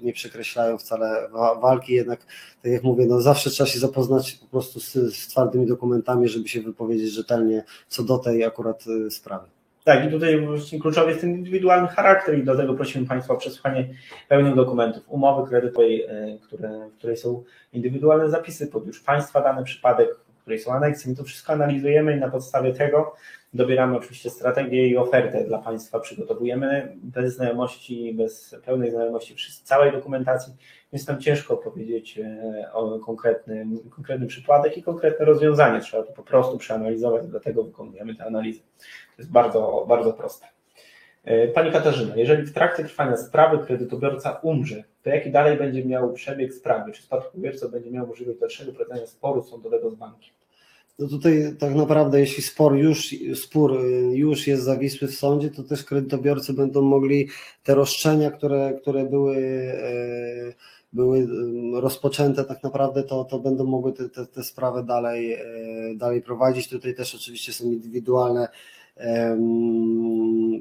nie 0.03 0.13
przekreślają 0.13 0.79
wcale 0.79 1.29
walki, 1.63 1.95
jednak 1.95 2.27
tak 2.63 2.73
jak 2.73 2.83
mówię, 2.83 3.07
no 3.07 3.21
zawsze 3.21 3.51
trzeba 3.51 3.67
się 3.67 3.79
zapoznać 3.79 4.33
po 4.33 4.47
prostu 4.47 4.81
z, 4.81 4.93
z 4.93 5.29
twardymi 5.29 5.67
dokumentami, 5.67 6.29
żeby 6.29 6.49
się 6.49 6.61
wypowiedzieć 6.61 7.13
rzetelnie 7.13 7.65
co 7.89 8.03
do 8.03 8.19
tej 8.19 8.45
akurat 8.45 8.85
y, 8.87 9.11
sprawy. 9.11 9.47
Tak, 9.85 10.09
i 10.09 10.11
tutaj 10.11 10.49
kluczowy 10.83 11.09
jest 11.09 11.21
ten 11.21 11.31
indywidualny 11.31 11.89
charakter 11.89 12.39
i 12.39 12.43
dlatego 12.43 12.75
prosimy 12.75 13.07
Państwa 13.07 13.35
o 13.35 13.37
przesłuchanie 13.37 13.89
pełnych 14.29 14.55
dokumentów, 14.55 15.03
umowy 15.09 15.49
kredytowej, 15.49 16.05
y, 16.05 16.39
które, 16.43 16.89
w 16.95 16.99
której 16.99 17.17
są 17.17 17.45
indywidualne 17.73 18.31
zapisy 18.31 18.67
pod 18.67 18.87
już 18.87 19.01
Państwa 19.01 19.41
dany 19.41 19.65
przypadek, 19.65 20.09
w 20.39 20.41
której 20.41 20.59
są 20.59 20.73
aneksy. 20.73 21.09
My 21.09 21.17
to 21.17 21.25
wszystko 21.25 21.53
analizujemy 21.53 22.17
i 22.17 22.21
na 22.21 22.31
podstawie 22.31 22.73
tego 22.73 23.15
Dobieramy 23.55 23.97
oczywiście 23.97 24.31
strategię 24.31 24.89
i 24.89 24.97
ofertę 24.97 25.45
dla 25.45 25.59
Państwa, 25.59 26.01
przygotowujemy 26.01 26.97
bez 27.03 27.35
znajomości, 27.35 28.15
bez 28.15 28.57
pełnej 28.65 28.91
znajomości 28.91 29.35
całej 29.65 29.93
dokumentacji, 29.93 30.53
więc 30.93 31.07
tam 31.07 31.21
ciężko 31.21 31.57
powiedzieć 31.57 32.19
e, 32.19 32.73
o 32.73 32.99
konkretnym, 32.99 33.79
konkretny 33.91 34.27
przypadek 34.27 34.77
i 34.77 34.83
konkretne 34.83 35.25
rozwiązanie. 35.25 35.81
Trzeba 35.81 36.03
to 36.03 36.13
po 36.13 36.23
prostu 36.23 36.59
przeanalizować, 36.59 37.27
dlatego 37.27 37.65
wykonujemy 37.65 38.15
tę 38.15 38.25
analizę. 38.25 38.61
To 39.17 39.23
jest 39.23 39.31
bardzo, 39.31 39.87
bardzo 39.89 40.13
proste. 40.13 40.47
E, 41.25 41.49
Pani 41.49 41.73
Katarzyna, 41.73 42.17
jeżeli 42.17 42.43
w 42.43 42.53
trakcie 42.53 42.85
trwania 42.85 43.17
sprawy 43.17 43.67
kredytobiorca 43.67 44.41
umrze, 44.43 44.85
to 45.03 45.11
jaki 45.11 45.31
dalej 45.31 45.59
będzie 45.59 45.85
miał 45.85 46.13
przebieg 46.13 46.55
sprawy? 46.55 46.93
Czy 46.93 47.03
spadkobierca 47.03 47.69
będzie 47.69 47.91
miał 47.91 48.07
możliwość 48.07 48.39
dalszego 48.39 48.73
prowadzenia 48.73 49.07
sporu 49.07 49.43
sądowego 49.43 49.91
z 49.91 49.95
bankiem? 49.95 50.40
No 50.99 51.09
tutaj 51.09 51.57
tak 51.59 51.75
naprawdę, 51.75 52.21
jeśli 52.21 52.43
spór 52.43 52.75
już, 52.75 53.15
spór 53.35 53.81
już 54.13 54.47
jest 54.47 54.63
zawisły 54.63 55.09
w 55.09 55.15
sądzie, 55.15 55.51
to 55.51 55.63
też 55.63 55.85
kredytobiorcy 55.85 56.53
będą 56.53 56.83
mogli 56.83 57.29
te 57.63 57.75
roszczenia, 57.75 58.31
które, 58.31 58.79
które 58.83 59.05
były, 59.05 59.37
e, 59.37 60.53
były 60.93 61.27
rozpoczęte 61.81 62.45
tak 62.45 62.63
naprawdę, 62.63 63.03
to, 63.03 63.25
to 63.25 63.39
będą 63.39 63.65
mogły 63.65 63.93
te, 63.93 64.09
te, 64.09 64.27
te 64.27 64.43
sprawy 64.43 64.85
dalej, 64.85 65.37
dalej 65.97 66.23
prowadzić. 66.23 66.69
Tutaj 66.69 66.95
też 66.95 67.15
oczywiście 67.15 67.53
są 67.53 67.65
indywidualne 67.65 68.49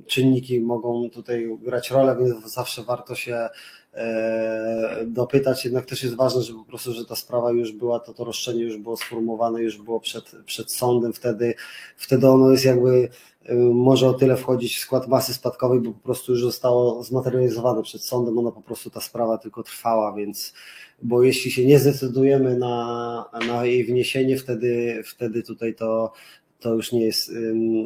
czynniki 0.09 0.61
mogą 0.61 1.09
tutaj 1.09 1.57
grać 1.61 1.91
rolę, 1.91 2.17
więc 2.19 2.53
zawsze 2.53 2.83
warto 2.83 3.15
się 3.15 3.49
E, 3.93 5.05
dopytać, 5.07 5.65
jednak 5.65 5.85
też 5.85 6.03
jest 6.03 6.15
ważne, 6.15 6.41
że 6.41 6.53
po 6.53 6.63
prostu, 6.63 6.93
że 6.93 7.05
ta 7.05 7.15
sprawa 7.15 7.51
już 7.51 7.71
była, 7.71 7.99
to 7.99 8.13
to 8.13 8.23
roszczenie 8.23 8.63
już 8.63 8.77
było 8.77 8.97
sformułowane, 8.97 9.61
już 9.61 9.77
było 9.77 9.99
przed, 9.99 10.31
przed 10.45 10.71
sądem, 10.71 11.13
wtedy, 11.13 11.53
wtedy 11.97 12.29
ono 12.29 12.51
jest 12.51 12.65
jakby 12.65 13.09
e, 13.45 13.55
może 13.55 14.09
o 14.09 14.13
tyle 14.13 14.37
wchodzić 14.37 14.77
w 14.77 14.79
skład 14.79 15.07
masy 15.07 15.33
spadkowej, 15.33 15.79
bo 15.79 15.91
po 15.91 15.99
prostu 15.99 16.31
już 16.31 16.41
zostało 16.41 17.03
zmaterializowane 17.03 17.83
przed 17.83 18.03
sądem, 18.03 18.37
ona 18.37 18.51
po 18.51 18.61
prostu 18.61 18.89
ta 18.89 19.01
sprawa 19.01 19.37
tylko 19.37 19.63
trwała, 19.63 20.13
więc 20.13 20.53
bo 21.01 21.23
jeśli 21.23 21.51
się 21.51 21.65
nie 21.65 21.79
zdecydujemy 21.79 22.57
na, 22.57 23.25
na 23.47 23.65
jej 23.65 23.83
wniesienie, 23.85 24.37
wtedy, 24.37 25.01
wtedy 25.05 25.43
tutaj 25.43 25.75
to 25.75 26.11
to 26.59 26.73
już 26.73 26.91
nie 26.91 27.05
jest 27.05 27.31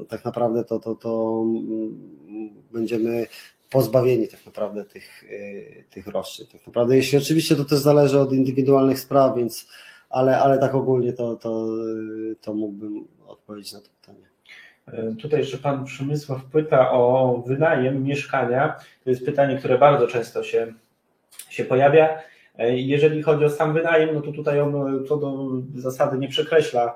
tak 0.10 0.26
naprawdę 0.26 0.64
to, 0.64 0.80
to, 0.80 0.96
to 0.96 1.44
będziemy 2.72 3.28
pozbawieni 3.70 4.28
tak 4.28 4.46
naprawdę 4.46 4.86
tych, 4.86 5.24
tych 5.90 6.08
roszczeń. 6.08 6.48
Tak 6.52 6.68
naprawdę, 6.68 6.96
jeśli 6.96 7.18
oczywiście 7.18 7.56
to 7.56 7.66
też 7.66 7.80
zależy 7.80 8.20
od 8.20 8.34
indywidualnych 8.34 9.00
spraw, 9.00 9.38
więc 9.38 9.68
ale, 10.10 10.40
ale 10.40 10.58
tak 10.58 10.76
ogólnie 10.76 11.14
to, 11.14 11.36
to, 11.36 11.68
to 12.42 12.54
mógłbym 12.54 13.08
odpowiedzieć 13.28 13.74
na 13.74 13.82
to 13.82 13.90
pytanie. 14.02 14.28
E, 14.88 15.16
tutaj 15.16 15.40
jeszcze 15.40 15.58
pan 15.58 15.86
Przemysław 15.86 16.46
pyta 16.46 16.92
o 16.92 17.44
wynajem 17.48 18.04
mieszkania. 18.04 18.76
To 19.04 19.10
jest 19.10 19.26
pytanie, 19.26 19.58
które 19.58 19.78
bardzo 19.78 20.08
często 20.08 20.44
się, 20.44 20.74
się 21.50 21.66
pojawia. 21.66 22.20
Jeżeli 22.70 23.24
chodzi 23.24 23.46
o 23.46 23.50
sam 23.50 23.74
wynajem, 23.74 24.16
no 24.16 24.22
to 24.22 24.32
tutaj 24.32 24.62
on 24.62 24.74
co 25.08 25.18
do 25.18 25.50
zasady 25.76 26.18
nie 26.18 26.28
przekreśla 26.28 26.96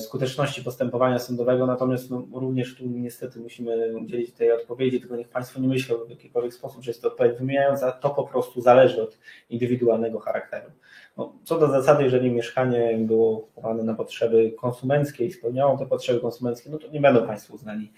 skuteczności 0.00 0.64
postępowania 0.64 1.18
sądowego, 1.18 1.66
natomiast 1.66 2.10
no, 2.10 2.26
również 2.32 2.76
tu 2.76 2.86
niestety 2.86 3.40
musimy 3.40 3.98
udzielić 3.98 4.32
tej 4.32 4.52
odpowiedzi, 4.52 5.00
tylko 5.00 5.16
niech 5.16 5.28
Państwo 5.28 5.60
nie 5.60 5.68
myślą 5.68 5.96
w 6.06 6.10
jakikolwiek 6.10 6.54
sposób, 6.54 6.82
że 6.82 6.90
jest 6.90 7.02
to 7.02 7.08
odpowiedź 7.08 7.38
wymijająca, 7.38 7.92
to 7.92 8.10
po 8.10 8.24
prostu 8.24 8.60
zależy 8.60 9.02
od 9.02 9.18
indywidualnego 9.50 10.20
charakteru. 10.20 10.70
No, 11.16 11.32
co 11.44 11.58
do 11.58 11.68
zasady, 11.68 12.04
jeżeli 12.04 12.30
mieszkanie 12.30 12.98
było 12.98 13.38
kupowane 13.38 13.82
na 13.82 13.94
potrzeby 13.94 14.52
konsumenckie 14.58 15.24
i 15.24 15.32
spełniało 15.32 15.78
te 15.78 15.86
potrzeby 15.86 16.20
konsumenckie, 16.20 16.70
no 16.70 16.78
to 16.78 16.88
nie 16.88 17.00
będą 17.00 17.26
Państwo 17.26 17.54
uznani 17.54 17.84
e, 17.84 17.88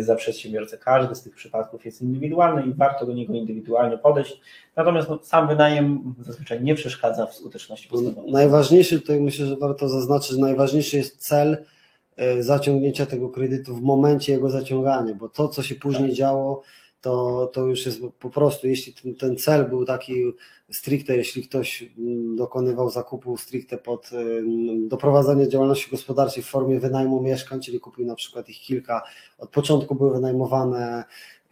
za 0.00 0.16
przedsiębiorcę. 0.16 0.78
Każdy 0.78 1.14
z 1.14 1.22
tych 1.22 1.34
przypadków 1.34 1.84
jest 1.84 2.02
indywidualny 2.02 2.62
i 2.62 2.74
warto 2.74 3.06
do 3.06 3.12
niego 3.12 3.34
indywidualnie 3.34 3.98
podejść. 3.98 4.40
Natomiast 4.76 5.08
no, 5.08 5.18
sam 5.22 5.48
wynajem 5.48 6.14
zazwyczaj 6.20 6.62
nie 6.62 6.74
przeszkadza 6.74 7.26
w 7.26 7.34
skuteczności 7.34 7.88
postępowania. 7.88 8.32
Najważniejszy, 8.32 9.00
tutaj 9.00 9.20
myślę, 9.20 9.46
że 9.46 9.56
warto 9.56 9.88
zaznaczyć, 9.88 10.30
że 10.30 10.38
najważniejszy 10.38 10.96
jest 10.96 11.16
cel 11.16 11.64
e, 12.16 12.42
zaciągnięcia 12.42 13.06
tego 13.06 13.28
kredytu 13.28 13.76
w 13.76 13.82
momencie 13.82 14.32
jego 14.32 14.50
zaciągania, 14.50 15.14
bo 15.14 15.28
to, 15.28 15.48
co 15.48 15.62
się 15.62 15.74
później 15.74 16.08
tak. 16.08 16.18
działo, 16.18 16.62
to, 17.00 17.46
to 17.52 17.66
już 17.66 17.86
jest 17.86 18.00
po 18.18 18.30
prostu, 18.30 18.68
jeśli 18.68 18.94
ten, 18.94 19.14
ten 19.14 19.36
cel 19.36 19.68
był 19.68 19.84
taki 19.84 20.24
stricte, 20.70 21.16
jeśli 21.16 21.42
ktoś 21.42 21.84
mm, 21.98 22.36
dokonywał 22.36 22.90
zakupu 22.90 23.36
stricte 23.36 23.78
pod 23.78 24.10
doprowadzenie 24.88 25.48
działalności 25.48 25.90
gospodarczej 25.90 26.42
w 26.42 26.46
formie 26.46 26.80
wynajmu 26.80 27.22
mieszkań, 27.22 27.60
czyli 27.60 27.80
kupił 27.80 28.06
na 28.06 28.14
przykład 28.14 28.48
ich 28.48 28.60
kilka, 28.60 29.02
od 29.38 29.50
początku 29.50 29.94
były 29.94 30.12
wynajmowane, 30.12 31.04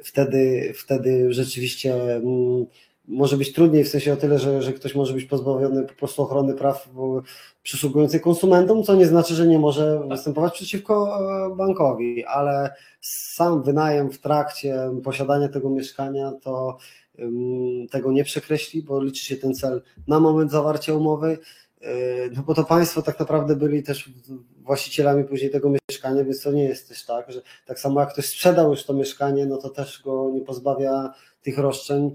wtedy, 0.04 0.72
wtedy 0.76 1.32
rzeczywiście 1.32 2.16
mm, 2.16 2.66
może 3.08 3.36
być 3.36 3.52
trudniej 3.52 3.84
w 3.84 3.88
sensie 3.88 4.12
o 4.12 4.16
tyle, 4.16 4.38
że, 4.38 4.62
że 4.62 4.72
ktoś 4.72 4.94
może 4.94 5.14
być 5.14 5.24
pozbawiony 5.24 5.82
po 5.82 5.94
prostu 5.94 6.22
ochrony 6.22 6.54
praw 6.54 6.88
przysługujących 7.62 8.22
konsumentom, 8.22 8.82
co 8.82 8.94
nie 8.94 9.06
znaczy, 9.06 9.34
że 9.34 9.46
nie 9.46 9.58
może 9.58 10.00
występować 10.10 10.54
przeciwko 10.54 11.18
e, 11.46 11.56
bankowi, 11.56 12.24
ale 12.24 12.74
sam 13.00 13.62
wynajem 13.62 14.10
w 14.10 14.18
trakcie 14.18 14.90
posiadania 15.04 15.48
tego 15.48 15.70
mieszkania 15.70 16.32
to 16.42 16.76
tego 17.90 18.12
nie 18.12 18.24
przekreśli, 18.24 18.82
bo 18.82 19.02
liczy 19.02 19.24
się 19.24 19.36
ten 19.36 19.54
cel 19.54 19.82
na 20.08 20.20
moment 20.20 20.50
zawarcia 20.50 20.94
umowy, 20.94 21.38
e, 21.80 21.90
no 22.36 22.42
bo 22.42 22.54
to 22.54 22.64
państwo 22.64 23.02
tak 23.02 23.20
naprawdę 23.20 23.56
byli 23.56 23.82
też 23.82 24.10
właścicielami 24.62 25.24
później 25.24 25.50
tego 25.50 25.70
mieszkania, 25.90 26.24
więc 26.24 26.42
to 26.42 26.52
nie 26.52 26.64
jest 26.64 26.88
też 26.88 27.04
tak, 27.04 27.32
że 27.32 27.42
tak 27.66 27.80
samo 27.80 28.00
jak 28.00 28.12
ktoś 28.12 28.26
sprzedał 28.26 28.70
już 28.70 28.84
to 28.84 28.94
mieszkanie, 28.94 29.46
no 29.46 29.56
to 29.56 29.68
też 29.68 30.02
go 30.02 30.30
nie 30.34 30.40
pozbawia 30.40 31.14
tych 31.42 31.58
roszczeń 31.58 32.14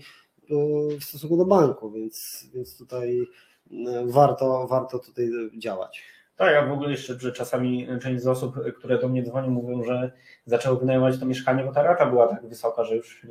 w 1.00 1.04
stosunku 1.04 1.38
do 1.38 1.46
banku, 1.46 1.92
więc, 1.92 2.48
więc 2.54 2.78
tutaj 2.78 3.28
e, 3.72 4.06
warto, 4.06 4.68
warto 4.68 5.00
tutaj 5.00 5.30
działać. 5.58 6.04
Tak, 6.36 6.56
a 6.56 6.66
w 6.66 6.72
ogóle 6.72 6.92
jeszcze, 6.92 7.20
że 7.20 7.32
czasami 7.32 7.88
część 8.02 8.24
z 8.24 8.28
osób, 8.28 8.56
które 8.78 8.98
do 9.00 9.08
mnie 9.08 9.24
dzwonią, 9.24 9.50
mówią, 9.50 9.84
że 9.84 10.12
zaczęły 10.46 10.80
wynajmować 10.80 11.20
to 11.20 11.26
mieszkanie, 11.26 11.64
bo 11.64 11.72
ta 11.72 11.84
rata 11.84 12.06
była 12.06 12.28
tak 12.28 12.48
wysoka, 12.48 12.84
że 12.84 12.96
już 12.96 13.28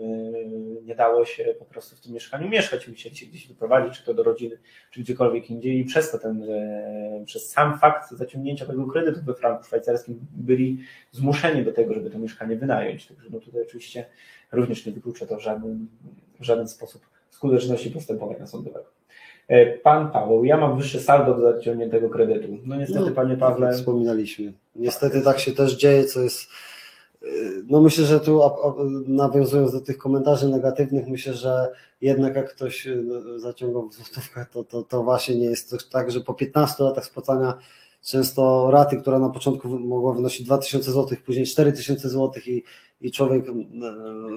nie 0.82 0.94
dało 0.94 1.24
się 1.24 1.54
po 1.58 1.64
prostu 1.64 1.96
w 1.96 2.00
tym 2.00 2.12
mieszkaniu 2.12 2.48
mieszkać. 2.48 2.88
Musieli 2.88 3.16
się 3.16 3.26
gdzieś 3.26 3.48
wyprowadzić, 3.48 3.98
czy 3.98 4.04
to 4.04 4.14
do 4.14 4.22
rodziny, 4.22 4.58
czy 4.90 5.00
gdziekolwiek 5.00 5.50
indziej. 5.50 5.78
I 5.78 5.84
przez 5.84 6.10
to 6.10 6.18
ten, 6.18 6.46
przez 7.26 7.50
sam 7.50 7.78
fakt 7.78 8.10
zaciągnięcia 8.10 8.66
tego 8.66 8.86
kredytu 8.86 9.20
we 9.22 9.34
franku 9.34 9.64
szwajcarskim 9.64 10.20
byli 10.32 10.78
zmuszeni 11.10 11.64
do 11.64 11.72
tego, 11.72 11.94
żeby 11.94 12.10
to 12.10 12.18
mieszkanie 12.18 12.56
wynająć. 12.56 13.06
Także 13.06 13.28
no 13.30 13.40
tutaj 13.40 13.62
oczywiście 13.62 14.06
również 14.52 14.86
nie 14.86 14.92
wyklucza 14.92 15.26
to 15.26 15.36
w 15.36 15.40
żaden, 15.40 15.86
w 16.42 16.44
żaden 16.44 16.68
sposób 16.68 17.02
skuteczności 17.30 17.90
postępowania 17.90 18.46
sądowego. 18.46 18.84
E, 19.48 19.78
pan 19.78 20.10
Paweł, 20.10 20.44
ja 20.44 20.56
mam 20.56 20.76
wyższe 20.76 21.00
saldo 21.00 21.34
do 21.34 21.52
zaciągniętego 21.52 22.10
kredytu. 22.10 22.48
No 22.64 22.76
niestety, 22.76 23.06
no, 23.06 23.10
panie 23.10 23.36
Pawle. 23.36 23.66
Tak 23.66 23.76
wspominaliśmy. 23.76 24.52
Niestety 24.76 25.22
tak 25.22 25.38
się 25.38 25.52
też 25.52 25.76
dzieje, 25.76 26.04
co 26.04 26.20
jest. 26.20 26.42
E, 27.22 27.26
no 27.68 27.80
myślę, 27.80 28.04
że 28.04 28.20
tu 28.20 28.40
nawiązując 29.06 29.72
do 29.72 29.80
tych 29.80 29.98
komentarzy 29.98 30.48
negatywnych, 30.48 31.08
myślę, 31.08 31.34
że 31.34 31.72
jednak 32.00 32.36
jak 32.36 32.54
ktoś 32.54 32.86
e, 32.86 32.96
zaciągał 33.36 33.88
w 33.88 33.94
złotówkach, 33.94 34.50
to, 34.50 34.64
to, 34.64 34.82
to 34.82 35.02
właśnie 35.02 35.36
nie 35.36 35.46
jest 35.46 35.90
tak, 35.90 36.10
że 36.10 36.20
po 36.20 36.34
15 36.34 36.84
latach 36.84 37.04
spłacania 37.04 37.58
często 38.02 38.70
raty, 38.70 38.96
która 38.96 39.18
na 39.18 39.28
początku 39.28 39.68
mogła 39.68 40.14
wynosić 40.14 40.46
2000 40.46 40.92
zł, 40.92 41.18
później 41.26 41.46
4000 41.46 42.08
zł 42.08 42.42
i, 42.46 42.62
i 43.00 43.12
człowiek 43.12 43.44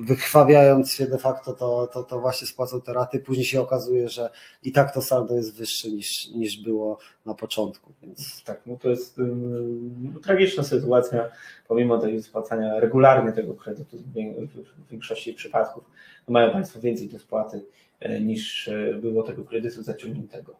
wykrwawiając 0.01 0.91
się 0.91 1.07
de 1.07 1.17
facto 1.17 1.53
to, 1.53 1.87
to, 1.87 2.03
to 2.03 2.19
właśnie 2.19 2.47
spłacał 2.47 2.81
te 2.81 2.93
raty, 2.93 3.19
później 3.19 3.45
się 3.45 3.61
okazuje, 3.61 4.09
że 4.09 4.29
i 4.63 4.71
tak 4.71 4.93
to 4.93 5.01
saldo 5.01 5.35
jest 5.35 5.57
wyższe 5.57 5.89
niż, 5.89 6.27
niż 6.27 6.63
było 6.63 6.97
na 7.25 7.33
początku. 7.33 7.93
Więc... 8.01 8.43
Tak, 8.43 8.61
no 8.65 8.77
to 8.77 8.89
jest 8.89 9.19
um, 9.19 10.19
tragiczna 10.23 10.63
sytuacja, 10.63 11.29
pomimo 11.67 11.97
tej 11.97 12.23
spłacania 12.23 12.79
regularnie 12.79 13.31
tego 13.31 13.53
kredytu 13.53 13.97
w 13.97 14.89
większości 14.91 15.33
przypadków, 15.33 15.83
no 16.27 16.33
mają 16.33 16.51
Państwo 16.51 16.79
więcej 16.79 17.09
do 17.09 17.19
spłaty 17.19 17.65
e, 17.99 18.21
niż 18.21 18.67
e, 18.67 18.93
było 18.93 19.23
tego 19.23 19.43
kredytu 19.43 19.83
zaciągniętego. 19.83 20.55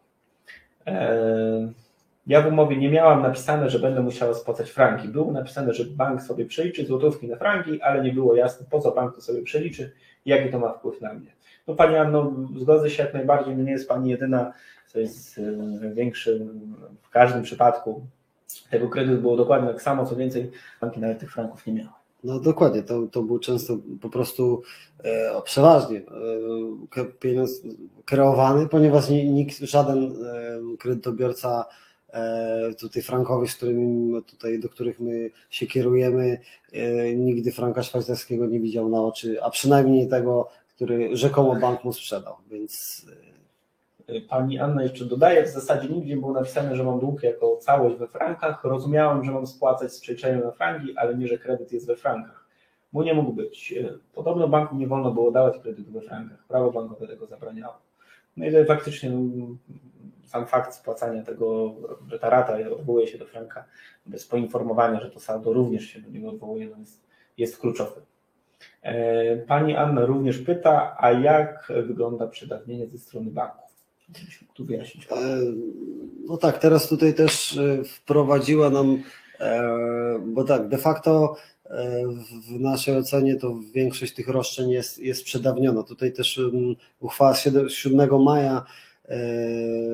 E 0.86 1.85
ja 2.26 2.42
w 2.42 2.46
umowie 2.46 2.76
nie 2.76 2.90
miałam 2.90 3.22
napisane, 3.22 3.70
że 3.70 3.78
będę 3.78 4.02
musiała 4.02 4.34
spłacać 4.34 4.70
franki. 4.70 5.08
Było 5.08 5.32
napisane, 5.32 5.74
że 5.74 5.84
bank 5.84 6.22
sobie 6.22 6.44
przeliczy 6.44 6.86
złotówki 6.86 7.28
na 7.28 7.36
franki, 7.36 7.82
ale 7.82 8.02
nie 8.02 8.12
było 8.12 8.34
jasne, 8.34 8.66
po 8.70 8.80
co 8.80 8.90
bank 8.90 9.14
to 9.14 9.20
sobie 9.20 9.42
przeliczy 9.42 9.92
i 10.24 10.30
jaki 10.30 10.50
to 10.50 10.58
ma 10.58 10.72
wpływ 10.72 11.00
na 11.00 11.14
mnie. 11.14 11.30
No 11.66 11.74
Pani 11.74 11.96
Anno, 11.96 12.32
zgodzę 12.56 12.90
się 12.90 13.02
jak 13.02 13.14
najbardziej, 13.14 13.56
nie 13.56 13.72
jest 13.72 13.88
Pani 13.88 14.10
jedyna, 14.10 14.52
co 14.86 15.00
jest 15.00 15.38
e, 15.38 15.94
większy 15.94 16.46
w 17.02 17.10
każdym 17.10 17.42
przypadku. 17.42 18.06
Tego 18.70 18.88
kredytu 18.88 19.20
było 19.20 19.36
dokładnie 19.36 19.68
tak 19.68 19.82
samo, 19.82 20.06
co 20.06 20.16
więcej, 20.16 20.50
banki 20.80 21.00
nawet 21.00 21.18
tych 21.18 21.32
franków 21.32 21.66
nie 21.66 21.72
miały. 21.72 21.90
No 22.24 22.40
dokładnie, 22.40 22.82
to, 22.82 23.06
to 23.06 23.22
był 23.22 23.38
często 23.38 23.76
po 24.00 24.08
prostu 24.08 24.62
e, 25.04 25.42
przeważnie 25.44 25.98
e, 26.96 27.04
pieniądz 27.04 27.62
kreowany, 28.04 28.68
ponieważ 28.68 29.10
nikt, 29.10 29.58
żaden 29.58 30.04
e, 30.04 30.76
kredytobiorca 30.78 31.64
tutaj 32.80 33.02
frankowych, 33.02 33.50
z 33.50 33.56
którymi 33.56 34.22
tutaj, 34.22 34.60
do 34.60 34.68
których 34.68 35.00
my 35.00 35.30
się 35.50 35.66
kierujemy, 35.66 36.38
e, 36.72 37.14
nigdy 37.14 37.52
franka 37.52 37.82
szwajcarskiego 37.82 38.46
nie 38.46 38.60
widział 38.60 38.88
na 38.88 39.02
oczy, 39.02 39.42
a 39.42 39.50
przynajmniej 39.50 40.08
tego, 40.08 40.48
który 40.74 41.16
rzekomo 41.16 41.56
bank 41.56 41.84
mu 41.84 41.92
sprzedał, 41.92 42.36
więc 42.50 43.06
e, 44.08 44.20
Pani 44.20 44.58
Anna 44.58 44.82
jeszcze 44.82 45.04
dodaje, 45.04 45.44
w 45.44 45.48
zasadzie 45.48 45.88
nigdzie 45.88 46.16
było 46.16 46.32
napisane, 46.32 46.76
że 46.76 46.84
mam 46.84 47.00
dług 47.00 47.22
jako 47.22 47.56
całość 47.56 47.96
we 47.96 48.08
frankach. 48.08 48.64
Rozumiałem, 48.64 49.24
że 49.24 49.32
mam 49.32 49.46
spłacać 49.46 49.92
z 49.92 50.00
przeliczeniem 50.00 50.40
na 50.40 50.50
franki, 50.50 50.96
ale 50.96 51.14
nie, 51.14 51.28
że 51.28 51.38
kredyt 51.38 51.72
jest 51.72 51.86
we 51.86 51.96
frankach. 51.96 52.46
Bo 52.92 53.04
nie 53.04 53.14
mógł 53.14 53.32
być. 53.32 53.74
Podobno 54.14 54.48
banku 54.48 54.76
nie 54.76 54.86
wolno 54.86 55.10
było 55.10 55.30
dawać 55.30 55.58
kredytu 55.58 55.92
we 55.92 56.00
frankach. 56.00 56.44
Prawo 56.48 56.72
bankowe 56.72 57.06
tego 57.06 57.26
zabraniało. 57.26 57.74
No 58.36 58.46
i 58.46 58.66
faktycznie 58.66 59.10
no, 59.10 59.46
sam 60.36 60.46
fakt 60.46 60.74
spłacania 60.74 61.22
tego, 61.22 61.74
że 62.08 62.18
ta 62.18 62.30
rata 62.30 62.58
odwołuje 62.72 63.06
się 63.06 63.18
do 63.18 63.26
franka 63.26 63.64
bez 64.06 64.26
poinformowania, 64.26 65.00
że 65.00 65.10
to 65.10 65.20
saldo 65.20 65.52
również 65.52 65.84
się 65.84 66.00
do 66.00 66.10
niego 66.10 66.28
odwołuje, 66.28 66.68
jest, 66.78 67.06
jest 67.38 67.58
kluczowy. 67.58 68.00
E, 68.82 69.36
pani 69.36 69.76
Anna 69.76 70.06
również 70.06 70.38
pyta, 70.38 70.96
a 70.98 71.12
jak 71.12 71.72
wygląda 71.86 72.26
przedawnienie 72.26 72.86
ze 72.86 72.98
strony 72.98 73.30
banków? 73.30 73.66
tu 74.54 74.64
wyjaśnić. 74.64 75.06
E, 75.06 75.16
no 76.28 76.36
tak, 76.36 76.58
teraz 76.58 76.88
tutaj 76.88 77.14
też 77.14 77.56
e, 77.56 77.84
wprowadziła 77.84 78.70
nam, 78.70 79.02
bo 80.26 80.44
tak, 80.44 80.68
de 80.68 80.78
facto 80.78 81.36
w 82.48 82.60
naszej 82.60 82.96
ocenie 82.96 83.36
to 83.36 83.58
większość 83.74 84.14
tych 84.14 84.28
roszczeń 84.28 84.70
jest, 84.70 84.98
jest 84.98 85.24
przedawniona. 85.24 85.82
Tutaj 85.82 86.12
też 86.12 86.40
uchwała 87.00 87.34
7 87.68 88.22
maja 88.22 88.64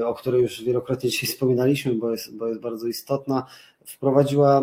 o 0.04 0.14
której 0.14 0.42
już 0.42 0.64
wielokrotnie 0.64 1.10
dzisiaj 1.10 1.28
wspominaliśmy, 1.28 1.94
bo 1.94 2.10
jest, 2.10 2.36
bo 2.36 2.48
jest 2.48 2.60
bardzo 2.60 2.86
istotna, 2.86 3.46
wprowadziła 3.86 4.62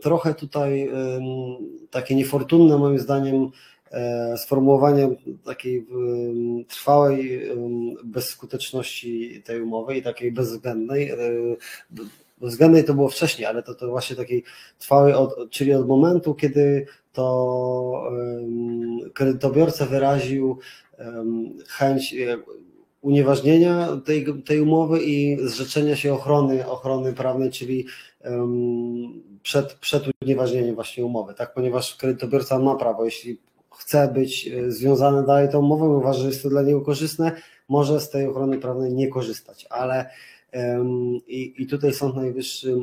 trochę 0.00 0.34
tutaj 0.34 0.90
takie 1.90 2.14
niefortunne 2.14 2.78
moim 2.78 2.98
zdaniem 2.98 3.50
e, 3.90 4.38
sformułowanie 4.38 5.08
takiej 5.44 5.86
trwałej 6.68 7.50
bezskuteczności 8.04 9.42
tej 9.44 9.62
umowy 9.62 9.96
i 9.96 10.02
takiej 10.02 10.32
bezwzględnej. 10.32 11.10
E, 11.10 11.16
względnej 12.40 12.84
to 12.84 12.94
było 12.94 13.08
wcześniej, 13.08 13.46
ale 13.46 13.62
to, 13.62 13.74
to 13.74 13.88
właśnie 13.88 14.16
takiej 14.16 14.44
trwałej, 14.78 15.14
od, 15.14 15.50
czyli 15.50 15.72
od 15.72 15.88
momentu, 15.88 16.34
kiedy 16.34 16.86
to 17.12 18.10
kredytobiorca 19.14 19.86
wyraził 19.86 20.58
chęć 21.68 22.14
e, 22.14 22.38
unieważnienia 23.00 23.88
tej, 24.04 24.42
tej 24.42 24.60
umowy 24.60 25.02
i 25.04 25.38
zrzeczenia 25.48 25.96
się 25.96 26.14
ochrony, 26.14 26.68
ochrony 26.68 27.12
prawnej, 27.12 27.50
czyli 27.50 27.86
um, 28.24 29.22
przed, 29.42 29.72
przed 29.72 30.04
unieważnieniem 30.22 30.74
właśnie 30.74 31.04
umowy, 31.04 31.34
tak? 31.34 31.54
Ponieważ 31.54 31.96
kredytobiorca 31.96 32.58
ma 32.58 32.74
prawo, 32.74 33.04
jeśli 33.04 33.38
chce 33.78 34.12
być 34.14 34.48
e, 34.48 34.70
związany 34.70 35.26
dalej 35.26 35.48
tą 35.48 35.58
umową, 35.58 35.98
uważa, 35.98 36.20
że 36.20 36.26
jest 36.26 36.42
to 36.42 36.48
dla 36.48 36.62
niego 36.62 36.80
korzystne, 36.80 37.32
może 37.68 38.00
z 38.00 38.10
tej 38.10 38.26
ochrony 38.26 38.58
prawnej 38.58 38.92
nie 38.92 39.08
korzystać, 39.08 39.66
ale 39.70 40.10
um, 40.52 41.20
i, 41.26 41.54
i 41.58 41.66
tutaj 41.66 41.92
Sąd 41.92 42.16
Najwyższy 42.16 42.76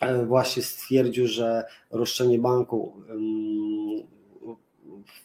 e, 0.00 0.26
właśnie 0.26 0.62
stwierdził, 0.62 1.26
że 1.26 1.64
roszczenie 1.90 2.38
banku 2.38 2.92
um, 3.08 4.13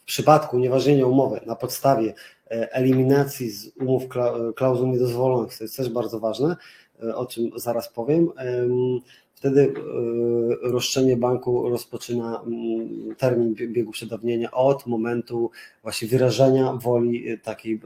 w 0.02 0.04
przypadku 0.04 0.56
unieważnienia 0.56 1.06
umowy 1.06 1.40
na 1.46 1.56
podstawie 1.56 2.14
e, 2.50 2.72
eliminacji 2.72 3.50
z 3.50 3.70
umów 3.76 4.02
klauzul 4.56 4.90
niedozwolonych, 4.90 5.58
to 5.58 5.64
jest 5.64 5.76
też 5.76 5.88
bardzo 5.88 6.20
ważne, 6.20 6.56
o 7.14 7.26
czym 7.26 7.50
zaraz 7.56 7.88
powiem, 7.88 8.32
Wtedy 9.40 9.60
e, 9.62 10.70
roszczenie 10.70 11.16
banku 11.16 11.68
rozpoczyna 11.68 12.44
termin 13.18 13.54
biegu 13.54 13.90
przedawnienia 13.90 14.50
od 14.50 14.86
momentu 14.86 15.50
właśnie 15.82 16.08
wyrażenia 16.08 16.72
woli 16.72 17.28
e, 17.28 17.38
takiej 17.38 17.80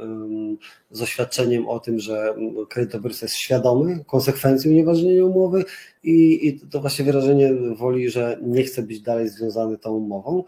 z 0.90 1.02
oświadczeniem 1.02 1.68
o 1.68 1.80
tym, 1.80 2.00
że 2.00 2.34
kredytobiorca 2.68 3.26
jest 3.26 3.36
świadomy 3.36 4.04
konsekwencji 4.06 4.70
unieważnienia 4.70 5.24
umowy 5.24 5.64
i 6.04 6.60
to 6.70 6.80
właśnie 6.80 7.04
wyrażenie 7.04 7.54
woli, 7.54 8.10
że 8.10 8.38
nie 8.42 8.62
chce 8.62 8.82
być 8.82 9.00
dalej 9.00 9.28
związany 9.28 9.78
tą 9.78 9.92
umową. 9.92 10.44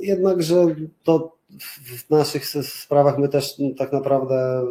Jednakże 0.00 0.66
to 1.02 1.36
w 1.84 2.10
naszych 2.10 2.46
sprawach 2.46 3.18
my 3.18 3.28
też 3.28 3.54
tak 3.78 3.92
naprawdę 3.92 4.66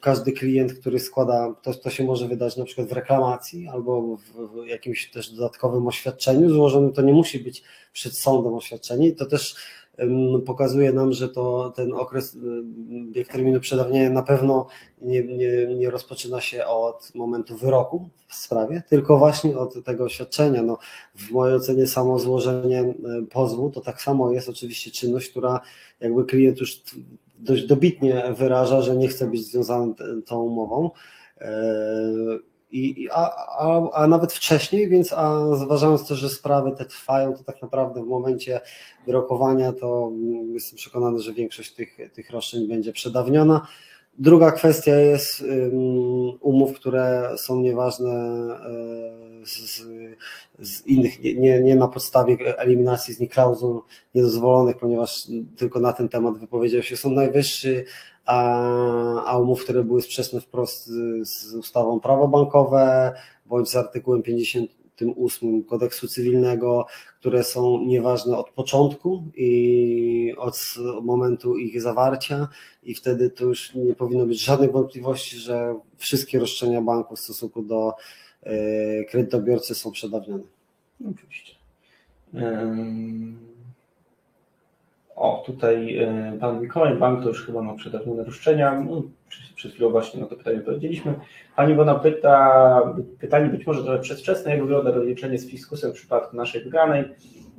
każdy 0.00 0.32
klient, 0.32 0.74
który 0.74 1.00
składa, 1.00 1.54
to, 1.62 1.74
to 1.74 1.90
się 1.90 2.04
może 2.04 2.28
wydać 2.28 2.56
na 2.56 2.64
przykład 2.64 2.88
w 2.88 2.92
reklamacji 2.92 3.68
albo 3.68 4.16
w, 4.16 4.66
jakimś 4.66 5.10
też 5.10 5.30
dodatkowym 5.30 5.86
oświadczeniu 5.86 6.50
złożonym, 6.50 6.92
to 6.92 7.02
nie 7.02 7.12
musi 7.12 7.38
być 7.38 7.62
przed 7.92 8.16
sądem 8.16 8.54
oświadczenie 8.54 9.12
to 9.12 9.26
też 9.26 9.56
pokazuje 10.46 10.92
nam, 10.92 11.12
że 11.12 11.28
to 11.28 11.72
ten 11.76 11.92
okres, 11.92 12.36
bieg 13.12 13.28
terminu 13.28 13.60
przedawnienia 13.60 14.10
na 14.10 14.22
pewno 14.22 14.66
nie, 15.02 15.24
nie, 15.24 15.74
nie 15.76 15.90
rozpoczyna 15.90 16.40
się 16.40 16.66
od 16.66 17.12
momentu 17.14 17.56
wyroku 17.56 18.08
w 18.28 18.34
sprawie, 18.34 18.82
tylko 18.88 19.18
właśnie 19.18 19.58
od 19.58 19.84
tego 19.84 20.04
oświadczenia. 20.04 20.62
No, 20.62 20.78
w 21.14 21.30
mojej 21.30 21.56
ocenie 21.56 21.86
samo 21.86 22.18
złożenie 22.18 22.94
pozwu 23.30 23.70
to 23.70 23.80
tak 23.80 24.02
samo 24.02 24.32
jest 24.32 24.48
oczywiście 24.48 24.90
czynność, 24.90 25.30
która 25.30 25.60
jakby 26.00 26.24
klient 26.24 26.60
już 26.60 26.82
dość 27.38 27.66
dobitnie 27.66 28.24
wyraża, 28.38 28.82
że 28.82 28.96
nie 28.96 29.08
chce 29.08 29.26
być 29.26 29.46
związany 29.46 29.94
tą 30.26 30.42
umową. 30.42 30.90
I, 32.74 33.08
a, 33.12 33.30
a, 33.58 33.90
a 33.92 34.06
nawet 34.06 34.32
wcześniej, 34.32 34.88
więc 34.88 35.12
a 35.12 35.56
zważając 35.56 36.08
to, 36.08 36.14
że 36.14 36.28
sprawy 36.28 36.72
te 36.72 36.84
trwają, 36.84 37.32
to 37.36 37.44
tak 37.44 37.62
naprawdę 37.62 38.02
w 38.02 38.06
momencie 38.06 38.60
wyrokowania 39.06 39.72
to 39.72 40.12
jestem 40.52 40.76
przekonany, 40.76 41.20
że 41.20 41.32
większość 41.32 41.74
tych, 41.74 41.96
tych 42.12 42.30
roszczeń 42.30 42.68
będzie 42.68 42.92
przedawniona. 42.92 43.66
Druga 44.18 44.52
kwestia 44.52 44.96
jest 44.96 45.44
umów, 46.40 46.72
które 46.72 47.30
są 47.36 47.60
nieważne 47.60 48.10
e, 48.10 49.46
z, 49.46 49.82
z 50.58 50.86
innych, 50.86 51.22
nie, 51.22 51.60
nie 51.60 51.76
na 51.76 51.88
podstawie 51.88 52.58
eliminacji 52.58 53.14
z 53.14 53.20
nich 53.20 53.30
klauzul 53.30 53.82
niedozwolonych, 54.14 54.76
ponieważ 54.76 55.28
tylko 55.56 55.80
na 55.80 55.92
ten 55.92 56.08
temat 56.08 56.38
wypowiedział 56.38 56.82
się 56.82 56.96
Sąd 56.96 57.16
Najwyższy, 57.16 57.84
a, 58.26 59.24
a 59.24 59.38
umów, 59.38 59.64
które 59.64 59.84
były 59.84 60.02
sprzeczne 60.02 60.40
wprost 60.40 60.86
z 61.22 61.54
ustawą 61.54 62.00
prawo 62.00 62.28
bankowe 62.28 63.12
bądź 63.46 63.68
z 63.68 63.76
artykułem 63.76 64.22
50 64.22 64.83
tym 64.96 65.12
ósmym 65.16 65.64
kodeksu 65.64 66.08
cywilnego, 66.08 66.86
które 67.20 67.44
są 67.44 67.80
nieważne 67.80 68.36
od 68.36 68.50
początku 68.50 69.24
i 69.36 70.34
od 70.38 70.74
momentu 71.02 71.56
ich 71.56 71.82
zawarcia 71.82 72.48
i 72.82 72.94
wtedy 72.94 73.30
to 73.30 73.44
już 73.44 73.74
nie 73.74 73.94
powinno 73.94 74.26
być 74.26 74.44
żadnych 74.44 74.72
wątpliwości, 74.72 75.36
że 75.36 75.74
wszystkie 75.96 76.38
roszczenia 76.38 76.80
banku 76.80 77.16
w 77.16 77.20
stosunku 77.20 77.62
do 77.62 77.94
e, 78.42 79.04
kredytobiorcy 79.04 79.74
są 79.74 79.90
przedawnione. 79.90 80.44
Oczywiście. 81.10 81.54
O, 85.16 85.42
tutaj 85.46 85.98
e, 85.98 86.38
pan 86.40 86.62
Mikołaj 86.62 86.96
Bank 86.96 87.22
to 87.22 87.28
już 87.28 87.46
chyba 87.46 87.62
ma 87.62 87.74
przedawnione 87.74 88.24
roszczenia. 88.24 88.80
No, 88.80 89.02
przed 89.54 89.72
chwilą 89.72 89.90
właśnie 89.90 90.20
na 90.20 90.26
to 90.26 90.36
pytanie 90.36 90.58
odpowiedzieliśmy. 90.58 91.14
Pani 91.56 91.74
Wona 91.74 91.94
pyta, 91.94 92.94
pytanie 93.20 93.48
być 93.48 93.66
może 93.66 93.82
trochę 93.82 93.98
przedwczesne, 93.98 94.50
jak 94.50 94.60
wygląda 94.60 94.90
rozliczenie 94.90 95.38
z 95.38 95.50
fiskusem 95.50 95.90
w 95.90 95.94
przypadku 95.94 96.36
naszej 96.36 96.64
wygranej. 96.64 97.04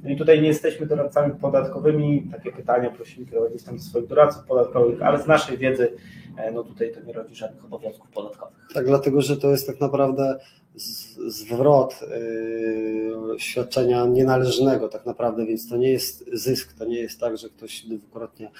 No 0.03 0.09
i 0.09 0.17
tutaj 0.17 0.41
nie 0.41 0.47
jesteśmy 0.47 0.85
doradcami 0.85 1.33
podatkowymi. 1.41 2.29
Takie 2.31 2.51
pytania 2.51 2.89
prosimy 2.89 3.25
kierować 3.25 3.63
tam 3.63 3.77
do 3.77 3.83
swoich 3.83 4.07
doradców 4.07 4.43
podatkowych, 4.43 5.01
ale 5.01 5.21
z 5.21 5.27
naszej 5.27 5.57
wiedzy, 5.57 5.93
e, 6.37 6.51
no 6.51 6.63
tutaj 6.63 6.91
to 6.93 7.01
nie 7.01 7.13
rodzi 7.13 7.35
żadnych 7.35 7.65
obowiązków 7.65 8.09
podatkowych. 8.09 8.57
Tak, 8.73 8.85
dlatego 8.85 9.21
że 9.21 9.37
to 9.37 9.51
jest 9.51 9.67
tak 9.67 9.81
naprawdę 9.81 10.39
zwrot 11.27 11.99
yy, 12.01 13.39
świadczenia 13.39 14.05
nienależnego 14.05 14.89
tak 14.89 15.05
naprawdę, 15.05 15.45
więc 15.45 15.69
to 15.69 15.77
nie 15.77 15.91
jest 15.91 16.29
zysk, 16.33 16.73
to 16.73 16.85
nie 16.85 16.99
jest 16.99 17.19
tak, 17.19 17.37
że 17.37 17.49
ktoś 17.49 17.81
dwukrotnie, 17.81 18.51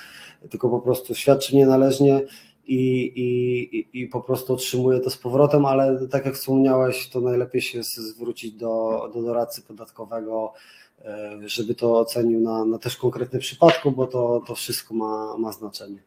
tylko 0.49 0.69
po 0.69 0.79
prostu 0.79 1.15
świadczy 1.15 1.55
nienależnie 1.55 2.21
i, 2.67 3.11
i, 3.15 4.01
i 4.01 4.07
po 4.07 4.21
prostu 4.21 4.53
otrzymuje 4.53 4.99
to 4.99 5.09
z 5.09 5.17
powrotem, 5.17 5.65
ale 5.65 6.07
tak 6.07 6.25
jak 6.25 6.35
wspomniałeś, 6.35 7.09
to 7.09 7.21
najlepiej 7.21 7.61
się 7.61 7.83
zwrócić 7.83 8.51
do, 8.51 9.01
do 9.13 9.21
doradcy 9.21 9.61
podatkowego, 9.61 10.53
yy, 11.03 11.49
żeby 11.49 11.75
to 11.75 11.99
ocenił 11.99 12.39
na, 12.39 12.65
na 12.65 12.79
też 12.79 12.97
konkretnym 12.97 13.41
przypadku, 13.41 13.91
bo 13.91 14.07
to, 14.07 14.41
to 14.47 14.55
wszystko 14.55 14.93
ma, 14.93 15.37
ma 15.37 15.51
znaczenie. 15.51 15.99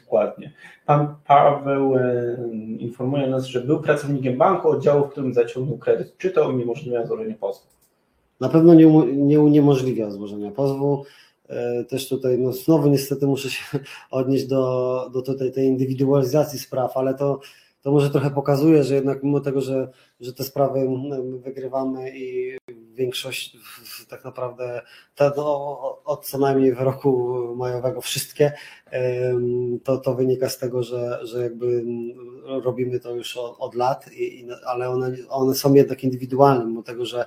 Dokładnie. 0.00 0.52
Pan 0.86 1.14
Paweł 1.26 1.96
e, 1.96 2.36
informuje 2.78 3.26
nas, 3.26 3.44
że 3.44 3.60
był 3.60 3.80
pracownikiem 3.80 4.38
banku, 4.38 4.68
oddziału, 4.68 5.06
w 5.06 5.10
którym 5.10 5.34
zaciągnął 5.34 5.78
kredyt. 5.78 6.18
Czy 6.18 6.30
to 6.30 6.48
uniemożliwia 6.48 7.06
złożenie 7.06 7.34
pozwu? 7.34 7.66
Na 8.40 8.48
pewno 8.48 8.74
nie, 8.74 8.86
nie 9.16 9.40
uniemożliwia 9.40 10.10
złożenia 10.10 10.50
pozwu. 10.50 11.04
E, 11.48 11.84
też 11.84 12.08
tutaj, 12.08 12.38
no 12.38 12.52
znowu 12.52 12.88
niestety 12.88 13.26
muszę 13.26 13.50
się 13.50 13.78
odnieść 14.10 14.46
do, 14.46 15.10
do 15.12 15.22
tutaj 15.22 15.52
tej 15.52 15.66
indywidualizacji 15.66 16.58
spraw, 16.58 16.96
ale 16.96 17.14
to, 17.14 17.40
to 17.82 17.92
może 17.92 18.10
trochę 18.10 18.30
pokazuje, 18.30 18.84
że 18.84 18.94
jednak 18.94 19.22
mimo 19.22 19.40
tego, 19.40 19.60
że, 19.60 19.88
że 20.20 20.32
te 20.32 20.44
sprawy 20.44 20.88
wygrywamy 21.44 22.10
i 22.16 22.56
większość 22.96 23.56
tak 24.08 24.24
naprawdę 24.24 24.82
te, 25.14 25.32
no, 25.36 26.02
od 26.04 26.26
co 26.26 26.38
najmniej 26.38 26.74
wyroku 26.74 27.36
majowego 27.56 28.00
wszystkie, 28.00 28.52
to, 29.84 29.98
to 29.98 30.14
wynika 30.14 30.48
z 30.48 30.58
tego, 30.58 30.82
że, 30.82 31.18
że 31.22 31.42
jakby 31.42 31.84
robimy 32.44 33.00
to 33.00 33.14
już 33.14 33.36
od, 33.36 33.56
od 33.58 33.74
lat, 33.74 34.12
i, 34.12 34.46
ale 34.66 34.90
one, 34.90 35.16
one 35.28 35.54
są 35.54 35.74
jednak 35.74 36.04
indywidualne, 36.04 36.66
mimo 36.66 36.82
tego, 36.82 37.06
że 37.06 37.26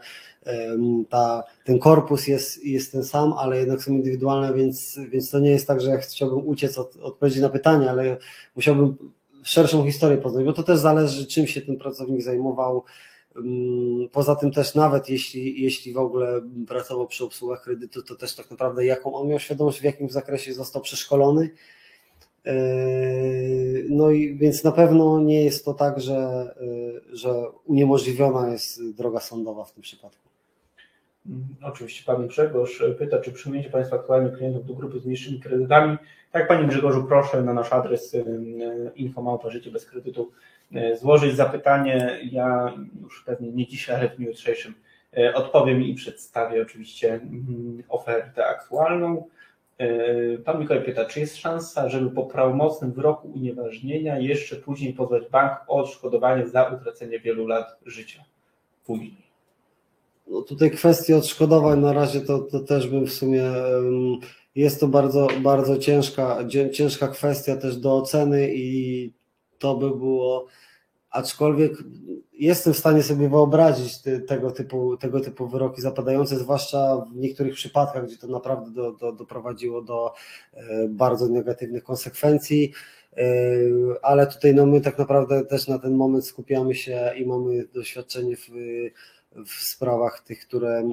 ta, 1.09 1.43
ten 1.63 1.79
korpus 1.79 2.27
jest, 2.27 2.65
jest 2.65 2.91
ten 2.91 3.03
sam, 3.03 3.33
ale 3.33 3.57
jednak 3.57 3.83
są 3.83 3.91
indywidualne, 3.91 4.53
więc, 4.53 4.99
więc 5.09 5.31
to 5.31 5.39
nie 5.39 5.49
jest 5.49 5.67
tak, 5.67 5.81
że 5.81 5.89
ja 5.89 5.97
chciałbym 5.97 6.47
uciec 6.47 6.77
od 6.77 6.95
odpowiedzi 6.95 7.41
na 7.41 7.49
pytanie, 7.49 7.89
ale 7.89 8.17
musiałbym 8.55 8.97
szerszą 9.43 9.85
historię 9.85 10.17
poznać, 10.17 10.45
bo 10.45 10.53
to 10.53 10.63
też 10.63 10.79
zależy, 10.79 11.27
czym 11.27 11.47
się 11.47 11.61
ten 11.61 11.77
pracownik 11.77 12.21
zajmował, 12.21 12.83
poza 14.11 14.35
tym 14.35 14.51
też 14.51 14.75
nawet 14.75 15.09
jeśli, 15.09 15.61
jeśli 15.61 15.93
w 15.93 15.97
ogóle 15.97 16.41
pracował 16.67 17.07
przy 17.07 17.25
obsługach 17.25 17.63
kredytu, 17.63 18.01
to 18.03 18.15
też 18.15 18.35
tak 18.35 18.51
naprawdę 18.51 18.85
jaką 18.85 19.13
on 19.13 19.27
miał 19.27 19.39
świadomość, 19.39 19.79
w 19.79 19.83
jakim 19.83 20.09
zakresie 20.09 20.53
został 20.53 20.81
przeszkolony. 20.81 21.49
Yy, 22.45 23.85
no 23.89 24.11
i 24.11 24.35
więc 24.35 24.63
na 24.63 24.71
pewno 24.71 25.19
nie 25.19 25.43
jest 25.43 25.65
to 25.65 25.73
tak, 25.73 25.99
że, 25.99 26.49
yy, 26.61 27.17
że 27.17 27.43
uniemożliwiona 27.65 28.51
jest 28.51 28.91
droga 28.91 29.19
sądowa 29.19 29.63
w 29.63 29.71
tym 29.71 29.83
przypadku. 29.83 30.29
Mm, 31.25 31.47
oczywiście 31.61 32.03
Pan 32.05 32.27
Grzegorz 32.27 32.83
pyta, 32.99 33.19
czy 33.19 33.31
przyjmujecie 33.31 33.69
Państwo 33.69 33.95
aktualnie 33.95 34.29
klientów 34.29 34.65
do 34.65 34.73
grupy 34.73 34.99
z 34.99 35.05
niższymi 35.05 35.39
kredytami. 35.39 35.97
Tak, 36.31 36.47
Panie 36.47 36.67
Grzegorzu, 36.67 37.03
proszę 37.03 37.43
na 37.43 37.53
nasz 37.53 37.73
adres 37.73 38.13
yy, 38.13 38.23
infomałpa 38.95 39.49
życie 39.49 39.71
bez 39.71 39.85
kredytu 39.85 40.31
złożyć 40.93 41.35
zapytanie. 41.35 42.19
Ja 42.31 42.73
już 43.01 43.23
pewnie 43.25 43.51
nie 43.51 43.67
dzisiaj, 43.67 43.95
ale 43.95 44.09
w 44.09 44.15
dniu 44.15 44.27
jutrzejszym 44.27 44.73
e, 45.17 45.33
odpowiem 45.33 45.83
i 45.83 45.93
przedstawię 45.93 46.61
oczywiście 46.61 47.13
mm, 47.13 47.83
ofertę 47.89 48.45
aktualną. 48.45 49.27
E, 49.77 50.37
pan 50.37 50.59
Mikołaj 50.59 50.83
pyta, 50.83 51.05
czy 51.05 51.19
jest 51.19 51.37
szansa, 51.37 51.89
żeby 51.89 52.11
po 52.11 52.25
prawomocnym 52.25 52.91
wyroku 52.91 53.27
unieważnienia 53.27 54.19
jeszcze 54.19 54.55
później 54.55 54.93
pozwać 54.93 55.23
bank 55.31 55.51
o 55.67 55.75
odszkodowanie 55.75 56.47
za 56.47 56.63
utracenie 56.63 57.19
wielu 57.19 57.47
lat 57.47 57.79
życia 57.85 58.23
później? 58.85 59.29
No 60.27 60.41
tutaj 60.41 60.71
kwestia 60.71 61.15
odszkodowań 61.15 61.79
na 61.79 61.93
razie 61.93 62.21
to, 62.21 62.39
to 62.39 62.59
też 62.59 62.87
bym 62.87 63.05
w 63.05 63.13
sumie 63.13 63.43
jest 64.55 64.79
to 64.79 64.87
bardzo, 64.87 65.27
bardzo 65.41 65.77
ciężka, 65.77 66.37
ciężka 66.73 67.07
kwestia 67.07 67.55
też 67.55 67.77
do 67.77 67.97
oceny 67.97 68.49
i 68.53 69.11
to 69.59 69.75
by 69.75 69.89
było 69.89 70.47
aczkolwiek 71.09 71.73
jestem 72.33 72.73
w 72.73 72.77
stanie 72.77 73.03
sobie 73.03 73.29
wyobrazić 73.29 74.01
te, 74.01 74.19
tego, 74.19 74.51
typu, 74.51 74.97
tego 74.97 75.19
typu 75.19 75.47
wyroki 75.47 75.81
zapadające, 75.81 76.37
zwłaszcza 76.37 77.05
w 77.11 77.15
niektórych 77.15 77.53
przypadkach, 77.53 78.05
gdzie 78.05 78.17
to 78.17 78.27
naprawdę 78.27 78.71
do, 78.71 78.91
do, 78.91 79.11
doprowadziło 79.11 79.81
do 79.81 80.13
e, 80.53 80.87
bardzo 80.87 81.27
negatywnych 81.27 81.83
konsekwencji, 81.83 82.73
e, 83.17 83.23
ale 84.01 84.27
tutaj 84.27 84.55
no, 84.55 84.65
my 84.65 84.81
tak 84.81 84.97
naprawdę 84.97 85.45
też 85.45 85.67
na 85.67 85.79
ten 85.79 85.95
moment 85.95 86.25
skupiamy 86.25 86.75
się 86.75 87.11
i 87.17 87.25
mamy 87.25 87.67
doświadczenie 87.73 88.35
w, 88.37 88.47
w 89.45 89.51
sprawach 89.51 90.19
tych, 90.19 90.47
które 90.47 90.83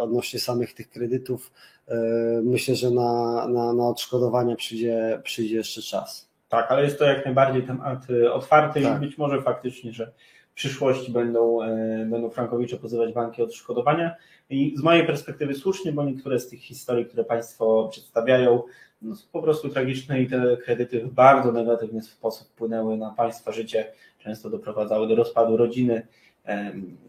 odnośnie 0.00 0.40
samych 0.40 0.74
tych 0.74 0.90
kredytów, 0.90 1.52
e, 1.88 1.96
myślę, 2.44 2.74
że 2.74 2.90
na, 2.90 3.46
na, 3.48 3.72
na 3.72 3.88
odszkodowania 3.88 4.56
przyjdzie, 4.56 5.20
przyjdzie 5.24 5.56
jeszcze 5.56 5.82
czas. 5.82 6.33
Tak, 6.54 6.70
ale 6.70 6.84
jest 6.84 6.98
to 6.98 7.04
jak 7.04 7.24
najbardziej 7.24 7.62
temat 7.62 8.10
y, 8.10 8.32
otwarty 8.32 8.82
tak. 8.82 8.96
i 8.96 9.06
być 9.06 9.18
może 9.18 9.42
faktycznie, 9.42 9.92
że 9.92 10.12
w 10.50 10.54
przyszłości 10.54 11.12
będą, 11.12 11.62
e, 11.62 12.06
będą 12.10 12.30
frankowicze 12.30 12.76
pozywać 12.76 13.12
banki 13.12 13.42
o 13.42 13.44
odszkodowania. 13.44 14.14
I 14.50 14.74
z 14.76 14.82
mojej 14.82 15.06
perspektywy 15.06 15.54
słusznie, 15.54 15.92
bo 15.92 16.04
niektóre 16.04 16.40
z 16.40 16.48
tych 16.48 16.60
historii, 16.60 17.06
które 17.06 17.24
Państwo 17.24 17.88
przedstawiają, 17.92 18.62
no, 19.02 19.16
są 19.16 19.26
po 19.32 19.42
prostu 19.42 19.68
tragiczne 19.68 20.22
i 20.22 20.26
te 20.26 20.56
kredyty 20.56 21.00
w 21.00 21.12
bardzo 21.12 21.52
negatywny 21.52 22.02
sposób 22.02 22.48
wpłynęły 22.48 22.96
na 22.96 23.10
Państwa 23.10 23.52
życie, 23.52 23.92
często 24.18 24.50
doprowadzały 24.50 25.08
do 25.08 25.14
rozpadu 25.14 25.56
rodziny, 25.56 26.06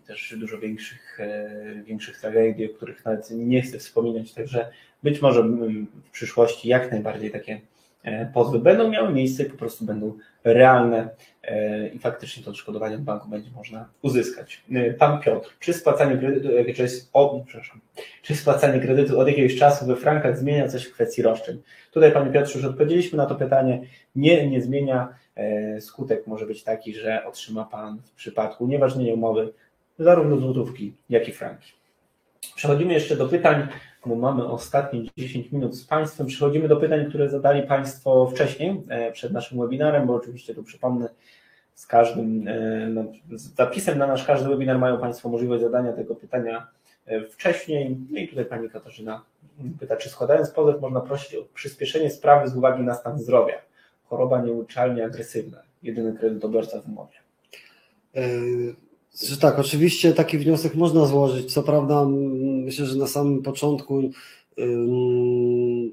też 0.07 0.35
dużo 0.38 0.57
większych, 0.57 1.19
e, 1.19 1.84
większych 1.84 2.17
tragedii, 2.17 2.72
o 2.72 2.76
których 2.76 3.05
nawet 3.05 3.30
nie 3.31 3.61
chcę 3.61 3.80
wspominać, 3.80 4.34
także 4.34 4.72
być 5.03 5.22
może 5.22 5.43
w 5.43 6.11
przyszłości 6.11 6.67
jak 6.67 6.91
najbardziej 6.91 7.31
takie 7.31 7.61
pozwy 8.34 8.60
będą 8.60 8.90
miały 8.90 9.14
miejsce 9.14 9.45
po 9.45 9.57
prostu 9.57 9.86
będą 9.86 10.18
realne 10.44 11.10
e, 11.44 11.88
i 11.88 11.99
faktycznie 11.99 12.44
to 12.44 12.49
odszkodowanie 12.49 12.95
od 12.95 13.02
banku 13.02 13.30
będzie 13.30 13.52
można 13.52 13.90
uzyskać. 14.02 14.64
E, 14.72 14.94
pan 14.94 15.22
Piotr, 15.22 15.57
czy 15.60 15.73
spłacanie 15.73 16.18
kredytu, 16.18 16.49
czy, 16.76 16.88
od, 17.14 17.44
przepraszam, 17.48 17.82
czy 18.22 18.36
spłacanie 18.36 18.80
kredytu 18.80 19.19
od 19.19 19.27
jakiegoś 19.27 19.56
czasu 19.56 19.86
we 19.86 19.95
frankach 19.95 20.38
zmienia 20.38 20.68
coś 20.68 20.86
w 20.86 20.94
kwestii 20.94 21.22
roszczeń? 21.22 21.61
Tutaj 21.91 22.11
Panie 22.11 22.32
Piotrze 22.32 22.60
już 22.60 22.68
odpowiedzieliśmy 22.68 23.18
na 23.18 23.26
to 23.26 23.36
pytanie. 23.36 23.82
Nie, 24.15 24.49
nie 24.49 24.61
zmienia. 24.61 25.15
Skutek 25.80 26.27
może 26.27 26.45
być 26.45 26.64
taki, 26.64 26.94
że 26.94 27.26
otrzyma 27.26 27.65
Pan 27.65 28.02
w 28.06 28.11
przypadku 28.11 28.64
unieważnienia 28.64 29.14
umowy 29.14 29.53
zarówno 29.99 30.38
złotówki, 30.38 30.94
jak 31.10 31.27
i 31.27 31.32
franki. 31.32 31.73
Przechodzimy 32.56 32.94
jeszcze 32.94 33.15
do 33.15 33.27
pytań 33.27 33.68
bo 34.06 34.15
mamy 34.15 34.48
ostatnie 34.48 35.03
10 35.18 35.52
minut 35.52 35.76
z 35.76 35.86
Państwem. 35.86 36.27
Przechodzimy 36.27 36.68
do 36.68 36.77
pytań, 36.77 37.06
które 37.10 37.30
zadali 37.30 37.68
Państwo 37.68 38.27
wcześniej, 38.27 38.84
e, 38.90 39.11
przed 39.11 39.34
naszym 39.34 39.60
webinarem, 39.60 40.07
bo 40.07 40.15
oczywiście 40.15 40.56
tu 40.56 40.64
przypomnę, 40.64 41.10
z 41.73 41.88
każdym 41.88 42.48
e, 42.48 42.90
no, 42.90 43.03
z 43.36 43.56
zapisem 43.56 43.98
na 43.98 44.07
nasz 44.07 44.26
każdy 44.26 44.49
webinar 44.49 44.80
mają 44.80 44.99
Państwo 44.99 45.30
możliwość 45.30 45.64
zadania 45.64 45.94
tego 45.94 46.15
pytania 46.15 46.68
e, 47.06 47.22
wcześniej. 47.22 47.98
No 48.11 48.19
i 48.19 48.27
tutaj 48.27 48.45
Pani 48.45 48.69
Katarzyna 48.69 49.22
pyta, 49.80 49.95
czy 49.95 50.10
składając 50.10 50.49
pozew 50.49 50.82
można 50.82 51.02
prosić 51.02 51.36
o 51.36 51.45
przyspieszenie 51.53 52.10
sprawy 52.10 52.49
z 52.49 52.57
uwagi 52.57 52.84
na 52.84 52.94
stan 52.94 53.19
zdrowia, 53.19 53.56
choroba 54.06 54.41
nieuczalnie 54.41 55.06
agresywna, 55.06 55.61
jedyny 55.84 56.14
kredytobiorca 56.14 56.82
w 56.82 56.88
umowie. 56.88 57.18
Że 59.23 59.38
tak, 59.38 59.60
oczywiście 59.60 60.14
taki 60.14 60.38
wniosek 60.38 60.76
można 60.76 61.06
złożyć. 61.06 61.53
Co 61.53 61.64
prawda, 61.64 62.06
myślę, 62.65 62.85
że 62.85 62.95
na 62.95 63.07
samym 63.07 63.41
początku 63.41 64.09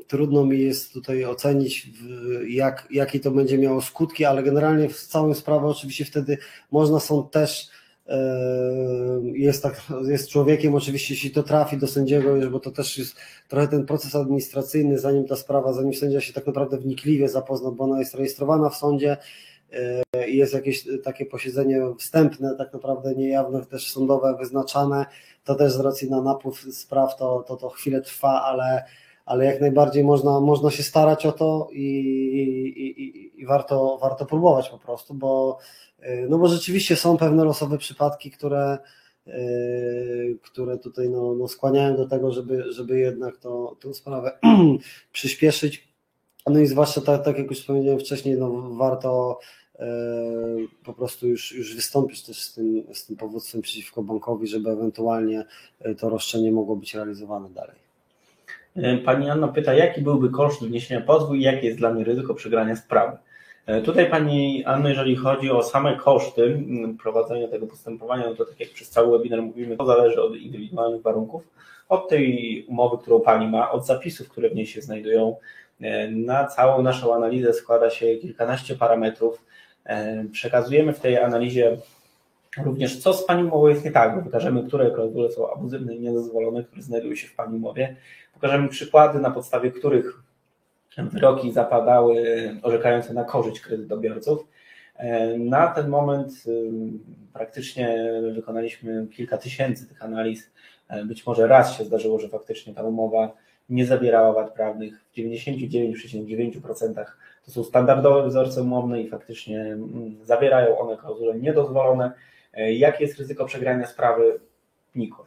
trudno 0.06 0.46
mi 0.46 0.60
jest 0.60 0.92
tutaj 0.92 1.24
ocenić, 1.24 1.90
jak, 2.48 2.88
jakie 2.90 3.20
to 3.20 3.30
będzie 3.30 3.58
miało 3.58 3.82
skutki, 3.82 4.24
ale 4.24 4.42
generalnie 4.42 4.88
w 4.88 5.02
całą 5.02 5.34
sprawę 5.34 5.66
oczywiście 5.66 6.04
wtedy 6.04 6.38
można 6.70 7.00
są 7.00 7.28
też 7.28 7.68
jest, 9.32 9.62
tak, 9.62 9.82
jest 10.08 10.28
człowiekiem, 10.28 10.74
oczywiście 10.74 11.14
jeśli 11.14 11.30
to 11.30 11.42
trafi 11.42 11.76
do 11.76 11.86
sędziego, 11.86 12.50
bo 12.50 12.60
to 12.60 12.70
też 12.70 12.98
jest 12.98 13.16
trochę 13.48 13.68
ten 13.68 13.86
proces 13.86 14.14
administracyjny, 14.14 14.98
zanim 14.98 15.24
ta 15.24 15.36
sprawa, 15.36 15.72
zanim 15.72 15.94
sędzia 15.94 16.20
się 16.20 16.32
tak 16.32 16.46
naprawdę 16.46 16.78
wnikliwie 16.78 17.28
zapozna, 17.28 17.70
bo 17.70 17.84
ona 17.84 17.98
jest 17.98 18.14
rejestrowana 18.14 18.68
w 18.68 18.76
sądzie, 18.76 19.16
i 20.28 20.36
jest 20.36 20.54
jakieś 20.54 20.88
takie 21.04 21.26
posiedzenie 21.26 21.82
wstępne, 21.98 22.54
tak 22.58 22.72
naprawdę 22.72 23.14
niejawne, 23.14 23.66
też 23.66 23.92
sądowe, 23.92 24.36
wyznaczane, 24.38 25.06
to 25.44 25.54
też 25.54 25.72
z 25.72 25.80
racji 25.80 26.10
na 26.10 26.22
napływ 26.22 26.60
spraw 26.60 27.16
to, 27.16 27.44
to, 27.48 27.56
to 27.56 27.68
chwilę 27.68 28.00
trwa, 28.00 28.42
ale, 28.42 28.84
ale 29.26 29.44
jak 29.44 29.60
najbardziej 29.60 30.04
można, 30.04 30.40
można 30.40 30.70
się 30.70 30.82
starać 30.82 31.26
o 31.26 31.32
to 31.32 31.68
i, 31.72 31.84
i, 32.76 33.40
i 33.42 33.46
warto, 33.46 33.98
warto 34.02 34.26
próbować 34.26 34.70
po 34.70 34.78
prostu, 34.78 35.14
bo, 35.14 35.58
no 36.28 36.38
bo 36.38 36.48
rzeczywiście 36.48 36.96
są 36.96 37.16
pewne 37.16 37.44
losowe 37.44 37.78
przypadki, 37.78 38.30
które, 38.30 38.78
które 40.42 40.78
tutaj 40.78 41.08
no, 41.08 41.34
no 41.34 41.48
skłaniają 41.48 41.96
do 41.96 42.08
tego, 42.08 42.32
żeby, 42.32 42.72
żeby 42.72 42.98
jednak 42.98 43.36
to, 43.36 43.76
tę 43.80 43.94
sprawę 43.94 44.38
przyspieszyć. 45.12 45.92
No 46.46 46.60
i 46.60 46.66
zwłaszcza 46.66 47.00
tak, 47.00 47.24
tak 47.24 47.38
jak 47.38 47.50
już 47.50 47.60
wspomniałem 47.60 48.00
wcześniej, 48.00 48.38
no 48.38 48.70
warto 48.70 49.38
E, 49.38 49.61
po 50.84 50.92
prostu 50.92 51.28
już, 51.28 51.52
już 51.52 51.74
wystąpić 51.74 52.22
też 52.22 52.42
z 52.42 52.54
tym, 52.54 52.82
z 52.92 53.06
tym 53.06 53.16
powództwem 53.16 53.62
przeciwko 53.62 54.02
bankowi, 54.02 54.46
żeby 54.46 54.70
ewentualnie 54.70 55.44
e, 55.80 55.94
to 55.94 56.08
roszczenie 56.08 56.52
mogło 56.52 56.76
być 56.76 56.94
realizowane 56.94 57.50
dalej. 57.50 57.76
E, 58.76 58.98
pani 58.98 59.30
Anna 59.30 59.48
pyta, 59.48 59.74
jaki 59.74 60.00
byłby 60.00 60.30
koszt 60.30 60.62
wniesienia 60.62 61.00
pozwu 61.00 61.34
i 61.34 61.42
jakie 61.42 61.66
jest 61.66 61.78
dla 61.78 61.94
mnie 61.94 62.04
ryzyko 62.04 62.34
przegrania 62.34 62.76
sprawy? 62.76 63.16
Tutaj 63.84 64.10
Pani 64.10 64.64
Anno, 64.64 64.88
jeżeli 64.88 65.16
chodzi 65.16 65.50
o 65.50 65.62
same 65.62 65.96
koszty 65.96 66.62
prowadzenia 67.02 67.48
tego 67.48 67.66
postępowania, 67.66 68.26
no 68.26 68.34
to 68.34 68.44
tak 68.44 68.60
jak 68.60 68.70
przez 68.70 68.90
cały 68.90 69.18
webinar 69.18 69.42
mówimy, 69.42 69.76
to 69.76 69.86
zależy 69.86 70.22
od 70.22 70.36
indywidualnych 70.36 71.02
warunków, 71.02 71.42
od 71.92 72.08
tej 72.08 72.64
umowy, 72.68 72.98
którą 72.98 73.20
Pani 73.20 73.48
ma, 73.48 73.70
od 73.70 73.86
zapisów, 73.86 74.28
które 74.28 74.50
w 74.50 74.54
niej 74.54 74.66
się 74.66 74.82
znajdują. 74.82 75.36
Na 76.10 76.46
całą 76.46 76.82
naszą 76.82 77.14
analizę 77.14 77.52
składa 77.52 77.90
się 77.90 78.16
kilkanaście 78.16 78.74
parametrów, 78.74 79.44
E, 79.84 80.24
przekazujemy 80.32 80.92
w 80.92 81.00
tej 81.00 81.18
analizie 81.18 81.76
również, 82.58 83.00
co 83.00 83.14
z 83.14 83.26
Pani 83.26 83.44
umową 83.44 83.68
jest 83.68 83.84
nie 83.84 83.90
tak, 83.90 84.24
pokażemy, 84.24 84.66
które 84.66 84.90
klauzule 84.90 85.30
są 85.30 85.52
abuzywne 85.52 85.94
i 85.94 86.00
niedozwolone, 86.00 86.64
które 86.64 86.82
znajdują 86.82 87.14
się 87.14 87.28
w 87.28 87.34
Pani 87.34 87.56
umowie. 87.56 87.96
Pokażemy 88.34 88.68
przykłady, 88.68 89.18
na 89.18 89.30
podstawie 89.30 89.70
których 89.70 90.22
wyroki 90.96 91.52
zapadały 91.52 92.24
orzekające 92.62 93.14
na 93.14 93.24
korzyść 93.24 93.60
kredytobiorców. 93.60 94.46
E, 94.96 95.38
na 95.38 95.68
ten 95.68 95.88
moment 95.88 96.32
praktycznie 97.32 98.12
wykonaliśmy 98.34 99.06
kilka 99.06 99.38
tysięcy 99.38 99.88
tych 99.88 100.02
analiz. 100.04 100.50
E, 100.92 101.04
być 101.04 101.26
może 101.26 101.46
raz 101.46 101.78
się 101.78 101.84
zdarzyło, 101.84 102.18
że 102.18 102.28
faktycznie 102.28 102.74
ta 102.74 102.82
umowa 102.82 103.32
nie 103.68 103.86
zawierała 103.86 104.32
wad 104.32 104.54
prawnych. 104.54 105.04
W 105.04 105.16
99,9% 105.16 107.04
to 107.44 107.50
są 107.50 107.64
standardowe 107.64 108.28
wzorce 108.28 108.62
umowne 108.62 109.02
i 109.02 109.08
faktycznie 109.08 109.60
mm, 109.60 110.16
zawierają 110.24 110.78
one 110.78 110.96
klauzule 110.96 111.38
niedozwolone. 111.38 112.12
E, 112.52 112.72
jakie 112.72 113.04
jest 113.04 113.18
ryzyko 113.18 113.44
przegrania 113.44 113.86
sprawy? 113.86 114.40
Nikłe. 114.94 115.24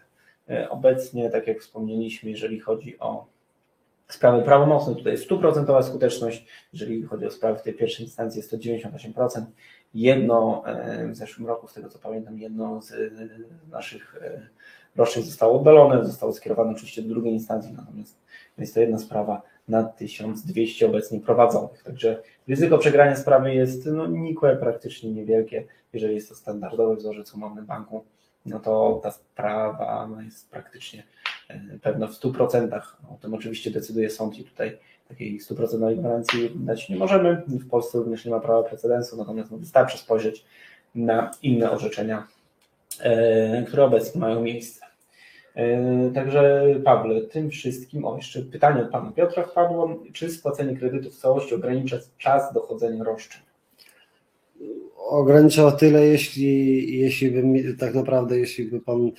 E, 0.49 0.69
obecnie, 0.69 1.29
tak 1.29 1.47
jak 1.47 1.59
wspomnieliśmy, 1.59 2.29
jeżeli 2.29 2.59
chodzi 2.59 2.99
o 2.99 3.25
sprawy 4.07 4.41
prawomocne, 4.43 4.95
tutaj 4.95 5.11
jest 5.11 5.23
stuprocentowa 5.23 5.83
skuteczność, 5.83 6.47
jeżeli 6.73 7.03
chodzi 7.03 7.25
o 7.25 7.31
sprawy 7.31 7.59
w 7.59 7.61
tej 7.61 7.73
pierwszej 7.73 8.05
instancji 8.05 8.39
jest 8.39 8.51
to 8.51 8.57
98%. 8.57 9.41
Jedno 9.93 10.63
w 11.11 11.15
zeszłym 11.15 11.47
roku, 11.47 11.67
z 11.67 11.73
tego 11.73 11.89
co 11.89 11.99
pamiętam, 11.99 12.39
jedno 12.39 12.81
z 12.81 12.93
naszych 13.71 14.15
roszczeń 14.95 15.23
zostało 15.23 15.59
oddalone, 15.59 16.05
zostało 16.05 16.33
skierowane 16.33 16.71
oczywiście 16.71 17.01
do 17.01 17.09
drugiej 17.09 17.33
instancji, 17.33 17.73
natomiast 17.77 18.17
jest 18.57 18.73
to 18.73 18.79
jedna 18.79 18.99
sprawa 18.99 19.41
na 19.67 19.83
1200 19.83 20.85
obecnie 20.85 21.19
prowadzonych. 21.19 21.83
Także 21.83 22.21
ryzyko 22.47 22.77
przegrania 22.77 23.15
sprawy 23.15 23.53
jest 23.53 23.85
no, 23.85 24.07
nikłe, 24.07 24.55
praktycznie 24.55 25.11
niewielkie. 25.11 25.65
Jeżeli 25.93 26.15
jest 26.15 26.29
to 26.29 26.35
standardowy 26.35 26.95
wzorzec 26.95 27.33
umowny 27.33 27.61
banku, 27.61 28.03
no 28.45 28.59
to 28.59 28.99
ta 29.03 29.11
sprawa 29.11 30.07
no, 30.07 30.21
jest 30.21 30.49
praktycznie 30.49 31.03
e, 31.47 31.61
pewna 31.81 32.07
w 32.07 32.11
100%. 32.11 32.81
O 33.09 33.17
tym 33.21 33.33
oczywiście 33.33 33.71
decyduje 33.71 34.09
sąd 34.09 34.39
i 34.39 34.43
tutaj 34.43 34.77
takiej 35.09 35.39
100% 35.39 35.99
gwarancji 35.99 36.51
dać 36.55 36.89
nie 36.89 36.95
możemy. 36.95 37.43
W 37.47 37.69
Polsce 37.69 37.97
również 37.97 38.25
nie 38.25 38.31
ma 38.31 38.39
prawa 38.39 38.63
precedensu, 38.63 39.17
natomiast 39.17 39.51
no, 39.51 39.57
wystarczy 39.57 39.97
spojrzeć 39.97 40.45
na 40.95 41.31
inne 41.41 41.71
orzeczenia, 41.71 42.27
e, 42.99 43.63
które 43.63 43.83
obecnie 43.83 44.21
mają 44.21 44.41
miejsce. 44.41 44.84
E, 45.55 46.11
Także 46.13 46.65
Pawle, 46.83 47.21
tym 47.21 47.49
wszystkim, 47.49 48.05
o 48.05 48.15
jeszcze 48.17 48.41
pytanie 48.41 48.81
od 48.81 48.89
Pana 48.89 49.11
Piotra 49.11 49.43
wpadło, 49.43 50.03
czy 50.13 50.29
spłacenie 50.29 50.77
kredytu 50.77 51.11
w 51.11 51.15
całości 51.15 51.55
ogranicza 51.55 51.97
czas 52.17 52.53
dochodzenia 52.53 53.03
roszczeń? 53.03 53.41
Ogranicza 54.97 55.65
o 55.65 55.71
tyle, 55.71 56.07
jeśli, 56.07 56.99
jeśli 56.99 57.31
by 57.31 57.43
mi, 57.43 57.77
tak 57.77 57.95
naprawdę, 57.95 58.39
jeśli 58.39 58.65
by 58.65 58.81
Pan 58.81 59.11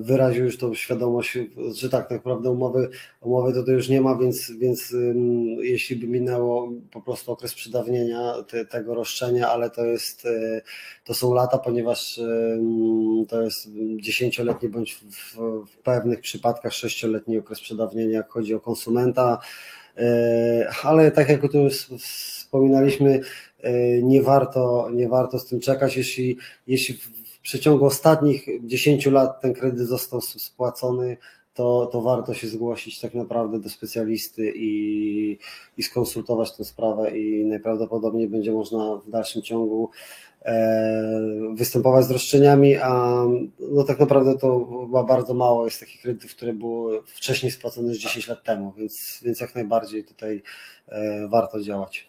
wyraził 0.00 0.44
już 0.44 0.58
tą 0.58 0.74
świadomość, 0.74 1.38
że 1.74 1.90
tak 1.90 2.10
naprawdę 2.10 2.50
umowy, 2.50 2.88
umowy 3.20 3.64
to 3.64 3.72
już 3.72 3.88
nie 3.88 4.00
ma, 4.00 4.16
więc, 4.16 4.50
więc 4.50 4.94
jeśli 5.60 5.96
by 5.96 6.06
minęło 6.06 6.72
po 6.90 7.00
prostu 7.00 7.32
okres 7.32 7.54
przedawnienia 7.54 8.34
te, 8.48 8.64
tego 8.64 8.94
roszczenia, 8.94 9.48
ale 9.48 9.70
to 9.70 9.84
jest, 9.84 10.26
e, 10.26 10.60
to 11.04 11.14
są 11.14 11.34
lata, 11.34 11.58
ponieważ 11.58 12.20
to 13.28 13.42
jest 13.42 13.68
dziesięcioletni 13.96 14.68
bądź 14.68 14.94
w, 14.94 15.36
w 15.66 15.76
pewnych 15.82 16.20
przypadkach 16.20 16.72
sześcioletni 16.72 17.38
okres 17.38 17.60
przedawnienia, 17.60 18.16
jak 18.16 18.30
chodzi 18.30 18.54
o 18.54 18.60
konsumenta, 18.60 19.38
e, 19.96 20.70
ale 20.82 21.10
tak 21.10 21.28
jak 21.28 21.44
o 21.44 21.48
tym 21.48 21.68
wspominaliśmy, 21.98 23.20
e, 23.60 24.02
nie 24.02 24.22
warto, 24.22 24.90
nie 24.92 25.08
warto 25.08 25.38
z 25.38 25.46
tym 25.46 25.60
czekać, 25.60 25.96
jeśli, 25.96 26.38
jeśli 26.66 26.98
w 27.38 27.42
przeciągu 27.42 27.84
ostatnich 27.84 28.46
10 28.62 29.06
lat 29.06 29.40
ten 29.40 29.54
kredyt 29.54 29.88
został 29.88 30.20
spłacony, 30.20 31.16
to, 31.58 31.88
to 31.92 32.02
warto 32.02 32.34
się 32.34 32.48
zgłosić 32.48 33.00
tak 33.00 33.14
naprawdę 33.14 33.60
do 33.60 33.68
specjalisty 33.68 34.52
i, 34.56 35.38
i 35.76 35.82
skonsultować 35.82 36.56
tę 36.56 36.64
sprawę 36.64 37.18
i 37.18 37.44
najprawdopodobniej 37.44 38.28
będzie 38.28 38.52
można 38.52 38.96
w 38.96 39.10
dalszym 39.10 39.42
ciągu 39.42 39.90
e, 40.42 41.20
występować 41.54 42.04
z 42.04 42.10
roszczeniami, 42.10 42.76
a 42.76 43.24
no 43.60 43.84
tak 43.84 44.00
naprawdę 44.00 44.38
to 44.38 44.68
chyba 44.86 45.04
bardzo 45.04 45.34
mało 45.34 45.64
jest 45.64 45.80
takich 45.80 46.00
kredytów, 46.00 46.30
które 46.30 46.52
były 46.52 47.02
wcześniej 47.06 47.52
spłacone 47.52 47.88
już 47.88 47.98
10 47.98 48.28
lat 48.28 48.44
temu, 48.44 48.72
więc, 48.76 49.20
więc 49.24 49.40
jak 49.40 49.54
najbardziej 49.54 50.04
tutaj 50.04 50.42
e, 50.88 51.28
warto 51.28 51.60
działać. 51.60 52.07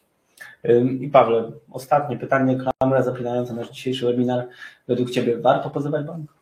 I 1.00 1.10
Pawle, 1.10 1.52
ostatnie 1.72 2.18
pytanie, 2.18 2.58
klamra 2.58 3.04
zapinająca 3.04 3.54
nasz 3.54 3.70
dzisiejszy 3.70 4.06
webinar. 4.06 4.48
Według 4.88 5.10
Ciebie 5.10 5.38
warto 5.38 5.70
pozywać 5.70 6.06
bank? 6.06 6.34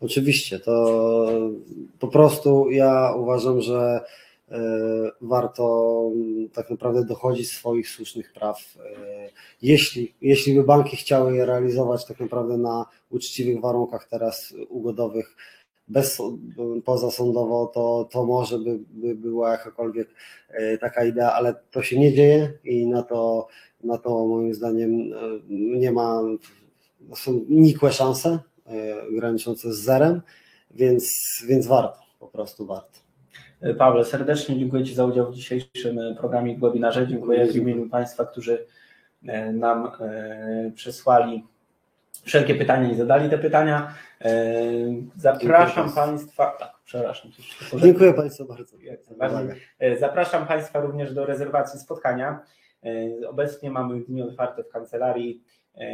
Oczywiście, 0.00 0.60
to 0.60 1.30
po 1.98 2.08
prostu 2.08 2.70
ja 2.70 3.14
uważam, 3.16 3.60
że 3.60 4.00
e, 4.50 4.60
warto 5.20 6.02
mm, 6.14 6.48
tak 6.48 6.70
naprawdę 6.70 7.04
dochodzić 7.04 7.52
swoich 7.52 7.88
słusznych 7.88 8.32
praw. 8.32 8.76
E, 8.78 9.28
Jeśli, 9.62 10.14
jeśli 10.20 10.54
by 10.54 10.64
banki 10.64 10.96
chciały 10.96 11.36
je 11.36 11.46
realizować 11.46 12.06
tak 12.06 12.20
naprawdę 12.20 12.56
na 12.56 12.86
uczciwych 13.10 13.60
warunkach 13.60 14.08
teraz 14.08 14.54
ugodowych, 14.68 15.36
bez, 15.88 16.22
pozasądowo, 16.84 17.66
to, 17.74 18.08
to 18.12 18.26
może 18.26 18.58
by, 18.58 18.78
by 18.90 19.14
była 19.14 19.50
jakakolwiek 19.50 20.08
e, 20.48 20.78
taka 20.78 21.04
idea, 21.04 21.32
ale 21.32 21.54
to 21.70 21.82
się 21.82 21.98
nie 21.98 22.12
dzieje 22.12 22.52
i 22.64 22.86
na 22.86 23.02
to, 23.02 23.48
na 23.84 23.98
to 23.98 24.26
moim 24.26 24.54
zdaniem 24.54 24.90
e, 24.90 25.16
nie 25.78 25.92
ma, 25.92 26.22
są 27.14 27.40
nikłe 27.48 27.92
szanse 27.92 28.38
e, 28.66 28.72
graniczące 29.12 29.72
z 29.72 29.78
zerem, 29.78 30.22
więc, 30.70 31.14
więc 31.48 31.66
warto, 31.66 31.98
po 32.20 32.26
prostu 32.26 32.66
warto. 32.66 32.98
Pawle, 33.78 34.04
serdecznie 34.04 34.58
dziękuję 34.58 34.84
Ci 34.84 34.94
za 34.94 35.04
udział 35.04 35.32
w 35.32 35.34
dzisiejszym 35.34 35.98
programie 36.18 36.52
i 36.52 36.58
webinarze. 36.58 37.06
Dziękuję 37.06 37.46
w 37.46 37.56
imieniu 37.56 37.88
Państwa, 37.88 38.24
którzy 38.24 38.66
nam 39.52 39.90
przesłali 40.74 41.44
wszelkie 42.28 42.54
pytania 42.54 42.90
i 42.90 42.94
zadali 42.94 43.30
te 43.30 43.38
pytania. 43.38 43.94
Y, 44.24 44.28
Zapraszam 45.16 45.84
Dziękuję 45.84 46.06
Państwa. 46.06 46.56
Tak, 46.58 46.72
przepraszam. 46.84 47.30
Dziękuję 47.78 48.14
Państwu 48.14 48.44
bardzo. 48.44 48.76
E, 49.78 49.96
Zapraszam 49.96 50.46
Państwa 50.46 50.80
również 50.80 51.14
do 51.14 51.26
rezerwacji 51.26 51.80
spotkania. 51.80 52.40
E, 52.84 53.28
Obecnie 53.28 53.70
mamy 53.70 54.00
dni 54.00 54.22
otwarte 54.22 54.64
w 54.64 54.68
kancelarii. 54.68 55.42
E, 55.74 55.84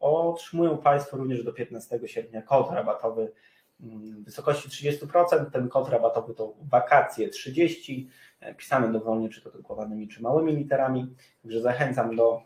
Otrzymują 0.00 0.78
Państwo 0.78 1.16
również 1.16 1.44
do 1.44 1.52
15 1.52 2.00
sierpnia 2.06 2.42
kod 2.42 2.70
rabatowy 2.72 3.32
mm, 3.80 4.22
w 4.22 4.24
wysokości 4.24 4.68
30%. 4.68 5.50
Ten 5.52 5.68
kod 5.68 5.88
rabatowy 5.88 6.34
to 6.34 6.54
wakacje 6.70 7.28
30, 7.28 8.10
e, 8.40 8.54
pisane 8.54 8.92
dowolnie, 8.92 9.28
czy 9.28 9.40
to 9.40 9.50
drukowanymi, 9.50 10.08
czy 10.08 10.22
małymi 10.22 10.56
literami. 10.56 11.14
Także 11.42 11.60
zachęcam 11.60 12.16
do 12.16 12.42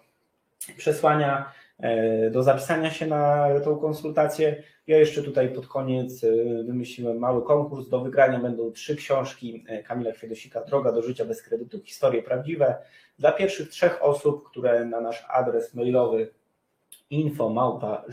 przesłania, 0.77 1.39
e, 1.41 1.64
do 2.31 2.43
zapisania 2.43 2.91
się 2.91 3.07
na 3.07 3.49
tą 3.65 3.77
konsultację. 3.77 4.63
Ja 4.87 4.99
jeszcze 4.99 5.23
tutaj 5.23 5.49
pod 5.49 5.67
koniec 5.67 6.25
e, 6.25 6.29
wymyśliłem 6.65 7.19
mały 7.19 7.43
konkurs. 7.43 7.89
Do 7.89 8.01
wygrania 8.01 8.39
będą 8.39 8.73
trzy 8.73 8.97
książki 8.97 9.65
e, 9.69 9.83
Kamila 9.83 10.13
Kwiedosika 10.13 10.65
Droga 10.65 10.93
do 10.93 11.03
życia 11.03 11.25
bez 11.25 11.43
kredytu, 11.43 11.81
historie 11.85 12.23
prawdziwe. 12.23 12.77
Dla 13.19 13.33
pierwszych 13.33 13.69
trzech 13.69 14.03
osób, 14.03 14.51
które 14.51 14.85
na 14.85 15.01
nasz 15.01 15.27
adres 15.29 15.75
mailowy 15.75 16.31
info 17.11 17.51
małpa 17.51 18.05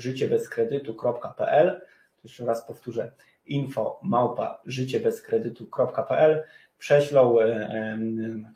jeszcze 2.24 2.46
raz 2.46 2.66
powtórzę 2.68 3.12
info 3.46 4.00
małpa 4.04 4.62
prześlą 6.82 7.40
e, 7.40 7.44
em, 7.44 8.48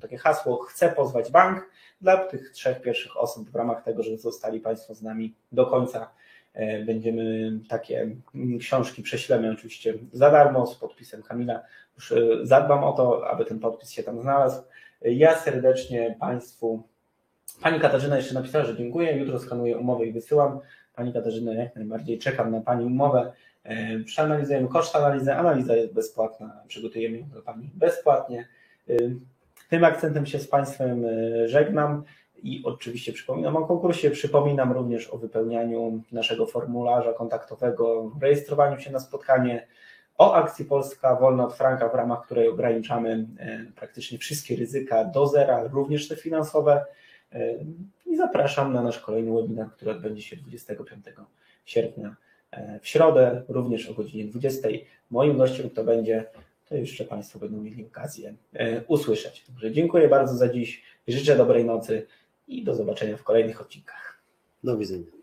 takie 0.00 0.18
hasło 0.18 0.56
chcę 0.56 0.88
pozwać 0.88 1.30
bank 1.30 1.70
dla 2.00 2.16
tych 2.16 2.50
trzech 2.50 2.82
pierwszych 2.82 3.16
osób 3.16 3.50
w 3.50 3.54
ramach 3.54 3.82
tego, 3.82 4.02
że 4.02 4.16
zostali 4.16 4.60
Państwo 4.60 4.94
z 4.94 5.02
nami 5.02 5.34
do 5.52 5.66
końca 5.66 6.10
E, 6.58 6.84
Będziemy 6.84 7.52
takie 7.68 8.00
mm, 8.34 8.58
książki 8.58 9.02
prześlemy 9.02 9.50
oczywiście 9.50 9.94
za 10.12 10.30
darmo 10.30 10.66
z 10.66 10.74
podpisem 10.74 11.22
Kamila. 11.22 11.62
Już 11.96 12.12
e, 12.12 12.16
zadbam 12.42 12.84
o 12.84 12.92
to, 12.92 13.28
aby 13.30 13.44
ten 13.44 13.58
podpis 13.58 13.90
się 13.90 14.02
tam 14.02 14.20
znalazł. 14.20 14.62
E, 15.02 15.12
Ja 15.12 15.38
serdecznie 15.38 16.16
Państwu. 16.20 16.82
Pani 17.62 17.80
Katarzyna 17.80 18.16
jeszcze 18.16 18.34
napisała, 18.34 18.64
że 18.64 18.76
dziękuję. 18.76 19.16
Jutro 19.16 19.38
skanuję 19.38 19.78
umowę 19.78 20.06
i 20.06 20.12
wysyłam. 20.12 20.60
Pani 20.94 21.12
Katarzyna, 21.12 21.54
jak 21.54 21.76
najbardziej 21.76 22.18
czekam 22.18 22.50
na 22.50 22.60
Pani 22.60 22.84
umowę. 22.84 23.32
Przeanalizujemy 24.04 24.68
koszt 24.68 24.96
analizy. 24.96 25.34
Analiza 25.34 25.76
jest 25.76 25.94
bezpłatna. 25.94 26.62
Przygotujemy 26.68 27.18
ją 27.18 27.26
dla 27.26 27.42
Pani 27.42 27.70
bezpłatnie. 27.74 28.48
Tym 29.68 29.84
akcentem 29.84 30.26
się 30.26 30.38
z 30.38 30.48
Państwem 30.48 31.04
e, 31.04 31.48
żegnam. 31.48 32.02
I 32.42 32.62
oczywiście 32.64 33.12
przypominam 33.12 33.56
o 33.56 33.66
konkursie, 33.66 34.10
przypominam 34.10 34.72
również 34.72 35.10
o 35.10 35.18
wypełnianiu 35.18 36.02
naszego 36.12 36.46
formularza 36.46 37.12
kontaktowego, 37.12 38.12
rejestrowaniu 38.20 38.80
się 38.80 38.92
na 38.92 39.00
spotkanie, 39.00 39.66
o 40.18 40.34
akcji 40.34 40.64
Polska 40.64 41.16
Wolna 41.16 41.46
od 41.46 41.54
Franka, 41.54 41.88
w 41.88 41.94
ramach 41.94 42.24
której 42.24 42.48
ograniczamy 42.48 43.26
e, 43.38 43.64
praktycznie 43.76 44.18
wszystkie 44.18 44.56
ryzyka 44.56 45.04
do 45.04 45.26
zera, 45.26 45.62
również 45.72 46.08
te 46.08 46.16
finansowe. 46.16 46.84
I 48.06 48.16
zapraszam 48.16 48.72
na 48.72 48.82
nasz 48.82 48.98
kolejny 48.98 49.32
webinar, 49.32 49.70
który 49.70 49.90
odbędzie 49.90 50.22
się 50.22 50.36
25 50.36 51.04
sierpnia 51.64 52.16
w 52.82 52.88
środę, 52.88 53.42
również 53.48 53.88
o 53.88 53.94
godzinie 53.94 54.24
20. 54.24 54.68
Moim 55.10 55.36
gościem 55.36 55.70
kto 55.70 55.84
będzie, 55.84 56.24
to 56.68 56.76
jeszcze 56.76 57.04
Państwo 57.04 57.38
będą 57.38 57.60
mieli 57.62 57.86
okazję 57.86 58.34
e, 58.52 58.82
usłyszeć. 58.86 59.44
Także 59.44 59.72
dziękuję 59.72 60.08
bardzo 60.08 60.36
za 60.36 60.48
dziś, 60.48 60.82
życzę 61.08 61.36
dobrej 61.36 61.64
nocy 61.64 62.06
i 62.48 62.64
do 62.64 62.74
zobaczenia 62.74 63.16
w 63.16 63.22
kolejnych 63.22 63.60
odcinkach. 63.60 64.22
Do 64.64 64.78
widzenia. 64.78 65.17